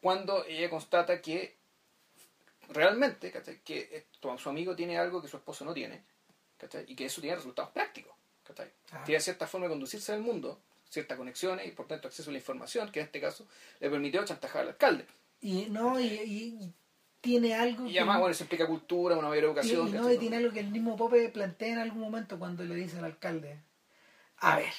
Cuando 0.00 0.44
ella 0.44 0.68
constata 0.70 1.20
que 1.20 1.54
realmente, 2.70 3.30
¿cachai? 3.30 3.60
Que 3.62 3.88
esto, 3.92 4.36
su 4.38 4.48
amigo 4.48 4.74
tiene 4.74 4.98
algo 4.98 5.20
que 5.20 5.28
su 5.28 5.36
esposo 5.36 5.64
no 5.64 5.72
tiene, 5.72 6.02
¿cachai? 6.56 6.84
Y 6.88 6.94
que 6.94 7.06
eso 7.06 7.20
tiene 7.20 7.36
resultados 7.36 7.70
prácticos, 7.72 8.14
¿cachai? 8.42 8.70
Ah. 8.92 9.02
Tiene 9.04 9.20
cierta 9.20 9.46
forma 9.46 9.66
de 9.66 9.72
conducirse 9.72 10.12
en 10.12 10.18
el 10.18 10.24
mundo, 10.24 10.60
ciertas 10.88 11.18
conexiones 11.18 11.66
y 11.66 11.72
por 11.72 11.86
tanto 11.86 12.08
acceso 12.08 12.30
a 12.30 12.32
la 12.32 12.38
información, 12.38 12.90
que 12.90 13.00
en 13.00 13.06
este 13.06 13.20
caso 13.20 13.46
le 13.80 13.90
permitió 13.90 14.24
chantajar 14.24 14.62
al 14.62 14.68
alcalde. 14.68 15.06
Y 15.40 15.66
no, 15.66 16.00
y, 16.00 16.72
tiene 17.20 17.54
algo 17.54 17.86
Y 17.86 17.96
además, 17.96 18.18
bueno, 18.18 18.32
eso 18.32 18.44
implica 18.44 18.66
cultura, 18.66 19.16
una 19.16 19.28
mayor 19.28 19.44
educación. 19.44 19.88
y 19.88 19.92
no, 19.92 20.12
y 20.12 20.18
tiene 20.18 20.36
algo 20.36 20.52
que 20.52 20.60
el 20.60 20.70
mismo 20.70 20.96
Pope 20.96 21.28
plantea 21.30 21.72
en 21.72 21.78
algún 21.78 22.02
momento 22.02 22.38
cuando 22.38 22.64
le 22.64 22.74
dice 22.74 22.98
al 22.98 23.04
alcalde, 23.04 23.58
a 24.38 24.56
ver, 24.56 24.72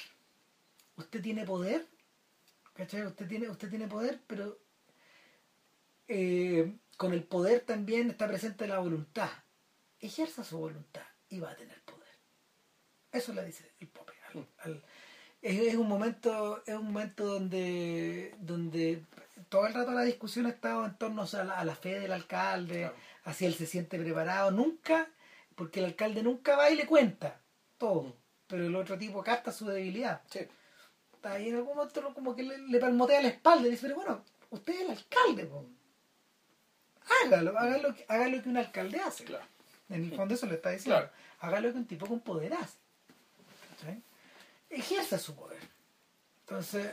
usted 0.96 1.20
tiene 1.20 1.44
poder, 1.44 1.86
¿cachai? 2.74 3.04
Usted 3.04 3.26
tiene, 3.26 3.48
usted 3.48 3.68
tiene 3.68 3.88
poder, 3.88 4.20
pero 4.26 4.58
eh, 6.08 6.72
con 6.96 7.12
el 7.12 7.24
poder 7.24 7.60
también 7.60 8.10
está 8.10 8.26
presente 8.26 8.66
la 8.66 8.78
voluntad. 8.78 9.30
Ejerza 10.00 10.44
su 10.44 10.58
voluntad 10.58 11.02
y 11.28 11.40
va 11.40 11.50
a 11.50 11.56
tener 11.56 11.80
poder. 11.82 12.08
Eso 13.12 13.32
le 13.32 13.44
dice 13.44 13.72
el 13.80 13.88
Pope. 13.88 14.12
al- 14.34 14.48
al- 14.58 14.84
es, 15.42 15.60
es 15.60 15.74
un 15.76 15.88
momento, 15.88 16.62
es 16.66 16.74
un 16.74 16.86
momento 16.86 17.24
donde, 17.24 18.34
donde 18.40 19.04
todo 19.48 19.66
el 19.66 19.74
rato 19.74 19.92
la 19.92 20.02
discusión 20.02 20.46
ha 20.46 20.50
estado 20.50 20.84
en 20.86 20.96
torno 20.98 21.22
a 21.22 21.44
la, 21.44 21.58
a 21.58 21.64
la 21.64 21.76
fe 21.76 22.00
del 22.00 22.12
alcalde, 22.12 22.80
Claro. 22.80 22.96
hacia 23.24 23.46
él 23.48 23.54
se 23.54 23.66
siente 23.66 23.98
preparado, 23.98 24.50
nunca, 24.50 25.08
porque 25.54 25.80
el 25.80 25.86
alcalde 25.86 26.22
nunca 26.22 26.56
va 26.56 26.70
y 26.70 26.76
le 26.76 26.86
cuenta 26.86 27.40
todo, 27.78 28.02
Mm. 28.02 28.12
pero 28.48 28.66
el 28.66 28.74
otro 28.76 28.98
tipo 28.98 29.22
capta 29.22 29.52
su 29.52 29.66
debilidad. 29.66 30.22
Sí. 30.30 30.40
Está 31.12 31.32
ahí 31.32 31.48
en 31.50 31.56
algún 31.56 31.76
momento 31.76 32.12
como 32.14 32.34
que 32.34 32.42
le, 32.42 32.58
le 32.58 32.78
palmotea 32.80 33.22
la 33.22 33.28
espalda 33.28 33.68
y 33.68 33.70
dice, 33.72 33.82
pero 33.86 33.96
bueno, 33.96 34.24
usted 34.50 34.74
es 34.74 34.80
el 34.82 34.90
alcalde, 34.90 35.44
po. 35.46 35.66
Hágalo, 37.24 37.58
haga 37.58 37.78
lo, 37.78 37.94
que, 37.94 38.04
haga 38.08 38.28
lo 38.28 38.42
que 38.42 38.48
un 38.48 38.56
alcalde 38.56 39.00
hace. 39.00 39.24
Claro. 39.24 39.44
En 39.88 40.04
el 40.04 40.14
fondo 40.14 40.34
eso 40.34 40.46
le 40.46 40.54
está 40.54 40.70
diciendo. 40.70 41.00
Claro. 41.00 41.12
Haga 41.40 41.60
lo 41.60 41.72
que 41.72 41.78
un 41.78 41.86
tipo 41.86 42.06
con 42.06 42.20
poder 42.20 42.54
hace. 42.54 42.78
¿Cachai? 43.70 44.02
Ejerza 44.70 45.18
su 45.18 45.34
poder. 45.34 45.60
Entonces, 46.40 46.86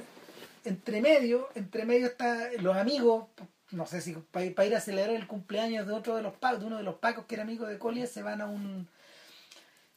entre 0.66 1.01
medio, 1.01 1.49
entre 1.55 1.86
medio 1.86 2.07
está 2.07 2.51
los 2.59 2.76
amigos, 2.76 3.26
no 3.72 3.86
sé 3.86 4.01
si 4.01 4.14
para, 4.14 4.66
ir 4.66 4.76
a 4.76 4.82
celebrar 4.82 5.16
el 5.16 5.28
cumpleaños 5.28 5.88
de 5.88 5.93
otro 5.93 6.16
de 6.16 6.22
los 6.22 6.34
pacos, 6.34 6.61
de 6.61 6.66
uno 6.66 6.78
de 6.78 6.84
los 6.84 6.95
pacos 6.95 7.26
que 7.26 7.36
era 7.36 7.43
amigo 7.43 7.66
de 7.66 7.78
Colia, 7.78 8.07
se 8.07 8.22
van 8.22 8.41
a 8.41 8.47
un 8.47 8.88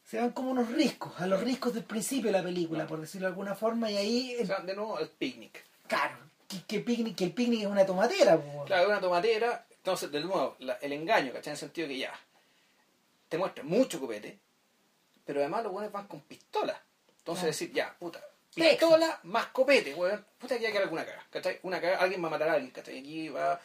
se 0.05 0.21
van 0.21 0.31
como 0.31 0.53
unos 0.53 0.71
riscos, 0.71 1.21
a 1.21 1.27
los 1.27 1.43
riscos 1.43 1.75
del 1.75 1.83
principio 1.83 2.27
de 2.27 2.39
la 2.39 2.45
película, 2.45 2.87
por 2.87 3.01
decirlo 3.01 3.27
de 3.27 3.33
alguna 3.33 3.57
forma, 3.57 3.91
y 3.91 3.97
ahí... 3.97 4.37
Se 4.39 4.53
van 4.53 4.65
de 4.65 4.77
nuevo 4.77 4.97
al 4.97 5.09
picnic. 5.09 5.65
Claro, 5.89 6.17
que, 6.69 6.79
picnic, 6.79 7.17
que 7.17 7.25
el 7.25 7.33
picnic 7.33 7.63
es 7.63 7.67
una 7.67 7.85
tomatera. 7.85 8.41
Claro, 8.67 8.83
es 8.83 8.89
una 8.89 9.01
tomatera, 9.01 9.66
entonces, 9.87 10.11
de 10.11 10.19
nuevo, 10.19 10.57
el 10.81 10.93
engaño, 10.93 11.33
¿cachai? 11.33 11.51
En 11.51 11.53
el 11.53 11.59
sentido 11.59 11.87
que 11.87 11.99
ya, 11.99 12.13
te 13.29 13.39
muestra 13.39 13.63
mucho 13.63 14.01
copete, 14.01 14.37
pero 15.25 15.39
además 15.39 15.63
los 15.63 15.71
buenos 15.71 15.93
van 15.93 16.09
con 16.09 16.23
pistola. 16.23 16.83
Entonces 17.19 17.45
decir, 17.45 17.73
ya, 17.73 17.95
puta, 17.97 18.21
pistola 18.53 19.21
más 19.23 19.47
copete, 19.47 19.95
weón, 19.95 20.27
puta 20.39 20.59
que 20.59 20.67
hay 20.67 20.73
que 20.73 20.79
alguna 20.81 21.07
caga, 21.07 21.25
¿cachai? 21.31 21.61
Una 21.63 21.81
caga, 21.81 21.99
alguien 21.99 22.21
va 22.21 22.27
a 22.27 22.31
matar 22.33 22.49
a 22.49 22.53
alguien, 22.55 22.73
¿cachai? 22.73 22.99
Aquí 22.99 23.29
va... 23.29 23.61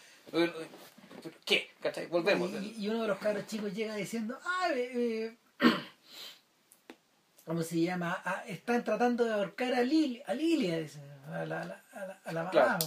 ¿Qué? 1.43 1.72
¿cachai? 1.82 2.05
Volvemos. 2.05 2.51
Y, 2.51 2.88
uno 2.88 3.01
de 3.01 3.07
los 3.07 3.17
cabros 3.17 3.47
chicos 3.47 3.74
llega 3.74 3.95
diciendo, 3.95 4.38
ah, 4.45 4.69
eh, 4.76 5.36
¿cómo 7.45 7.63
se 7.63 7.82
llama? 7.82 8.22
Ah, 8.24 8.43
están 8.45 8.84
tratando 8.84 9.26
de 9.26 9.34
ahorcar 9.34 9.74
a, 9.74 9.82
Lili, 9.82 10.22
a 10.28 10.36
Lilia, 10.36 10.86
a 11.32 11.45
la, 11.47 11.61
a 11.61 12.05
la, 12.05 12.22
a 12.26 12.32
la, 12.32 12.43
mamá. 12.43 12.78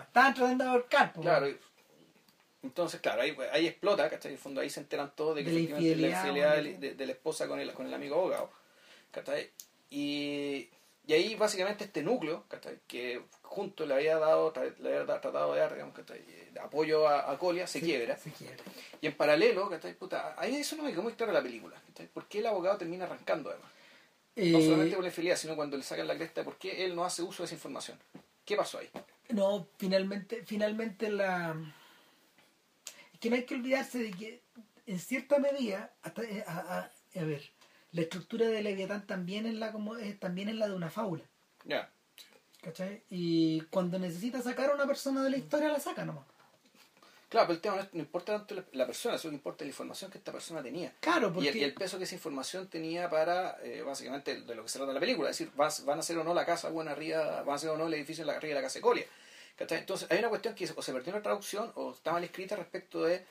Están 0.00 0.32
tratando 0.32 0.62
de 0.62 0.70
ahorcar. 0.70 1.12
claro, 1.12 1.48
entonces, 2.64 3.00
claro, 3.00 3.20
ahí, 3.20 3.36
ahí 3.52 3.66
explota, 3.66 4.08
¿cachai? 4.08 4.30
En 4.30 4.36
el 4.36 4.42
fondo 4.42 4.62
ahí 4.62 4.70
se 4.70 4.80
enteran 4.80 5.12
todos 5.14 5.36
de 5.36 5.44
que 5.44 5.50
de 5.50 5.56
la 5.56 5.60
infidelidad, 5.60 6.62
de, 6.62 7.06
la 7.06 7.12
esposa 7.12 7.46
con 7.46 7.60
el, 7.60 7.72
con 7.74 7.86
el 7.86 7.92
amigo 7.92 8.16
abogado, 8.16 8.50
¿cachai? 9.10 9.50
Y, 9.90 10.70
y 11.06 11.12
ahí 11.12 11.34
básicamente 11.34 11.84
este 11.84 12.02
núcleo, 12.02 12.44
¿cachai? 12.48 12.78
Que 12.88 13.20
junto 13.42 13.84
le 13.84 13.94
había 13.94 14.18
dado, 14.18 14.52
le 14.80 14.96
había 14.96 15.20
tratado 15.20 15.52
de 15.52 15.60
dar, 15.60 15.74
digamos, 15.74 15.94
¿cachai? 15.94 16.24
apoyo 16.58 17.06
a, 17.06 17.30
a 17.30 17.38
Colia, 17.38 17.66
se, 17.66 17.80
quiebra. 17.80 18.16
se, 18.16 18.30
quiebra. 18.30 18.56
Y 19.02 19.08
en 19.08 19.14
paralelo, 19.14 19.68
¿cachai? 19.68 19.92
Puta, 19.92 20.34
ahí 20.38 20.56
eso 20.56 20.74
no 20.76 20.84
me 20.84 20.90
quedó 20.90 21.02
muy 21.02 21.12
claro 21.12 21.32
la 21.32 21.42
película, 21.42 21.76
¿cachai? 21.88 22.06
¿Por 22.06 22.26
qué 22.26 22.38
el 22.38 22.46
abogado 22.46 22.78
termina 22.78 23.04
arrancando 23.04 23.50
además? 23.50 23.70
no 24.36 24.58
eh, 24.58 24.64
solamente 24.64 24.94
con 24.94 25.04
la 25.04 25.10
infidelidad, 25.10 25.36
sino 25.36 25.54
cuando 25.54 25.76
le 25.76 25.82
sacan 25.82 26.08
la 26.08 26.16
cresta, 26.16 26.42
¿por 26.42 26.56
qué 26.56 26.84
él 26.86 26.96
no 26.96 27.04
hace 27.04 27.22
uso 27.22 27.42
de 27.42 27.44
esa 27.44 27.54
información? 27.54 27.98
¿Qué 28.44 28.56
pasó 28.56 28.78
ahí? 28.78 28.90
No, 29.28 29.68
finalmente, 29.76 30.42
finalmente 30.44 31.10
la 31.10 31.54
que 33.20 33.30
no 33.30 33.36
hay 33.36 33.44
que 33.44 33.54
olvidarse 33.54 33.98
de 33.98 34.10
que 34.10 34.42
en 34.86 34.98
cierta 34.98 35.38
medida, 35.38 35.94
eh, 36.22 36.44
a, 36.46 36.90
ver, 37.14 37.42
la 37.92 38.02
estructura 38.02 38.46
de 38.46 38.62
Leviatán 38.62 39.06
también 39.06 39.46
es 39.46 39.54
la 39.54 39.72
como 39.72 39.96
también 40.18 40.48
es 40.48 40.56
la 40.56 40.68
de 40.68 40.74
una 40.74 40.90
fábula. 40.90 41.24
Ya. 41.64 41.90
¿Cachai? 42.62 43.02
Y 43.10 43.60
cuando 43.62 43.98
necesita 43.98 44.40
sacar 44.42 44.70
a 44.70 44.74
una 44.74 44.86
persona 44.86 45.22
de 45.22 45.30
la 45.30 45.36
historia 45.36 45.68
la 45.68 45.80
saca 45.80 46.04
nomás. 46.04 46.24
Claro, 47.28 47.48
pero 47.48 47.56
el 47.56 47.60
tema 47.60 47.88
no, 47.92 48.00
importa 48.00 48.36
tanto 48.38 48.64
la, 48.72 48.86
persona, 48.86 49.18
solo 49.18 49.34
importa 49.34 49.64
la 49.64 49.70
información 49.70 50.08
que 50.08 50.18
esta 50.18 50.30
persona 50.30 50.62
tenía. 50.62 50.94
Claro, 51.00 51.32
porque... 51.32 51.50
y, 51.52 51.64
el, 51.64 51.74
peso 51.74 51.98
que 51.98 52.04
esa 52.04 52.14
información 52.14 52.68
tenía 52.68 53.10
para, 53.10 53.58
eh, 53.64 53.82
básicamente, 53.82 54.42
de 54.42 54.54
lo 54.54 54.62
que 54.62 54.68
se 54.68 54.78
trata 54.78 54.92
la 54.92 55.00
película. 55.00 55.30
Es 55.30 55.38
decir, 55.38 55.52
van 55.56 55.98
a 55.98 56.02
ser 56.02 56.16
o 56.18 56.22
no 56.22 56.32
la 56.32 56.46
casa 56.46 56.70
buena 56.70 56.92
arriba, 56.92 57.42
van 57.42 57.56
a 57.56 57.58
ser 57.58 57.70
o 57.70 57.76
no 57.76 57.88
el 57.88 57.94
edificio 57.94 58.22
en 58.22 58.28
la, 58.28 58.34
arriba 58.34 58.50
de 58.50 58.60
la 58.60 58.66
casa 58.66 58.78
de 58.78 58.82
Colia. 58.82 59.06
Entonces, 59.58 60.10
hay 60.10 60.18
una 60.18 60.28
cuestión 60.28 60.54
que 60.54 60.68
o 60.74 60.82
se 60.82 60.92
perdió 60.92 61.10
en 61.10 61.18
la 61.18 61.22
traducción 61.22 61.70
o 61.76 61.92
está 61.92 62.12
mal 62.12 62.24
escrita 62.24 62.56
respecto 62.56 63.04
de 63.04 63.24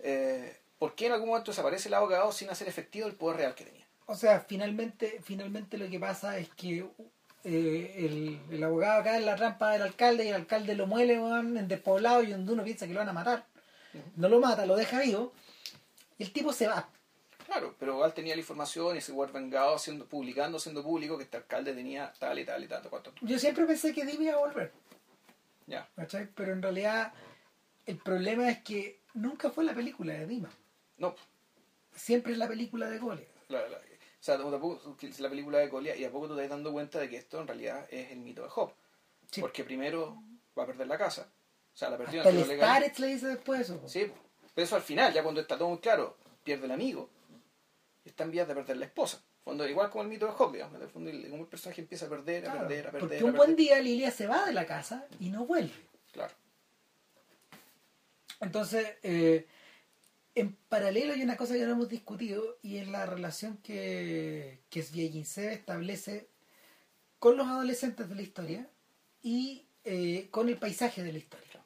eh, 0.00 0.56
por 0.78 0.94
qué 0.94 1.06
en 1.06 1.12
algún 1.12 1.28
momento 1.28 1.50
desaparece 1.50 1.88
el 1.88 1.94
abogado 1.94 2.32
sin 2.32 2.48
hacer 2.50 2.68
efectivo 2.68 3.06
el 3.06 3.14
poder 3.14 3.38
real 3.38 3.54
que 3.54 3.64
tenía. 3.64 3.86
O 4.06 4.14
sea, 4.14 4.40
finalmente, 4.40 5.20
finalmente 5.22 5.76
lo 5.76 5.88
que 5.90 5.98
pasa 5.98 6.38
es 6.38 6.48
que 6.50 6.86
eh, 7.44 8.40
el, 8.50 8.64
abogado 8.64 9.04
cae 9.04 9.18
en 9.18 9.26
la 9.26 9.36
trampa 9.36 9.72
del 9.72 9.82
alcalde 9.82 10.24
y 10.24 10.28
el 10.28 10.34
alcalde 10.34 10.74
lo 10.74 10.86
muele 10.86 11.14
en 11.14 11.68
despoblado 11.68 12.22
y 12.22 12.30
donde 12.30 12.52
uno 12.52 12.64
piensa 12.64 12.86
que 12.86 12.94
lo 12.94 13.00
van 13.00 13.08
a 13.08 13.12
matar. 13.12 13.44
No 14.16 14.28
lo 14.28 14.40
mata, 14.40 14.66
lo 14.66 14.76
deja 14.76 15.00
vivo 15.00 15.32
y 16.18 16.24
el 16.24 16.32
tipo 16.32 16.52
se 16.52 16.68
va. 16.68 16.88
Claro, 17.46 17.74
pero 17.78 17.94
igual 17.94 18.12
tenía 18.12 18.34
la 18.34 18.40
información 18.40 18.96
y 18.96 19.00
se 19.00 19.12
fue 19.12 19.26
vengado 19.28 19.78
siendo, 19.78 20.04
publicando, 20.06 20.58
siendo 20.58 20.82
público 20.82 21.16
que 21.16 21.24
este 21.24 21.36
alcalde 21.36 21.72
tenía 21.72 22.12
tal 22.18 22.38
y 22.38 22.44
tal 22.44 22.64
y 22.64 22.66
tanto 22.68 22.90
cuanto. 22.90 23.12
Yo 23.20 23.38
siempre 23.38 23.64
pensé 23.64 23.94
que 23.94 24.04
debía 24.04 24.36
volver. 24.36 24.72
Pero 26.34 26.52
en 26.52 26.62
realidad 26.62 27.12
el 27.86 27.98
problema 27.98 28.48
es 28.50 28.62
que 28.62 29.00
nunca 29.14 29.50
fue 29.50 29.64
la 29.64 29.74
película 29.74 30.14
de 30.14 30.26
Dima. 30.26 30.50
No. 30.98 31.14
Siempre 31.94 32.32
es 32.32 32.38
la 32.38 32.48
película 32.48 32.88
de 32.88 32.98
Golia. 32.98 33.26
o 33.48 33.54
sea, 34.20 34.38
es 35.02 35.20
la 35.20 35.28
película 35.28 35.58
de 35.58 35.68
Golia 35.68 35.96
y 35.96 36.04
a 36.04 36.10
poco 36.10 36.28
tú 36.28 36.34
te 36.34 36.42
das 36.42 36.50
dando 36.50 36.72
cuenta 36.72 36.98
de 36.98 37.08
que 37.08 37.16
esto 37.16 37.40
en 37.40 37.46
realidad 37.46 37.86
es 37.90 38.12
el 38.12 38.18
mito 38.18 38.42
de 38.42 38.48
Job. 38.48 38.72
Porque 39.40 39.64
primero 39.64 40.22
va 40.56 40.64
a 40.64 40.66
perder 40.66 40.86
la 40.86 40.98
casa. 40.98 41.30
O 41.74 41.76
sea, 41.76 41.90
la 41.90 41.98
perdió 41.98 42.20
Hasta 42.20 42.30
el 42.30 42.44
Starets 42.44 42.98
le 43.00 43.06
dice 43.08 43.26
después 43.26 43.60
eso. 43.60 43.86
Sí, 43.86 44.10
pero 44.54 44.64
eso 44.64 44.76
al 44.76 44.82
final, 44.82 45.12
ya 45.12 45.22
cuando 45.22 45.40
está 45.40 45.58
todo 45.58 45.68
muy 45.68 45.78
claro, 45.78 46.16
pierde 46.42 46.66
el 46.66 46.72
amigo. 46.72 47.10
Y 48.04 48.08
está 48.08 48.24
en 48.24 48.30
vías 48.30 48.48
de 48.48 48.54
perder 48.54 48.76
la 48.78 48.86
esposa 48.86 49.22
igual 49.68 49.90
como 49.90 50.02
el 50.02 50.08
mito 50.08 50.26
de 50.26 50.32
Job, 50.32 50.52
digamos, 50.52 50.80
en 50.80 51.30
como 51.30 51.42
el 51.42 51.48
personaje 51.48 51.80
empieza 51.80 52.06
a 52.06 52.08
perder, 52.08 52.48
a 52.48 52.52
perder, 52.52 52.88
a 52.88 52.90
perder. 52.90 53.08
Porque 53.08 53.24
un 53.24 53.34
buen 53.34 53.56
día 53.56 53.80
Lilia 53.80 54.10
se 54.10 54.26
va 54.26 54.44
de 54.44 54.52
la 54.52 54.66
casa 54.66 55.06
y 55.20 55.30
no 55.30 55.46
vuelve. 55.46 55.72
Claro. 56.12 56.34
Entonces, 58.40 58.96
eh, 59.02 59.46
en 60.34 60.54
paralelo 60.68 61.14
hay 61.14 61.22
una 61.22 61.36
cosa 61.36 61.54
que 61.54 61.64
no 61.64 61.72
hemos 61.72 61.88
discutido 61.88 62.58
y 62.62 62.78
es 62.78 62.88
la 62.88 63.06
relación 63.06 63.56
que, 63.58 64.60
que 64.68 64.82
Sviaginsev 64.82 65.52
establece 65.52 66.28
con 67.18 67.36
los 67.36 67.46
adolescentes 67.46 68.08
de 68.08 68.14
la 68.14 68.22
historia 68.22 68.68
y 69.22 69.66
eh, 69.84 70.28
con 70.30 70.48
el 70.48 70.58
paisaje 70.58 71.02
de 71.02 71.12
la 71.12 71.18
historia. 71.18 71.64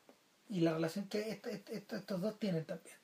Y 0.48 0.60
la 0.60 0.74
relación 0.74 1.08
que 1.08 1.40
estos 1.70 2.20
dos 2.20 2.38
tienen 2.38 2.64
también 2.64 2.99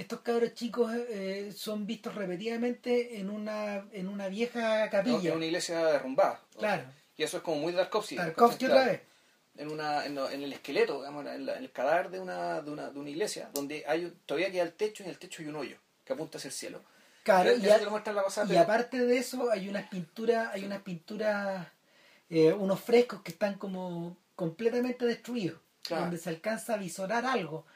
estos 0.00 0.20
cabros 0.20 0.54
chicos 0.54 0.92
eh, 0.94 1.52
son 1.54 1.86
vistos 1.86 2.14
repetidamente 2.14 3.18
en 3.18 3.28
una 3.28 3.84
en 3.92 4.08
una 4.08 4.28
vieja 4.28 4.88
capilla. 4.88 5.30
en 5.30 5.36
una 5.36 5.44
iglesia 5.44 5.84
derrumbada. 5.86 6.40
Claro. 6.56 6.84
Y 7.16 7.22
eso 7.22 7.36
es 7.36 7.42
como 7.42 7.60
muy 7.60 7.72
Darkovsky. 7.72 8.16
Darkovsky 8.16 8.64
otra 8.64 8.86
vez. 8.86 9.02
En, 9.56 9.70
una, 9.70 10.06
en, 10.06 10.16
el 10.16 10.52
esqueleto, 10.54 11.00
digamos, 11.00 11.26
en, 11.26 11.46
el 11.46 11.70
cadáver 11.70 12.08
de 12.08 12.18
una, 12.18 12.62
de 12.62 12.70
una, 12.70 12.90
de 12.90 12.98
una 12.98 13.10
iglesia, 13.10 13.50
donde 13.52 13.84
hay 13.86 14.10
todavía 14.24 14.50
queda 14.50 14.62
el 14.62 14.72
techo 14.72 15.02
y 15.02 15.06
en 15.06 15.10
el 15.10 15.18
techo 15.18 15.42
hay 15.42 15.48
un 15.48 15.56
hoyo 15.56 15.76
que 16.04 16.14
apunta 16.14 16.38
hacia 16.38 16.48
el 16.48 16.54
cielo. 16.54 16.80
Claro, 17.22 17.50
y, 17.54 18.56
aparte 18.56 19.04
de 19.04 19.18
eso 19.18 19.50
hay 19.50 19.68
unas 19.68 19.86
pinturas, 19.90 20.48
hay 20.54 20.64
unas 20.64 20.80
pinturas, 20.80 21.66
eh, 22.30 22.54
unos 22.54 22.80
frescos 22.80 23.20
que 23.20 23.32
están 23.32 23.58
como 23.58 24.16
completamente 24.34 25.04
destruidos, 25.04 25.60
donde 25.90 26.16
se 26.16 26.30
alcanza 26.30 26.74
a 26.74 26.76
visorar 26.78 27.26
algo 27.26 27.66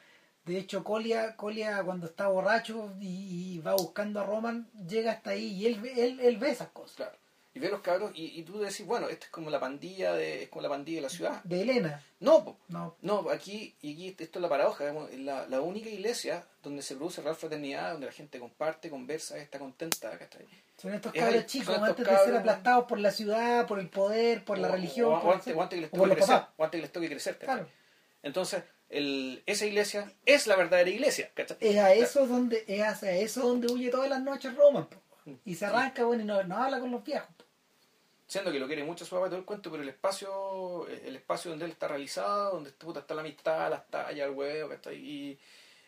de 0.44 0.58
hecho, 0.58 0.84
Colia, 0.84 1.36
Colia 1.36 1.82
cuando 1.84 2.06
está 2.06 2.28
borracho 2.28 2.92
y, 3.00 3.58
va 3.60 3.72
buscando 3.74 4.20
a 4.20 4.24
Roman, 4.24 4.68
llega 4.86 5.12
hasta 5.12 5.30
ahí 5.30 5.46
y 5.46 5.66
él, 5.66 5.80
él, 5.96 6.20
él 6.20 6.36
ve 6.36 6.50
esas 6.50 6.68
cosas. 6.68 6.96
Claro. 6.96 7.16
Y 7.56 7.60
ve 7.60 7.68
los 7.68 7.82
cabros 7.82 8.10
y, 8.16 8.40
y 8.40 8.42
tú 8.42 8.58
decís, 8.58 8.84
bueno, 8.84 9.08
esta 9.08 9.26
es 9.26 9.30
como 9.30 9.48
la 9.48 9.60
pandilla 9.60 10.12
de, 10.12 10.42
es 10.42 10.48
como 10.48 10.62
la 10.62 10.68
pandilla 10.68 10.98
de 10.98 11.02
la 11.02 11.08
ciudad. 11.08 11.42
De 11.44 11.62
Elena. 11.62 12.02
No, 12.18 12.58
no, 12.66 12.96
no 13.00 13.30
aquí, 13.30 13.76
y 13.80 13.92
aquí 13.92 14.08
esto 14.08 14.38
es 14.38 14.42
la 14.42 14.48
paradoja, 14.48 14.92
es 15.12 15.20
la, 15.20 15.46
la 15.46 15.60
única 15.60 15.88
iglesia 15.88 16.44
donde 16.64 16.82
se 16.82 16.96
produce 16.96 17.22
real 17.22 17.36
fraternidad, 17.36 17.92
donde 17.92 18.06
la 18.06 18.12
gente 18.12 18.40
comparte, 18.40 18.90
conversa, 18.90 19.38
está 19.38 19.60
contenta. 19.60 20.18
Son 20.78 20.92
estos 20.92 21.12
cabros 21.12 21.46
chicos, 21.46 21.78
antes 21.78 22.04
de 22.04 22.18
ser 22.18 22.36
aplastados 22.36 22.86
por 22.86 22.98
la 22.98 23.12
ciudad, 23.12 23.68
por 23.68 23.78
el 23.78 23.88
poder, 23.88 24.44
por 24.44 24.58
la 24.58 24.68
religión. 24.68 25.12
O, 25.12 25.32
antes, 25.32 25.54
que 25.70 25.80
les 25.80 25.90
toque 25.92 26.10
crecer, 26.10 26.42
o 26.56 26.64
antes 26.64 26.78
que 26.78 26.82
les 26.82 26.92
toque 26.92 27.08
crecer. 27.08 27.38
Claro. 27.38 27.68
Entonces, 28.24 28.64
el, 28.88 29.42
esa 29.46 29.66
iglesia 29.66 30.12
es 30.24 30.46
la 30.46 30.56
verdadera 30.56 30.90
iglesia. 30.90 31.30
Es 31.60 31.76
a 31.78 31.94
eso 31.94 32.26
donde 32.26 32.64
es 32.66 32.82
hacia 32.82 33.12
eso 33.16 33.46
donde 33.46 33.72
huye 33.72 33.90
todas 33.90 34.08
las 34.08 34.22
noches 34.22 34.54
Roma. 34.54 34.88
Y 35.44 35.54
se 35.54 35.66
arranca, 35.66 36.04
bueno, 36.04 36.22
y 36.22 36.26
no, 36.26 36.56
habla 36.56 36.80
con 36.80 36.90
los 36.90 37.02
viejos. 37.02 37.28
Siendo 38.26 38.52
que 38.52 38.58
lo 38.58 38.66
quiere 38.66 38.84
mucho 38.84 39.04
su 39.04 39.14
papá 39.14 39.26
todo 39.26 39.38
el 39.38 39.44
cuento, 39.44 39.70
pero 39.70 39.82
el 39.82 39.88
espacio, 39.88 40.86
el 40.88 41.16
espacio 41.16 41.50
donde 41.50 41.66
él 41.66 41.72
está 41.72 41.88
realizado, 41.88 42.52
donde 42.52 42.70
está 42.70 43.14
la 43.14 43.20
amistad, 43.20 43.70
las 43.70 43.86
tallas, 43.88 44.28
el 44.28 44.34
huevo, 44.34 44.70
y 44.92 45.38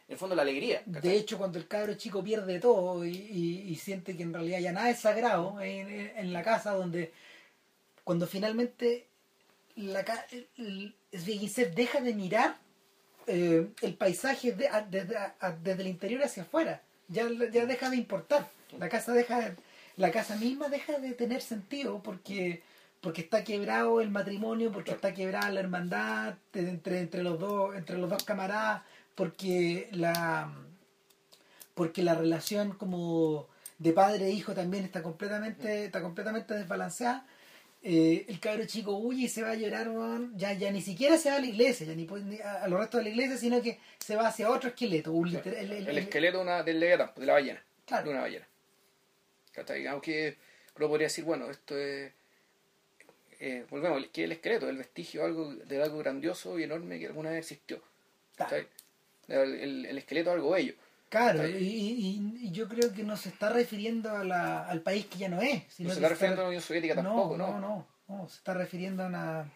en 0.09 0.13
el 0.13 0.19
fondo 0.19 0.35
la 0.35 0.43
alegría. 0.43 0.83
De 0.87 1.17
hecho, 1.17 1.39
cuando 1.39 1.59
el 1.59 1.67
cabro 1.67 1.95
chico 1.95 2.23
pierde 2.23 2.61
todo 2.61 3.05
y, 3.05 3.75
siente 3.83 4.17
que 4.17 4.23
en 4.23 4.33
realidad 4.33 4.61
ya 4.61 4.73
nada 4.73 4.91
es 4.91 5.01
sagrado 5.01 5.61
en, 5.61 6.33
la 6.33 6.43
casa, 6.43 6.73
donde 6.73 7.13
cuando 8.05 8.27
finalmente 8.27 9.09
la, 9.75 10.05
el, 10.31 10.95
el, 11.13 11.75
deja 11.75 12.01
de 12.01 12.15
mirar 12.15 12.59
eh, 13.27 13.69
el 13.83 13.95
paisaje 13.95 14.53
desde, 14.53 15.83
el 15.83 15.87
interior 15.87 16.23
hacia 16.23 16.45
afuera. 16.45 16.83
Ya, 17.09 17.29
ya 17.53 17.67
deja 17.67 17.91
de 17.91 17.97
importar. 17.97 18.49
La 18.79 18.89
casa 18.89 19.13
deja 19.13 19.55
la 19.97 20.11
casa 20.11 20.37
misma 20.37 20.69
deja 20.69 20.99
de 20.99 21.13
tener 21.13 21.41
sentido 21.41 22.03
porque 22.03 22.63
porque 23.01 23.21
está 23.21 23.45
quebrado 23.45 24.01
el 24.01 24.11
matrimonio, 24.11 24.73
porque 24.73 24.91
está 24.91 25.15
quebrada 25.15 25.51
la 25.51 25.61
hermandad 25.61 26.35
entre, 26.55 27.01
entre 27.01 27.23
los 27.23 27.39
dos 27.39 27.75
entre 27.77 27.99
los 27.99 28.11
dos 28.11 28.25
camaradas, 28.25 28.83
porque 29.15 29.89
la 29.93 30.53
porque 31.75 32.03
la 32.03 32.15
relación 32.15 32.73
como 32.73 33.49
de 33.79 33.93
padre 33.93 34.27
e 34.27 34.31
hijo 34.33 34.55
también 34.55 34.85
está 34.85 35.03
completamente 35.03 35.87
está 35.87 36.03
completamente 36.03 36.55
desbalanceada 36.55 37.27
eh, 37.89 38.25
el 38.29 38.41
cabro 38.41 38.67
chico 38.67 38.97
huye 38.97 39.27
y 39.27 39.29
se 39.29 39.43
va 39.43 39.51
a 39.53 39.55
llorar, 39.55 39.89
weón. 39.89 40.33
Ya, 40.37 40.53
ya 40.55 40.71
ni 40.73 40.83
siquiera 40.83 41.17
se 41.19 41.31
va 41.31 41.37
a 41.37 41.41
la 41.41 41.47
iglesia, 41.47 41.87
ya 41.87 41.95
ni, 41.95 42.07
a, 42.41 42.65
a 42.65 42.69
los 42.69 42.81
restos 42.81 42.99
de 42.99 43.05
la 43.05 43.11
iglesia, 43.11 43.37
sino 43.37 43.63
que 43.63 43.79
se 43.99 44.17
va 44.17 44.27
hacia 44.29 44.51
otro 44.51 44.71
esqueleto. 44.71 45.13
un 45.13 45.29
el- 45.29 45.37
el- 45.47 45.73
el 45.73 45.89
el- 45.89 45.99
esqueleto 45.99 46.41
una, 46.41 46.63
del 46.65 46.81
leviatán, 46.81 47.13
de 47.17 47.27
la 47.27 47.33
ballena. 47.35 47.63
Claro. 47.87 48.05
De 48.05 48.11
una 48.11 48.21
ballena. 48.23 48.47
¿Cachai? 49.53 49.79
Digamos 49.79 50.03
que 50.03 50.37
uno 50.77 50.89
podría 50.89 51.07
decir, 51.07 51.25
bueno, 51.25 51.49
esto 51.51 51.79
es. 51.79 52.13
eh, 53.39 53.65
volvemos, 53.71 54.05
que 54.13 54.25
el 54.25 54.33
esqueleto, 54.33 54.69
el 54.69 54.79
vestigio 54.79 55.21
de 55.21 55.27
algo, 55.27 55.55
de 55.55 55.83
algo 55.83 55.99
grandioso 55.99 56.59
y 56.59 56.65
enorme 56.65 56.99
que 56.99 57.07
alguna 57.07 57.31
vez 57.31 57.39
existió. 57.41 57.81
¿cachai? 58.37 58.67
El, 59.29 59.55
el- 59.55 59.87
el 59.87 59.99
esqueleto 59.99 60.31
de 60.31 60.37
algo 60.37 60.51
bello. 60.51 60.75
Claro, 61.09 61.47
y 61.49 62.26
yo 62.57 62.69
creo 62.69 62.93
que 62.93 63.03
no 63.05 63.17
se 63.17 63.29
está 63.29 63.51
refiriendo 63.51 64.11
a 64.11 64.25
la- 64.25 64.67
al 64.67 64.81
país 64.81 65.07
que 65.07 65.19
ya 65.19 65.29
no 65.29 65.41
es. 65.43 65.63
Sino 65.73 65.89
No 65.89 65.95
se 65.95 66.01
está 66.01 66.09
refiriendo 66.09 66.41
a 66.41 66.45
la 66.45 66.49
Unión 66.49 66.63
Soviética 66.63 66.95
tampoco, 66.95 67.37
no, 67.37 67.59
¿no? 67.61 67.61
no, 67.61 67.87
no, 68.09 68.29
se 68.29 68.37
está 68.39 68.55
refiriendo 68.55 69.03
a 69.05 69.07
una... 69.07 69.53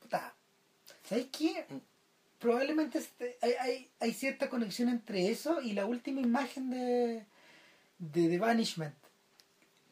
Puta, 0.00 0.34
¿Sabes 1.08 1.26
qué? 1.36 1.66
Mm. 1.68 1.76
Probablemente 2.38 2.98
este- 2.98 3.38
hay, 3.42 3.52
hay, 3.60 3.90
hay 4.00 4.12
cierta 4.12 4.48
conexión 4.50 4.88
entre 4.88 5.28
eso 5.30 5.60
y 5.62 5.72
la 5.72 5.86
última 5.86 6.20
imagen 6.20 6.70
de, 6.70 7.24
de 7.98 8.28
The 8.28 8.38
Banishment. 8.38 8.94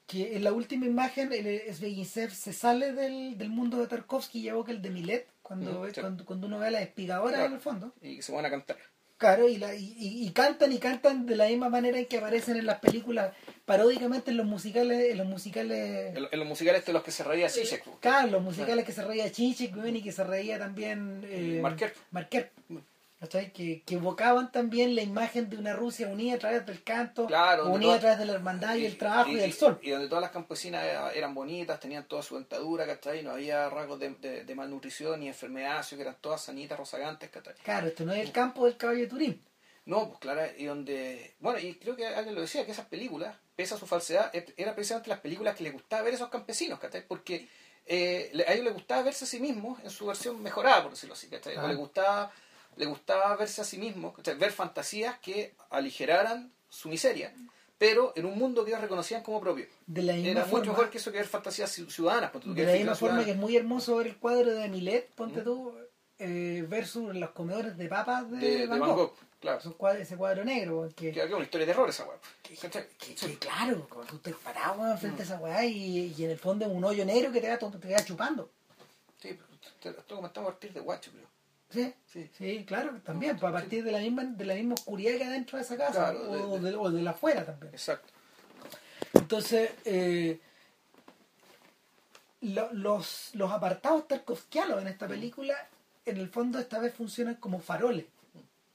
Que 0.06 0.36
en 0.36 0.44
la 0.44 0.52
última 0.52 0.84
imagen 0.84 1.32
el 1.32 1.74
Sveginsev 1.74 2.30
se 2.32 2.52
sale 2.52 2.92
del, 2.92 3.38
del 3.38 3.48
mundo 3.48 3.78
de 3.78 3.86
Tarkovsky 3.86 4.40
y 4.40 4.48
evoca 4.48 4.70
el 4.70 4.82
de 4.82 4.90
Milet 4.90 5.28
cuando, 5.42 5.86
sí. 5.90 6.00
cuando, 6.00 6.24
cuando 6.26 6.46
uno 6.46 6.58
ve 6.58 6.66
a 6.66 6.70
la 6.70 6.82
espigadora 6.82 7.30
Claro. 7.32 7.46
en 7.46 7.52
el 7.54 7.60
fondo. 7.60 7.94
Y 8.02 8.20
se 8.20 8.32
van 8.32 8.44
a 8.44 8.50
cantar. 8.50 8.76
Claro, 9.22 9.48
y, 9.48 9.56
la, 9.56 9.72
y, 9.74 9.94
y- 9.98 10.30
cantan 10.30 10.72
y 10.72 10.78
cantan 10.78 11.26
de 11.26 11.36
la 11.36 11.46
misma 11.46 11.68
manera 11.68 11.96
en 11.98 12.06
que 12.06 12.18
aparecen 12.18 12.56
en 12.56 12.66
las 12.66 12.80
películas, 12.80 13.32
paródicamente 13.64 14.32
en 14.32 14.36
los 14.36 14.46
musicales, 14.46 15.12
en 15.12 15.18
los 15.18 15.26
musicales, 15.28 16.16
En, 16.16 16.26
en 16.30 16.38
los 16.40 16.48
musicales 16.48 16.84
de 16.84 16.92
los 16.92 17.02
que 17.04 17.12
se 17.12 17.22
reía 17.22 17.48
po. 17.84 17.98
claro, 18.00 18.30
los 18.32 18.42
musicales 18.42 18.84
que 18.84 18.92
se 18.92 19.04
reía 19.04 19.30
Chichik 19.30 19.76
weón, 19.76 19.94
y 19.96 20.02
que 20.02 20.10
se 20.12 20.24
reía 20.24 20.58
también 20.58 21.22
eh, 21.24 21.60
Marquer. 21.62 21.94
Marquer, 22.10 22.50
¿cachai? 23.22 23.52
Que, 23.52 23.82
que 23.86 23.94
evocaban 23.94 24.50
también 24.50 24.96
la 24.96 25.02
imagen 25.02 25.48
de 25.48 25.56
una 25.56 25.74
Rusia 25.74 26.08
unida 26.08 26.34
a 26.34 26.38
través 26.38 26.66
del 26.66 26.82
canto, 26.82 27.26
Claro, 27.28 27.68
unida 27.70 27.94
a 27.94 28.00
través 28.00 28.18
de 28.18 28.24
la 28.24 28.32
hermandad 28.32 28.74
y, 28.74 28.84
el 28.84 28.98
trabajo 28.98 29.30
y, 29.30 29.38
el 29.38 29.52
sol. 29.52 29.78
Y 29.80 29.90
donde 29.90 30.08
todas 30.08 30.22
las 30.22 30.32
campesinas 30.32 30.82
era- 30.84 31.12
eran 31.12 31.32
bonitas, 31.32 31.78
tenían 31.78 32.08
toda 32.08 32.22
su 32.22 32.34
dentadura, 32.34 32.84
¿cachai? 32.84 33.22
No 33.22 33.30
había 33.30 33.70
rasgos 33.70 34.00
de, 34.00 34.10
de- 34.16 34.44
de 34.44 34.54
malnutrición 34.56 35.20
ni 35.20 35.28
enfermedades, 35.28 35.86
sino 35.86 35.98
que 35.98 36.02
eran 36.08 36.16
todas 36.20 36.40
sanitas, 36.42 36.76
rozagantes, 36.76 37.30
¿cachai? 37.30 37.54
Claro, 37.62 37.86
esto 37.86 38.04
no 38.04 38.12
es 38.12 38.18
el 38.20 38.32
campo 38.32 38.64
del 38.64 38.76
caballo 38.76 39.02
de 39.02 39.06
Turín. 39.06 39.42
No, 39.84 40.08
pues 40.08 40.18
claro, 40.20 40.42
y 40.58 40.64
donde... 40.64 41.34
Bueno, 41.38 41.58
y 41.60 41.74
creo 41.76 41.94
que 41.96 42.06
alguien 42.06 42.34
lo 42.34 42.40
decía, 42.40 42.64
que 42.66 42.72
esas 42.72 42.86
películas, 42.86 43.36
pese 43.56 43.74
a 43.74 43.76
su 43.78 43.86
falsedad, 43.86 44.30
eran 44.56 44.74
precisamente 44.74 45.08
las 45.10 45.20
películas 45.20 45.56
que 45.56 45.64
les 45.64 45.72
gustaba 45.72 46.02
ver 46.02 46.12
a 46.12 46.16
esos 46.16 46.28
campesinos, 46.28 46.78
¿cachai? 46.80 47.06
Porque 47.06 47.48
eh, 47.86 48.30
a 48.46 48.52
ellos 48.52 48.64
les 48.64 48.74
gustaba 48.74 49.02
verse 49.02 49.24
a 49.24 49.28
sí 49.28 49.40
mismos 49.40 49.80
en 49.82 49.90
su 49.90 50.06
versión 50.06 50.40
mejorada, 50.40 50.82
por 50.82 50.92
decirlo 50.92 51.14
así, 51.14 51.26
¿cachai? 51.28 51.56
O 51.56 51.60
Ah. 51.62 51.66
les 51.68 51.76
gustaba, 51.76 52.30
les 52.76 52.88
gustaba 52.88 53.34
verse 53.36 53.60
a 53.60 53.64
sí 53.64 53.78
mismos, 53.78 54.14
¿cachai? 54.14 54.36
Ver 54.36 54.52
fantasías 54.52 55.18
que 55.18 55.54
aligeraran 55.70 56.52
su 56.68 56.88
miseria, 56.88 57.34
pero 57.78 58.12
en 58.16 58.24
un 58.26 58.38
mundo 58.38 58.64
que 58.64 58.70
ellos 58.70 58.80
reconocían 58.80 59.22
como 59.22 59.40
propio. 59.40 59.66
De 59.86 60.02
la 60.02 60.14
misma 60.14 60.30
Era 60.30 60.44
forma, 60.44 60.58
mucho 60.60 60.70
mejor 60.72 60.90
que 60.90 60.98
eso 60.98 61.10
que 61.12 61.18
ver 61.18 61.26
fantasías 61.26 61.76
ci- 61.78 61.90
ciudadanas. 61.90 62.30
ponte 62.30 62.46
tú, 62.46 62.54
de 62.54 62.60
que 62.62 62.66
la 62.66 62.72
misma 62.78 62.94
forma 62.94 63.24
que 63.24 63.32
es 63.32 63.36
muy 63.36 63.56
hermoso 63.56 63.96
ver 63.96 64.06
el 64.08 64.16
cuadro 64.18 64.52
de 64.54 64.68
Milet, 64.68 65.10
ponte 65.14 65.42
tú, 65.42 65.74
eh, 66.18 66.64
versus 66.68 67.14
los 67.14 67.30
comedores 67.30 67.76
de 67.76 67.88
papas 67.88 68.30
de, 68.30 68.36
de, 68.38 68.58
de 68.58 68.66
Van 68.66 68.78
Gogh. 68.80 69.14
Claro. 69.40 69.58
Esos 69.58 69.74
cuadros- 69.74 70.02
ese 70.02 70.16
cuadro 70.16 70.44
negro, 70.44 70.88
que, 70.94 71.10
Que 71.10 71.24
es 71.24 71.30
una 71.32 71.42
historia 71.42 71.66
de 71.66 71.72
terror 71.72 71.88
esa 71.88 72.04
weá. 72.04 72.16
que- 72.44 72.54
que 72.56 73.38
claro, 73.38 73.88
cuando 73.90 74.12
tú 74.12 74.18
te 74.18 74.32
weón, 74.32 74.98
frente 74.98 75.22
a 75.22 75.24
esa 75.24 75.36
weá 75.38 75.64
y, 75.64 76.14
y 76.16 76.24
en 76.24 76.30
el 76.30 76.38
fondo 76.38 76.64
es 76.64 76.70
un 76.70 76.84
hoyo 76.84 77.04
negro 77.04 77.32
que 77.32 77.40
te 77.40 77.48
va, 77.48 77.58
te 77.58 77.92
va 77.92 78.04
chupando. 78.04 78.50
Sí, 79.20 79.36
pero 79.36 79.46
te- 79.94 80.00
esto 80.00 80.14
comentamos 80.14 80.48
a 80.48 80.52
partir 80.52 80.72
de 80.72 80.78
Guacho, 80.80 81.10
creo. 81.10 81.26
¿Sí? 81.72 81.94
Sí. 82.06 82.30
Sí, 82.36 82.64
claro, 82.66 83.00
también, 83.04 83.38
pues 83.38 83.50
a 83.50 83.52
partir 83.52 83.82
de 83.84 83.92
la 83.92 83.98
misma, 84.00 84.24
de 84.24 84.44
la 84.44 84.54
misma 84.54 84.74
oscuridad 84.74 85.16
que 85.16 85.24
hay 85.24 85.30
dentro 85.30 85.56
de 85.58 85.64
esa 85.64 85.76
casa, 85.76 86.10
Claro, 86.12 86.30
o, 86.30 86.58
de- 86.58 86.70
de, 86.70 86.76
o 86.76 86.90
de 86.90 87.02
la 87.02 87.10
afuera 87.12 87.44
también. 87.46 87.72
Exacto. 87.72 88.12
Entonces, 89.14 89.70
eh, 89.84 90.40
lo- 92.42 92.72
los, 92.72 93.30
los 93.34 93.50
apartados 93.52 94.08
tarkovskianos 94.08 94.80
en 94.82 94.88
esta 94.88 95.06
película, 95.06 95.54
en 96.04 96.16
el 96.16 96.28
fondo 96.28 96.58
esta 96.58 96.78
vez 96.78 96.92
funcionan 96.94 97.36
como 97.36 97.60
faroles, 97.60 98.06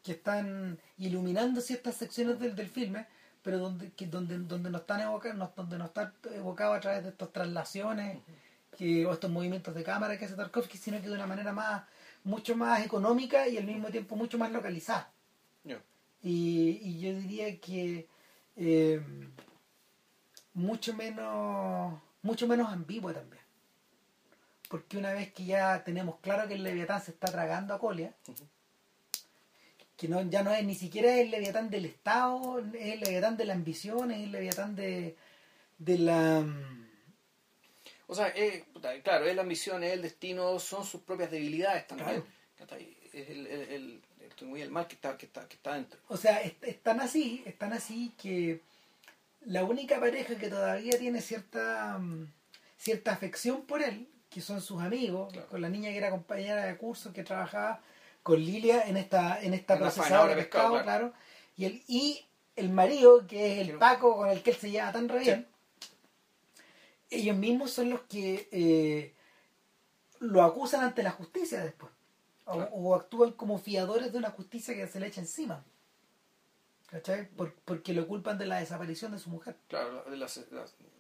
que 0.03 0.14
están 0.14 0.80
iluminando 0.98 1.60
ciertas 1.61 1.95
secciones 1.95 2.40
del, 2.40 2.56
del 2.56 2.69
filme, 2.69 3.06
pero 3.44 3.60
donde, 3.60 3.91
que, 3.91 4.07
donde, 4.07 4.38
donde 4.40 4.69
no 4.69 4.78
están 4.80 5.02
evocados, 5.02 5.53
donde 5.56 5.78
no 5.78 5.86
están 5.86 6.14
evocados 6.34 6.78
a 6.78 6.80
través 6.82 7.03
de 7.03 7.10
estas 7.10 7.32
traslaciones 7.32 8.19
que, 8.78 9.06
o 9.06 9.11
estos 9.14 9.30
movimientos 9.30 9.76
de 9.76 9.84
cámara 9.84 10.18
que 10.18 10.26
hace 10.26 10.36
Tarkovsky, 10.36 10.78
sino 10.78 11.02
que 11.02 11.07
de 11.10 11.14
una 11.15 11.28
manera 11.28 11.52
más 11.52 11.84
mucho 12.28 12.56
más 12.56 12.86
económica 12.86 13.48
y 13.48 13.58
al 13.58 13.64
mismo 13.66 13.88
tiempo 13.90 14.16
mucho 14.16 14.38
más 14.38 14.52
localizada. 14.52 15.12
Y, 16.22 16.80
y 16.82 16.99
yo 16.99 17.16
diría 17.16 17.60
que 17.60 18.08
eh, 18.56 19.02
mucho 20.54 20.94
menos 20.94 21.94
mucho 22.22 22.48
menos 22.48 22.72
ambigua 22.72 23.14
también. 23.14 23.41
Porque 24.70 24.98
una 24.98 25.14
vez 25.14 25.32
que 25.32 25.45
ya 25.45 25.84
tenemos 25.84 26.18
claro 26.20 26.48
que 26.48 26.56
el 26.56 26.64
Leviatán 26.64 27.02
se 27.02 27.12
está 27.12 27.28
tragando 27.28 27.74
a 27.74 27.80
Colia 27.80 28.14
que 29.95 30.08
no, 30.08 30.22
ya 30.22 30.44
no 30.44 30.52
es 30.52 30.64
ni 30.64 30.76
siquiera 30.76 31.16
el 31.16 31.32
Leviatán 31.32 31.70
del 31.70 31.86
Estado 31.86 32.60
es 32.60 32.94
el 32.94 32.99
Leviatán 32.99 33.36
de 33.36 33.45
la 33.45 33.54
ambición 33.54 34.12
es 34.12 34.24
el 34.24 34.32
Leviatán 34.32 34.76
de, 34.76 35.16
de 35.78 35.98
la 35.98 36.45
O 38.07 38.15
sea, 38.15 38.29
eh, 38.35 38.65
puta, 38.73 38.99
claro, 39.01 39.25
es 39.25 39.35
la 39.35 39.41
ambición, 39.41 39.84
es 39.84 39.93
el 39.93 40.01
destino, 40.01 40.57
son 40.59 40.85
sus 40.85 41.01
propias 41.01 41.29
debilidades 41.31 41.88
también. 41.88 42.23
Claro. 42.57 42.77
Es 43.13 43.29
el, 43.29 43.47
el, 43.47 43.61
el, 43.61 44.01
el, 44.39 44.47
muy 44.47 44.61
el 44.61 44.71
mal 44.71 44.88
que 44.88 44.95
está, 44.95 45.17
que 45.17 45.25
está, 45.25 45.47
que 45.47 45.55
está 45.55 45.73
dentro. 45.73 45.99
O 46.07 46.17
sea, 46.17 46.41
es, 46.41 46.53
es 46.61 46.81
tan 46.81 46.99
así, 47.01 47.43
es 47.45 47.57
tan 47.57 47.73
así 47.73 48.13
que 48.21 48.61
la 49.41 49.63
única 49.63 49.99
pareja 49.99 50.35
que 50.38 50.49
todavía 50.49 50.97
tiene 50.97 51.21
cierta 51.21 51.97
mm, 51.99 52.31
cierta 52.77 53.11
afección 53.11 53.65
por 53.65 53.81
él, 53.81 54.07
que 54.29 54.41
son 54.41 54.61
sus 54.61 54.81
amigos, 54.81 55.31
Claro. 55.34 55.47
con 55.49 55.61
la 55.61 55.69
niña 55.69 55.89
que 55.91 55.97
era 55.97 56.09
compañera 56.11 56.65
de 56.65 56.77
curso, 56.77 57.11
que 57.13 57.23
trabajaba 57.23 57.81
con 58.23 58.39
Lilia 58.39 58.84
en 58.88 58.97
esta 58.97 59.41
en 59.41 59.53
esta 59.53 59.73
En 59.73 59.79
procesadora 59.79 60.35
de 60.35 60.41
pescado, 60.43 60.73
pescado, 60.73 60.84
claro. 60.84 61.11
claro, 61.11 61.13
y 61.55 61.65
el 61.65 61.84
y 61.88 62.25
el 62.55 62.69
marido, 62.69 63.25
que 63.27 63.53
es 63.61 63.67
el 63.69 63.77
Paco 63.77 64.15
con 64.17 64.29
el 64.29 64.41
que 64.43 64.51
él 64.51 64.57
se 64.57 64.69
lleva 64.71 64.91
tan 64.91 65.07
re 65.09 65.19
bien, 65.19 65.47
ellos 67.09 67.35
mismos 67.38 67.71
son 67.71 67.89
los 67.89 68.01
que 68.01 68.47
eh, 68.51 69.13
lo 70.19 70.43
acusan 70.43 70.81
ante 70.84 71.03
la 71.03 71.11
justicia 71.11 71.63
después. 71.63 71.91
O, 72.45 72.95
actúan 72.95 73.34
como 73.34 73.57
fiadores 73.59 74.11
de 74.13 74.17
una 74.17 74.29
justicia 74.31 74.73
que 74.73 74.88
se 74.88 74.99
le 75.01 75.07
echa 75.07 75.19
encima. 75.19 75.63
¿Cachai? 76.89 77.27
Por- 77.29 77.53
porque 77.65 77.91
lo 77.93 78.07
culpan 78.07 78.38
de 78.38 78.45
la 78.45 78.59
desaparición 78.59 79.11
de 79.11 79.19
su 79.19 79.29
mujer. 79.29 79.57
Claro, 79.67 80.05
de 80.09 80.15
las- 80.15 80.39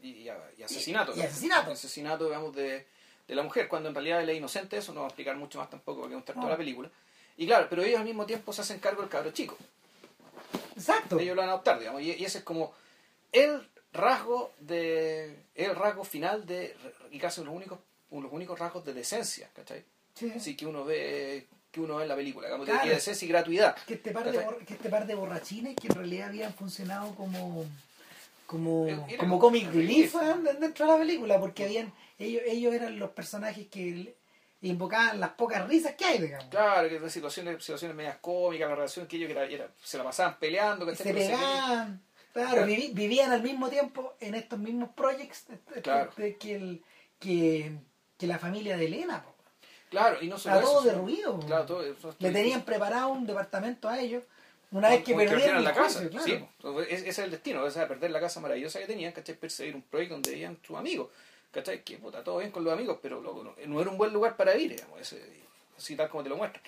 y, 0.01 0.09
y- 0.09 0.29
y 0.57 0.63
asesinato. 0.63 1.13
Y- 1.15 1.19
y 1.19 1.21
asesinato. 1.21 1.71
Asesinato, 1.71 2.25
digamos, 2.25 2.53
de, 2.53 2.85
de 3.27 3.35
la 3.35 3.43
mujer, 3.43 3.69
cuando 3.69 3.87
en 3.87 3.95
realidad 3.95 4.21
él 4.21 4.29
es 4.29 4.37
inocente, 4.37 4.75
eso 4.77 4.93
no 4.93 4.99
va 5.01 5.05
a 5.05 5.09
explicar 5.09 5.37
mucho 5.37 5.57
más 5.59 5.69
tampoco, 5.69 6.01
porque 6.01 6.15
es 6.15 6.19
un 6.19 6.25
de 6.25 6.33
No. 6.41 6.49
la 6.49 6.57
película. 6.57 6.91
Y 7.37 7.45
claro, 7.45 7.67
pero 7.69 7.83
ellos 7.83 7.99
al 7.99 8.05
mismo 8.05 8.25
tiempo 8.25 8.51
se 8.51 8.61
hacen 8.61 8.79
cargo 8.79 8.99
del 9.01 9.09
cabro 9.09 9.31
chico. 9.31 9.57
Exacto. 10.75 11.17
ellos 11.19 11.35
lo 11.35 11.41
van 11.41 11.49
a 11.49 11.53
adoptar, 11.53 11.79
digamos, 11.79 12.01
y, 12.01 12.11
y 12.13 12.25
ese 12.25 12.39
es 12.39 12.43
como 12.43 12.73
el 13.31 13.67
rasgo 13.97 14.53
de 14.59 15.35
el 15.55 15.75
rasgo 15.75 16.03
final 16.03 16.45
de 16.45 16.75
y 17.11 17.19
casi 17.19 17.43
los 17.43 17.53
únicos 17.53 17.79
los 18.11 18.31
únicos 18.31 18.57
rasgos 18.57 18.85
de 18.85 18.93
decencia, 18.93 19.49
¿cachai? 19.53 19.83
Sí. 20.13 20.31
Así 20.35 20.55
que 20.55 20.65
uno 20.65 20.85
ve 20.85 21.47
que 21.71 21.81
uno 21.81 21.97
ve 21.97 22.03
en 22.03 22.09
la 22.09 22.15
película, 22.15 22.47
digamos, 22.47 22.65
Claro. 22.65 22.87
de 22.87 22.95
decencia 22.95 23.25
y 23.25 23.29
gratuidad. 23.29 23.75
Que 23.85 23.95
este, 23.95 24.11
par 24.11 24.31
de, 24.31 24.45
que 24.65 24.73
este 24.75 24.89
par 24.89 25.05
de 25.05 25.13
borrachines 25.15 25.75
que 25.75 25.87
en 25.87 25.95
realidad 25.95 26.29
habían 26.29 26.53
funcionado 26.53 27.13
como 27.15 27.65
como, 28.45 28.87
Era- 28.87 29.17
como 29.17 29.39
comic 29.39 29.69
relief 29.73 30.15
dentro 30.59 30.85
de 30.85 30.91
la 30.93 30.97
película 30.97 31.39
porque 31.39 31.65
habían 31.65 31.91
ellos 32.17 32.41
ellos 32.45 32.73
eran 32.73 32.97
los 32.97 33.09
personajes 33.11 33.67
que 33.67 34.15
invocaban 34.61 35.19
las 35.19 35.31
pocas 35.31 35.67
risas 35.67 35.95
que 35.95 36.05
hay 36.05 36.19
digamos 36.19 36.47
Claro, 36.47 36.87
que 36.87 37.09
situaciones, 37.09 37.61
situaciones 37.63 37.95
medias 37.95 38.17
cómicas, 38.21 38.69
la 38.69 38.75
relación 38.75 39.05
que 39.05 39.17
ellos 39.17 39.27
que 39.27 39.33
era, 39.33 39.43
era- 39.45 39.69
se 39.83 39.97
la 39.97 40.05
pasaban 40.05 40.39
peleando, 40.39 40.85
Pero 40.85 40.97
se- 40.97 41.13
pegaban 41.13 42.01
claro 42.33 42.65
vivi- 42.65 42.91
vivían 42.93 43.31
al 43.31 43.41
mismo 43.43 43.69
tiempo 43.69 44.13
en 44.19 44.35
estos 44.35 44.59
mismos 44.59 44.89
projects 44.95 45.45
este- 45.49 45.81
Claro. 45.81 46.11
que 46.15 46.55
el 46.55 46.83
que, 47.19 47.71
que 48.17 48.27
la 48.27 48.37
familia 48.39 48.77
de 48.77 48.85
Elena 48.85 49.23
po. 49.23 49.33
Claro, 49.89 50.17
y 50.21 50.27
no 50.27 50.37
solo 50.37 50.55
Está 50.55 50.67
todo 50.67 50.81
derruido. 50.81 51.39
Claro, 51.39 51.65
todo 51.65 51.81
eso. 51.83 52.13
le 52.19 52.31
tenían 52.31 52.63
preparado 52.63 53.07
un 53.09 53.25
departamento 53.25 53.87
a 53.87 53.99
ellos 53.99 54.21
una 54.71 54.89
vez 54.89 55.03
que 55.03 55.15
perdieron 55.15 55.63
la 55.63 55.73
casa. 55.73 55.99
juicio, 56.01 56.49
claro. 56.61 56.83
Sí, 56.83 56.87
ese 56.93 57.09
es 57.09 57.19
el 57.19 57.31
destino, 57.31 57.63
o 57.63 57.71
sea, 57.71 57.87
perder 57.87 58.11
la 58.11 58.19
casa 58.19 58.41
maravillosa 58.41 58.79
que 58.79 58.85
tenían, 58.85 59.13
¿cachai? 59.13 59.35
Perseguir 59.35 59.75
un 59.75 59.81
proyecto 59.81 60.15
donde 60.15 60.31
vivían 60.31 60.57
sus 60.61 60.75
amigos, 60.77 61.09
¿cachai? 61.51 61.83
Que 61.85 61.97
puta, 61.97 62.21
todo 62.21 62.39
bien 62.39 62.51
con 62.51 62.65
los 62.65 62.73
amigos, 62.73 62.99
pero 63.01 63.21
loco, 63.21 63.43
no, 63.45 63.55
no 63.65 63.81
era 63.81 63.89
un 63.89 63.97
buen 63.97 64.11
lugar 64.11 64.35
para 64.35 64.53
ir, 64.57 64.71
digamos, 64.75 64.99
ese- 64.99 65.23
así 65.77 65.95
tal 65.95 66.09
como 66.09 66.21
te 66.23 66.29
lo 66.29 66.35
muestran. 66.35 66.61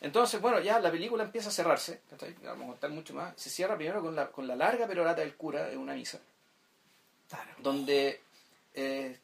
Entonces, 0.00 0.40
bueno, 0.40 0.60
ya 0.60 0.78
la 0.80 0.90
película 0.90 1.24
empieza 1.24 1.48
a 1.48 1.52
cerrarse, 1.52 2.00
Vamos 2.44 2.64
a 2.64 2.68
contar 2.68 2.90
mucho 2.90 3.14
más. 3.14 3.32
Se 3.36 3.50
cierra 3.50 3.76
primero 3.76 4.00
con 4.00 4.14
la, 4.14 4.30
con 4.30 4.46
la 4.46 4.54
larga 4.56 4.86
perorata 4.86 5.22
del 5.22 5.34
cura 5.34 5.70
en 5.72 5.78
una 5.78 5.94
misa, 5.94 6.20
Claro. 7.28 7.50
donde 7.58 8.20
eh, 8.74 9.18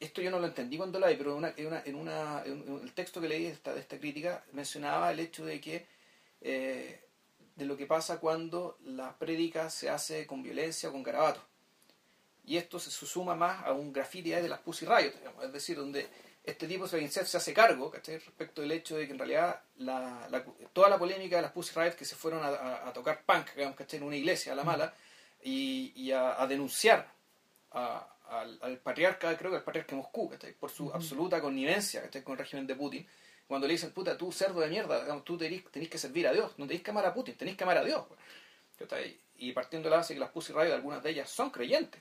esto 0.00 0.20
yo 0.20 0.30
no 0.30 0.38
lo 0.40 0.46
entendí 0.46 0.76
cuando 0.76 0.98
la 0.98 1.08
vi, 1.08 1.16
pero 1.16 1.36
una, 1.36 1.54
en, 1.56 1.66
una, 1.66 1.82
en, 1.84 1.94
una, 1.94 2.42
en 2.44 2.80
el 2.82 2.92
texto 2.92 3.20
que 3.20 3.28
leí 3.28 3.44
de 3.44 3.50
esta, 3.50 3.72
de 3.72 3.80
esta 3.80 3.98
crítica 3.98 4.42
mencionaba 4.52 5.10
el 5.10 5.20
hecho 5.20 5.44
de 5.44 5.60
que 5.60 5.86
eh, 6.40 7.00
de 7.56 7.64
lo 7.66 7.76
que 7.76 7.86
pasa 7.86 8.18
cuando 8.18 8.78
la 8.84 9.16
prédica 9.18 9.68
se 9.70 9.90
hace 9.90 10.26
con 10.26 10.42
violencia 10.42 10.88
o 10.88 10.92
con 10.92 11.02
garabato. 11.02 11.42
Y 12.46 12.56
esto 12.56 12.80
se 12.80 12.90
suma 12.90 13.34
más 13.34 13.64
a 13.66 13.72
un 13.72 13.92
graffiti 13.92 14.30
de 14.30 14.48
las 14.48 14.60
Pussy 14.60 14.86
Riot, 14.86 15.12
digamos, 15.18 15.44
es 15.44 15.52
decir, 15.52 15.76
donde 15.76 16.08
este 16.42 16.66
tipo 16.66 16.86
de 16.86 17.08
se 17.08 17.36
hace 17.36 17.52
cargo 17.52 17.90
¿cachai? 17.90 18.18
respecto 18.18 18.62
del 18.62 18.72
hecho 18.72 18.96
de 18.96 19.06
que 19.06 19.12
en 19.12 19.18
realidad 19.18 19.60
la, 19.76 20.26
la, 20.30 20.44
toda 20.72 20.88
la 20.88 20.98
polémica 20.98 21.36
de 21.36 21.42
las 21.42 21.52
Pussy 21.52 21.78
Riot 21.78 21.94
que 21.94 22.04
se 22.04 22.16
fueron 22.16 22.42
a, 22.42 22.88
a, 22.88 22.92
tocar 22.92 23.22
punk 23.24 23.50
¿cachai? 23.76 23.98
en 23.98 24.04
una 24.04 24.16
iglesia 24.16 24.52
a 24.52 24.56
la 24.56 24.64
mala 24.64 24.94
y, 25.42 25.92
y 25.94 26.12
a, 26.12 26.40
a, 26.40 26.46
denunciar 26.46 27.12
al, 27.70 28.58
al, 28.62 28.78
patriarca, 28.78 29.36
creo 29.36 29.50
que 29.50 29.58
al 29.58 29.64
patriarca 29.64 29.94
de 29.94 30.02
Moscú, 30.02 30.30
¿cachai? 30.30 30.52
por 30.54 30.70
su 30.70 30.92
absoluta 30.92 31.40
connivencia 31.40 32.02
¿cachai? 32.02 32.22
con 32.22 32.32
el 32.32 32.38
régimen 32.38 32.66
de 32.66 32.74
Putin, 32.74 33.06
cuando 33.46 33.66
le 33.66 33.72
dicen, 33.72 33.90
puta, 33.90 34.16
tú 34.16 34.30
cerdo 34.30 34.60
de 34.60 34.68
mierda, 34.68 35.00
digamos, 35.00 35.24
tú 35.24 35.36
tenés, 35.36 35.64
tenés, 35.72 35.88
que 35.88 35.98
servir 35.98 36.26
a 36.28 36.32
Dios, 36.32 36.52
no 36.56 36.68
tenés 36.68 36.82
que 36.82 36.90
amar 36.92 37.04
a 37.04 37.12
Putin, 37.12 37.34
tenés 37.36 37.56
que 37.56 37.64
amar 37.64 37.78
a 37.78 37.84
Dios. 37.84 38.04
¿cachai? 38.78 39.18
Y 39.38 39.52
partiendo 39.52 39.88
de 39.88 39.90
la 39.90 39.96
base 39.96 40.14
que 40.14 40.20
las 40.20 40.30
Pussy 40.30 40.52
Riot, 40.52 40.72
algunas 40.72 41.02
de 41.02 41.10
ellas 41.10 41.28
son 41.28 41.50
creyentes. 41.50 42.00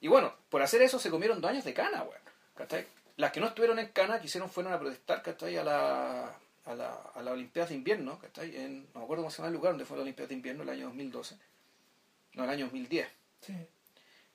Y 0.00 0.08
bueno, 0.08 0.34
por 0.48 0.60
hacer 0.60 0.82
eso 0.82 0.98
se 0.98 1.08
comieron 1.08 1.40
dos 1.40 1.50
años 1.50 1.64
de 1.64 1.72
cana, 1.72 2.04
¿cachai? 2.54 2.86
Las 3.18 3.32
que 3.32 3.40
no 3.40 3.48
estuvieron 3.48 3.80
en 3.80 3.88
Cana 3.88 4.20
quisieron 4.20 4.48
fueron 4.48 4.72
a 4.72 4.78
protestar, 4.78 5.22
¿cachai? 5.22 5.56
A 5.56 5.64
la, 5.64 6.36
a 6.64 6.74
la, 6.74 6.94
a 7.14 7.20
la 7.20 7.32
Olimpiada 7.32 7.68
de 7.68 7.74
Invierno, 7.74 8.16
¿cachai? 8.20 8.56
En, 8.56 8.84
no 8.94 9.00
me 9.00 9.04
acuerdo 9.04 9.24
cómo 9.24 9.30
se 9.32 9.38
llama 9.38 9.48
el 9.48 9.54
lugar 9.54 9.72
donde 9.72 9.84
fue 9.84 9.96
la 9.96 10.04
Olimpiada 10.04 10.28
de 10.28 10.34
Invierno 10.34 10.62
el 10.62 10.68
año 10.68 10.86
2012. 10.86 11.36
No, 12.34 12.44
el 12.44 12.50
año 12.50 12.66
2010. 12.66 13.08
Sí. 13.40 13.54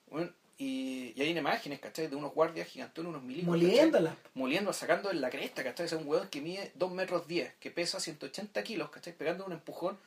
Bueno, 0.07 0.31
y, 0.57 1.14
y, 1.15 1.22
hay 1.22 1.30
imágenes, 1.30 1.80
¿cachai? 1.80 2.07
De 2.07 2.18
unos 2.18 2.34
guardias 2.34 2.68
gigantones, 2.68 3.10
unos 3.10 3.23
milímetros. 3.23 3.55
Moliéndola. 3.55 4.18
Moliendo, 4.34 4.73
sacando 4.73 5.11
en 5.11 5.22
la 5.22 5.30
cresta, 5.30 5.64
¿cachai? 5.64 5.85
Es 5.85 5.93
un 5.93 6.05
hueón 6.05 6.27
que 6.27 6.41
mide 6.41 6.73
2 6.76 6.91
metros 6.91 7.26
10, 7.26 7.53
que 7.61 7.72
pesa 7.72 8.01
180 8.01 8.61
kilos, 8.64 8.89
¿cachai? 8.89 9.14
Pegando 9.14 9.45
un 9.45 9.53
empujón 9.53 9.97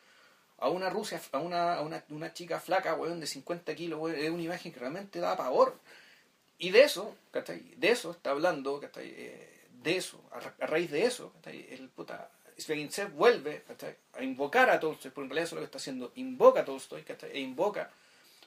a 0.59 0.69
una 0.69 0.91
Rusia, 0.91 1.19
a 1.33 1.39
una, 1.39 1.77
a 1.77 1.81
una, 1.81 2.05
una 2.11 2.35
chica 2.35 2.61
flaca, 2.61 2.95
weón, 2.95 3.21
de 3.21 3.27
50 3.27 3.75
kilos, 3.75 3.99
weón. 3.99 4.17
Es 4.19 4.29
una 4.29 4.43
imagen 4.43 4.71
que 4.71 4.81
realmente 4.81 5.19
da 5.19 5.35
pavor. 5.35 5.81
Y 6.59 6.71
de 6.71 6.83
eso, 6.83 7.17
¿cachai? 7.31 7.75
De 7.77 7.91
eso 7.91 8.11
está 8.13 8.31
hablando, 8.31 8.81
¿cachai? 8.81 9.13
Eh, 9.15 9.69
de 9.83 9.97
eso, 9.97 10.23
a, 10.33 10.67
raíz 10.67 10.91
de 10.91 11.05
eso, 11.05 11.33
¿cachai? 11.35 11.67
El 11.71 11.89
puta 11.91 12.31
Svegintsev 12.57 13.13
vuelve 13.13 13.63
¿cachai? 13.67 13.97
a 14.15 14.23
invocar 14.23 14.71
a 14.71 14.81
Tolstoy, 14.81 15.11
porque 15.11 15.27
en 15.27 15.31
realidad 15.31 15.45
eso 15.45 15.55
es 15.55 15.57
lo 15.57 15.61
que 15.61 15.67
está 15.67 15.79
haciendo, 15.79 16.13
invoca 16.17 16.61
a 16.61 16.65
Tolstoy, 16.65 17.03
¿cachai? 17.03 17.31
E 17.33 17.41
invoca 17.41 17.91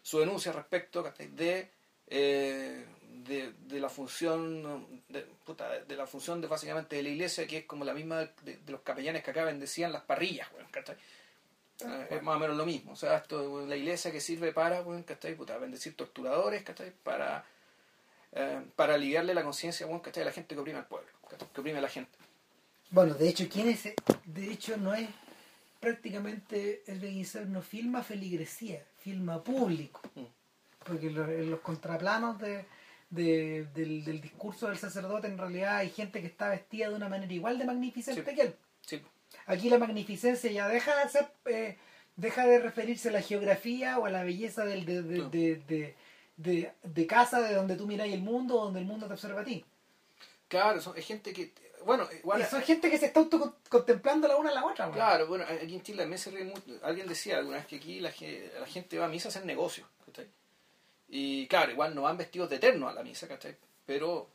su 0.01 0.19
denuncia 0.19 0.51
respecto, 0.51 1.03
¿cachai? 1.03 1.27
De, 1.27 1.69
eh, 2.07 2.85
de, 3.07 3.53
de, 3.53 3.79
la 3.79 3.89
función, 3.89 5.03
de, 5.07 5.21
puta, 5.45 5.79
de, 5.79 5.95
la 5.95 6.07
función 6.07 6.41
de 6.41 6.47
básicamente 6.47 6.95
de 6.95 7.03
la 7.03 7.09
iglesia, 7.09 7.45
que 7.45 7.59
es 7.59 7.65
como 7.65 7.85
la 7.85 7.93
misma 7.93 8.25
de, 8.41 8.59
los 8.67 8.81
capellanes 8.81 9.23
que 9.23 9.31
acá 9.31 9.43
bendecían 9.43 9.91
las 9.91 10.03
parrillas, 10.03 10.49
¿cachai? 10.71 10.95
Eh, 11.81 12.07
es 12.09 12.23
más 12.23 12.35
o 12.35 12.39
menos 12.39 12.57
lo 12.57 12.65
mismo. 12.65 12.93
O 12.93 12.95
sea, 12.95 13.17
esto, 13.17 13.65
la 13.67 13.75
iglesia 13.75 14.11
que 14.11 14.19
sirve 14.19 14.51
para, 14.51 14.83
¿cachai? 15.05 15.35
Puta, 15.35 15.57
bendecir 15.57 15.95
torturadores, 15.95 16.63
¿cachai? 16.63 16.91
Para 16.91 17.45
eh, 18.33 18.61
para 18.75 18.95
aliviarle 18.95 19.33
la 19.33 19.43
conciencia 19.43 19.85
bueno, 19.85 20.03
a 20.05 20.19
la 20.19 20.31
gente 20.31 20.55
que 20.55 20.61
oprime 20.61 20.79
al 20.79 20.87
pueblo, 20.87 21.09
que 21.53 21.59
oprime 21.59 21.79
a 21.79 21.81
la 21.81 21.89
gente. 21.89 22.17
Bueno, 22.91 23.13
de 23.13 23.29
hecho, 23.29 23.47
¿quién 23.49 23.69
es? 23.69 23.83
De 24.25 24.51
hecho, 24.51 24.77
no 24.77 24.93
es 24.93 25.07
prácticamente 25.79 26.83
el 26.87 27.51
no 27.51 27.61
filma 27.61 28.03
feligresía, 28.03 28.83
filma 28.97 29.43
público. 29.43 30.01
Mm. 30.15 30.23
Porque 30.85 31.07
en 31.07 31.51
los, 31.51 31.59
contraplanos 31.59 32.39
de, 32.39 32.65
del, 33.09 34.21
discurso 34.21 34.67
del 34.67 34.77
sacerdote 34.77 35.27
en 35.27 35.37
realidad 35.37 35.77
hay 35.77 35.89
gente 35.89 36.21
que 36.21 36.27
está 36.27 36.49
vestida 36.49 36.89
de 36.89 36.95
una 36.95 37.09
manera 37.09 37.31
igual 37.31 37.59
de 37.59 37.65
magnificente 37.65 38.33
que 38.33 38.41
él. 38.41 38.55
Aquí 39.45 39.69
la 39.69 39.77
magnificencia 39.77 40.51
ya 40.51 40.67
deja 40.67 41.03
de 41.03 41.09
ser, 41.09 41.31
eh, 41.45 41.77
deja 42.15 42.45
de 42.45 42.59
referirse 42.59 43.09
a 43.09 43.11
la 43.11 43.21
geografía 43.21 43.99
o 43.99 44.05
a 44.05 44.09
la 44.09 44.23
belleza 44.23 44.65
del, 44.65 44.85
de, 44.85 45.01
de, 45.01 45.95
de 46.39 47.07
casa 47.07 47.41
de 47.41 47.53
donde 47.53 47.75
tú 47.75 47.85
miráis 47.85 48.13
el 48.13 48.21
mundo 48.21 48.55
donde 48.55 48.79
el 48.79 48.85
mundo 48.85 49.07
te 49.07 49.13
observa 49.13 49.41
a 49.41 49.45
ti. 49.45 49.63
Claro, 50.49 50.81
son, 50.81 50.97
es 50.97 51.05
gente 51.05 51.31
que. 51.31 51.53
Bueno, 51.85 52.07
igual. 52.11 52.45
son 52.45 52.61
gente 52.61 52.89
que 52.89 52.97
se 52.97 53.05
está 53.05 53.25
contemplando 53.69 54.27
la 54.27 54.35
una 54.35 54.49
a 54.49 54.53
la 54.53 54.65
otra. 54.65 54.91
Claro, 54.91 55.27
bueno, 55.27 55.45
aquí 55.45 55.75
en 55.75 55.83
Chile 55.83 56.17
se 56.17 56.31
ríe 56.31 56.43
mucho. 56.43 56.61
Alguien 56.83 57.07
decía 57.07 57.37
alguna 57.37 57.57
vez 57.57 57.67
que 57.67 57.77
aquí 57.77 57.99
la, 57.99 58.11
la 58.59 58.65
gente 58.65 58.97
va 58.97 59.05
a 59.05 59.09
misa 59.09 59.27
a 59.27 59.29
hacer 59.29 59.45
negocios. 59.45 59.87
Y 61.07 61.47
claro, 61.47 61.71
igual 61.71 61.95
no 61.95 62.03
van 62.03 62.17
vestidos 62.17 62.49
de 62.49 62.57
eterno 62.57 62.89
a 62.89 62.93
la 62.93 63.03
misa, 63.03 63.27
¿cachai? 63.27 63.55
Pero. 63.85 64.27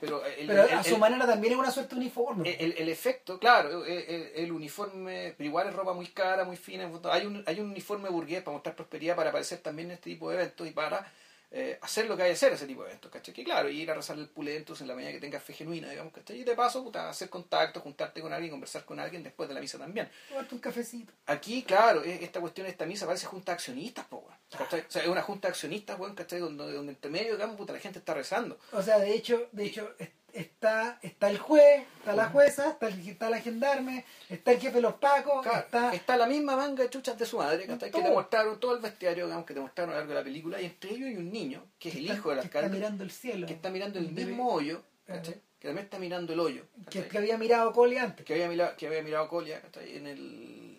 Pero, 0.00 0.22
a 0.22 0.84
su 0.84 0.96
manera 0.96 1.26
también 1.26 1.54
es 1.54 1.58
una 1.58 1.72
suerte 1.72 1.96
de 1.96 2.00
uniforme. 2.00 2.54
El, 2.54 2.72
el, 2.78 2.88
efecto, 2.88 3.36
claro, 3.40 3.84
el, 3.84 4.52
uniforme, 4.52 5.34
pero 5.36 5.48
igual 5.48 5.66
es 5.66 5.74
ropa 5.74 5.92
muy 5.92 6.06
cara, 6.06 6.44
muy 6.44 6.56
fina. 6.56 6.88
Hay 7.10 7.26
un, 7.26 7.42
hay 7.44 7.58
un 7.58 7.70
uniforme 7.70 8.08
burgués 8.08 8.42
para 8.44 8.52
mostrar 8.52 8.76
prosperidad, 8.76 9.16
para 9.16 9.30
aparecer 9.30 9.58
también 9.58 9.88
en 9.88 9.94
este 9.94 10.10
tipo 10.10 10.30
de 10.30 10.36
eventos 10.36 10.68
y 10.68 10.70
para 10.70 11.12
eh, 11.50 11.78
hacer 11.80 12.06
lo 12.06 12.16
que 12.16 12.24
hay 12.24 12.28
que 12.30 12.34
hacer 12.34 12.52
ese 12.52 12.66
tipo 12.66 12.82
de 12.82 12.90
eventos, 12.90 13.10
¿cachai? 13.10 13.32
Que 13.32 13.42
claro, 13.42 13.70
ir 13.70 13.90
a 13.90 13.94
rezar 13.94 14.18
el 14.18 14.28
pulentos 14.28 14.80
en 14.82 14.88
la 14.88 14.94
medida 14.94 15.12
que 15.12 15.20
tengas 15.20 15.42
fe 15.42 15.54
genuina, 15.54 15.88
digamos, 15.88 16.12
¿cachai? 16.12 16.40
Y 16.40 16.44
de 16.44 16.54
paso, 16.54 16.84
puta, 16.84 17.08
hacer 17.08 17.30
contacto, 17.30 17.80
juntarte 17.80 18.20
con 18.20 18.32
alguien, 18.32 18.50
conversar 18.50 18.84
con 18.84 19.00
alguien 19.00 19.22
después 19.22 19.48
de 19.48 19.54
la 19.54 19.60
misa 19.60 19.78
también. 19.78 20.10
Tomarte 20.28 20.54
un 20.54 20.60
cafecito. 20.60 21.12
Aquí, 21.26 21.62
claro, 21.62 22.04
e, 22.04 22.22
esta 22.22 22.40
cuestión, 22.40 22.66
esta 22.66 22.84
misa 22.84 23.06
parece 23.06 23.26
junta 23.26 23.52
de 23.52 23.54
accionistas, 23.56 24.04
po, 24.06 24.28
¿cachai? 24.50 24.80
O 24.80 24.90
sea, 24.90 25.02
es 25.02 25.08
una 25.08 25.22
junta 25.22 25.48
de 25.48 25.52
accionistas, 25.52 25.98
weón, 25.98 26.14
¿cachai? 26.14 26.38
Donde, 26.40 26.70
donde 26.70 26.92
entre 26.92 27.10
medio, 27.10 27.32
digamos, 27.32 27.56
puta, 27.56 27.72
la 27.72 27.78
gente 27.78 27.98
está 27.98 28.12
rezando. 28.12 28.58
O 28.72 28.82
sea, 28.82 28.98
de 28.98 29.14
hecho, 29.14 29.48
de 29.52 29.64
hecho, 29.64 29.94
está, 30.32 30.98
está 31.02 31.30
el 31.30 31.38
juez, 31.38 31.84
está 31.98 32.14
la 32.14 32.28
jueza, 32.28 32.70
está, 32.70 32.88
el, 32.88 33.08
está 33.08 33.30
la 33.30 33.40
gendarme, 33.40 34.04
está 34.28 34.52
el 34.52 34.60
jefe 34.60 34.76
de 34.76 34.82
los 34.82 34.94
pacos, 34.94 35.46
está... 35.46 35.94
está 35.94 36.16
la 36.16 36.26
misma 36.26 36.56
manga 36.56 36.82
de 36.82 36.90
chuchas 36.90 37.18
de 37.18 37.26
su 37.26 37.38
madre, 37.38 37.66
que 37.66 37.90
te 37.90 38.10
mostraron 38.10 38.60
todo 38.60 38.74
el 38.74 38.80
bestiario, 38.80 39.26
digamos, 39.26 39.46
que 39.46 39.54
te 39.54 39.60
mostraron 39.60 39.90
a 39.90 39.94
lo 39.94 40.00
largo 40.00 40.14
de 40.14 40.18
la 40.20 40.24
película, 40.24 40.60
y 40.60 40.66
entre 40.66 40.90
ellos 40.90 41.08
hay 41.08 41.16
un 41.16 41.32
niño, 41.32 41.64
que 41.78 41.88
es 41.88 41.96
el 41.96 42.06
hijo 42.06 42.30
del 42.30 42.40
alcalde. 42.40 42.68
Que 42.68 42.76
está 42.76 42.78
mirando 42.78 43.04
el 43.04 43.10
cielo. 43.10 43.46
Que 43.46 43.52
está 43.54 43.70
mirando 43.70 43.98
el 43.98 44.10
mismo 44.10 44.52
hoyo, 44.52 44.82
¿cachai? 45.06 45.40
Que 45.58 45.66
también 45.66 45.84
está 45.86 45.98
mirando 45.98 46.32
el 46.32 46.40
hoyo. 46.40 46.64
Que, 46.88 47.08
que, 47.08 47.18
había 47.18 47.36
mirado 47.36 47.72
Colia 47.72 48.04
antes. 48.04 48.24
Que 48.24 48.34
había 48.34 48.48
mirado, 48.48 48.76
que 48.76 48.86
había 48.86 49.02
mirado 49.02 49.28
Colia, 49.28 49.60
¿cachai? 49.60 49.96
En 49.96 50.06
el... 50.06 50.78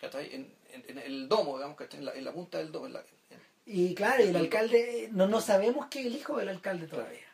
¿cachai? 0.00 0.34
En, 0.34 0.52
en, 0.88 0.98
el 0.98 1.28
domo, 1.28 1.56
digamos, 1.56 1.76
que 1.76 1.96
en 1.96 2.04
la, 2.04 2.12
en 2.14 2.24
la 2.24 2.32
punta 2.32 2.58
del 2.58 2.72
domo. 2.72 2.88
y 3.66 3.94
claro, 3.94 4.24
y 4.24 4.28
el 4.28 4.36
alcalde, 4.36 5.10
no, 5.12 5.28
no 5.28 5.40
sabemos 5.40 5.86
que 5.86 6.00
es 6.00 6.06
el 6.06 6.16
hijo 6.16 6.38
del 6.38 6.48
alcalde 6.48 6.88
todavía. 6.88 7.29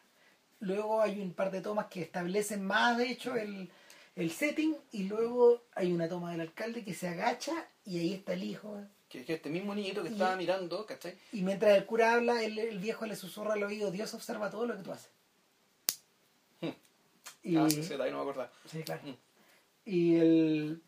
Luego 0.61 1.03
hay 1.03 1.21
un 1.21 1.35
par 1.35 1.51
de 1.51 1.61
tomas 1.61 1.87
que 1.87 2.03
establecen 2.03 2.65
más, 2.65 2.97
de 2.97 3.11
hecho, 3.11 3.37
el, 3.37 3.71
el 4.15 4.31
setting. 4.31 4.77
Y 4.93 5.05
luego 5.05 5.63
hay 5.75 5.93
una 5.93 6.09
toma 6.09 6.33
del 6.33 6.41
alcalde 6.41 6.85
que 6.85 6.95
se 6.95 7.09
agacha 7.09 7.53
y 7.85 7.99
ahí 7.99 8.15
está 8.15 8.33
el 8.33 8.43
hijo. 8.43 8.83
Que 9.09 9.21
es 9.21 9.31
este 9.31 9.51
mismo 9.51 9.75
niñito 9.75 10.03
que 10.03 10.09
estaba 10.09 10.35
mirando, 10.37 10.85
¿cachai? 10.85 11.17
Y 11.33 11.43
mientras 11.43 11.77
el 11.77 11.87
cura 11.87 12.15
habla, 12.15 12.43
el, 12.43 12.59
el, 12.59 12.79
viejo 12.79 13.07
le 13.07 13.15
susurra 13.15 13.55
al 13.55 13.63
oído, 13.63 13.91
Dios 13.91 14.13
observa 14.15 14.51
todo 14.51 14.67
lo 14.67 14.77
que 14.77 14.83
tú 14.83 14.93
haces. 14.93 15.11
Hmm. 16.61 16.71
Y, 17.45 17.57
ah, 17.57 17.71
sí, 17.71 17.85
sí, 17.85 17.95
ahí 17.95 18.11
no 18.11 18.25
me 18.25 18.31
acuerdo. 18.31 18.51
Sí, 18.69 18.83
claro. 18.83 19.03
Hmm. 19.05 19.17
Y 19.85 20.17
el... 20.17 20.83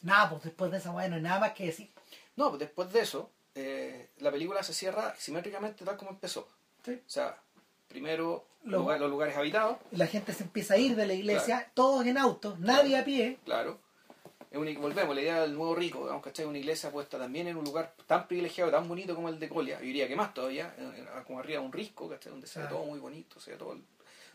Nada, 0.00 0.30
pues 0.30 0.44
después 0.44 0.70
de 0.70 0.78
esa 0.78 0.90
bueno, 0.90 1.20
nada 1.20 1.38
más 1.38 1.52
que 1.52 1.66
decir. 1.66 1.90
No, 2.36 2.48
pues 2.48 2.60
después 2.60 2.90
de 2.92 3.00
eso, 3.00 3.30
eh, 3.54 4.08
la 4.18 4.30
película 4.30 4.62
se 4.62 4.72
cierra 4.72 5.14
simétricamente 5.18 5.84
tal 5.84 5.98
como 5.98 6.12
empezó. 6.12 6.48
Sí. 6.82 6.92
O 6.92 7.10
sea, 7.10 7.38
primero 7.88 8.46
los, 8.64 9.00
los 9.00 9.10
lugares 9.10 9.36
habitados. 9.36 9.78
La 9.90 10.06
gente 10.06 10.32
se 10.32 10.44
empieza 10.44 10.74
a 10.74 10.78
ir 10.78 10.96
de 10.96 11.06
la 11.06 11.14
iglesia, 11.14 11.70
todos 11.74 12.06
en 12.06 12.18
auto, 12.18 12.56
nadie 12.60 12.96
a 12.98 13.04
pie. 13.04 13.38
Claro. 13.44 13.78
Es 14.50 14.58
volvemos, 14.58 15.14
la 15.14 15.22
idea 15.22 15.40
del 15.40 15.54
nuevo 15.54 15.74
rico, 15.74 16.00
digamos, 16.00 16.22
¿cachai? 16.22 16.44
Una 16.44 16.58
iglesia 16.58 16.90
puesta 16.90 17.18
también 17.18 17.48
en 17.48 17.56
un 17.56 17.64
lugar 17.64 17.94
tan 18.06 18.28
privilegiado, 18.28 18.70
tan 18.70 18.86
bonito 18.86 19.14
como 19.14 19.30
el 19.30 19.38
de 19.38 19.48
Colia. 19.48 19.78
Yo 19.78 19.86
diría 19.86 20.06
que 20.06 20.14
más 20.14 20.34
todavía, 20.34 20.74
como 21.26 21.38
arriba 21.38 21.60
de 21.60 21.66
un 21.66 21.72
risco, 21.72 22.06
¿cachai? 22.06 22.32
Donde 22.32 22.46
se 22.46 22.60
ve 22.60 22.66
todo 22.66 22.84
muy 22.84 22.98
bonito, 22.98 23.40
se 23.40 23.52
ve 23.52 23.56
todo 23.56 23.78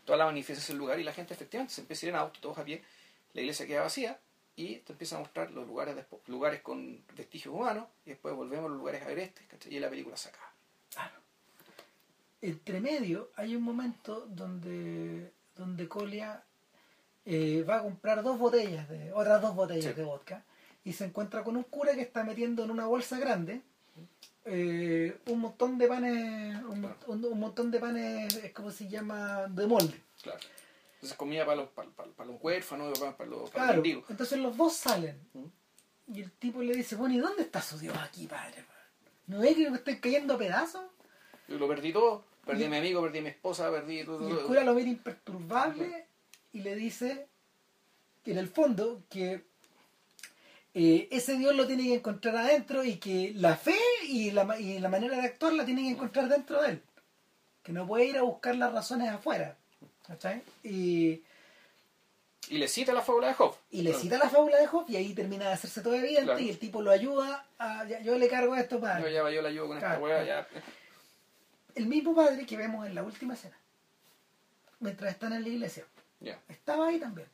toda 0.04 0.18
la 0.18 0.24
magnificencia 0.24 0.72
del 0.72 0.78
lugar 0.78 0.98
y 0.98 1.04
la 1.04 1.12
gente 1.12 1.34
efectivamente 1.34 1.74
se 1.74 1.82
empieza 1.82 2.06
a 2.06 2.08
ir 2.08 2.14
en 2.14 2.20
auto, 2.20 2.40
todos 2.40 2.58
a 2.58 2.64
pie. 2.64 2.82
La 3.34 3.42
iglesia 3.42 3.66
queda 3.66 3.82
vacía 3.82 4.18
y 4.56 4.76
te 4.76 4.92
empieza 4.92 5.16
a 5.16 5.20
mostrar 5.20 5.50
los 5.50 5.66
lugares 5.66 5.96
lugares 6.26 6.62
con 6.62 7.04
vestigios 7.14 7.54
humanos 7.54 7.86
y 8.06 8.10
después 8.10 8.34
volvemos 8.34 8.66
a 8.66 8.68
los 8.70 8.78
lugares 8.78 9.02
agrestes, 9.02 9.46
¿cachai? 9.46 9.74
Y 9.74 9.78
la 9.78 9.90
película 9.90 10.16
se 10.16 10.30
acaba. 10.30 10.50
Claro 10.90 11.27
entre 12.40 12.80
medio 12.80 13.30
hay 13.36 13.56
un 13.56 13.62
momento 13.62 14.26
donde, 14.28 15.32
donde 15.56 15.88
Colia 15.88 16.42
eh, 17.24 17.64
va 17.68 17.78
a 17.78 17.82
comprar 17.82 18.22
dos 18.22 18.38
botellas, 18.38 18.88
de 18.88 19.12
otras 19.12 19.42
dos 19.42 19.54
botellas 19.54 19.96
de 19.96 20.04
vodka, 20.04 20.44
y 20.84 20.92
se 20.92 21.04
encuentra 21.04 21.44
con 21.44 21.56
un 21.56 21.64
cura 21.64 21.94
que 21.94 22.02
está 22.02 22.24
metiendo 22.24 22.64
en 22.64 22.70
una 22.70 22.86
bolsa 22.86 23.18
grande 23.18 23.62
eh, 24.50 25.18
un 25.26 25.40
montón 25.40 25.76
de 25.76 25.86
panes, 25.86 26.62
un, 26.64 27.38
montón 27.38 27.70
de 27.70 27.78
panes, 27.78 28.40
¿cómo 28.54 28.70
se 28.70 28.88
llama? 28.88 29.46
De 29.48 29.66
molde. 29.66 30.00
Claro. 30.22 30.38
Entonces 30.94 31.18
comida 31.18 31.44
para 31.44 31.56
los, 31.58 31.68
para, 31.68 31.90
para, 31.90 32.24
los 32.24 32.42
huérfanos, 32.42 32.98
para, 32.98 33.14
para 33.14 33.28
los, 33.28 33.50
para 33.50 33.74
Entonces 33.74 34.38
los 34.38 34.56
dos 34.56 34.72
salen. 34.72 35.20
Y 36.12 36.22
el 36.22 36.32
tipo 36.32 36.62
le 36.62 36.74
dice, 36.74 36.96
bueno, 36.96 37.14
¿y 37.14 37.18
dónde 37.18 37.42
está 37.42 37.60
su 37.60 37.78
Dios 37.78 37.96
aquí, 37.98 38.26
padre? 38.26 38.64
¿No 39.26 39.40
ve 39.40 39.54
que 39.54 39.70
me 39.70 39.76
estoy 39.76 40.00
cayendo 40.00 40.34
a 40.34 40.38
pedazos? 40.38 40.84
Yo 41.48 41.58
lo 41.58 41.66
perdí 41.68 41.92
todo. 41.92 42.24
Perdí 42.44 42.62
Y- 42.62 42.66
a 42.66 42.70
mi 42.70 42.76
amigo, 42.76 43.02
perdí 43.02 43.18
a 43.18 43.22
mi 43.22 43.28
esposa, 43.28 43.70
perdí... 43.70 43.96
Y 43.96 44.00
el 44.00 44.06
cura 44.46 44.64
lo 44.64 44.74
mira 44.74 44.88
imperturbable 44.88 46.06
y 46.52 46.60
le 46.60 46.74
dice, 46.76 47.26
que 48.24 48.32
en 48.32 48.38
el 48.38 48.48
fondo, 48.48 49.02
que 49.10 49.42
eh, 50.74 51.08
ese 51.10 51.36
Dios 51.36 51.54
lo 51.54 51.66
tiene 51.66 51.84
que 51.84 51.94
encontrar 51.94 52.36
adentro 52.36 52.84
y 52.84 52.96
que 52.96 53.32
la 53.36 53.56
fe 53.56 53.76
y 54.04 54.30
la, 54.30 54.58
y 54.58 54.78
la 54.78 54.88
manera 54.88 55.16
de 55.16 55.22
actuar 55.26 55.52
la 55.54 55.64
tiene 55.64 55.82
que 55.82 55.90
encontrar 55.90 56.28
dentro 56.28 56.62
de 56.62 56.70
él. 56.70 56.82
Que 57.62 57.72
no 57.72 57.86
puede 57.86 58.06
ir 58.06 58.16
a 58.18 58.22
buscar 58.22 58.54
las 58.56 58.72
razones 58.72 59.08
afuera. 59.10 59.56
¿cachai? 60.06 60.40
Y, 60.64 61.20
Y 62.48 62.56
le 62.56 62.66
cita 62.66 62.94
la 62.94 63.02
fábula 63.02 63.26
de 63.28 63.34
Job. 63.34 63.54
y 63.70 63.82
le 63.82 63.92
cita 63.92 64.16
la 64.16 64.30
fábula 64.30 64.56
de 64.58 64.66
Job 64.66 64.86
y 64.88 64.96
ahí 64.96 65.12
termina 65.12 65.48
de 65.48 65.52
hacerse 65.52 65.82
todo 65.82 65.94
evidente 65.94 66.24
Claro. 66.24 66.38
y 66.40 66.48
el 66.48 66.58
tipo 66.58 66.80
lo 66.80 66.90
ayuda 66.90 67.46
a, 67.58 67.84
yo 67.84 68.16
le 68.16 68.26
cargo 68.28 68.56
esto 68.56 68.80
para 68.80 69.00
Yo 69.00 69.08
ya 69.10 69.28
yo 69.30 69.42
la 69.42 69.50
ayudo 69.50 69.68
con 69.68 69.76
esta 69.76 69.98
Claro, 69.98 70.04
claro. 70.06 70.24
ya... 70.26 70.48
el 71.78 71.86
mismo 71.86 72.14
padre 72.14 72.44
que 72.46 72.56
vemos 72.56 72.86
en 72.86 72.94
la 72.94 73.02
última 73.02 73.34
escena 73.34 73.56
mientras 74.80 75.12
están 75.12 75.32
en 75.32 75.42
la 75.42 75.48
iglesia 75.48 75.84
estaba 76.48 76.88
ahí 76.88 76.98
también. 77.00 77.28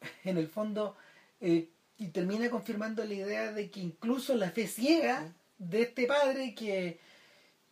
En 0.24 0.36
el 0.36 0.48
fondo, 0.48 0.96
eh, 1.40 1.68
y 1.98 2.08
termina 2.08 2.50
confirmando 2.50 3.04
la 3.04 3.14
idea 3.14 3.52
de 3.52 3.70
que 3.70 3.80
incluso 3.80 4.34
la 4.34 4.50
fe 4.50 4.66
ciega 4.66 5.32
de 5.58 5.82
este 5.82 6.06
padre 6.06 6.54
que, 6.54 6.98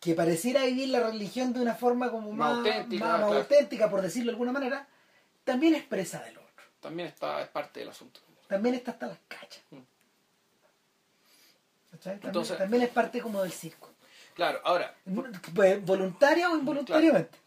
que 0.00 0.14
pareciera 0.14 0.64
vivir 0.64 0.88
la 0.90 1.00
religión 1.00 1.52
de 1.52 1.60
una 1.60 1.74
forma 1.74 2.10
como 2.10 2.30
Más 2.32 2.56
más, 2.56 2.58
auténtica, 2.58 3.04
más- 3.04 3.12
más 3.20 3.26
claro. 3.28 3.40
auténtica, 3.42 3.90
por 3.90 4.00
decirlo 4.02 4.30
de 4.30 4.34
alguna 4.34 4.52
manera, 4.52 4.86
también 5.44 5.74
expresa 5.74 6.22
del 6.22 6.38
otro. 6.38 6.64
También 6.80 7.08
está, 7.08 7.42
es 7.42 7.48
parte 7.48 7.80
del 7.80 7.88
asunto. 7.90 8.20
También 8.48 8.74
está 8.76 8.92
hasta 8.92 9.06
las 9.08 9.18
cachas. 9.28 9.62
Mm. 9.70 9.78
También, 12.02 12.20
Entonces- 12.26 12.58
también 12.58 12.82
es 12.84 12.90
parte 12.90 13.20
como 13.20 13.42
del 13.42 13.52
circo. 13.52 13.90
Claro, 14.34 14.60
ahora... 14.64 14.94
Pues, 15.54 15.84
voluntaria 15.84 16.50
o 16.50 16.56
involuntariamente. 16.56 17.38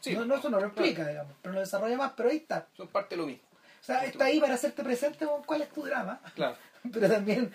Sí, 0.00 0.14
no, 0.14 0.24
no, 0.24 0.36
eso 0.36 0.48
no 0.48 0.60
lo 0.60 0.70
claro, 0.70 0.86
explica, 0.86 1.08
digamos, 1.08 1.34
pero 1.42 1.54
lo 1.54 1.60
desarrolla 1.60 1.96
más, 1.96 2.12
pero 2.16 2.30
ahí 2.30 2.36
está. 2.36 2.68
Son 2.76 2.88
parte 2.88 3.16
de 3.16 3.22
lo 3.22 3.26
mismo. 3.26 3.42
O 3.80 3.84
sea, 3.84 4.04
está 4.04 4.26
ahí 4.26 4.38
para 4.38 4.54
hacerte 4.54 4.84
presente 4.84 5.26
con 5.26 5.42
cuál 5.44 5.62
es 5.62 5.70
tu 5.70 5.82
drama, 5.84 6.20
Claro. 6.34 6.56
pero 6.92 7.08
también, 7.08 7.52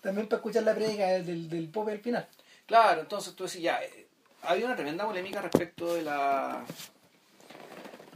también 0.00 0.28
para 0.28 0.38
escuchar 0.38 0.62
la 0.62 0.74
prédica 0.74 1.06
del, 1.06 1.48
del 1.48 1.68
pope 1.68 1.92
al 1.92 2.00
final. 2.00 2.26
Claro, 2.66 3.02
entonces 3.02 3.34
tú 3.34 3.44
decís, 3.44 3.60
ya, 3.62 3.82
eh, 3.82 4.08
había 4.42 4.66
una 4.66 4.76
tremenda 4.76 5.04
polémica 5.04 5.42
respecto 5.42 5.94
de 5.94 6.02
la... 6.02 6.64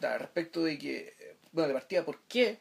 respecto 0.01 0.65
de 0.65 0.79
que, 0.79 1.37
bueno, 1.53 1.69
de 1.69 1.75
partida, 1.75 2.05
¿por 2.05 2.21
qué 2.23 2.59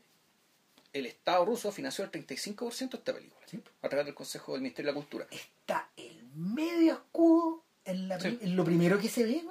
el 0.93 1.05
Estado 1.05 1.45
ruso 1.45 1.71
financió 1.71 2.03
el 2.03 2.11
35% 2.11 2.89
de 2.91 2.97
esta 2.97 3.13
película? 3.13 3.41
Sí. 3.45 3.61
A 3.81 3.89
través 3.89 4.05
del 4.05 4.15
Consejo 4.15 4.53
del 4.53 4.61
Ministerio 4.61 4.91
de 4.91 4.93
la 4.93 5.01
Cultura. 5.01 5.27
Está 5.29 5.89
el 5.95 6.20
medio 6.35 6.93
escudo 6.93 7.63
en, 7.85 8.07
la, 8.07 8.19
Sí. 8.19 8.37
en 8.41 8.55
lo 8.55 8.63
primero 8.63 8.99
que 8.99 9.09
se 9.09 9.23
ve. 9.23 9.43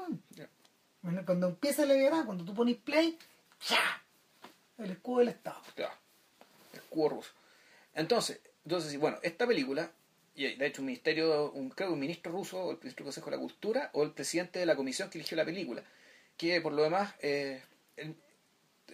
Bueno, 1.03 1.23
Cuando 1.25 1.49
empieza 1.49 1.85
la 1.87 1.95
verdad, 1.95 2.25
cuando 2.25 2.45
tú 2.45 2.55
pones 2.55 2.77
play, 2.77 3.19
¡ya! 3.69 4.03
El 4.79 4.91
escudo 4.93 5.21
del 5.21 5.29
Estado. 5.29 5.61
El 5.77 6.81
cubo 6.91 7.09
ruso. 7.09 7.31
Entonces, 7.95 8.41
entonces, 8.65 8.99
bueno, 8.99 9.19
esta 9.23 9.47
película, 9.47 9.91
y 10.35 10.55
de 10.55 10.67
hecho 10.67 10.83
un 10.83 10.87
ministerio, 10.87 11.51
un, 11.53 11.71
creo 11.71 11.89
que 11.89 11.95
un 11.95 12.01
ministro 12.01 12.33
ruso, 12.33 12.59
o 12.59 12.71
el 12.73 12.79
ministro 12.79 13.05
del 13.05 13.13
Consejo 13.13 13.31
de 13.31 13.37
la 13.37 13.43
Cultura, 13.43 13.91
o 13.95 14.03
el 14.03 14.13
presidente 14.13 14.59
de 14.59 14.67
la 14.67 14.77
comisión 14.77 15.11
que 15.11 15.19
eligió 15.19 15.37
la 15.37 15.45
película, 15.45 15.83
que 16.37 16.61
por 16.61 16.73
lo 16.73 16.83
demás 16.83 17.15
eh, 17.21 17.63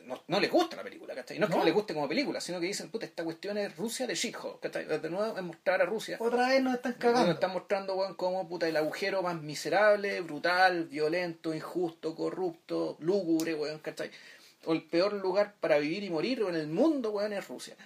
no, 0.05 0.23
no 0.29 0.41
les 0.41 0.51
gusta 0.51 0.77
la 0.77 0.83
película, 0.83 1.15
¿cachai? 1.15 1.39
No 1.39 1.47
es 1.47 1.51
que 1.53 1.59
No. 1.59 1.65
les 1.65 1.75
guste 1.75 1.95
como 1.95 2.09
película, 2.09 2.41
sino 2.41 2.61
que 2.61 2.67
dicen, 2.67 2.91
puta, 2.91 3.07
esta 3.07 3.25
cuestión 3.25 3.57
es 3.59 3.77
Rusia 3.77 4.07
de 4.07 4.15
shithole, 4.15 4.59
¿cachai? 4.61 4.85
De 4.87 5.11
nuevo 5.11 5.37
es 5.37 5.43
mostrar 5.43 5.81
a 5.83 5.87
Rusia. 5.87 6.17
Otra 6.21 6.49
vez 6.49 6.63
nos 6.63 6.75
están 6.75 6.93
Nos 6.93 7.01
cagando. 7.01 7.33
están 7.33 7.53
mostrando, 7.53 7.95
weón, 7.97 8.15
como 8.15 8.49
puta, 8.49 8.69
el 8.69 8.77
agujero 8.77 9.23
más 9.23 9.41
miserable, 9.41 10.21
brutal, 10.21 10.85
violento, 10.87 11.55
injusto, 11.55 12.15
corrupto, 12.15 12.97
lúgubre, 13.01 13.55
weón, 13.55 13.79
¿cachai? 13.81 14.11
O 14.65 14.73
el 14.73 14.83
peor 14.83 15.13
lugar 15.15 15.55
para 15.61 15.79
vivir 15.79 16.03
y 16.05 16.11
morir 16.11 16.43
en 16.49 16.55
el 16.57 16.67
mundo, 16.67 17.11
weón, 17.11 17.33
es 17.33 17.47
Rusia. 17.49 17.77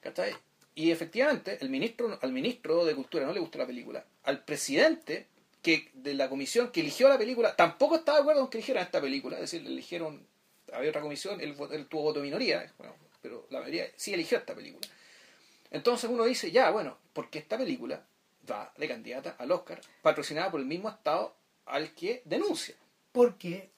¿Cachai? 0.00 0.34
Y 0.74 0.90
efectivamente, 0.90 1.58
el 1.60 1.70
ministro, 1.70 2.18
al 2.20 2.32
ministro 2.32 2.84
de 2.84 2.94
Cultura 2.94 3.24
no 3.26 3.32
le 3.32 3.40
gustó 3.40 3.58
la 3.58 3.66
película. 3.66 4.04
Al 4.24 4.44
presidente 4.44 5.28
que 5.62 5.88
de 5.94 6.12
la 6.14 6.28
comisión 6.28 6.70
que 6.72 6.80
eligió 6.80 7.08
la 7.08 7.16
película 7.16 7.56
tampoco 7.56 7.96
estaba 7.96 8.18
de 8.18 8.22
acuerdo 8.22 8.40
con 8.42 8.50
que 8.50 8.58
eligieran 8.58 8.82
esta 8.84 9.00
película. 9.00 9.36
Es 9.36 9.42
decir, 9.42 9.62
le 9.62 9.70
eligieron, 9.70 10.26
había 10.74 10.90
otra 10.90 11.02
comisión, 11.02 11.40
él, 11.40 11.56
él 11.72 11.86
tuvo 11.86 12.02
voto 12.02 12.20
minoría, 12.20 12.70
bueno, 12.78 12.94
pero 13.22 13.46
la 13.50 13.60
mayoría 13.60 13.86
sí 13.96 14.12
eligió 14.14 14.38
esta 14.38 14.54
película. 14.54 14.86
Entonces 15.70 16.08
uno 16.10 16.24
dice, 16.24 16.50
ya, 16.50 16.70
bueno, 16.70 16.98
porque 17.12 17.38
esta 17.38 17.56
película 17.58 18.04
va 18.50 18.72
de 18.76 18.88
candidata 18.88 19.36
al 19.38 19.50
Oscar, 19.50 19.80
patrocinada 20.02 20.50
por 20.50 20.60
el 20.60 20.66
mismo 20.66 20.88
Estado 20.88 21.34
al 21.66 21.94
que 21.94 22.22
denuncia. 22.24 22.74
Porque 23.12 23.70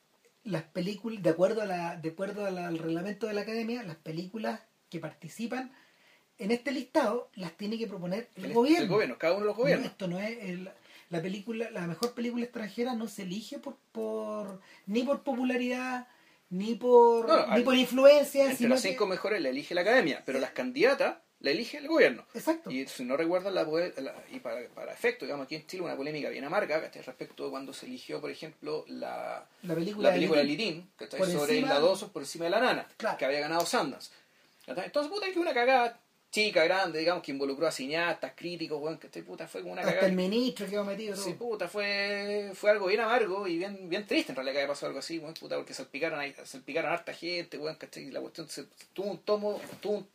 las 0.44 0.62
películas, 0.64 1.22
de 1.22 1.30
acuerdo, 1.30 1.62
a 1.62 1.66
la, 1.66 1.96
de 1.96 2.10
acuerdo 2.10 2.44
al 2.46 2.78
reglamento 2.78 3.26
de 3.26 3.34
la 3.34 3.42
academia, 3.42 3.82
las 3.82 3.96
películas 3.96 4.60
que 4.90 4.98
participan 5.00 5.72
en 6.38 6.50
este 6.50 6.70
listado 6.72 7.30
las 7.34 7.52
tiene 7.56 7.78
que 7.78 7.86
proponer 7.86 8.28
el, 8.36 8.46
El, 8.46 8.52
gobierno. 8.52 8.82
el 8.84 8.88
gobierno, 8.88 9.18
cada 9.18 9.34
uno 9.34 9.42
de 9.42 9.46
los 9.46 9.56
No, 9.56 9.62
gobiernos. 9.62 9.86
esto 9.86 10.08
no 10.08 10.20
es 10.20 10.38
el- 10.42 10.70
la 11.08 11.22
película, 11.22 11.70
la 11.70 11.86
mejor 11.86 12.14
película 12.14 12.42
extranjera 12.44 12.94
no 12.94 13.06
se 13.06 13.22
elige 13.22 13.58
por, 13.60 13.76
por 13.92 14.60
ni 14.86 15.04
por 15.04 15.22
popularidad, 15.22 16.08
ni 16.50 16.74
por 16.74 17.26
No, 17.28 17.46
no, 17.46 17.56
ni 17.56 17.62
por 17.62 17.74
influencia, 17.74 18.42
Entre 18.42 18.56
sino 18.58 18.70
las 18.70 18.82
que- 18.82 18.90
cinco 18.90 19.06
mejores 19.06 19.40
la 19.42 19.48
elige 19.48 19.74
la 19.74 19.80
academia, 19.82 20.22
pero 20.24 20.38
las 20.38 20.50
candidatas 20.50 21.16
la 21.40 21.50
elige 21.50 21.76
el 21.78 21.86
gobierno. 21.86 22.24
Exacto. 22.34 22.70
Y 22.70 22.86
si 22.86 23.04
no 23.04 23.16
recuerdan, 23.16 23.54
la, 23.54 23.64
la- 23.64 24.14
y 24.32 24.40
para, 24.40 24.66
para 24.68 24.92
efecto, 24.92 25.24
digamos, 25.26 25.44
aquí 25.44 25.56
en 25.56 25.66
Chile 25.66 25.82
una 25.82 25.94
polémica 25.96 26.30
bien 26.30 26.44
amarga 26.44 26.80
¿cachai? 26.80 27.02
respecto 27.02 27.44
de 27.44 27.50
cuando 27.50 27.72
se 27.74 27.86
eligió, 27.86 28.20
por 28.20 28.30
ejemplo, 28.30 28.84
la, 28.88 29.46
la 29.62 29.74
película, 29.74 30.08
la 30.08 30.14
película 30.14 30.38
de 30.40 30.46
Litín, 30.46 30.90
¿cachai? 30.96 31.18
Por 31.18 31.28
sobre 31.28 31.52
encima- 31.58 31.66
Isla 31.68 31.78
Dosos 31.80 32.10
por 32.10 32.22
encima 32.22 32.46
de 32.46 32.50
la 32.52 32.60
nana, 32.60 32.88
Claro. 32.96 33.18
que 33.18 33.24
había 33.26 33.40
ganado 33.40 33.66
Sundance. 33.66 34.10
¿cachai? 34.64 34.86
Entonces, 34.86 35.12
puta, 35.12 35.26
que 35.30 35.38
una 35.38 35.52
cagada 35.52 36.00
chica, 36.30 36.64
grande, 36.64 36.98
digamos, 36.98 37.22
que 37.22 37.32
involucró 37.32 37.66
a 37.66 37.72
cineastas, 37.72 38.32
críticos, 38.36 38.78
weón, 38.80 38.98
que 38.98 39.08
puta, 39.22 39.48
fue 39.48 39.62
como 39.62 39.72
una 39.72 39.80
hasta 39.82 39.92
cagada. 39.94 40.08
el 40.10 40.16
ministro 40.16 40.66
que 40.68 40.76
va 40.76 40.84
metido 40.84 41.16
Sí, 41.16 41.30
todo. 41.34 41.38
puta, 41.50 41.68
fue, 41.68 42.50
fue 42.54 42.70
algo 42.70 42.86
bien 42.86 43.00
amargo 43.00 43.46
y 43.46 43.56
bien, 43.58 43.88
bien 43.88 44.06
triste 44.06 44.32
en 44.32 44.36
realidad 44.36 44.52
que 44.54 44.58
haya 44.60 44.68
pasado 44.68 44.88
algo 44.88 44.98
así, 44.98 45.18
weón, 45.18 45.32
puta, 45.34 45.56
porque 45.56 45.72
salpicaron, 45.72 46.20
ahí- 46.20 46.34
salpicaron 46.44 46.90
a 46.90 46.94
harta 46.94 47.14
gente, 47.14 47.56
weón, 47.58 47.76
¿cachai? 47.76 48.04
Y 48.04 48.10
la 48.10 48.20
cuestión 48.20 48.48
se, 48.48 48.64
tuvo 48.92 49.10
un 49.12 49.18
tomo, 49.18 49.60
tuvo 49.80 49.94
un- 49.98 50.08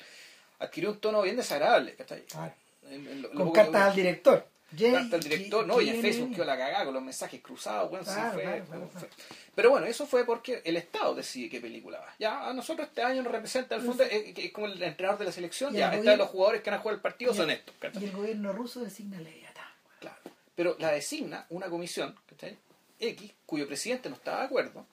adquirió 0.59 0.91
un 0.91 0.99
tono 0.99 1.21
bien 1.23 1.37
desagradable, 1.37 1.95
¿cachai? 1.95 2.21
Claro. 2.25 2.53
En- 2.89 3.07
en 3.07 3.21
lo- 3.23 3.31
con 3.31 3.51
cartas 3.51 3.89
al 3.89 3.95
director. 3.95 4.47
Carta 4.77 5.15
al 5.17 5.21
director, 5.23 5.67
no, 5.67 5.81
y 5.81 5.89
en 5.89 6.01
Facebook 6.01 6.33
quedó 6.35 6.45
la 6.45 6.57
cagada 6.57 6.85
con 6.85 6.93
los 6.93 7.03
mensajes 7.03 7.41
cruzados, 7.41 7.89
sí, 7.99 8.05
Claro, 8.13 8.33
fue- 8.33 8.41
claro, 8.43 8.65
claro, 8.65 8.89
fue- 8.93 9.09
Pero 9.53 9.69
bueno, 9.71 9.85
eso 9.85 10.05
fue 10.07 10.25
porque 10.25 10.61
el 10.63 10.77
Estado 10.77 11.13
decide 11.13 11.49
qué 11.49 11.59
película 11.59 11.99
va. 11.99 12.13
Ya, 12.19 12.47
a 12.47 12.53
nosotros 12.53 12.87
este 12.87 13.03
año 13.03 13.21
nos 13.21 13.31
representa, 13.31 13.75
al 13.75 13.81
fondo, 13.81 14.03
es, 14.03 14.37
es 14.37 14.51
como 14.51 14.67
el 14.67 14.81
entrenador 14.81 15.19
de 15.19 15.25
la 15.25 15.31
selección, 15.31 15.73
ya, 15.73 15.91
el 15.91 15.99
están 15.99 16.17
los 16.17 16.29
jugadores 16.29 16.61
que 16.61 16.69
van 16.69 16.79
a 16.79 16.81
jugar 16.81 16.95
el 16.95 17.01
partido 17.01 17.33
son 17.33 17.49
estos, 17.49 17.75
¿cachai? 17.79 18.01
Y 18.01 18.05
el 18.05 18.11
gobierno 18.13 18.53
ruso 18.53 18.79
designa 18.81 19.17
a 19.17 19.21
Leviatán. 19.21 19.65
Claro. 19.99 20.17
Pero 20.55 20.75
la 20.79 20.91
designa 20.91 21.45
una 21.49 21.67
comisión, 21.67 22.15
¿cachai? 22.29 22.57
X, 22.99 23.31
cuyo 23.45 23.67
presidente 23.67 24.09
no 24.09 24.15
estaba 24.15 24.39
de 24.39 24.45
acuerdo, 24.45 24.85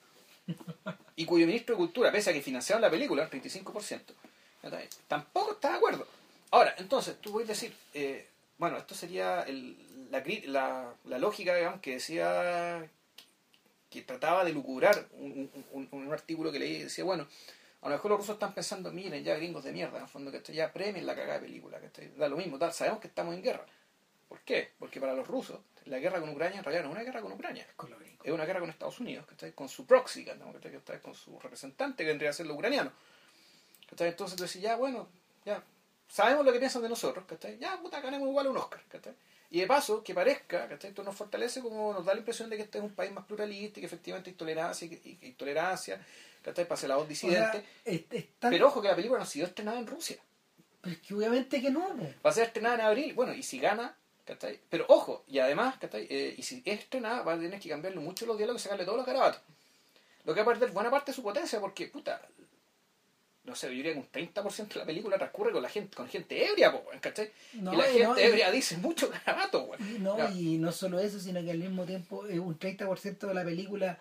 y 1.15 1.25
cuyo 1.25 1.47
ministro 1.47 1.75
de 1.75 1.79
Cultura, 1.79 2.11
pese 2.11 2.31
a 2.31 2.33
que 2.33 2.41
financiaron 2.43 2.81
la 2.83 2.91
película, 2.91 3.23
el 3.23 3.31
35%, 3.31 4.01
¿cachai? 4.63 4.89
tampoco 5.07 5.53
está 5.53 5.71
de 5.71 5.77
acuerdo. 5.77 6.07
Ahora, 6.51 6.75
entonces, 6.79 7.17
tú 7.21 7.33
puedes 7.33 7.49
decir, 7.49 7.75
eh, 7.93 8.27
bueno, 8.59 8.77
esto 8.77 8.95
sería 8.95 9.43
el- 9.43 10.11
la, 10.11 10.23
la, 10.47 10.95
la 11.05 11.19
lógica, 11.19 11.55
digamos, 11.55 11.81
que 11.81 11.93
decía, 11.95 12.89
que 13.91 14.03
trataba 14.03 14.45
de 14.45 14.53
lucubrar 14.53 15.07
un, 15.13 15.51
un- 15.73 16.13
artículo 16.13 16.51
que 16.53 16.59
leí 16.59 16.77
y 16.77 16.83
decía, 16.85 17.05
bueno, 17.05 17.27
a 17.83 17.89
lo 17.89 17.95
mejor 17.95 18.11
los 18.11 18.21
rusos 18.21 18.35
están 18.35 18.55
pensando, 18.55 18.91
miren, 18.93 19.23
ya 19.23 19.37
gringos 19.37 19.65
de 19.65 19.73
mierda, 19.73 19.99
en 19.99 20.05
el 20.05 20.09
fondo, 20.09 20.33
que 20.33 20.53
ya 20.53 20.73
premien 20.73 21.07
la 21.07 21.15
cagada 21.15 21.35
de 21.41 21.47
película, 21.47 21.79
que 21.81 22.09
da 22.17 22.29
lo 22.29 22.37
mismo, 22.37 22.59
tal, 22.59 22.73
sabemos 22.73 23.01
que 23.01 23.09
estamos 23.09 23.35
en 23.35 23.43
guerra. 23.43 23.65
¿Por 24.29 24.41
qué? 24.41 24.73
Porque 24.79 25.01
para 25.01 25.15
los 25.15 25.27
rusos, 25.27 25.59
la 25.87 25.99
guerra 25.99 26.21
con 26.21 26.29
Ucrania 26.29 26.59
en 26.59 26.65
realidad 26.65 26.83
no 26.85 26.91
es 26.91 26.97
una 26.97 27.05
guerra 27.05 27.23
con 27.23 27.33
Ucrania, 27.33 27.67
Con 27.77 27.91
es 28.23 28.33
una 28.33 28.45
guerra 28.45 28.61
con 28.61 28.69
Estados 28.69 29.01
Unidos, 29.01 29.25
¿cachai? 29.27 29.53
con 29.53 29.69
su 29.71 29.87
proxy. 29.87 30.25
Que 30.25 30.33
está 30.77 31.01
con 31.01 31.15
su 31.15 31.39
representante 31.39 32.03
que 32.05 32.09
vendría 32.09 32.31
a 32.31 32.35
ser 32.35 32.47
lo 32.47 32.55
ucraniano. 32.55 32.93
Entonces 33.91 34.17
tú 34.17 34.27
decís, 34.27 34.61
ya, 34.61 34.77
bueno, 34.77 35.09
ya, 35.47 35.63
sabemos 36.09 36.45
lo 36.45 36.53
que 36.53 36.59
piensan 36.59 36.83
de 36.83 36.89
nosotros, 36.89 37.25
¿cachai? 37.27 37.59
ya, 37.59 37.79
puta, 37.81 38.01
ganemos 38.01 38.29
igual 38.29 38.49
un 38.49 38.57
Oscar. 38.57 38.81
¿cachai? 38.89 39.15
Y 39.51 39.61
de 39.61 39.67
paso, 39.67 40.03
que 40.03 40.15
parezca, 40.15 40.69
¿cachai? 40.69 40.91
esto 40.91 41.03
nos 41.03 41.15
fortalece 41.17 41.61
como 41.61 41.93
nos 41.93 42.05
da 42.05 42.13
la 42.13 42.19
impresión 42.21 42.51
de 42.51 42.57
que 42.57 42.63
este 42.63 42.79
es 42.79 42.85
un 42.85 42.95
país 42.95 43.13
más 43.13 43.25
pluralista 43.25 43.79
y 43.79 43.83
que 43.83 43.87
efectivamente 43.87 44.31
hay 44.31 44.37
tolerancia 44.37 44.87
y, 44.87 45.33
tolerancia, 45.33 46.01
¿cachai? 46.43 46.67
Para 46.67 46.89
la 46.89 46.97
voz 46.97 47.05
O 47.05 47.09
disidente. 47.09 47.65
sea, 47.85 48.51
Pero 48.51 48.67
ojo 48.69 48.83
que 48.83 48.89
la 48.89 48.97
película 48.97 49.19
no 49.19 49.25
ha 49.25 49.27
sido 49.29 49.47
estrenada 49.47 49.79
en 49.79 49.87
Rusia. 49.87 50.17
pero 50.81 50.95
es 50.95 51.01
que 51.03 51.15
obviamente 51.15 51.61
que 51.63 51.71
no. 51.71 51.89
Va 52.25 52.31
a 52.31 52.33
ser 52.33 52.45
estrenada 52.47 52.75
en 52.77 52.81
abril. 52.83 53.15
Bueno, 53.15 53.33
y 53.33 53.43
si 53.43 53.59
gana, 53.59 53.97
¿cachai? 54.27 54.61
Pero 54.69 54.85
ojo, 54.89 55.25
y 55.29 55.39
además, 55.39 55.77
¿cachai? 55.79 56.07
Eh, 56.11 56.35
y 56.37 56.43
si 56.43 56.63
es 56.65 56.81
estrenada, 56.81 57.23
va 57.23 57.33
a 57.35 57.39
tener 57.39 57.59
que 57.59 57.69
cambiarle 57.71 58.01
mucho 58.01 58.27
los 58.27 58.37
diálogos 58.37 58.61
y 58.61 58.65
sacarle 58.65 58.85
todos 58.85 58.99
los 58.99 59.07
garabatos. 59.07 59.41
Lo 60.25 60.35
que 60.35 60.43
va 60.43 60.53
a 60.53 60.55
perder 60.55 60.73
buena 60.73 60.91
parte 60.91 61.11
de 61.13 61.17
su 61.17 61.23
potencia 61.23 61.59
porque, 61.59 61.87
puta, 61.87 62.21
no 63.49 63.55
sé, 63.57 63.67
yo 63.69 63.73
diría 63.73 63.93
que 63.95 63.99
un 63.99 64.09
30% 64.11 64.69
de 64.69 64.81
la 64.81 64.85
película 64.87 65.17
transcurre 65.19 65.53
con 65.53 65.63
la 65.63 65.69
gente, 65.69 65.97
con 65.97 66.07
gente 66.09 66.47
ebria, 66.49 66.71
po, 66.73 66.85
¿cachai? 67.01 67.31
No, 67.55 67.73
y 67.73 67.77
la 67.77 67.89
y 67.89 67.93
gente 67.93 68.05
no, 68.07 68.19
y- 68.19 68.23
ebria 68.23 68.51
dice 68.51 68.77
mucho 68.77 69.11
garabato. 69.11 69.71
Y 69.79 69.99
no, 69.99 70.17
y 70.31 70.59
no 70.59 70.71
solo 70.73 70.99
eso, 71.01 71.19
sino 71.19 71.43
que 71.43 71.51
al 71.51 71.59
mismo 71.59 71.85
tiempo 71.85 72.27
eh, 72.27 72.39
un 72.39 72.59
30% 72.59 73.27
de 73.27 73.35
la 73.35 73.45
película 73.45 73.99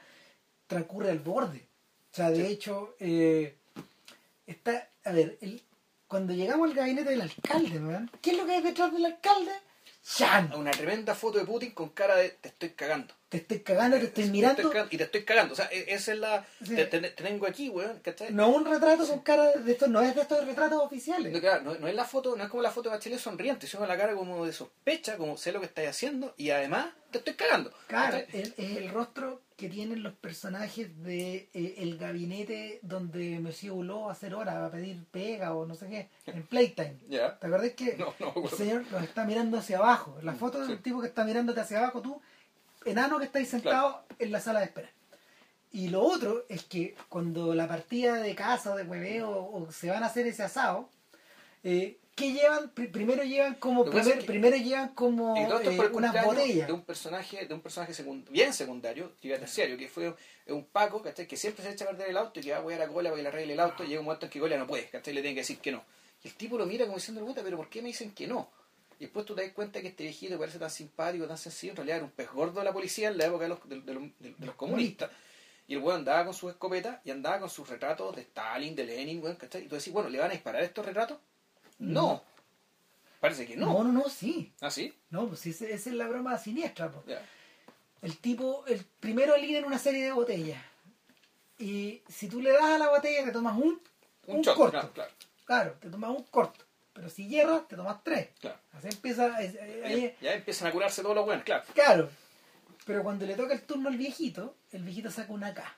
transcurre 0.68 1.12
al 1.12 1.20
borde. 1.20 1.66
O 2.12 2.16
sea, 2.16 2.30
de 2.32 2.46
Sí. 2.46 2.52
hecho, 2.54 2.96
eh, 3.00 3.56
está, 4.46 4.90
a 5.04 5.12
ver, 5.12 5.38
el, 5.42 5.62
cuando 6.08 6.34
llegamos 6.34 6.70
al 6.70 6.76
gabinete 6.76 7.10
del 7.10 7.22
alcalde, 7.22 7.80
¿verdad? 7.80 8.10
¿qué 8.22 8.32
es 8.32 8.38
lo 8.38 8.46
que 8.46 8.54
hay 8.54 8.62
detrás 8.62 8.92
del 8.94 9.06
alcalde? 9.06 9.52
Una 10.56 10.72
tremenda 10.72 11.14
foto 11.16 11.38
de 11.38 11.46
Putin 11.46 11.72
con 11.72 11.90
cara 11.90 12.16
de 12.16 12.30
te 12.30 12.48
estoy 12.48 12.70
cagando. 12.70 13.14
Te 13.28 13.38
estoy 13.38 13.60
cagando, 13.60 13.98
te 13.98 14.06
estoy 14.06 14.24
Te 14.24 14.30
mirando. 14.32 14.70
cagando, 14.70 14.88
y 14.94 14.98
te 14.98 15.04
estoy 15.04 15.26
cagando. 15.26 15.54
O 15.54 15.56
sea, 15.58 15.68
e- 15.70 15.94
esa 15.94 16.14
es 16.14 16.20
la. 16.20 16.46
Sí. 16.66 16.76
Te, 16.76 16.86
te- 16.86 17.02
te 17.02 17.10
tengo 17.24 17.46
aquí, 17.46 17.68
weón, 17.68 18.00
¿cachai? 18.00 18.32
No 18.34 18.48
un 18.48 18.64
retrato 18.66 19.06
con 19.06 19.20
cara 19.20 19.52
de 19.52 19.72
esto, 19.74 19.88
no 19.88 20.02
es 20.02 20.16
de 20.16 20.22
estos 20.22 20.46
retratos 20.46 20.82
oficiales. 20.82 21.34
No, 21.34 21.40
claro, 21.42 21.62
no, 21.64 21.76
no 21.76 21.88
es 21.90 21.96
la 21.96 22.06
foto, 22.06 22.38
no 22.38 22.44
es 22.46 22.50
como 22.50 22.64
la 22.64 22.72
foto 22.72 22.90
de 22.90 22.96
Bachelet 22.96 23.20
sonriente, 23.20 23.68
sino 23.68 23.86
la 23.86 23.98
cara 23.98 24.14
como 24.16 24.46
de 24.46 24.54
sospecha, 24.54 25.18
como 25.18 25.36
sé 25.36 25.52
lo 25.52 25.60
que 25.60 25.66
estáis 25.66 25.90
haciendo 25.90 26.34
y 26.38 26.52
además 26.52 26.88
te 27.12 27.18
estoy 27.18 27.34
cagando. 27.34 27.74
Claro, 27.88 28.18
el- 28.32 28.54
es 28.58 28.78
el 28.78 28.90
rostro 28.90 29.42
que 29.58 29.68
tienen 29.70 30.04
los 30.04 30.14
personajes 30.14 31.04
de 31.04 31.50
eh, 31.54 31.76
el 31.80 31.98
gabinete 31.98 32.80
donde 32.84 33.40
Monsieur 33.40 33.74
Hulot 33.74 34.04
va 34.06 34.10
a 34.10 34.12
hacer 34.12 34.34
hora, 34.36 34.60
va 34.60 34.68
a 34.68 34.72
pedir 34.72 35.04
pega 35.12 35.54
o 35.56 35.66
no 35.66 35.74
sé 35.76 35.88
qué, 35.90 36.10
en 36.32 36.44
Playtime. 36.44 36.96
Ya. 37.10 37.38
¿Te 37.40 37.48
acuerdas 37.48 37.72
que 37.72 37.98
No, 37.98 38.14
no 38.20 38.34
me 38.36 38.42
el 38.44 38.50
señor 38.56 38.86
los 38.92 39.04
está 39.04 39.26
mirando 39.26 39.58
hacia 39.58 39.78
abajo? 39.80 40.18
La 40.22 40.34
foto 40.34 40.60
del 40.60 40.78
Sí. 40.78 40.84
tipo 40.84 41.02
que 41.02 41.08
está 41.08 41.26
mirándote 41.26 41.60
hacia 41.60 41.80
abajo, 41.80 42.02
tú, 42.02 42.22
enano 42.86 43.18
que 43.18 43.26
estáis 43.26 43.50
sentado 43.50 44.06
en 44.20 44.32
la 44.32 44.40
sala 44.40 44.60
de 44.60 44.66
espera. 44.66 44.90
Y 45.72 45.90
lo 45.90 46.02
otro 46.04 46.46
es 46.50 46.64
que 46.64 46.96
cuando 47.10 47.54
la 47.54 47.68
partida 47.68 48.14
de 48.22 48.36
casa 48.36 48.74
o 48.74 48.78
de 48.78 48.84
hueveo 48.84 49.30
o 49.32 49.72
se 49.72 49.90
van 49.90 50.04
a 50.04 50.06
hacer 50.06 50.26
ese 50.28 50.44
asado, 50.44 50.90
eh, 51.64 51.98
¿qué 52.18 52.34
llevan? 52.34 52.70
Pri- 52.72 52.88
primero 52.88 53.24
llevan 53.24 53.56
como 53.56 53.86
que 53.86 53.92
primer- 53.92 54.20
que- 54.20 54.26
primero 54.26 54.58
llevan 54.58 54.90
como 54.94 55.36
eh, 55.38 55.48
unas 55.98 56.12
botellas. 56.26 56.68
de 56.68 56.74
un 56.74 56.82
personaje, 56.84 57.46
de 57.46 57.54
un 57.54 57.62
personaje 57.62 57.94
secund- 57.94 58.28
bien 58.30 58.52
secundario, 58.54 59.14
que 59.22 59.30
iba 59.30 59.38
terciario, 59.38 59.78
que 59.78 59.88
fue 59.88 60.14
un 60.48 60.66
Paco, 60.66 61.02
¿cachai? 61.02 61.26
que 61.28 61.38
siempre 61.38 61.64
se 61.64 61.72
echa 61.72 61.86
a 61.86 61.88
perder 61.90 62.10
el 62.10 62.18
auto 62.18 62.40
y 62.40 62.44
que 62.44 62.52
va 62.52 62.58
a 62.58 62.60
apoyar 62.60 62.82
a 62.82 62.88
Cola 62.90 63.10
para 63.10 63.16
que 63.18 63.22
le 63.24 63.30
arregle 63.30 63.54
el 63.54 63.60
auto 63.62 63.84
y 63.86 63.88
llega 63.88 64.00
un 64.02 64.06
momento 64.08 64.26
en 64.26 64.30
que 64.32 64.40
Cola 64.42 64.58
no 64.58 64.68
puede, 64.68 64.90
¿cachai? 64.90 65.14
le 65.14 65.22
tiene 65.22 65.36
que 65.36 65.42
decir 65.42 65.60
que 65.60 65.72
no. 65.72 65.86
Y 66.24 66.28
el 66.28 66.34
tipo 66.34 66.58
lo 66.58 66.66
mira 66.66 66.84
como 66.86 66.98
diciendo, 66.98 67.24
puta, 67.26 67.42
pero 67.44 67.56
¿por 67.56 67.70
qué 67.70 67.82
me 67.82 67.88
dicen 67.88 68.12
que 68.12 68.28
no? 68.28 68.50
Y 69.00 69.04
después 69.06 69.26
tú 69.26 69.36
te 69.36 69.44
das 69.44 69.52
cuenta 69.54 69.80
que 69.80 69.90
este 69.90 70.04
viejito 70.04 70.34
que 70.34 70.40
parece 70.40 70.58
tan 70.58 70.72
simpático, 70.72 71.28
tan 71.28 71.38
sencillo, 71.38 71.74
en 71.74 71.78
realidad 71.78 71.98
era 71.98 72.06
un 72.06 72.12
pez 72.12 72.32
gordo 72.32 72.60
de 72.60 72.66
la 72.66 72.74
policía 72.74 73.10
en 73.10 73.18
la 73.20 73.28
época 73.28 73.44
de 73.44 73.50
los, 73.50 73.60
de 73.70 74.34
los 74.40 74.56
comunistas. 74.56 75.12
Y 75.68 75.76
el 75.76 75.82
weón 75.82 76.00
andaba 76.00 76.26
con 76.26 76.34
sus 76.34 76.50
escopetas 76.52 77.00
y 77.06 77.12
andaba 77.12 77.40
con 77.42 77.50
sus 77.50 77.70
retratos 77.70 78.16
de 78.16 78.22
Stalin, 78.24 78.76
de 78.76 78.86
Lenin, 78.86 79.22
weón, 79.22 79.36
¿cachai? 79.36 79.66
Y 79.66 79.68
tú 79.68 79.76
decís, 79.76 79.94
bueno, 79.94 80.10
¿le 80.10 80.18
van 80.18 80.30
a 80.32 80.34
disparar 80.34 80.64
estos 80.64 80.84
retratos? 80.84 81.18
No. 81.80 82.24
Parece 83.20 83.46
que 83.48 83.56
no. 83.58 83.68
No, 83.68 83.84
no, 83.84 83.92
no, 83.92 84.10
sí. 84.10 84.54
¿Ah, 84.62 84.70
sí? 84.70 84.94
No, 85.10 85.28
pues 85.28 85.40
sí, 85.40 85.50
esa 85.52 85.66
es 85.66 85.88
la 85.88 86.08
broma 86.08 86.38
siniestra. 86.38 86.92
Ya. 87.08 87.22
El 88.02 88.18
tipo, 88.20 88.64
el 88.68 88.86
primero 89.00 89.34
elimina 89.36 89.66
una 89.66 89.80
serie 89.80 90.04
de 90.06 90.12
botellas. 90.12 90.62
Y 91.60 92.04
si 92.08 92.28
tú 92.30 92.42
le 92.42 92.52
das 92.52 92.64
a 92.64 92.78
la 92.78 92.90
botella, 92.90 93.26
te 93.26 93.32
tomas 93.32 93.56
un, 93.58 93.82
Un, 94.28 94.36
un 94.38 94.42
shot, 94.44 94.56
corto. 94.56 94.72
claro, 94.72 94.94
claro. 94.94 95.12
Claro, 95.46 95.72
te 95.80 95.90
tomas 95.90 96.12
un 96.12 96.24
corto. 96.26 96.64
Pero 96.94 97.10
si 97.10 97.28
hierras, 97.28 97.68
te 97.68 97.76
tomas 97.76 98.04
tres. 98.04 98.30
claro. 98.40 98.60
Así 98.74 98.88
empieza. 98.90 99.42
es- 99.42 99.56
ahí- 99.84 100.16
Ya, 100.22 100.30
ya 100.30 100.34
empiezan 100.36 100.68
a 100.68 100.72
curarse 100.72 101.02
todos 101.02 101.16
los 101.16 101.26
buenos, 101.26 101.44
claro. 101.44 101.64
claro. 101.74 102.10
Pero 102.86 103.04
cuando 103.04 103.26
le 103.26 103.36
toca 103.36 103.54
el 103.54 103.64
turno 103.64 103.90
al 103.90 103.98
viejito, 103.98 104.56
el 104.72 104.84
viejito 104.84 105.10
saca 105.12 105.34
una 105.34 105.54
K. 105.54 105.76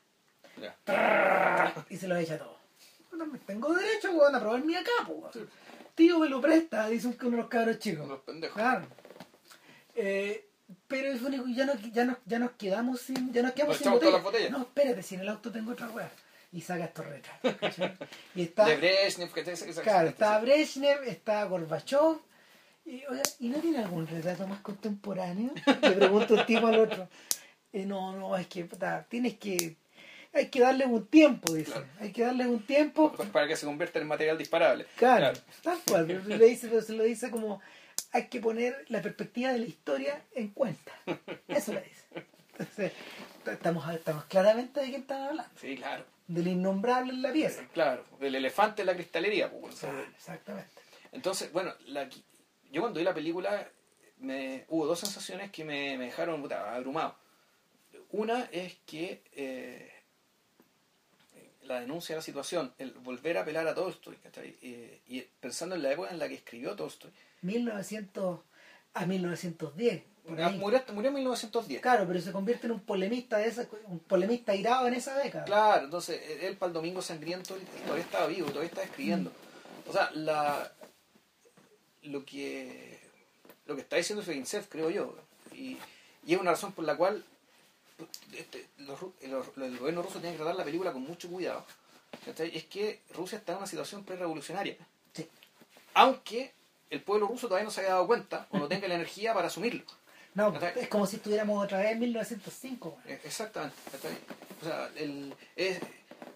Ya. 0.61 1.73
Y 1.89 1.97
se 1.97 2.07
lo 2.07 2.15
echa 2.17 2.37
todo. 2.37 2.57
Bueno, 3.11 3.31
tengo 3.45 3.73
derecho, 3.73 4.11
weón, 4.11 4.35
a 4.35 4.39
probar 4.39 4.61
mi 4.63 4.75
acá, 4.75 4.91
weón. 5.07 5.49
Tío, 5.99 6.17
me 6.19 6.29
lo 6.29 6.39
presta, 6.39 6.87
dice 6.87 7.07
uno 7.07 7.17
de 7.31 7.37
los 7.37 7.47
cabros 7.49 7.77
chicos. 7.77 8.07
Los 8.07 8.21
pendejos. 8.21 8.55
Claro. 8.55 8.87
Eh, 9.95 10.47
pero 10.87 11.11
es 11.11 11.21
único, 11.21 11.43
ya, 11.47 11.65
no, 11.65 11.73
ya, 11.91 12.05
nos, 12.05 12.17
ya 12.25 12.39
nos 12.39 12.51
quedamos 12.51 13.01
sin, 13.01 13.33
ya 13.33 13.41
nos 13.41 13.51
quedamos 13.51 13.75
Nos 13.75 13.83
sin 13.83 13.91
botella. 13.91 14.17
botellas. 14.19 14.51
No, 14.51 14.61
espérate, 14.61 15.03
si 15.03 15.15
en 15.15 15.21
el 15.21 15.29
auto 15.29 15.51
tengo 15.51 15.73
otra 15.73 15.89
weá. 15.89 16.09
Y 16.53 16.61
saca 16.61 16.85
estos 16.85 17.05
retratos. 17.05 17.53
Y 18.35 18.43
está, 18.43 18.65
De 18.65 18.77
Brezhnev, 18.77 19.31
que 19.33 19.41
esa- 19.41 19.81
claro, 19.81 20.07
está 20.07 20.39
Brezhnev, 20.39 21.03
está 21.03 21.43
Gorbachev. 21.43 22.17
Y, 22.85 23.03
oiga, 23.05 23.21
¿y 23.39 23.49
no 23.49 23.59
tiene 23.59 23.79
algún 23.79 24.07
retrato 24.07 24.47
más 24.47 24.61
contemporáneo? 24.61 25.51
Le 25.81 25.91
pregunto 25.91 26.35
el 26.39 26.45
tipo 26.45 26.67
al 26.67 26.79
otro. 26.79 27.09
Eh, 27.73 27.85
no, 27.85 28.15
no, 28.15 28.37
es 28.37 28.47
que 28.47 28.63
puta, 28.63 29.05
tienes 29.09 29.37
que. 29.37 29.75
Hay 30.33 30.49
que 30.49 30.59
darle 30.59 30.85
un 30.85 31.07
tiempo, 31.07 31.53
dice. 31.53 31.71
Claro. 31.71 31.87
Hay 31.99 32.11
que 32.11 32.21
darle 32.23 32.47
un 32.47 32.65
tiempo. 32.65 33.11
Pues 33.15 33.29
para 33.29 33.47
que 33.47 33.55
se 33.55 33.65
convierta 33.65 33.99
en 33.99 34.07
material 34.07 34.37
disparable. 34.37 34.85
Claro, 34.95 35.37
tal 35.63 35.79
cual. 35.87 36.05
pero 36.07 36.23
Le 36.37 36.45
dice, 36.45 36.67
pero 36.67 36.81
se 36.81 36.93
lo 36.93 37.03
dice 37.03 37.31
como 37.31 37.61
hay 38.11 38.27
que 38.27 38.39
poner 38.39 38.85
la 38.89 39.01
perspectiva 39.01 39.51
de 39.51 39.59
la 39.59 39.65
historia 39.65 40.21
en 40.33 40.49
cuenta. 40.49 40.91
Eso 41.47 41.73
le 41.73 41.81
dice. 41.81 42.03
Entonces, 42.57 42.91
estamos, 43.45 43.93
estamos 43.93 44.25
claramente 44.25 44.79
de 44.81 44.87
quién 44.89 45.01
están 45.01 45.21
hablando. 45.23 45.51
Sí, 45.59 45.75
claro. 45.77 46.05
Del 46.27 46.47
innombrable 46.47 47.11
en 47.13 47.21
la 47.21 47.31
pieza. 47.31 47.63
Claro. 47.73 48.03
El 48.19 48.35
elefante 48.35 48.81
en 48.83 48.87
la 48.87 48.93
cristalería. 48.95 49.49
pues. 49.51 49.75
Claro, 49.75 49.99
exactamente. 50.15 50.69
Entonces, 51.11 51.51
bueno, 51.51 51.73
la- 51.87 52.07
yo 52.71 52.81
cuando 52.81 52.99
vi 52.99 53.03
la 53.03 53.13
película 53.15 53.67
me, 54.19 54.65
hubo 54.69 54.85
dos 54.85 54.99
sensaciones 54.99 55.51
que 55.51 55.63
me, 55.63 55.97
me 55.97 56.05
dejaron 56.05 56.41
puta, 56.41 56.75
abrumado. 56.75 57.15
Una 58.11 58.43
es 58.51 58.75
que 58.85 59.23
eh, 59.35 59.91
la 61.69 61.81
denuncia 61.81 62.15
de 62.15 62.17
la 62.17 62.23
situación, 62.23 62.73
el 62.79 62.91
volver 62.93 63.37
a 63.37 63.41
apelar 63.41 63.67
a 63.67 63.75
Tolstoy. 63.75 64.17
Eh, 64.41 65.01
y 65.07 65.21
pensando 65.21 65.75
en 65.75 65.83
la 65.83 65.91
época 65.91 66.09
en 66.09 66.17
la 66.19 66.27
que 66.27 66.33
escribió 66.35 66.75
Tolstoy. 66.75 67.11
1900 67.43 68.39
a 68.95 69.05
1910. 69.05 70.03
por 70.27 70.41
Ah, 70.41 70.47
ahí. 70.47 70.57
Murió, 70.57 70.83
murió 70.93 71.09
en 71.09 71.15
1910. 71.15 71.81
Claro, 71.81 72.05
pero 72.07 72.19
se 72.21 72.31
convierte 72.31 72.65
en 72.65 72.73
un 72.73 72.79
polemista 72.79 73.37
de 73.37 73.47
esa, 73.47 73.67
un 73.85 73.99
polemista 73.99 74.55
irado 74.55 74.87
en 74.87 74.95
esa 74.95 75.15
década. 75.17 75.45
Claro, 75.45 75.85
entonces 75.85 76.19
él 76.41 76.57
para 76.57 76.69
el 76.69 76.73
Domingo 76.73 77.01
Sangriento 77.03 77.55
todavía 77.83 78.03
estaba 78.03 78.25
vivo, 78.27 78.47
todavía 78.47 78.69
estaba 78.69 78.85
escribiendo. 78.85 79.31
O 79.87 79.93
sea, 79.93 80.09
la, 80.15 80.71
lo 82.03 82.25
que 82.25 82.99
lo 83.67 83.75
que 83.75 83.81
está 83.81 83.97
diciendo 83.97 84.23
Feginsev, 84.23 84.67
creo 84.67 84.89
yo, 84.89 85.15
y, 85.53 85.77
y 86.25 86.33
es 86.33 86.39
una 86.41 86.51
razón 86.51 86.71
por 86.73 86.83
la 86.85 86.97
cual 86.97 87.23
este, 88.33 88.67
los 88.79 88.99
ru- 88.99 89.13
los- 89.27 89.47
el 89.57 89.77
gobierno 89.77 90.01
ruso 90.01 90.19
tiene 90.19 90.31
que 90.35 90.37
tratar 90.41 90.55
la 90.55 90.63
película 90.63 90.91
con 90.93 91.01
mucho 91.03 91.29
cuidado. 91.29 91.65
¿cachai? 92.25 92.55
Es 92.55 92.65
que 92.65 93.01
Rusia 93.13 93.37
está 93.37 93.51
en 93.53 93.59
una 93.59 93.67
situación 93.67 94.03
pre-revolucionaria. 94.03 94.77
Sí. 95.13 95.27
Aunque 95.93 96.53
el 96.89 97.01
pueblo 97.01 97.27
ruso 97.27 97.47
todavía 97.47 97.65
no 97.65 97.71
se 97.71 97.81
haya 97.81 97.91
dado 97.91 98.07
cuenta 98.07 98.47
o 98.51 98.57
no 98.57 98.67
tenga 98.67 98.87
la 98.87 98.95
energía 98.95 99.33
para 99.33 99.47
asumirlo. 99.47 99.83
No, 100.35 100.53
¿Cachai? 100.53 100.73
es 100.83 100.87
como 100.89 101.05
si 101.05 101.17
estuviéramos 101.17 101.63
otra 101.63 101.79
vez 101.79 101.91
en 101.91 101.99
1905. 101.99 102.89
güey. 103.03 103.15
Eh, 103.15 103.21
Exactamente. 103.23 103.75
O 104.61 104.65
sea, 104.65 104.89
el, 104.95 105.33
es, 105.55 105.79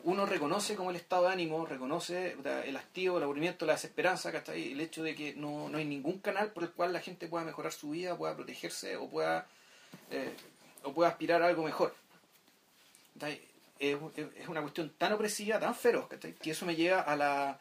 uno 0.03 0.25
reconoce 0.25 0.75
como 0.75 0.89
el 0.89 0.95
estado 0.95 1.23
de 1.27 1.33
ánimo, 1.33 1.65
reconoce 1.65 2.35
el 2.65 2.75
hastío, 2.77 3.17
el 3.17 3.23
aburrimiento, 3.23 3.65
la 3.65 3.73
desesperanza, 3.73 4.31
¿cachai? 4.31 4.71
el 4.73 4.81
hecho 4.81 5.03
de 5.03 5.15
que 5.15 5.33
no, 5.35 5.69
no 5.69 5.77
hay 5.77 5.85
ningún 5.85 6.19
canal 6.19 6.51
por 6.51 6.63
el 6.63 6.71
cual 6.71 6.91
la 6.93 6.99
gente 7.01 7.27
pueda 7.27 7.45
mejorar 7.45 7.71
su 7.71 7.91
vida, 7.91 8.17
pueda 8.17 8.35
protegerse 8.35 8.95
o 8.97 9.07
pueda, 9.09 9.47
eh, 10.11 10.33
o 10.83 10.93
pueda 10.93 11.09
aspirar 11.09 11.41
a 11.41 11.47
algo 11.47 11.63
mejor. 11.63 11.93
Es, 13.79 13.97
una 14.47 14.61
cuestión 14.61 14.93
tan 14.97 15.13
opresiva, 15.13 15.59
tan 15.59 15.75
feroz, 15.75 16.07
que 16.41 16.51
eso 16.51 16.65
me 16.65 16.75
lleva 16.75 17.01
a 17.01 17.15
la... 17.15 17.59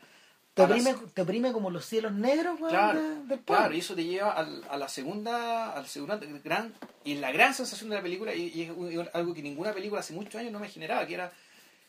Te 0.55 0.63
a 0.63 0.69
la- 0.69 0.75
oprime, 0.75 0.95
te 1.15 1.23
oprime 1.23 1.53
como 1.53 1.71
los 1.71 1.85
cielos 1.87 2.13
negros 2.13 2.59
güey, 2.59 2.71
Claro, 2.71 3.01
de- 3.01 3.09
del 3.09 3.39
pueblo. 3.39 3.45
claro, 3.45 3.75
y 3.75 3.79
eso 3.79 3.95
te 3.95 4.05
lleva 4.05 4.33
al- 4.33 4.63
a 4.69 4.77
la 4.77 4.89
segunda, 4.89 5.73
a 5.73 5.81
la 5.81 5.89
segunda 5.89 6.17
gran, 6.45 6.75
y 7.05 7.15
la 7.15 7.33
gran 7.33 7.55
sensación 7.55 7.89
de 7.91 7.97
la 7.97 8.03
película, 8.03 8.35
y, 8.35 8.49
y 8.55 8.63
es 9.01 9.09
algo 9.15 9.33
que 9.35 9.43
ninguna 9.43 9.73
película 9.73 10.01
hace 10.01 10.13
muchos 10.13 10.35
años 10.37 10.53
no 10.53 10.61
me 10.61 10.69
generaba, 10.69 11.07
que 11.07 11.15
era 11.15 11.33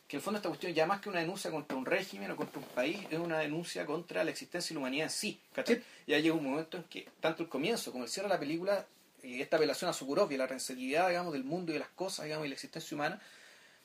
que 0.08 0.16
en 0.18 0.20
el 0.20 0.24
fondo 0.24 0.38
esta 0.38 0.50
cuestión 0.50 0.74
ya 0.74 0.86
más 0.86 1.02
que 1.02 1.10
una 1.10 1.20
denuncia 1.20 1.52
contra 1.52 1.78
un 1.78 1.86
régimen 1.86 2.32
o 2.32 2.36
contra 2.38 2.60
un 2.60 2.66
país, 2.68 3.00
es 3.12 3.20
una 3.20 3.40
denuncia 3.40 3.86
contra 3.86 4.24
la 4.24 4.32
existencia 4.32 4.70
de 4.70 4.76
la 4.76 4.80
humanidad 4.80 5.06
en 5.08 5.12
sí. 5.12 5.40
¿cachai? 5.54 5.76
Sí. 5.78 5.84
Ya 6.08 6.20
llega 6.20 6.34
un 6.36 6.44
momento 6.44 6.78
en 6.78 6.84
que 6.84 7.08
tanto 7.20 7.44
el 7.44 7.50
comienzo 7.50 7.92
como 7.92 8.06
el 8.06 8.10
cierre 8.10 8.28
de 8.30 8.34
la 8.34 8.40
película, 8.40 8.86
y 9.24 9.42
esta 9.42 9.58
apelación 9.58 9.90
a 9.90 9.94
Sukurov 9.94 10.32
y 10.32 10.36
a 10.36 10.40
la 10.40 10.48
reenseguidad, 10.48 11.08
digamos, 11.10 11.34
del 11.34 11.44
mundo 11.44 11.72
y 11.72 11.74
de 11.74 11.80
las 11.80 11.90
cosas, 11.90 12.26
digamos, 12.26 12.46
y 12.46 12.50
la 12.50 12.56
existencia 12.56 12.94
humana, 12.96 13.20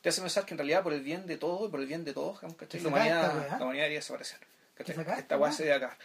te 0.03 0.09
hace 0.11 0.21
pensar 0.21 0.45
que 0.45 0.55
en 0.55 0.59
realidad 0.59 0.83
por 0.83 0.93
el 0.93 1.01
bien 1.03 1.27
de 1.27 1.37
todo 1.39 1.67
y 1.67 1.71
por 1.71 1.81
el 1.81 1.87
bien 1.87 2.05
de 2.05 2.13
todos, 2.13 2.37
digamos, 2.41 2.57
¿cachai? 2.57 2.81
La 2.81 2.89
humanidad, 2.89 3.23
la 3.51 3.57
humanidad 3.57 3.85
debería 3.85 3.99
desaparecer. 3.99 4.39
¿cachai? 4.75 4.97
Esta 4.99 5.19
esta 5.19 5.37
weá 5.37 5.49
weá. 5.49 5.53
se 5.57 5.65
debe 5.65 5.75
acabar. 5.77 5.97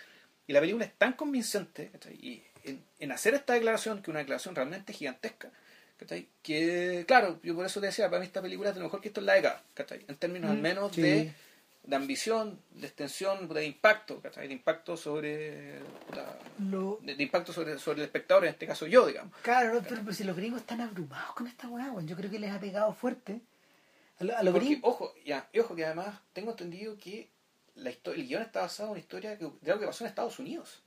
Y 0.48 0.54
la 0.54 0.60
película 0.60 0.86
es 0.86 0.94
tan 0.98 1.14
convincente 1.14 1.90
¿cachai? 1.92 2.14
y 2.16 2.44
en, 2.64 2.84
en 3.00 3.12
hacer 3.12 3.34
esta 3.34 3.54
declaración, 3.54 3.98
que 3.98 4.04
es 4.04 4.08
una 4.10 4.20
declaración 4.20 4.56
realmente 4.56 4.94
gigantesca, 4.94 5.50
¿cachai? 5.98 6.28
que 6.42 7.04
claro, 7.08 7.40
yo 7.44 7.56
por 7.56 7.66
eso 7.66 7.80
te 7.80 7.88
decía, 7.88 8.08
para 8.10 8.20
mí 8.20 8.26
esta 8.26 8.42
película 8.42 8.70
es 8.70 8.76
de 8.76 8.80
lo 8.82 8.88
mejor 8.88 9.00
que 9.02 9.10
esto 9.10 9.20
en 9.20 9.26
la 9.28 9.34
década, 9.34 9.64
¿cachai? 9.74 10.04
en 10.08 10.16
términos 10.18 10.50
al 10.52 10.58
Mm, 10.58 10.62
menos 10.62 10.96
sí. 10.96 11.02
de, 11.02 11.34
de 11.84 11.96
ambición, 11.98 12.60
de 12.72 12.88
extensión, 12.88 13.48
de 13.50 13.66
impacto, 13.66 14.22
¿cachai? 14.22 14.48
de 14.48 14.54
impacto 14.54 14.96
sobre 14.96 15.80
puta, 16.08 16.40
Lo- 16.60 17.00
de, 17.02 17.16
de 17.16 17.24
impacto 17.24 17.52
sobre, 17.52 17.78
sobre 17.78 18.00
el 18.00 18.06
espectador, 18.06 18.46
en 18.46 18.52
este 18.52 18.66
caso 18.66 18.88
yo, 18.88 19.06
digamos. 19.08 19.34
Claro, 19.42 19.82
pero, 19.88 20.14
si 20.14 20.24
los 20.24 20.36
gringos 20.36 20.62
están 20.62 20.80
abrumados 20.82 21.34
con 21.36 21.46
esta 21.48 21.68
weá, 21.68 21.94
yo 22.06 22.16
creo 22.16 22.32
que 22.32 22.40
les 22.40 22.52
ha 22.52 22.60
pegado 22.60 22.94
fuerte. 22.94 23.42
A, 24.20 24.24
lo- 24.24 24.38
a 24.38 24.44
los 24.44 24.54
Porque, 24.54 24.70
gringos. 24.70 24.94
ojo, 24.94 25.14
ya, 25.26 25.50
y 25.52 25.60
ojo 25.60 25.76
que 25.76 25.86
además 25.86 26.20
tengo 26.32 26.52
entendido 26.52 26.98
que 26.98 27.30
la 27.76 27.90
historia, 27.90 28.22
el 28.22 28.28
guion 28.30 28.42
está 28.44 28.62
basado 28.62 28.88
en 28.90 28.92
una 28.92 29.00
historia 29.00 29.38
que, 29.38 29.50
de 29.62 29.72
algo 29.72 29.82
que 29.82 29.88
pasó 29.88 30.04
en 30.06 30.10
Estados 30.10 30.40
Unidos. 30.40 30.82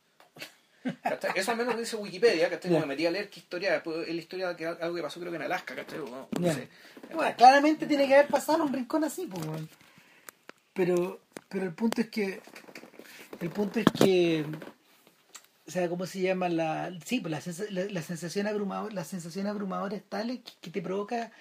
¿Cachai? 1.02 1.32
Eso 1.34 1.50
al 1.50 1.56
menos 1.56 1.74
lo 1.74 1.80
dice 1.80 1.96
Wikipedia, 1.96 2.48
que 2.48 2.68
Ya. 2.70 2.78
me 2.78 2.86
metí 2.86 3.04
a 3.04 3.10
leer 3.10 3.28
qué 3.28 3.40
historia, 3.40 3.82
pues, 3.82 4.06
es 4.06 4.14
la 4.14 4.20
historia 4.20 4.48
de 4.50 4.56
que 4.56 4.66
algo 4.66 4.94
que 4.94 5.02
pasó 5.02 5.18
creo 5.18 5.32
que 5.32 5.36
en 5.36 5.42
Alaska, 5.42 5.74
¿cachai? 5.74 5.98
No, 5.98 6.28
no 6.30 6.46
Ya. 6.46 6.54
sé. 6.54 6.68
Bueno, 7.12 7.34
claramente 7.36 7.86
tiene 7.86 8.06
que 8.06 8.14
haber 8.14 8.28
pasado 8.28 8.58
en 8.58 8.68
un 8.68 8.72
rincón 8.72 9.02
así, 9.02 9.26
pues. 9.26 9.44
Pero, 10.76 11.20
pero 11.48 11.64
el 11.64 11.74
punto 11.74 12.02
es 12.02 12.10
que. 12.10 12.40
El 13.40 13.50
punto 13.50 13.80
es 13.80 13.86
que. 13.98 14.44
O 15.66 15.70
sea, 15.70 15.88
¿cómo 15.88 16.06
se 16.06 16.20
llama? 16.20 16.48
La, 16.48 16.96
sí, 17.04 17.20
pues 17.20 17.46
la, 17.70 17.84
la, 17.90 18.02
sensación 18.02 18.46
abrumadora, 18.46 18.94
la 18.94 19.04
sensación 19.04 19.48
abrumadora 19.48 19.96
es 19.96 20.04
tal 20.04 20.40
que, 20.60 20.70
te 20.70 20.82
provoca. 20.82 21.32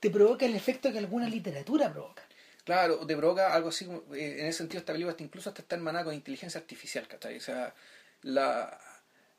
Te 0.00 0.10
provoca 0.10 0.46
el 0.46 0.54
efecto 0.54 0.92
que 0.92 0.98
alguna 0.98 1.28
literatura 1.28 1.92
provoca. 1.92 2.22
Claro, 2.64 3.04
te 3.04 3.16
provoca 3.16 3.52
algo 3.52 3.70
así, 3.70 3.86
eh, 4.14 4.36
en 4.38 4.46
ese 4.46 4.58
sentido 4.58 4.78
esta 4.78 4.92
película 4.92 5.16
incluso 5.18 5.50
hasta 5.50 5.62
está 5.62 5.74
hermanada 5.74 6.04
con 6.04 6.14
inteligencia 6.14 6.60
artificial, 6.60 7.08
¿cachai? 7.08 7.36
O 7.36 7.40
sea, 7.40 7.74
la, 8.22 8.78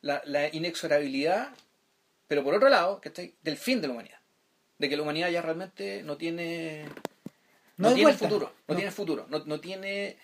la, 0.02 0.22
la 0.26 0.54
inexorabilidad, 0.54 1.50
pero 2.28 2.44
por 2.44 2.56
otro 2.56 2.70
lado, 2.70 3.00
¿cachai? 3.00 3.36
Del 3.42 3.56
fin 3.56 3.82
de 3.82 3.88
la 3.88 3.94
humanidad. 3.94 4.20
De 4.80 4.90
que 4.90 4.98
la 4.98 5.04
humanidad 5.04 5.30
ya 5.30 5.42
realmente 5.42 6.04
no 6.04 6.18
tiene... 6.18 6.86
No 7.80 7.88
tiene 7.90 8.04
vuelta. 8.04 8.26
futuro, 8.28 8.46
no, 8.68 8.74
No. 8.74 8.76
tiene 8.76 8.92
futuro, 8.92 9.26
no, 9.30 9.40
no 9.46 9.60
tiene 9.60 10.18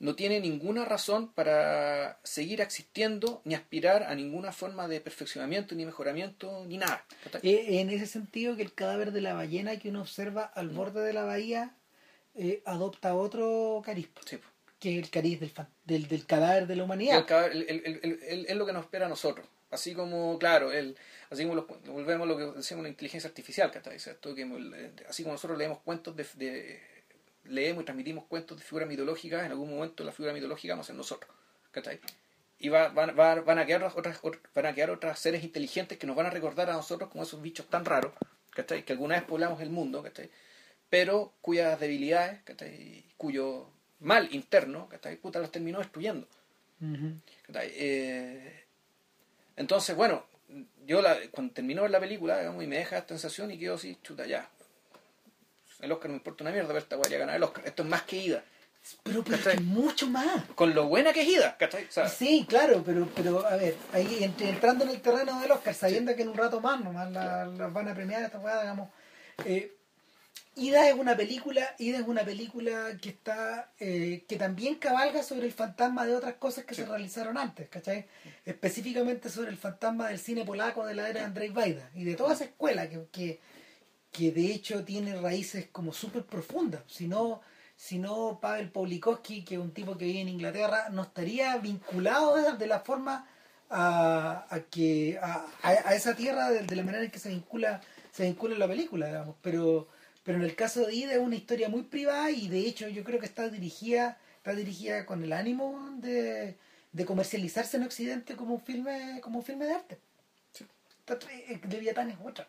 no 0.00 0.14
tiene 0.16 0.40
ninguna 0.40 0.84
razón 0.84 1.32
para 1.32 2.18
seguir 2.24 2.60
existiendo 2.60 3.40
ni 3.44 3.54
aspirar 3.54 4.02
a 4.02 4.14
ninguna 4.14 4.52
forma 4.52 4.86
de 4.88 5.00
perfeccionamiento 5.00 5.74
ni 5.74 5.86
mejoramiento 5.86 6.64
ni 6.66 6.76
nada. 6.78 7.04
Eh, 7.42 7.80
en 7.80 7.88
ese 7.90 8.06
sentido 8.06 8.56
que 8.56 8.62
el 8.62 8.74
cadáver 8.74 9.12
de 9.12 9.20
la 9.22 9.34
ballena 9.34 9.78
que 9.78 9.88
uno 9.90 10.02
observa 10.02 10.42
al 10.44 10.68
borde 10.70 11.00
de 11.02 11.12
la 11.12 11.24
bahía 11.24 11.74
eh, 12.34 12.60
adopta 12.66 13.14
otro 13.14 13.80
cariz, 13.84 14.08
Sí, 14.26 14.38
que 14.80 14.98
es 14.98 15.04
el 15.04 15.10
cariz 15.10 15.38
del, 15.40 15.52
del, 15.84 16.08
del 16.08 16.26
cadáver 16.26 16.66
de 16.66 16.76
la 16.76 16.84
humanidad. 16.84 17.24
El- 17.52 17.62
el- 17.68 18.20
el- 18.22 18.46
es 18.46 18.56
lo 18.56 18.66
que 18.66 18.72
nos 18.72 18.82
espera 18.84 19.06
a 19.06 19.08
nosotros. 19.08 19.46
Así 19.70 19.94
como, 19.94 20.38
claro, 20.38 20.70
el, 20.72 20.96
así 21.30 21.42
como 21.44 21.54
los- 21.56 21.66
volvemos 21.86 22.24
a 22.26 22.28
lo 22.28 22.36
que 22.36 22.58
decíamos 22.58 22.82
la 22.82 22.88
inteligencia 22.88 23.28
artificial, 23.28 23.70
¿cachai? 23.70 23.96
Esto 23.96 24.34
que, 24.34 24.44
así 25.08 25.22
como 25.22 25.34
nosotros 25.34 25.58
leemos 25.58 25.78
cuentos 25.80 26.14
de, 26.16 26.26
de- 26.34 26.80
leemos 27.44 27.82
y 27.82 27.84
transmitimos 27.84 28.24
cuentos 28.24 28.58
de 28.58 28.64
figuras 28.64 28.88
mitológicas, 28.88 29.44
en 29.44 29.50
algún 29.52 29.70
momento 29.74 30.02
la 30.04 30.12
figura 30.12 30.32
mitológica 30.32 30.72
vamos 30.74 30.86
a 30.86 30.88
ser 30.88 30.96
nosotros, 30.96 31.30
¿cachai? 31.70 32.00
Y 32.58 32.68
va- 32.68 32.88
van, 32.88 33.18
va- 33.18 33.40
van 33.42 33.58
a 33.58 33.66
quedar 33.66 33.82
otras, 33.84 34.18
otras- 34.22 34.42
van 34.54 34.66
a 34.66 34.74
quedar 34.74 34.90
otras 34.90 35.18
seres 35.18 35.44
inteligentes 35.44 35.98
que 35.98 36.06
nos 36.06 36.16
van 36.16 36.26
a 36.26 36.30
recordar 36.30 36.70
a 36.70 36.74
nosotros 36.74 37.10
como 37.10 37.24
esos 37.24 37.42
bichos 37.42 37.66
tan 37.68 37.84
raros, 37.84 38.12
¿cachai? 38.50 38.84
Que 38.84 38.92
alguna 38.94 39.16
vez 39.16 39.24
poblamos 39.24 39.60
el 39.60 39.70
mundo, 39.70 40.02
¿cachai? 40.02 40.30
Pero 40.88 41.34
cuyas 41.42 41.78
debilidades, 41.80 42.42
¿cachai? 42.44 43.04
Cuyo 43.16 43.70
mal 44.00 44.28
interno, 44.34 44.88
¿cachai? 44.88 45.16
Puta, 45.16 45.38
los 45.40 45.50
terminó 45.50 45.78
destruyendo. 45.80 46.26
Ujú. 46.80 47.14
¿cachai? 47.46 47.72
Eh, 47.74 48.64
entonces, 49.56 49.94
bueno, 49.96 50.24
yo 50.86 51.02
la, 51.02 51.16
cuando 51.30 51.52
terminó 51.54 51.86
la 51.88 52.00
película, 52.00 52.38
digamos, 52.38 52.62
y 52.62 52.66
me 52.66 52.76
deja 52.78 52.98
esta 52.98 53.08
sensación 53.14 53.50
y 53.50 53.58
quedo 53.58 53.74
así, 53.74 53.98
chuta, 54.02 54.26
ya. 54.26 54.48
El 55.80 55.92
Oscar 55.92 56.06
no 56.08 56.12
me 56.14 56.18
importa 56.18 56.44
una 56.44 56.50
mierda, 56.52 56.68
pero 56.68 56.78
esta 56.78 56.96
guay 56.96 57.14
a 57.14 57.18
ganar 57.18 57.36
el 57.36 57.42
Oscar. 57.42 57.66
Esto 57.66 57.82
es 57.82 57.88
más 57.88 58.02
que 58.02 58.16
ida. 58.16 58.42
Pero, 59.02 59.24
pero 59.24 59.50
es 59.50 59.62
mucho 59.62 60.06
más. 60.08 60.44
Con 60.54 60.74
lo 60.74 60.86
buena 60.88 61.12
que 61.12 61.22
es 61.22 61.28
ida, 61.28 61.56
¿cachai? 61.56 61.86
Sí, 62.08 62.44
claro, 62.48 62.82
pero, 62.84 63.08
pero 63.14 63.46
a 63.46 63.56
ver, 63.56 63.76
ahí 63.92 64.20
ent- 64.20 64.40
entrando 64.46 64.84
en 64.84 64.90
el 64.90 65.00
terreno 65.00 65.40
del 65.40 65.50
Oscar, 65.52 65.74
sabiendo 65.74 66.14
que 66.14 66.22
en 66.22 66.28
un 66.28 66.36
rato 66.36 66.60
más 66.60 66.80
nomás 66.80 67.10
la, 67.10 67.46
la 67.46 67.66
van 67.68 67.88
a 67.88 67.94
premiar 67.94 68.22
esta 68.22 68.38
weá, 68.38 68.60
digamos. 68.60 68.90
Eh, 69.46 69.74
Ida 70.56 70.88
es 70.88 70.94
una 70.94 71.16
película, 71.16 71.74
Ida 71.78 71.98
es 71.98 72.06
una 72.06 72.24
película 72.24 72.96
que 73.00 73.08
está, 73.08 73.72
eh, 73.80 74.24
que 74.28 74.36
también 74.36 74.76
cabalga 74.76 75.22
sobre 75.22 75.46
el 75.46 75.52
fantasma 75.52 76.06
de 76.06 76.14
otras 76.14 76.34
cosas 76.34 76.64
que 76.64 76.74
Sí. 76.74 76.82
se 76.82 76.86
realizaron 76.88 77.36
antes, 77.38 77.68
¿cachai? 77.68 78.06
Específicamente 78.44 79.30
sobre 79.30 79.50
el 79.50 79.56
fantasma 79.56 80.08
del 80.08 80.18
cine 80.18 80.44
polaco 80.44 80.86
de 80.86 80.94
la 80.94 81.08
era 81.08 81.20
de 81.20 81.26
Andrzej 81.26 81.56
Wajda 81.56 81.90
y 81.94 82.04
de 82.04 82.14
toda 82.14 82.34
esa 82.34 82.44
escuela 82.44 82.88
que, 82.88 83.06
que, 83.10 83.40
que 84.12 84.32
de 84.32 84.52
hecho 84.52 84.84
tiene 84.84 85.16
raíces 85.20 85.68
como 85.72 85.92
súper 85.92 86.24
profundas. 86.24 86.82
Si 86.86 87.08
no, 87.08 87.40
si 87.76 87.98
no 87.98 88.38
Pavel 88.40 88.70
Pawlikowski, 88.70 89.44
que 89.44 89.54
es 89.56 89.60
un 89.60 89.72
tipo 89.72 89.98
que 89.98 90.04
vive 90.06 90.20
en 90.20 90.28
Inglaterra, 90.28 90.88
no 90.90 91.02
estaría 91.02 91.56
vinculado 91.58 92.36
de, 92.36 92.56
de 92.58 92.66
la 92.68 92.80
forma 92.80 93.28
a, 93.70 94.46
a 94.50 94.60
que 94.60 95.18
a, 95.20 95.46
a- 95.62 95.94
esa 95.94 96.14
tierra 96.14 96.50
de, 96.50 96.62
de 96.62 96.76
la 96.76 96.82
manera 96.84 97.04
en 97.04 97.10
que 97.10 97.18
se 97.18 97.30
vincula 97.30 97.80
se 98.12 98.24
vincula 98.24 98.56
la 98.56 98.68
película, 98.68 99.06
digamos. 99.08 99.36
Pero, 99.42 99.88
pero 100.24 100.38
en 100.38 100.44
el 100.44 100.56
caso 100.56 100.86
de 100.86 100.94
Ida 100.94 101.12
es 101.12 101.18
una 101.18 101.36
historia 101.36 101.68
muy 101.68 101.82
privada 101.82 102.30
y 102.30 102.48
de 102.48 102.60
hecho 102.60 102.88
yo 102.88 103.04
creo 103.04 103.20
que 103.20 103.26
está 103.26 103.48
dirigida 103.48 104.18
está 104.38 104.54
dirigida 104.54 105.06
con 105.06 105.22
el 105.24 105.32
ánimo 105.32 105.96
de, 106.00 106.56
de 106.92 107.04
comercializarse 107.06 107.76
en 107.78 107.84
Occidente 107.84 108.36
como 108.36 108.54
un 108.54 108.60
filme 108.60 109.20
como 109.22 109.38
un 109.38 109.44
filme 109.44 109.64
de 109.66 109.74
arte. 109.74 109.98
Sí. 110.52 110.66
Está- 111.06 111.18
eh, 111.32 111.60
Leviatán 111.70 112.10
es 112.10 112.16
otra. 112.22 112.46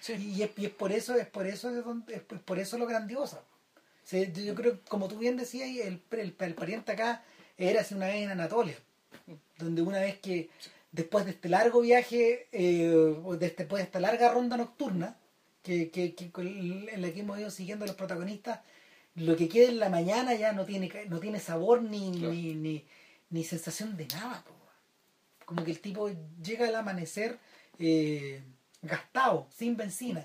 sí. 0.00 0.12
Y 0.14 0.42
es, 0.42 0.50
y 0.56 0.66
es 0.66 0.70
por 0.72 0.92
eso, 0.92 1.14
es 1.16 1.26
por 1.26 1.46
eso 1.46 1.70
es, 1.76 1.84
donde- 1.84 2.14
es 2.16 2.20
por- 2.22 2.58
eso 2.58 2.78
lo 2.78 2.86
grandiosa. 2.86 3.40
Sí, 4.04 4.30
yo 4.32 4.54
creo, 4.54 4.80
como 4.88 5.06
tú 5.08 5.18
bien 5.18 5.36
decías, 5.36 5.68
el, 5.86 6.00
el, 6.12 6.34
el 6.38 6.54
pariente 6.54 6.92
acá 6.92 7.22
era 7.58 7.80
hace 7.82 7.94
una 7.96 8.06
vez 8.06 8.22
en 8.22 8.30
Anatolia, 8.30 8.76
donde 9.58 9.82
una 9.82 10.00
vez 10.00 10.18
que 10.20 10.48
después 10.92 11.24
de 11.26 11.32
este 11.32 11.48
largo 11.48 11.80
viaje, 11.80 12.46
eh, 12.52 13.16
este- 13.40 13.64
después 13.64 13.80
de 13.80 13.84
esta 13.84 14.00
larga 14.00 14.32
ronda 14.32 14.56
nocturna, 14.56 15.16
que, 15.68 15.90
que, 15.90 16.14
que 16.14 16.30
con- 16.32 16.46
en 16.46 17.02
la 17.02 17.10
que 17.12 17.20
hemos 17.20 17.38
ido 17.38 17.50
siguiendo 17.50 17.84
a 17.84 17.88
los 17.88 17.96
protagonistas, 17.96 18.60
lo 19.16 19.36
que 19.36 19.50
queda 19.50 19.68
en 19.68 19.78
la 19.78 19.90
mañana 19.90 20.34
ya 20.34 20.52
no 20.52 20.64
tiene 20.64 20.90
no 21.08 21.18
tiene 21.20 21.40
sabor 21.40 21.82
ni, 21.82 22.10
Claro. 22.12 22.32
ni, 22.32 22.54
ni, 22.54 22.84
ni 23.28 23.44
sensación 23.44 23.94
de 23.98 24.06
nada. 24.06 24.42
po. 24.46 24.54
Como 25.44 25.64
que 25.64 25.72
el 25.72 25.80
tipo 25.80 26.10
llega 26.42 26.68
al 26.68 26.74
amanecer 26.74 27.38
eh, 27.78 28.42
gastado, 28.80 29.46
sin 29.54 29.76
benzina, 29.76 30.24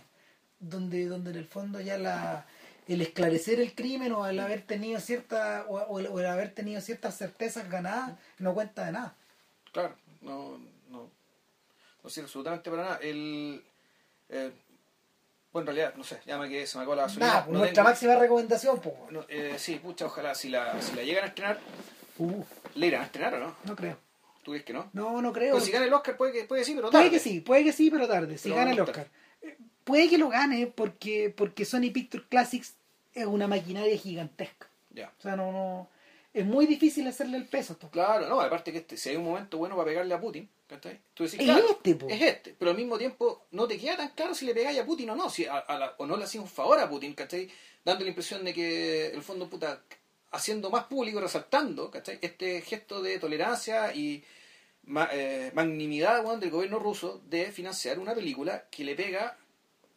donde, 0.60 1.08
donde 1.08 1.32
en 1.32 1.38
el 1.38 1.46
fondo 1.46 1.82
ya 1.82 1.98
la 1.98 2.46
el 2.88 3.02
esclarecer 3.02 3.60
el 3.60 3.74
crimen 3.76 4.12
o 4.14 4.26
el 4.28 4.40
haber 4.40 4.62
tenido 4.62 5.00
cierta 5.02 5.66
o, 5.68 5.78
o 5.78 6.00
el, 6.00 6.08
o 6.08 6.20
el 6.20 6.26
haber 6.26 6.54
tenido 6.54 6.80
ciertas 6.80 7.18
certezas 7.18 7.70
ganadas 7.70 8.18
no 8.40 8.54
cuenta 8.54 8.86
de 8.86 8.92
nada. 8.94 9.16
Claro, 9.74 9.96
no, 10.22 10.58
no, 10.90 11.10
no 12.04 12.10
sirve 12.10 12.26
absolutamente 12.28 12.70
para 12.70 12.84
nada. 12.84 12.98
El, 13.02 13.64
eh, 14.30 14.52
bueno, 15.54 15.70
en 15.70 15.76
realidad, 15.78 15.96
no 15.96 16.04
sé, 16.04 16.20
ya 16.26 16.38
me 16.38 16.50
quedé, 16.50 16.68
se 16.68 16.78
me 16.78 16.82
acabó 16.84 16.96
la 16.96 17.04
pues 17.06 17.18
No 17.20 17.26
nuestra 17.60 17.74
tengo- 17.74 17.88
máxima 17.90 18.16
recomendación, 18.16 18.82
pues. 18.82 18.96
no, 19.12 19.24
eh, 19.30 19.54
sí, 19.58 19.76
pucha, 19.76 20.08
ojalá, 20.08 20.34
si 20.36 20.50
la, 20.50 20.82
si 20.82 20.96
la 20.96 21.04
llegan 21.04 21.24
a 21.24 21.28
estrenar, 21.28 21.60
Uh, 22.20 22.44
¿le 22.76 22.88
irán 22.88 23.02
a 23.02 23.06
estrenar 23.06 23.34
o 23.36 23.40
no? 23.40 23.56
no 23.64 23.76
creo. 23.76 23.98
¿Tú 24.44 24.52
crees 24.52 24.66
que 24.66 24.74
no? 24.74 24.90
No, 24.94 25.22
no 25.22 25.32
creo. 25.34 25.54
Pues 25.54 25.64
si 25.64 25.72
gana 25.72 25.86
el 25.86 25.94
Oscar 25.94 26.16
puede 26.18 26.32
que, 26.34 26.44
puede 26.44 26.62
que 26.62 26.66
sí, 26.66 26.76
pero 26.76 26.90
Puede 26.92 27.06
tarde. 27.06 27.16
que 27.16 27.20
sí, 27.20 27.40
puede 27.40 27.64
que 27.64 27.72
sí, 27.72 27.90
pero 27.90 28.08
tarde, 28.08 28.38
si 28.38 28.50
Pero 28.50 28.56
gana 28.58 28.72
el 28.72 28.80
Oscar. 28.82 29.08
Eh, 29.42 29.58
Puede 29.84 30.10
que 30.10 30.18
lo 30.18 30.30
gane 30.30 30.68
porque, 30.68 31.34
porque 31.36 31.66
Sony 31.66 31.92
Pictures 31.94 32.26
Classics 32.30 32.76
es 33.14 33.26
una 33.26 33.48
maquinaria 33.48 33.98
gigantesca. 33.98 34.68
Ya. 34.92 35.12
O 35.18 35.22
sea, 35.22 35.36
no, 35.36 35.52
no. 35.52 35.90
Es 36.34 36.46
muy 36.46 36.66
difícil 36.68 37.08
hacerle 37.08 37.38
el 37.38 37.46
peso 37.46 37.74
a 37.74 37.76
esto. 37.76 37.90
Claro, 37.90 38.28
no, 38.28 38.40
aparte 38.42 38.72
que 38.72 38.80
este, 38.80 38.96
si 38.98 39.10
hay 39.10 39.16
un 39.16 39.24
momento 39.26 39.58
bueno 39.58 39.76
para 39.76 39.86
pegarle 39.88 40.14
a 40.14 40.20
Putin, 40.20 40.48
¿cachai? 40.74 41.00
Tú 41.14 41.24
decís, 41.24 41.40
Es 41.40 41.46
claro, 41.46 41.70
este, 41.72 41.96
po. 41.96 42.08
es 42.10 42.22
este, 42.22 42.56
pero 42.58 42.72
al 42.72 42.78
mismo 42.78 42.98
tiempo 42.98 43.46
no 43.52 43.68
te 43.68 43.78
queda 43.78 43.98
tan 43.98 44.10
claro 44.10 44.34
si 44.36 44.46
le 44.46 44.54
pegáis 44.54 44.80
a 44.80 44.86
Putin 44.86 45.10
o 45.12 45.16
no, 45.16 45.30
si 45.30 45.46
a- 45.46 45.58
a 45.60 45.78
la- 45.80 45.96
o 45.98 46.06
no 46.06 46.18
le 46.18 46.24
hacías 46.26 46.44
un 46.44 46.50
favor 46.50 46.80
a 46.80 46.90
Putin, 46.90 47.14
¿cachai? 47.14 47.50
Dando 47.86 48.04
la 48.04 48.10
impresión 48.10 48.44
de 48.44 48.54
que 48.54 49.08
el 49.08 49.22
fondo 49.22 49.50
puta 49.50 49.82
haciendo 50.32 50.70
más 50.70 50.86
público, 50.86 51.20
resaltando, 51.22 51.92
¿cachai? 51.92 52.18
Este 52.22 52.62
gesto 52.62 53.02
de 53.02 53.20
tolerancia 53.20 53.94
y 53.94 54.24
ma- 54.86 55.10
eh, 55.12 55.52
magnanimidad 55.54 56.26
weón, 56.26 56.40
del 56.40 56.50
gobierno 56.50 56.80
ruso 56.80 57.22
de 57.30 57.52
financiar 57.52 58.00
una 58.00 58.14
película 58.16 58.66
que 58.72 58.84
le 58.84 58.96
pega 58.96 59.38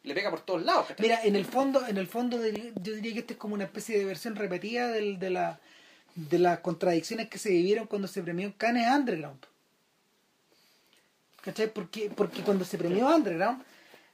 le 0.03 0.13
pega 0.13 0.29
por 0.29 0.39
todos 0.41 0.63
lados, 0.63 0.85
¿cachai? 0.87 1.03
Mira, 1.05 1.21
en 1.23 1.35
el 1.35 1.43
fondo, 1.43 1.85
en 1.85 1.97
el 1.97 2.07
fondo 2.07 2.37
yo 2.45 2.93
diría 2.93 3.11
que 3.13 3.19
esto 3.19 3.33
es 3.33 3.39
como 3.39 3.55
una 3.55 3.65
especie 3.65 3.97
de 3.97 4.05
versión 4.05 4.35
repetida 4.37 4.89
del, 4.89 5.19
de 5.19 5.29
la 5.31 5.59
de 6.15 6.39
las 6.39 6.59
contradicciones 6.61 7.27
que 7.29 7.37
se 7.37 7.49
vivieron 7.49 7.85
cuando 7.87 8.07
se 8.07 8.23
premió 8.23 8.51
Cannes 8.57 8.87
Underground. 8.89 9.45
¿Cachai? 11.41 11.67
Porque, 11.73 12.09
porque 12.09 12.41
cuando 12.41 12.65
se 12.65 12.77
premió 12.77 13.07
Underground, 13.07 13.63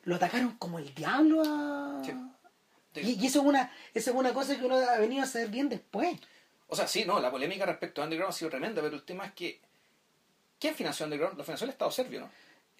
lo 0.03 0.15
atacaron 0.15 0.57
como 0.57 0.79
el 0.79 0.93
diablo 0.93 1.41
a... 1.45 2.01
Sí. 2.03 2.11
Y, 2.95 3.23
y 3.23 3.25
eso 3.27 3.39
es 3.39 3.45
una 3.45 3.71
eso 3.93 4.11
es 4.11 4.15
una 4.15 4.33
cosa 4.33 4.55
que 4.57 4.63
uno 4.65 4.75
ha 4.75 4.97
venido 4.99 5.23
a 5.23 5.25
saber 5.25 5.49
bien 5.49 5.67
después. 5.69 6.19
O 6.67 6.75
sea, 6.75 6.87
sí, 6.87 7.05
no, 7.05 7.19
la 7.19 7.31
polémica 7.31 7.65
respecto 7.65 8.01
a 8.01 8.05
Underground 8.05 8.33
ha 8.33 8.37
sido 8.37 8.51
tremenda, 8.51 8.81
pero 8.81 8.95
el 8.95 9.03
tema 9.03 9.25
es 9.25 9.33
que 9.33 9.59
¿quién 10.59 10.75
financió 10.75 11.05
Underground? 11.05 11.37
Lo 11.37 11.43
financió 11.43 11.65
el 11.65 11.71
Estado 11.71 11.89
serbio, 11.91 12.21
¿no? 12.21 12.29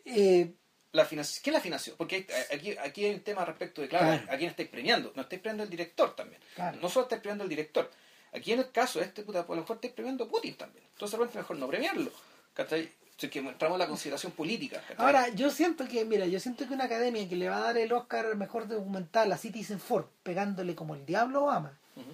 Eh, 0.05 0.53
La 0.91 1.07
¿Quién 1.07 1.53
la 1.53 1.59
financió? 1.59 1.95
Porque 1.97 2.27
aquí, 2.53 2.77
aquí 2.77 3.05
hay 3.05 3.15
un 3.15 3.21
tema 3.21 3.43
respecto 3.45 3.81
de, 3.81 3.87
claro, 3.87 4.05
Claro. 4.05 4.31
a 4.31 4.37
quién 4.37 4.49
estáis 4.51 4.69
premiando. 4.69 5.11
No 5.15 5.23
estáis 5.23 5.41
premiando 5.41 5.63
al 5.63 5.69
director 5.69 6.15
también. 6.15 6.39
Claro. 6.53 6.77
No 6.79 6.89
solo 6.89 7.03
estáis 7.05 7.21
premiando 7.21 7.43
al 7.43 7.49
director. 7.49 7.89
Aquí 8.33 8.51
en 8.53 8.59
el 8.59 8.71
caso 8.71 9.01
este, 9.01 9.23
puta, 9.23 9.39
a 9.39 9.45
lo 9.47 9.55
mejor 9.55 9.77
estáis 9.77 9.93
premiando 9.93 10.25
a 10.25 10.27
Putin 10.27 10.55
también. 10.55 10.85
Entonces, 10.93 11.11
de 11.17 11.17
repente, 11.17 11.39
mejor 11.39 11.57
no 11.57 11.67
premiarlo. 11.67 12.11
¿Cachai? 12.53 12.91
Si 13.23 13.27
es 13.27 13.31
que 13.31 13.39
entramos 13.39 13.75
en 13.77 13.79
la 13.79 13.87
consideración 13.87 14.33
política. 14.33 14.81
¿cachai? 14.81 14.97
ahora, 14.97 15.29
yo 15.29 15.49
siento 15.49 15.87
que, 15.87 16.03
mira, 16.03 16.25
yo 16.25 16.41
siento 16.41 16.67
que 16.67 16.73
una 16.73 16.83
academia 16.83 17.27
que 17.29 17.37
le 17.37 17.47
va 17.47 17.55
a 17.55 17.61
dar 17.61 17.77
el 17.77 17.93
Oscar 17.93 18.35
mejor 18.35 18.67
documental 18.67 19.31
a 19.31 19.37
Citizen 19.37 19.79
Four, 19.79 20.09
pegándole 20.23 20.75
como 20.75 20.93
el 20.95 21.05
diablo 21.05 21.39
a 21.39 21.43
Obama, 21.43 21.79
Ujú. 21.95 22.09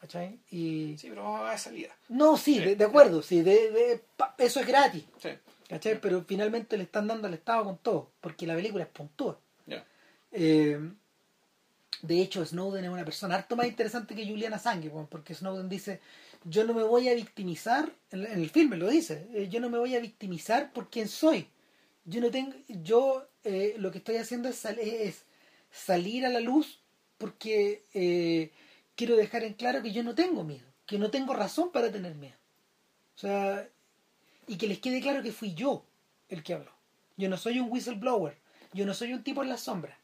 ¿Cachai? 0.00 0.38
Y... 0.50 0.96
Sí, 0.98 1.08
pero 1.10 1.24
vamos 1.24 1.50
a 1.50 1.58
salida. 1.58 1.90
No, 2.08 2.38
sí, 2.38 2.54
Sí, 2.54 2.60
de, 2.64 2.76
de 2.76 2.84
acuerdo, 2.84 3.20
sí, 3.20 3.42
de, 3.42 3.70
de- 3.72 4.00
pa- 4.16 4.34
eso 4.38 4.60
es 4.60 4.66
gratis, 4.66 5.04
Sí, 5.22 5.30
¿cachai? 5.68 6.00
Pero 6.00 6.24
finalmente 6.26 6.78
le 6.78 6.84
están 6.84 7.06
dando 7.08 7.28
al 7.28 7.34
Estado 7.34 7.62
con 7.64 7.76
todo, 7.76 8.10
porque 8.22 8.46
la 8.46 8.54
película 8.54 8.84
es 8.84 8.90
puntúa. 8.90 9.38
Eh, 10.32 10.80
de 12.02 12.20
hecho, 12.22 12.44
Snowden 12.44 12.84
es 12.84 12.90
una 12.90 13.04
persona 13.04 13.34
harto 13.36 13.54
más 13.54 13.66
interesante 13.66 14.14
que 14.14 14.26
Juliana 14.26 14.60
weón, 14.64 15.06
porque 15.08 15.34
Snowden 15.34 15.68
dice, 15.68 16.00
yo 16.44 16.64
no 16.64 16.74
me 16.74 16.82
voy 16.82 17.08
a 17.08 17.14
victimizar, 17.14 17.92
en, 18.10 18.26
en 18.26 18.40
el 18.40 18.50
filme 18.50 18.76
lo 18.76 18.88
dice, 18.88 19.28
eh, 19.34 19.48
yo 19.50 19.60
no 19.60 19.70
me 19.70 19.78
voy 19.78 19.94
a 19.96 20.00
victimizar 20.00 20.72
por 20.72 20.90
quién 20.90 21.08
soy. 21.08 21.48
Yo 22.04 22.20
no 22.20 22.30
tengo, 22.30 22.52
yo 22.68 23.26
eh, 23.44 23.74
lo 23.78 23.90
que 23.90 23.98
estoy 23.98 24.16
haciendo 24.16 24.48
es, 24.48 24.56
sal- 24.56 24.78
es 24.78 25.24
salir 25.72 26.26
a 26.26 26.30
la 26.30 26.40
luz 26.40 26.80
porque 27.18 27.84
eh, 27.94 28.50
quiero 28.96 29.16
dejar 29.16 29.44
en 29.44 29.54
claro 29.54 29.82
que 29.82 29.92
yo 29.92 30.02
no 30.02 30.14
tengo 30.14 30.44
miedo, 30.44 30.66
que 30.86 30.98
no 30.98 31.10
tengo 31.10 31.32
razón 31.34 31.72
para 31.72 31.90
tener 31.90 32.14
miedo. 32.16 32.36
O 33.16 33.18
sea, 33.20 33.68
y 34.46 34.56
que 34.56 34.68
les 34.68 34.80
quede 34.80 35.00
claro 35.00 35.22
que 35.22 35.32
fui 35.32 35.54
yo 35.54 35.84
el 36.28 36.42
que 36.42 36.54
habló. 36.54 36.72
Yo 37.16 37.28
no 37.28 37.36
soy 37.36 37.60
un 37.60 37.70
whistleblower, 37.70 38.36
yo 38.72 38.86
no 38.86 38.94
soy 38.94 39.12
un 39.14 39.22
tipo 39.24 39.42
en 39.42 39.48
la 39.50 39.58
sombra. 39.58 39.98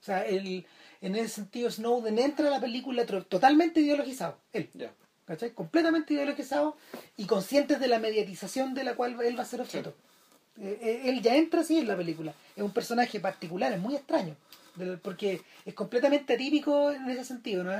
O 0.00 0.02
sea, 0.04 0.24
el, 0.26 0.66
en 1.02 1.14
ese 1.16 1.28
sentido 1.28 1.70
Snowden 1.70 2.18
entra 2.18 2.48
a 2.48 2.50
la 2.50 2.60
película 2.60 3.04
totalmente 3.06 3.80
ideologizado, 3.80 4.38
él. 4.52 4.70
¿Cachai? 5.30 5.52
Completamente 5.52 6.14
ideologizado 6.14 6.76
y 7.16 7.26
conscientes 7.26 7.78
de 7.78 7.86
la 7.86 8.00
mediatización 8.00 8.74
de 8.74 8.82
la 8.82 8.96
cual 8.96 9.16
él 9.22 9.38
va 9.38 9.44
a 9.44 9.46
ser 9.46 9.60
objeto. 9.60 9.94
Eh, 10.60 10.76
eh, 10.82 11.02
él 11.04 11.22
ya 11.22 11.36
entra 11.36 11.60
así 11.60 11.78
en 11.78 11.86
la 11.86 11.96
película. 11.96 12.34
Es 12.56 12.64
un 12.64 12.72
personaje 12.72 13.20
particular, 13.20 13.72
es 13.72 13.78
muy 13.78 13.94
extraño, 13.94 14.34
porque 15.02 15.40
es 15.64 15.74
completamente 15.74 16.34
atípico 16.34 16.90
en 16.90 17.08
ese 17.08 17.24
sentido. 17.24 17.62
¿no? 17.62 17.70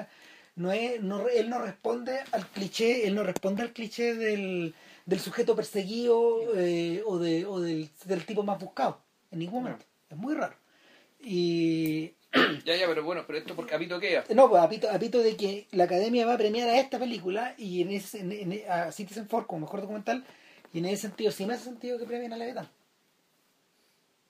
no 0.55 0.70
es, 0.70 1.02
no, 1.02 1.27
él 1.27 1.51
no 1.51 1.60
responde 1.60 2.20
al 2.31 2.47
cliché, 2.47 3.05
él 3.09 3.16
no 3.16 3.24
responde 3.24 3.62
al 3.62 3.72
cliché 3.72 4.14
del, 4.14 4.72
del 5.05 5.18
sujeto 5.18 5.56
perseguido 5.56 6.56
eh, 6.56 7.02
o, 7.05 7.18
de, 7.18 7.47
o 7.47 7.59
del, 7.60 7.90
del 8.05 8.24
tipo 8.27 8.44
más 8.44 8.60
buscado, 8.60 9.01
en 9.32 9.40
ningún 9.40 9.64
momento. 9.64 9.85
Es 10.09 10.16
muy 10.16 10.35
raro. 10.35 10.55
Y 11.20 12.12
Ya, 12.65 12.77
ya, 12.77 12.86
pero 12.86 13.02
bueno, 13.02 13.24
pero 13.27 13.39
esto 13.39 13.57
porque 13.57 13.74
Apito 13.74 13.98
queda. 13.98 14.24
no, 14.35 14.48
pues 14.48 14.62
apito, 14.62 14.89
apito 14.90 15.19
de 15.19 15.36
que 15.36 15.66
la 15.73 15.85
academia 15.85 16.27
va 16.27 16.35
a 16.35 16.39
premiar 16.39 16.69
a 16.69 16.78
esta 16.78 16.98
película 16.98 17.55
y 17.59 17.82
en 17.82 17.90
ese, 17.90 18.20
en, 18.20 18.31
en- 18.32 18.70
a 18.70 18.93
Citizen 18.93 19.28
Four 19.28 19.47
como 19.47 19.62
mejor 19.62 19.81
documental 19.81 20.24
y 20.73 20.78
en 20.78 20.85
ese 20.86 21.02
sentido 21.09 21.32
sí 21.32 21.44
me 21.47 21.55
hace 21.55 21.65
sentido 21.65 21.98
que 21.98 22.05
premien 22.05 22.32
a 22.32 22.36
la 22.36 22.44
Leviatán. 22.47 22.69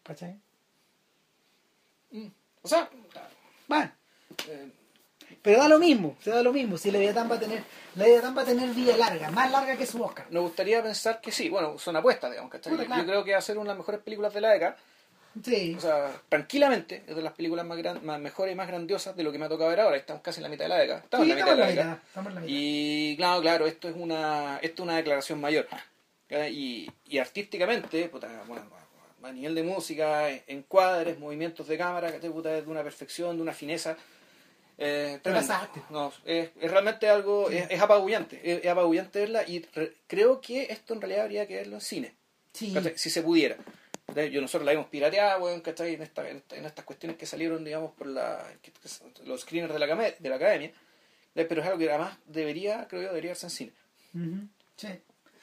¿Cachai? 0.03 0.39
O 2.63 2.69
sea, 2.69 2.91
Bueno, 3.69 3.91
eh, 4.49 4.71
pero 5.43 5.59
da 5.59 5.69
lo 5.69 5.79
mismo, 5.79 6.17
se 6.23 6.31
da 6.31 6.43
lo 6.43 6.53
mismo. 6.53 6.77
Si 6.77 6.91
la 6.91 6.99
Leviatán 6.99 7.31
va 7.31 7.37
a 7.37 7.41
tener, 7.41 7.63
la 7.95 8.05
Leviatán 8.05 8.37
va 8.37 8.43
a 8.43 8.45
tener 8.45 8.69
vida 8.71 8.97
larga, 8.97 9.31
más 9.31 9.51
larga 9.51 9.77
que 9.77 9.87
su 9.87 10.03
Oscar. 10.03 10.27
nos 10.31 10.43
gustaría 10.43 10.83
pensar 10.83 11.21
que 11.21 11.31
sí. 11.33 11.49
Bueno, 11.49 11.79
son 11.79 11.97
apuestas, 11.97 12.31
digamos, 12.31 12.51
¿cachai? 12.51 12.73
Puta, 12.73 12.83
Yo- 12.83 12.87
claro. 12.89 13.03
Yo 13.03 13.09
creo 13.09 13.25
que 13.25 13.33
va 13.33 13.39
a 13.39 13.43
ser 13.43 13.57
una 13.59 13.65
de 13.65 13.69
las 13.71 13.79
mejores 13.79 14.01
películas 14.03 14.35
de 14.35 14.41
la 14.41 14.51
década. 14.51 14.77
Sí. 15.45 15.75
O 15.77 15.81
sea, 15.81 16.11
tranquilamente 16.29 17.05
es 17.07 17.15
de 17.15 17.23
las 17.23 17.33
películas 17.35 17.65
más, 17.65 17.79
gran- 17.79 18.05
más 18.05 18.19
mejores 18.21 18.53
y 18.53 18.57
más 18.57 18.67
grandiosas 18.67 19.15
de 19.17 19.23
lo 19.23 19.31
que 19.31 19.39
me 19.39 19.45
ha 19.47 19.49
tocado 19.49 19.71
ver 19.71 19.81
ahora. 19.81 19.97
Estamos 19.97 20.23
casi 20.23 20.39
en 20.41 20.43
la 20.45 20.49
mitad 20.49 20.65
de 20.65 20.69
la 20.71 20.79
década. 20.79 21.01
Estamos 21.01 21.25
Sí, 21.27 21.33
en 21.33 21.39
la 21.39 21.45
mitad 21.45 21.55
de 21.57 21.61
la 21.61 21.67
la 21.67 21.71
década. 21.71 22.03
Y 22.47 23.17
claro, 23.17 23.41
claro, 23.41 23.67
esto 23.67 23.89
es 23.89 23.95
una, 23.97 24.59
esto 24.63 24.83
es 24.83 24.85
una 24.87 24.97
declaración 24.97 25.41
mayor. 25.41 25.67
Y, 26.51 26.89
y 27.07 27.19
artísticamente, 27.19 28.09
puta, 28.09 28.29
bueno, 28.47 28.65
a 29.23 29.33
nivel 29.33 29.55
de 29.55 29.63
música, 29.63 30.29
encuadres, 30.47 31.19
movimientos 31.19 31.67
de 31.69 31.77
cámara, 31.79 32.13
que 32.19 32.31
puta, 32.31 32.57
es 32.57 32.65
de 32.65 32.71
una 32.71 32.83
perfección, 32.83 33.37
de 33.37 33.43
una 33.43 33.53
fineza. 33.53 33.97
Eh, 34.79 35.19
Te. 35.23 35.31
No, 35.91 36.13
es, 36.25 36.51
es 36.59 36.71
realmente 36.71 37.09
algo, 37.09 37.51
es, 37.51 37.67
es 37.71 37.81
apabullante, 37.81 38.41
es, 38.43 38.65
es 38.65 38.71
apabullante 38.71 39.19
verla 39.21 39.43
y 39.47 39.61
re- 39.75 39.95
creo 40.07 40.41
que 40.41 40.63
esto 40.71 40.95
en 40.95 41.03
realidad 41.03 41.25
habría 41.25 41.47
que 41.47 41.57
verlo 41.57 41.75
en 41.77 41.81
cine. 41.83 42.15
Sí. 42.53 42.75
si 42.97 43.11
se 43.11 43.23
pudiera. 43.23 43.57
Yo 44.15 44.41
nosotros 44.41 44.65
la 44.67 44.73
hemos 44.73 44.87
pirateado, 44.87 45.45
weón, 45.45 45.61
¿cachai? 45.61 45.95
En, 45.95 46.03
esta- 46.03 46.29
en, 46.29 46.39
esta- 46.39 46.57
en 46.57 46.65
estas 46.65 46.85
cuestiones 46.85 47.17
que 47.17 47.27
salieron, 47.27 47.65
digamos, 47.65 47.93
por 47.93 48.07
la, 48.07 48.45
que- 48.63 48.73
que- 48.73 49.25
los 49.27 49.41
screeners 49.43 49.73
de 49.73 49.79
la, 49.79 49.87
de 50.19 50.29
la 50.29 50.37
academia. 50.37 50.73
Pero 51.35 51.61
es 51.61 51.67
algo 51.67 51.79
que 51.79 51.89
además 51.89 52.17
debería, 52.27 52.87
creo 52.89 53.03
yo, 53.03 53.09
debería 53.09 53.31
verse 53.31 53.47
en 53.47 53.51
cine. 53.51 53.73
Ujú, 54.15 54.49
sí. 54.77 54.89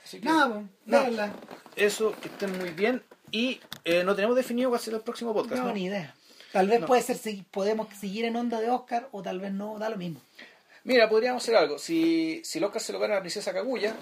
Así 0.03 0.19
que, 0.19 0.25
Nada, 0.25 0.47
pues, 0.53 0.65
no. 0.85 0.99
véanla. 1.01 1.33
eso, 1.75 2.13
que 2.21 2.27
estén 2.27 2.57
muy 2.57 2.69
bien. 2.71 3.01
Y 3.31 3.59
eh, 3.85 4.03
no 4.03 4.15
tenemos 4.15 4.35
definido 4.35 4.69
cuál 4.69 4.81
será 4.81 4.97
el 4.97 5.03
próximo 5.03 5.33
podcast. 5.33 5.61
No, 5.61 5.67
¿no? 5.69 5.73
ni 5.73 5.85
idea. 5.85 6.13
Tal 6.53 6.67
vez 6.67 6.79
No. 6.81 6.87
puede 6.87 7.01
ser, 7.01 7.17
segui- 7.17 7.45
podemos 7.51 7.87
seguir 7.97 8.25
en 8.25 8.35
onda 8.35 8.59
de 8.61 8.69
Oscar 8.69 9.09
o 9.11 9.21
tal 9.21 9.39
vez 9.39 9.51
no, 9.51 9.77
da 9.79 9.89
lo 9.89 9.97
mismo. 9.97 10.21
Mira, 10.87 11.09
podríamos 11.09 11.43
hacer 11.43 11.57
algo. 11.57 11.77
Si, 11.77 12.41
si 12.45 12.59
el 12.59 12.63
Oscar 12.63 12.81
se 12.81 12.93
lo 12.93 12.99
gana 12.99 13.15
a 13.15 13.17
la 13.17 13.21
princesa 13.21 13.51
Kaguya, 13.51 13.93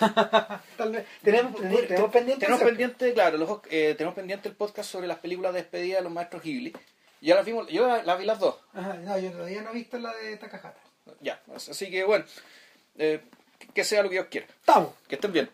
Tal 0.76 0.90
vez. 0.90 1.06
Tenemos, 1.22 1.54
tenemos, 1.54 1.86
tenemos 1.86 2.10
pendiente. 2.10 2.44
tenemos 2.44 2.64
pendiente, 2.64 3.14
claro, 3.14 3.38
los, 3.38 3.60
eh, 3.70 3.94
tenemos 3.96 4.16
pendiente 4.16 4.48
el 4.48 4.56
podcast 4.56 4.90
sobre 4.90 5.06
las 5.06 5.18
películas 5.18 5.52
de 5.52 5.60
despedida 5.60 5.98
de 5.98 6.02
los 6.02 6.12
maestros 6.12 6.42
Ghibli. 6.42 6.72
Ya 7.20 7.36
las 7.36 7.44
vimos, 7.44 7.68
yo 7.68 7.86
las, 7.86 8.04
las 8.04 8.18
vi 8.18 8.24
las 8.24 8.40
dos. 8.40 8.56
Ajá, 8.72 8.94
no, 8.94 9.16
yo 9.16 9.30
todavía 9.30 9.62
no 9.62 9.70
he 9.70 9.74
visto 9.74 9.96
la 9.96 10.12
de 10.12 10.36
Takahata. 10.36 10.80
Ya, 11.20 11.40
así 11.54 11.88
que 11.88 12.02
bueno, 12.02 12.24
eh, 12.98 13.20
que 13.72 13.84
sea 13.84 14.02
lo 14.02 14.08
que 14.08 14.16
Dios 14.16 14.26
quiera. 14.28 14.48
¡Estamos! 14.48 14.92
Que 15.06 15.14
estén 15.14 15.32
bien. 15.32 15.48